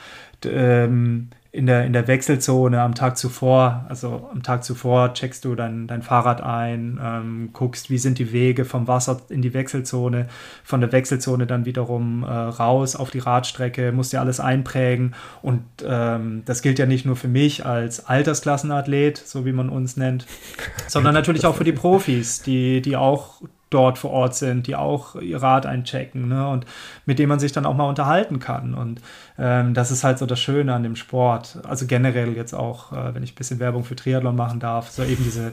ähm, 0.44 1.28
in 1.50 1.64
der, 1.64 1.86
in 1.86 1.94
der 1.94 2.06
Wechselzone 2.06 2.82
am 2.82 2.94
Tag 2.94 3.16
zuvor, 3.16 3.86
also 3.88 4.28
am 4.30 4.42
Tag 4.42 4.64
zuvor 4.64 5.14
checkst 5.14 5.46
du 5.46 5.54
dein, 5.54 5.86
dein 5.86 6.02
Fahrrad 6.02 6.42
ein, 6.42 7.00
ähm, 7.02 7.50
guckst, 7.54 7.88
wie 7.88 7.96
sind 7.96 8.18
die 8.18 8.32
Wege 8.32 8.66
vom 8.66 8.86
Wasser 8.86 9.22
in 9.30 9.40
die 9.40 9.54
Wechselzone, 9.54 10.28
von 10.62 10.80
der 10.82 10.92
Wechselzone 10.92 11.46
dann 11.46 11.64
wiederum 11.64 12.22
äh, 12.22 12.26
raus 12.26 12.96
auf 12.96 13.10
die 13.10 13.20
Radstrecke, 13.20 13.92
musst 13.92 14.12
dir 14.12 14.20
alles 14.20 14.40
einprägen. 14.40 15.14
Und 15.40 15.62
ähm, 15.86 16.42
das 16.44 16.60
gilt 16.60 16.78
ja 16.78 16.84
nicht 16.84 17.06
nur 17.06 17.16
für 17.16 17.28
mich 17.28 17.64
als 17.64 18.04
Altersklassenathlet, 18.06 19.16
so 19.16 19.46
wie 19.46 19.52
man 19.52 19.70
uns 19.70 19.96
nennt, 19.96 20.26
sondern 20.86 21.14
natürlich 21.14 21.46
auch 21.46 21.56
für 21.56 21.64
die 21.64 21.72
Profis, 21.72 22.42
die, 22.42 22.82
die 22.82 22.96
auch 22.96 23.40
dort 23.70 23.98
vor 23.98 24.10
Ort 24.10 24.34
sind, 24.34 24.66
die 24.66 24.76
auch 24.76 25.16
ihr 25.16 25.42
Rad 25.42 25.66
einchecken 25.66 26.28
ne? 26.28 26.48
und 26.48 26.64
mit 27.06 27.18
denen 27.18 27.28
man 27.28 27.38
sich 27.38 27.52
dann 27.52 27.66
auch 27.66 27.74
mal 27.74 27.88
unterhalten 27.88 28.38
kann. 28.38 28.74
Und 28.74 29.00
ähm, 29.38 29.74
das 29.74 29.90
ist 29.90 30.04
halt 30.04 30.18
so 30.18 30.26
das 30.26 30.40
Schöne 30.40 30.74
an 30.74 30.82
dem 30.82 30.96
Sport. 30.96 31.58
Also 31.68 31.86
generell 31.86 32.34
jetzt 32.34 32.54
auch, 32.54 32.92
äh, 32.92 33.14
wenn 33.14 33.22
ich 33.22 33.32
ein 33.32 33.36
bisschen 33.36 33.60
Werbung 33.60 33.84
für 33.84 33.96
Triathlon 33.96 34.36
machen 34.36 34.60
darf, 34.60 34.90
so 34.90 35.02
eben 35.02 35.22
diese, 35.22 35.52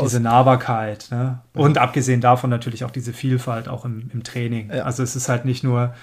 diese 0.00 0.20
Nahbarkeit. 0.20 1.08
Ne? 1.10 1.40
Und 1.54 1.76
ja. 1.76 1.82
abgesehen 1.82 2.20
davon 2.20 2.50
natürlich 2.50 2.84
auch 2.84 2.90
diese 2.90 3.12
Vielfalt 3.12 3.68
auch 3.68 3.84
im, 3.84 4.10
im 4.12 4.22
Training. 4.22 4.70
Ja. 4.72 4.84
Also 4.84 5.02
es 5.02 5.16
ist 5.16 5.28
halt 5.28 5.44
nicht 5.44 5.64
nur, 5.64 5.94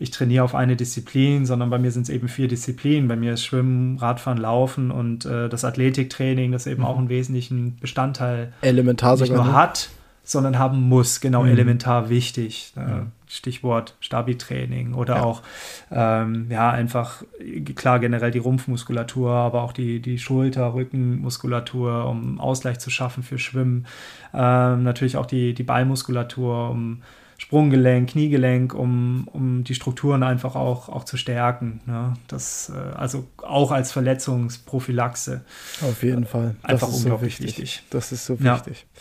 ich 0.00 0.10
trainiere 0.10 0.42
auf 0.42 0.54
eine 0.54 0.76
Disziplin, 0.76 1.44
sondern 1.44 1.68
bei 1.68 1.78
mir 1.78 1.90
sind 1.90 2.04
es 2.04 2.08
eben 2.08 2.28
vier 2.28 2.48
Disziplinen. 2.48 3.06
Bei 3.06 3.16
mir 3.16 3.34
ist 3.34 3.44
Schwimmen, 3.44 3.98
Radfahren, 3.98 4.38
Laufen 4.38 4.90
und 4.90 5.26
äh, 5.26 5.50
das 5.50 5.64
Athletiktraining, 5.66 6.52
das 6.52 6.66
eben 6.66 6.80
mhm. 6.80 6.86
auch 6.86 6.96
einen 6.96 7.10
wesentlichen 7.10 7.76
Bestandteil 7.76 8.54
Elementar 8.62 9.18
nicht 9.18 9.30
nur 9.30 9.44
ne? 9.44 9.52
hat, 9.52 9.90
sondern 10.22 10.58
haben 10.58 10.80
muss, 10.80 11.20
genau 11.20 11.42
mhm. 11.42 11.50
elementar 11.50 12.08
wichtig. 12.08 12.72
Äh, 12.76 13.06
Stichwort 13.26 13.96
Stabi-Training 14.00 14.94
oder 14.94 15.16
ja. 15.16 15.22
auch 15.22 15.42
ähm, 15.92 16.46
ja 16.50 16.70
einfach 16.70 17.22
klar 17.76 18.00
generell 18.00 18.32
die 18.32 18.38
Rumpfmuskulatur, 18.38 19.30
aber 19.30 19.62
auch 19.62 19.72
die, 19.72 20.00
die 20.00 20.18
Schulter, 20.18 20.74
Rückenmuskulatur, 20.74 22.06
um 22.06 22.40
Ausgleich 22.40 22.80
zu 22.80 22.90
schaffen 22.90 23.22
für 23.22 23.38
Schwimmen. 23.38 23.86
Ähm, 24.34 24.82
natürlich 24.82 25.16
auch 25.16 25.26
die, 25.26 25.54
die 25.54 25.62
Ballmuskulatur, 25.62 26.70
um 26.70 27.02
Sprunggelenk, 27.40 28.10
Kniegelenk, 28.10 28.74
um, 28.74 29.26
um 29.32 29.64
die 29.64 29.74
Strukturen 29.74 30.22
einfach 30.22 30.56
auch, 30.56 30.90
auch 30.90 31.04
zu 31.04 31.16
stärken. 31.16 31.80
Ne? 31.86 32.12
Das, 32.28 32.70
äh, 32.70 32.96
also 32.96 33.28
auch 33.38 33.70
als 33.70 33.92
Verletzungsprophylaxe. 33.92 35.40
Auf 35.80 36.02
jeden 36.02 36.26
Fall. 36.26 36.56
Einfach 36.62 36.88
unglaublich 36.88 37.38
so 37.38 37.44
wichtig. 37.44 37.62
wichtig. 37.62 37.82
Das 37.88 38.12
ist 38.12 38.26
so 38.26 38.38
wichtig. 38.40 38.86
Ja. 38.94 39.00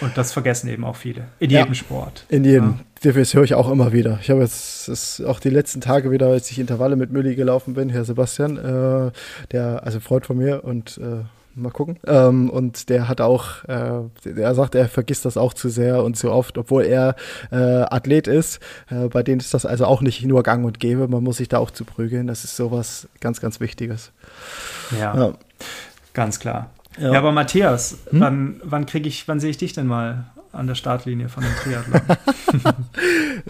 Und 0.00 0.16
das 0.16 0.32
vergessen 0.32 0.68
eben 0.68 0.84
auch 0.84 0.96
viele. 0.96 1.24
In 1.38 1.50
jedem 1.50 1.68
ja, 1.68 1.74
Sport. 1.74 2.24
In 2.28 2.44
jedem. 2.44 2.78
Ja. 3.02 3.12
Das 3.12 3.34
höre 3.34 3.44
ich 3.44 3.54
auch 3.54 3.70
immer 3.70 3.92
wieder. 3.92 4.18
Ich 4.22 4.30
habe 4.30 4.40
jetzt 4.40 5.22
auch 5.24 5.38
die 5.38 5.50
letzten 5.50 5.80
Tage 5.80 6.10
wieder, 6.10 6.26
als 6.26 6.50
ich 6.50 6.58
Intervalle 6.58 6.96
mit 6.96 7.12
Mülli 7.12 7.36
gelaufen 7.36 7.74
bin, 7.74 7.90
Herr 7.90 8.04
Sebastian, 8.04 8.56
äh, 8.56 9.12
der, 9.52 9.84
also 9.84 10.00
Freund 10.00 10.26
von 10.26 10.36
mir 10.36 10.64
und 10.64 10.98
äh, 10.98 11.24
mal 11.58 11.70
gucken. 11.70 11.98
Ähm, 12.06 12.50
und 12.50 12.88
der 12.88 13.08
hat 13.08 13.20
auch, 13.20 13.64
äh, 13.64 14.00
er 14.36 14.54
sagt, 14.54 14.74
er 14.74 14.88
vergisst 14.88 15.24
das 15.24 15.36
auch 15.36 15.54
zu 15.54 15.68
sehr 15.68 16.02
und 16.02 16.16
zu 16.16 16.30
oft, 16.30 16.58
obwohl 16.58 16.84
er 16.84 17.16
äh, 17.50 17.56
Athlet 17.56 18.26
ist. 18.26 18.60
Äh, 18.90 19.08
bei 19.08 19.22
denen 19.22 19.40
ist 19.40 19.54
das 19.54 19.66
also 19.66 19.86
auch 19.86 20.00
nicht 20.00 20.24
nur 20.24 20.42
Gang 20.42 20.64
und 20.64 20.80
Gäbe, 20.80 21.08
man 21.08 21.22
muss 21.22 21.38
sich 21.38 21.48
da 21.48 21.58
auch 21.58 21.70
zu 21.70 21.84
prügeln. 21.84 22.26
Das 22.26 22.44
ist 22.44 22.56
sowas 22.56 23.08
ganz, 23.20 23.40
ganz 23.40 23.60
Wichtiges. 23.60 24.12
ja. 24.98 25.16
ja. 25.16 25.32
ganz 26.14 26.40
klar. 26.40 26.70
Ja, 27.00 27.12
ja 27.12 27.18
aber 27.18 27.32
Matthias, 27.32 27.98
hm? 28.10 28.20
wann, 28.20 28.60
wann 28.64 28.86
kriege 28.86 29.08
ich, 29.08 29.26
wann 29.28 29.40
sehe 29.40 29.50
ich 29.50 29.58
dich 29.58 29.72
denn 29.72 29.86
mal 29.86 30.26
an 30.52 30.66
der 30.66 30.74
Startlinie 30.74 31.28
von 31.28 31.44
dem 31.44 31.54
Triathlon? 31.56 32.00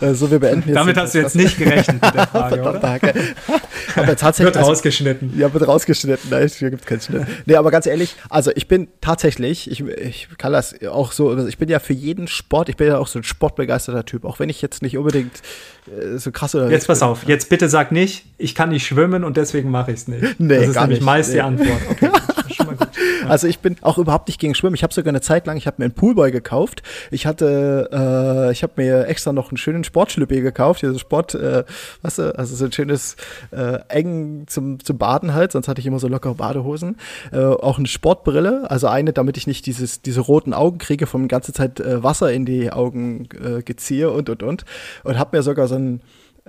Äh, 0.01 0.15
so, 0.15 0.31
wir 0.31 0.39
beenden 0.39 0.69
jetzt. 0.69 0.77
Damit 0.77 0.97
hast 0.97 1.15
du 1.15 1.19
jetzt 1.19 1.35
nicht 1.35 1.59
gerechnet 1.59 2.03
mit 2.03 2.15
der 2.15 2.27
Frage, 2.29 2.61
oder? 2.61 2.75
aber 2.75 4.17
tatsächlich, 4.17 4.55
wird 4.55 4.65
rausgeschnitten. 4.65 5.39
Ja, 5.39 5.53
wird 5.53 5.67
rausgeschnitten. 5.67 6.31
Nein, 6.31 6.49
hier 6.49 6.71
gibt 6.71 6.83
es 6.83 6.87
keinen 6.87 7.01
Schnitt. 7.01 7.27
Nee, 7.47 7.57
aber 7.57 7.71
ganz 7.71 7.87
ehrlich, 7.87 8.15
also 8.29 8.51
ich 8.55 8.69
bin 8.69 8.89
tatsächlich, 9.01 9.71
ich, 9.71 9.81
ich 9.81 10.29
kann 10.37 10.53
das 10.53 10.75
auch 10.87 11.13
so, 11.13 11.31
also 11.31 11.49
ich 11.49 11.59
bin 11.59 11.69
ja 11.69 11.79
für 11.79 11.95
jeden 11.95 12.29
Sport, 12.29 12.69
ich 12.69 12.77
bin 12.77 12.87
ja 12.87 12.99
auch 12.99 13.09
so 13.09 13.19
ein 13.19 13.25
sportbegeisterter 13.25 14.05
Typ, 14.05 14.25
auch 14.25 14.39
wenn 14.39 14.51
ich 14.51 14.61
jetzt 14.63 14.83
nicht 14.83 14.97
unbedingt 14.99 15.41
äh, 15.87 16.19
so 16.19 16.31
krass 16.31 16.55
oder. 16.55 16.71
Jetzt 16.71 16.87
pass 16.87 17.03
auf, 17.03 17.27
jetzt 17.27 17.49
bitte 17.49 17.69
sag 17.69 17.91
nicht, 17.93 18.27
ich 18.37 18.55
kann 18.55 18.69
nicht 18.69 18.87
schwimmen 18.87 19.25
und 19.25 19.37
deswegen 19.37 19.71
mache 19.71 19.93
ich 19.93 19.99
es 19.99 20.09
nicht. 20.09 20.39
Nee, 20.39 20.59
das 20.59 20.69
ist 20.69 20.75
nämlich 20.77 20.99
nicht. 20.99 21.07
meist 21.07 21.31
nee. 21.31 21.37
die 21.37 21.43
Antwort. 21.43 21.81
Okay. 21.91 22.11
Also 23.29 23.47
ich 23.47 23.59
bin 23.59 23.77
auch 23.83 23.99
überhaupt 23.99 24.29
nicht 24.29 24.41
gegen 24.41 24.55
Schwimmen. 24.55 24.75
Ich 24.75 24.83
habe 24.83 24.95
sogar 24.95 25.11
eine 25.11 25.21
Zeit 25.21 25.47
lang, 25.47 25.57
ich 25.57 25.67
habe 25.67 25.77
mir 25.79 25.87
einen 25.87 25.95
Poolboy 25.95 26.31
gekauft. 26.31 26.83
Ich 27.11 27.27
hatte, 27.27 27.89
äh, 27.93 28.53
ich 28.53 28.63
habe 28.63 28.75
mir 28.77 29.07
extra 29.07 29.33
noch 29.33 29.51
einen 29.51 29.57
schönen 29.57 29.85
Sportschlüppi 29.85 30.41
gekauft, 30.41 30.83
dieses 30.83 31.01
Sport, 31.01 31.35
äh, 31.35 31.65
was 32.03 32.17
du, 32.17 32.37
also 32.37 32.55
so 32.55 32.65
ein 32.65 32.73
schönes 32.73 33.17
äh, 33.51 33.79
eng 33.89 34.45
zum, 34.47 34.83
zum 34.83 34.99
Baden 34.99 35.35
halt, 35.35 35.53
sonst 35.53 35.69
hatte 35.69 35.81
ich 35.81 35.87
immer 35.87 35.99
so 35.99 36.09
lockere 36.09 36.35
Badehosen. 36.35 36.97
Äh, 37.33 37.39
auch 37.39 37.79
eine 37.79 37.89
Sportbrille, 37.89 38.71
also 38.71 38.87
eine, 38.87 39.13
damit 39.13 39.37
ich 39.37 39.47
nicht 39.47 39.67
dieses, 39.67 40.03
diese 40.03 40.21
roten 40.21 40.55
Augen 40.55 40.79
kriege, 40.79 41.07
vom 41.07 41.29
ganze 41.29 41.53
Zeit 41.53 41.81
äh, 41.81 42.03
Wasser 42.03 42.33
in 42.33 42.47
die 42.47 42.71
Augen 42.71 43.29
äh, 43.43 43.63
geziehe 43.63 44.11
und 44.11 44.31
und 44.31 44.43
und. 44.43 44.65
Und 45.05 45.19
habe 45.19 45.37
mir 45.37 45.43
sogar 45.43 45.69
so 45.69 45.75
ein 45.75 46.01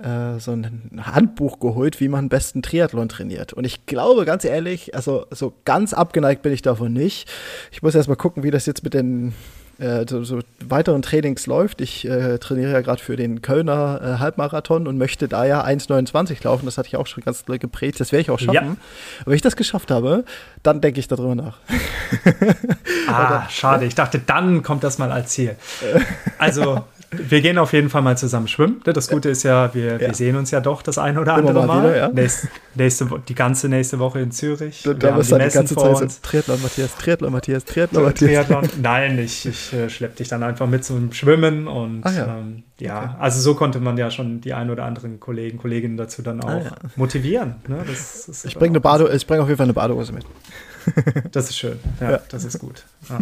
äh, 0.02 0.38
so 0.38 0.52
ein 0.52 1.02
Handbuch 1.02 1.60
geholt, 1.60 2.00
wie 2.00 2.08
man 2.08 2.24
am 2.24 2.28
besten 2.28 2.62
Triathlon 2.62 3.08
trainiert. 3.08 3.52
Und 3.52 3.64
ich 3.64 3.86
glaube, 3.86 4.24
ganz 4.24 4.44
ehrlich, 4.44 4.94
also 4.94 5.26
so 5.30 5.52
ganz 5.64 5.92
abgeneigt 5.92 6.42
bin 6.42 6.52
ich 6.52 6.62
davon 6.62 6.92
nicht. 6.92 7.30
Ich 7.70 7.82
muss 7.82 7.94
erst 7.94 8.08
mal 8.08 8.16
gucken, 8.16 8.42
wie 8.42 8.50
das 8.50 8.66
jetzt 8.66 8.84
mit 8.84 8.94
den 8.94 9.34
äh, 9.80 10.04
so, 10.08 10.22
so, 10.24 10.40
weiteren 10.62 11.00
Trainings 11.00 11.46
läuft. 11.46 11.80
Ich 11.80 12.06
äh, 12.06 12.38
trainiere 12.38 12.72
ja 12.72 12.80
gerade 12.82 13.02
für 13.02 13.16
den 13.16 13.40
Kölner 13.40 14.00
äh, 14.02 14.18
Halbmarathon 14.18 14.86
und 14.86 14.98
möchte 14.98 15.26
da 15.26 15.46
ja 15.46 15.64
1,29 15.64 16.44
laufen. 16.44 16.66
Das 16.66 16.76
hatte 16.76 16.88
ich 16.88 16.96
auch 16.96 17.06
schon 17.06 17.24
ganz 17.24 17.44
geprägt. 17.46 17.98
Das 17.98 18.12
werde 18.12 18.20
ich 18.20 18.30
auch 18.30 18.38
schaffen. 18.38 18.54
Ja. 18.54 18.60
Aber 18.62 19.26
wenn 19.26 19.34
ich 19.34 19.42
das 19.42 19.56
geschafft 19.56 19.90
habe, 19.90 20.24
dann 20.62 20.82
denke 20.82 21.00
ich 21.00 21.08
darüber 21.08 21.34
nach. 21.34 21.58
ah, 23.08 23.48
schade. 23.48 23.86
Ich 23.86 23.94
dachte, 23.94 24.18
dann 24.18 24.62
kommt 24.62 24.84
das 24.84 24.98
mal 24.98 25.10
als 25.10 25.30
Ziel. 25.30 25.56
Also 26.38 26.84
wir 27.10 27.40
gehen 27.40 27.58
auf 27.58 27.72
jeden 27.72 27.90
Fall 27.90 28.02
mal 28.02 28.16
zusammen 28.16 28.46
schwimmen. 28.46 28.80
Das 28.84 29.08
Gute 29.08 29.30
ist 29.30 29.42
ja, 29.42 29.74
wir, 29.74 29.92
ja. 29.92 30.00
wir 30.00 30.14
sehen 30.14 30.36
uns 30.36 30.52
ja 30.52 30.60
doch 30.60 30.80
das 30.82 30.96
eine 30.96 31.20
oder 31.20 31.34
andere 31.34 31.66
Mal. 31.66 31.82
Wieder, 31.82 31.96
ja. 31.96 32.08
nächste, 32.08 32.48
nächste, 32.74 33.08
die 33.28 33.34
ganze 33.34 33.68
nächste 33.68 33.98
Woche 33.98 34.20
in 34.20 34.30
Zürich. 34.30 34.82
Da, 34.84 34.94
da 34.94 35.16
wirst 35.16 35.32
du 35.32 35.38
die 35.38 35.48
ganze 35.48 35.74
Zeit 35.74 35.96
so, 35.98 36.06
Triathlon, 36.22 36.62
Matthias, 36.62 36.94
Triathlon, 36.96 37.32
Matthias, 37.32 37.64
Triathlon, 37.64 38.04
Matthias. 38.04 38.46
Triathlon. 38.46 38.68
Nein, 38.80 39.18
ich, 39.18 39.44
ich 39.46 39.72
äh, 39.72 39.90
schleppe 39.90 40.16
dich 40.16 40.28
dann 40.28 40.42
einfach 40.44 40.68
mit 40.68 40.84
zum 40.84 41.12
Schwimmen 41.12 41.66
und 41.66 42.02
ah, 42.04 42.12
ja, 42.12 42.38
ähm, 42.38 42.62
ja 42.78 42.98
okay. 42.98 43.14
also 43.18 43.40
so 43.40 43.54
konnte 43.54 43.80
man 43.80 43.96
ja 43.98 44.10
schon 44.12 44.40
die 44.40 44.54
ein 44.54 44.70
oder 44.70 44.84
anderen 44.84 45.18
Kollegen, 45.18 45.58
Kolleginnen 45.58 45.96
dazu 45.96 46.22
dann 46.22 46.40
ah, 46.42 46.56
auch 46.56 46.66
ah, 46.66 46.76
motivieren. 46.94 47.56
Ne? 47.66 47.78
Das, 47.86 48.26
das 48.26 48.44
ich 48.44 48.56
bringe 48.56 48.78
bring 49.26 49.40
auf 49.40 49.48
jeden 49.48 49.56
Fall 49.56 49.66
eine 49.66 49.74
Badehose 49.74 50.12
mit. 50.12 50.24
Das 51.32 51.48
ist 51.48 51.58
schön. 51.58 51.78
Ja, 52.00 52.12
ja. 52.12 52.20
das 52.28 52.44
ist 52.44 52.58
gut. 52.58 52.84
Ja, 53.08 53.18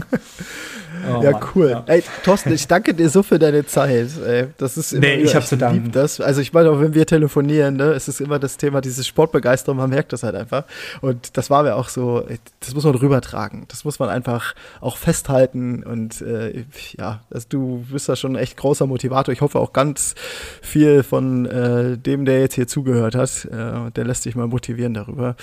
oh, 1.18 1.22
ja 1.22 1.40
cool. 1.54 1.70
Ja. 1.70 1.84
Ey, 1.86 2.02
Thorsten, 2.24 2.52
ich 2.52 2.66
danke 2.66 2.94
dir 2.94 3.08
so 3.08 3.22
für 3.22 3.38
deine 3.38 3.66
Zeit. 3.66 4.08
Ey, 4.26 4.48
das 4.56 4.76
ist 4.76 4.92
immer 4.92 5.06
nee, 5.06 5.16
ich 5.16 5.34
habe 5.34 5.44
zu 5.44 5.56
danken. 5.56 5.92
Das. 5.92 6.20
Also 6.20 6.40
ich 6.40 6.52
meine 6.52 6.70
auch, 6.70 6.80
wenn 6.80 6.94
wir 6.94 7.06
telefonieren, 7.06 7.76
ne, 7.76 7.92
es 7.92 8.08
ist 8.08 8.20
immer 8.20 8.38
das 8.38 8.56
Thema 8.56 8.80
dieses 8.80 9.06
Sportbegeisterung, 9.06 9.78
man 9.78 9.90
merkt 9.90 10.12
das 10.12 10.22
halt 10.22 10.34
einfach. 10.34 10.64
Und 11.00 11.36
das 11.36 11.50
war 11.50 11.62
mir 11.62 11.76
auch 11.76 11.88
so, 11.88 12.26
das 12.60 12.74
muss 12.74 12.84
man 12.84 12.94
rübertragen. 12.94 13.66
Das 13.68 13.84
muss 13.84 13.98
man 13.98 14.08
einfach 14.08 14.54
auch 14.80 14.96
festhalten. 14.96 15.82
Und 15.82 16.20
äh, 16.22 16.64
ja, 16.96 17.20
also 17.30 17.46
du 17.48 17.86
bist 17.90 18.08
da 18.08 18.16
schon 18.16 18.36
ein 18.36 18.42
echt 18.42 18.56
großer 18.56 18.86
Motivator. 18.86 19.32
Ich 19.32 19.40
hoffe 19.40 19.58
auch 19.58 19.72
ganz 19.72 20.14
viel 20.62 21.02
von 21.02 21.46
äh, 21.46 21.98
dem, 21.98 22.24
der 22.24 22.40
jetzt 22.40 22.54
hier 22.54 22.66
zugehört 22.66 23.14
hat, 23.14 23.44
äh, 23.46 23.90
der 23.90 24.04
lässt 24.04 24.22
sich 24.22 24.34
mal 24.34 24.46
motivieren 24.46 24.94
darüber. 24.94 25.36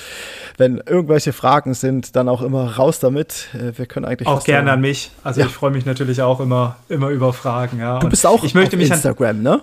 Wenn 0.58 0.78
irgendwelche 0.78 1.34
Fragen 1.34 1.74
sind, 1.74 2.05
dann 2.12 2.30
auch 2.30 2.42
immer 2.42 2.76
raus 2.76 3.00
damit. 3.00 3.50
Äh, 3.54 3.78
wir 3.78 3.86
können 3.86 4.06
eigentlich 4.06 4.28
auch 4.28 4.44
gerne 4.44 4.72
an 4.72 4.82
mich. 4.82 5.12
Also 5.24 5.42
ja. 5.42 5.48
ich 5.48 5.54
freue 5.54 5.72
mich 5.72 5.86
natürlich 5.86 6.22
auch 6.22 6.40
immer, 6.40 6.78
immer 6.90 7.10
über 7.10 7.34
Fragen. 7.34 7.80
Ja. 7.80 8.00
Du 8.00 8.10
bist 8.10 8.26
auch 8.26 8.44
ich 8.44 8.54
möchte 8.54 8.76
auf 8.76 8.82
mich 8.82 8.92
Instagram, 8.92 9.42
ne? 9.42 9.62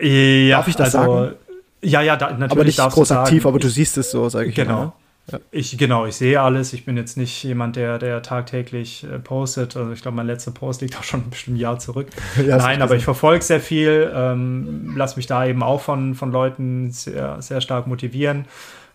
Ja, 0.00 0.58
Darf 0.58 0.68
ich 0.68 0.76
das 0.76 0.94
also, 0.94 1.12
sagen? 1.12 1.34
Ja, 1.82 2.02
ja, 2.02 2.16
da, 2.16 2.30
natürlich. 2.30 2.52
Aber 2.52 2.64
nicht 2.64 2.78
groß 2.78 3.12
aktiv, 3.12 3.46
aber 3.46 3.58
du 3.58 3.68
siehst 3.68 3.98
es 3.98 4.10
so, 4.10 4.28
sage 4.28 4.48
ich 4.48 4.54
Genau. 4.54 4.74
Mal, 4.74 4.84
ne? 4.84 4.92
Ja. 5.30 5.38
Ich, 5.50 5.76
genau, 5.76 6.06
ich 6.06 6.16
sehe 6.16 6.40
alles. 6.40 6.72
Ich 6.72 6.86
bin 6.86 6.96
jetzt 6.96 7.18
nicht 7.18 7.42
jemand, 7.44 7.76
der, 7.76 7.98
der 7.98 8.22
tagtäglich 8.22 9.04
äh, 9.04 9.18
postet. 9.18 9.76
Also 9.76 9.92
ich 9.92 10.00
glaube, 10.00 10.16
mein 10.16 10.26
letzter 10.26 10.52
Post 10.52 10.80
liegt 10.80 10.96
auch 10.98 11.02
schon 11.02 11.20
ein 11.20 11.30
bestimmtes 11.30 11.60
Jahr 11.60 11.78
zurück. 11.78 12.08
ja, 12.46 12.56
Nein, 12.56 12.80
aber 12.80 12.96
ich 12.96 13.04
verfolge 13.04 13.44
sehr 13.44 13.60
viel, 13.60 14.10
ähm, 14.14 14.94
lasse 14.96 15.16
mich 15.16 15.26
da 15.26 15.44
eben 15.44 15.62
auch 15.62 15.82
von, 15.82 16.14
von 16.14 16.32
Leuten 16.32 16.90
sehr, 16.92 17.42
sehr 17.42 17.60
stark 17.60 17.86
motivieren 17.86 18.46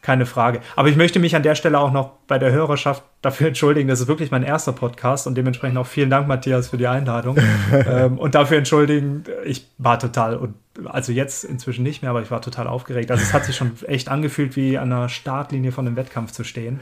keine 0.03 0.25
Frage. 0.25 0.59
Aber 0.75 0.89
ich 0.89 0.97
möchte 0.97 1.17
mich 1.17 1.35
an 1.35 1.43
der 1.43 1.55
Stelle 1.55 1.79
auch 1.79 1.91
noch 1.91 2.11
bei 2.27 2.37
der 2.37 2.51
Hörerschaft 2.51 3.03
dafür 3.21 3.47
entschuldigen. 3.47 3.87
Das 3.87 4.01
ist 4.01 4.07
wirklich 4.07 4.31
mein 4.31 4.43
erster 4.43 4.73
Podcast 4.73 5.25
und 5.27 5.35
dementsprechend 5.35 5.77
auch 5.77 5.87
vielen 5.87 6.09
Dank, 6.09 6.27
Matthias, 6.27 6.67
für 6.67 6.77
die 6.77 6.87
Einladung. 6.87 7.37
ähm, 7.71 8.19
und 8.19 8.35
dafür 8.35 8.57
entschuldigen, 8.57 9.23
ich 9.45 9.65
war 9.77 9.97
total, 9.97 10.35
und 10.35 10.55
also 10.85 11.13
jetzt 11.13 11.45
inzwischen 11.45 11.83
nicht 11.83 12.01
mehr, 12.01 12.11
aber 12.11 12.21
ich 12.21 12.31
war 12.31 12.41
total 12.41 12.67
aufgeregt. 12.67 13.11
Also 13.11 13.23
es 13.23 13.33
hat 13.33 13.45
sich 13.45 13.55
schon 13.55 13.71
echt 13.87 14.09
angefühlt, 14.09 14.57
wie 14.57 14.77
an 14.77 14.89
der 14.89 15.07
Startlinie 15.07 15.71
von 15.71 15.87
einem 15.87 15.95
Wettkampf 15.95 16.31
zu 16.33 16.43
stehen. 16.43 16.81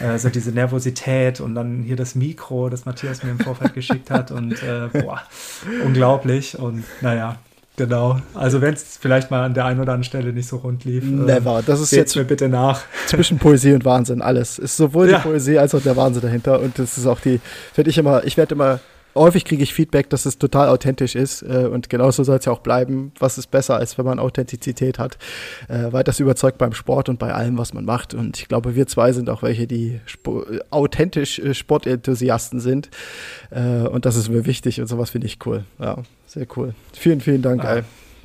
Also 0.00 0.28
diese 0.28 0.50
Nervosität 0.50 1.40
und 1.40 1.54
dann 1.54 1.84
hier 1.84 1.96
das 1.96 2.16
Mikro, 2.16 2.68
das 2.68 2.84
Matthias 2.84 3.22
mir 3.22 3.30
im 3.30 3.38
Vorfeld 3.38 3.74
geschickt 3.74 4.10
hat 4.10 4.32
und 4.32 4.60
äh, 4.62 4.88
boah, 4.92 5.22
unglaublich. 5.84 6.58
Und 6.58 6.84
naja, 7.00 7.36
Genau. 7.76 8.18
Also 8.34 8.62
wenn 8.62 8.74
es 8.74 8.96
vielleicht 8.98 9.30
mal 9.30 9.44
an 9.44 9.52
der 9.52 9.66
einen 9.66 9.80
oder 9.80 9.92
anderen 9.92 10.04
Stelle 10.04 10.32
nicht 10.32 10.48
so 10.48 10.56
rund 10.56 10.84
lief. 10.84 11.04
Never. 11.04 11.62
Das 11.64 11.80
ist 11.80 11.90
jetzt 11.92 12.16
mir 12.16 12.24
bitte 12.24 12.48
nach. 12.48 12.82
Zwischen 13.06 13.38
Poesie 13.38 13.74
und 13.74 13.84
Wahnsinn 13.84 14.22
alles. 14.22 14.58
Ist 14.58 14.76
sowohl 14.76 15.10
ja. 15.10 15.18
die 15.18 15.28
Poesie 15.28 15.58
als 15.58 15.74
auch 15.74 15.82
der 15.82 15.96
Wahnsinn 15.96 16.22
dahinter. 16.22 16.60
Und 16.60 16.78
das 16.78 16.96
ist 16.96 17.06
auch 17.06 17.20
die, 17.20 17.40
finde 17.74 17.90
ich 17.90 17.98
immer, 17.98 18.24
ich 18.24 18.36
werde 18.36 18.54
immer 18.54 18.80
häufig 19.16 19.44
kriege 19.44 19.62
ich 19.62 19.74
Feedback, 19.74 20.10
dass 20.10 20.26
es 20.26 20.38
total 20.38 20.68
authentisch 20.68 21.14
ist 21.14 21.42
äh, 21.42 21.68
und 21.70 21.88
genauso 21.88 22.22
soll 22.22 22.36
es 22.38 22.44
ja 22.44 22.52
auch 22.52 22.60
bleiben. 22.60 23.12
Was 23.18 23.38
ist 23.38 23.50
besser, 23.50 23.76
als 23.76 23.98
wenn 23.98 24.04
man 24.04 24.18
Authentizität 24.18 24.98
hat, 24.98 25.18
äh, 25.68 25.90
weil 25.90 26.04
das 26.04 26.20
überzeugt 26.20 26.58
beim 26.58 26.72
Sport 26.72 27.08
und 27.08 27.18
bei 27.18 27.32
allem, 27.32 27.58
was 27.58 27.74
man 27.74 27.84
macht. 27.84 28.14
Und 28.14 28.38
ich 28.38 28.48
glaube, 28.48 28.76
wir 28.76 28.86
zwei 28.86 29.12
sind 29.12 29.28
auch 29.30 29.42
welche, 29.42 29.66
die 29.66 30.00
Sp 30.06 30.62
authentisch 30.70 31.38
äh, 31.38 31.54
Sportenthusiasten 31.54 32.60
sind. 32.60 32.90
Äh, 33.50 33.88
und 33.88 34.04
das 34.04 34.16
ist 34.16 34.28
mir 34.28 34.46
wichtig 34.46 34.80
und 34.80 34.86
sowas 34.86 35.10
finde 35.10 35.26
ich 35.26 35.38
cool. 35.46 35.64
Ja, 35.78 35.98
sehr 36.26 36.46
cool. 36.56 36.74
Vielen, 36.92 37.20
vielen 37.20 37.42
Dank. 37.42 37.64
Ah. 37.64 37.82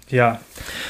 Ja, 0.10 0.42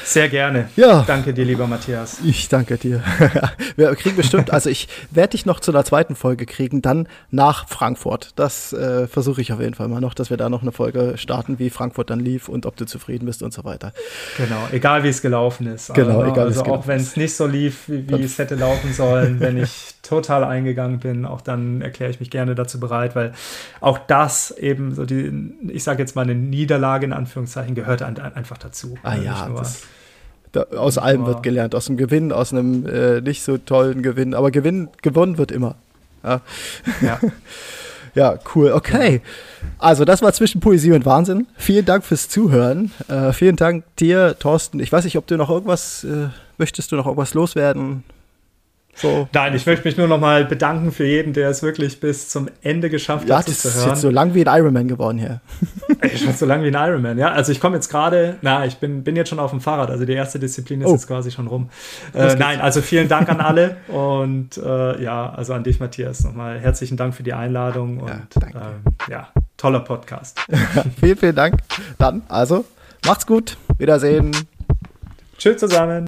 sehr 0.04 0.28
gerne. 0.28 0.68
Ja. 0.76 1.04
Danke 1.06 1.32
dir, 1.32 1.44
lieber 1.44 1.66
Matthias. 1.68 2.18
Ich 2.24 2.48
danke 2.48 2.76
dir. 2.76 3.02
Wir 3.76 3.94
kriegen 3.94 4.16
bestimmt, 4.16 4.50
also 4.50 4.68
ich 4.68 4.88
werde 5.10 5.30
dich 5.30 5.46
noch 5.46 5.60
zu 5.60 5.70
einer 5.70 5.84
zweiten 5.84 6.16
Folge 6.16 6.44
kriegen, 6.44 6.82
dann 6.82 7.06
nach 7.30 7.68
Frankfurt. 7.68 8.30
Das 8.36 8.72
äh, 8.72 9.06
versuche 9.06 9.40
ich 9.40 9.52
auf 9.52 9.60
jeden 9.60 9.74
Fall 9.74 9.86
mal 9.88 10.00
noch, 10.00 10.14
dass 10.14 10.30
wir 10.30 10.36
da 10.36 10.48
noch 10.48 10.62
eine 10.62 10.72
Folge 10.72 11.14
starten, 11.16 11.58
wie 11.58 11.70
Frankfurt 11.70 12.10
dann 12.10 12.20
lief 12.20 12.48
und 12.48 12.66
ob 12.66 12.76
du 12.76 12.84
zufrieden 12.84 13.26
bist 13.26 13.42
und 13.42 13.52
so 13.52 13.64
weiter. 13.64 13.92
Genau, 14.36 14.68
egal 14.72 15.04
wie 15.04 15.08
es 15.08 15.22
gelaufen 15.22 15.68
ist. 15.68 15.94
Genau, 15.94 16.20
also, 16.20 16.32
egal 16.32 16.46
also 16.46 16.64
auch 16.64 16.86
wenn 16.86 17.00
es 17.00 17.16
nicht 17.16 17.36
so 17.36 17.46
lief, 17.46 17.88
wie, 17.88 18.08
wie 18.08 18.22
es 18.24 18.38
hätte 18.38 18.56
laufen 18.56 18.92
sollen, 18.92 19.38
wenn 19.38 19.56
ich 19.56 19.94
total 20.02 20.42
eingegangen 20.44 20.98
bin, 20.98 21.24
auch 21.24 21.40
dann 21.40 21.80
erkläre 21.80 22.10
ich 22.10 22.18
mich 22.18 22.30
gerne 22.30 22.54
dazu 22.54 22.80
bereit, 22.80 23.14
weil 23.14 23.32
auch 23.80 23.98
das 23.98 24.50
eben 24.50 24.94
so 24.94 25.04
die, 25.06 25.54
ich 25.68 25.84
sage 25.84 26.00
jetzt 26.00 26.16
mal 26.16 26.22
eine 26.22 26.34
Niederlage 26.34 27.06
in 27.06 27.12
Anführungszeichen 27.12 27.74
gehört 27.74 28.02
an, 28.02 28.18
einfach 28.18 28.58
dazu. 28.58 28.96
Ah 29.04 29.14
ja, 29.14 29.48
das, 29.56 29.82
da, 30.50 30.64
aus 30.76 30.98
allem 30.98 31.24
wird 31.24 31.42
gelernt, 31.42 31.74
aus 31.74 31.86
dem 31.86 31.96
Gewinn, 31.96 32.32
aus 32.32 32.52
einem 32.52 32.86
äh, 32.86 33.20
nicht 33.20 33.42
so 33.42 33.58
tollen 33.58 34.02
Gewinn, 34.02 34.34
aber 34.34 34.50
Gewinn, 34.50 34.88
gewonnen 35.02 35.38
wird 35.38 35.52
immer. 35.52 35.76
Ja. 36.24 36.40
ja. 37.00 37.20
ja 38.14 38.38
cool. 38.54 38.72
Okay. 38.72 39.22
Also, 39.78 40.04
das 40.04 40.20
war 40.20 40.32
zwischen 40.32 40.60
Poesie 40.60 40.92
und 40.92 41.06
Wahnsinn. 41.06 41.46
Vielen 41.56 41.86
Dank 41.86 42.04
fürs 42.04 42.28
Zuhören. 42.28 42.90
Äh, 43.08 43.32
vielen 43.32 43.56
Dank 43.56 43.84
dir, 43.96 44.36
Thorsten. 44.38 44.80
Ich 44.80 44.92
weiß 44.92 45.04
nicht, 45.04 45.16
ob 45.16 45.26
du 45.26 45.36
noch 45.36 45.48
irgendwas, 45.48 46.04
äh, 46.04 46.28
möchtest 46.58 46.92
du 46.92 46.96
noch 46.96 47.06
irgendwas 47.06 47.34
loswerden? 47.34 48.04
So. 48.94 49.28
Nein, 49.32 49.54
ich 49.54 49.64
möchte 49.64 49.86
mich 49.86 49.96
nur 49.96 50.06
noch 50.06 50.20
mal 50.20 50.44
bedanken 50.44 50.92
für 50.92 51.06
jeden, 51.06 51.32
der 51.32 51.48
es 51.48 51.62
wirklich 51.62 51.98
bis 51.98 52.28
zum 52.28 52.48
Ende 52.62 52.90
geschafft 52.90 53.28
ja, 53.28 53.38
hat, 53.38 53.48
das 53.48 53.62
zu 53.62 53.68
hören. 53.68 53.78
Ist 53.78 53.86
jetzt 53.86 54.00
so 54.02 54.10
lang 54.10 54.34
wie 54.34 54.46
ein 54.46 54.60
Ironman 54.60 54.86
geworden 54.86 55.18
hier. 55.18 55.40
ich 56.02 56.24
bin 56.24 56.34
so 56.34 56.44
lang 56.44 56.62
wie 56.62 56.68
ein 56.68 56.74
Ironman, 56.74 57.18
ja. 57.18 57.32
Also 57.32 57.52
ich 57.52 57.60
komme 57.60 57.76
jetzt 57.76 57.88
gerade, 57.88 58.36
na, 58.42 58.66
ich 58.66 58.76
bin, 58.76 59.02
bin 59.02 59.16
jetzt 59.16 59.30
schon 59.30 59.38
auf 59.38 59.50
dem 59.50 59.60
Fahrrad, 59.60 59.90
also 59.90 60.04
die 60.04 60.12
erste 60.12 60.38
Disziplin 60.38 60.82
ist 60.82 60.88
oh. 60.88 60.92
jetzt 60.92 61.06
quasi 61.06 61.30
schon 61.30 61.46
rum. 61.46 61.70
Äh, 62.14 62.36
nein, 62.36 62.60
also 62.60 62.82
vielen 62.82 63.08
Dank 63.08 63.30
an 63.30 63.40
alle 63.40 63.76
und 63.88 64.58
äh, 64.58 65.02
ja, 65.02 65.32
also 65.32 65.54
an 65.54 65.64
dich, 65.64 65.80
Matthias, 65.80 66.22
nochmal 66.22 66.60
herzlichen 66.60 66.96
Dank 66.98 67.14
für 67.14 67.22
die 67.22 67.32
Einladung 67.32 67.98
und 67.98 68.10
ja, 68.10 68.48
ähm, 68.54 68.92
ja 69.08 69.28
toller 69.56 69.80
Podcast. 69.80 70.38
vielen, 71.00 71.16
vielen 71.16 71.36
Dank. 71.36 71.60
Dann, 71.98 72.22
also, 72.28 72.64
macht's 73.06 73.26
gut, 73.26 73.56
Wiedersehen. 73.78 74.32
Tschüss 75.38 75.58
zusammen. 75.58 76.06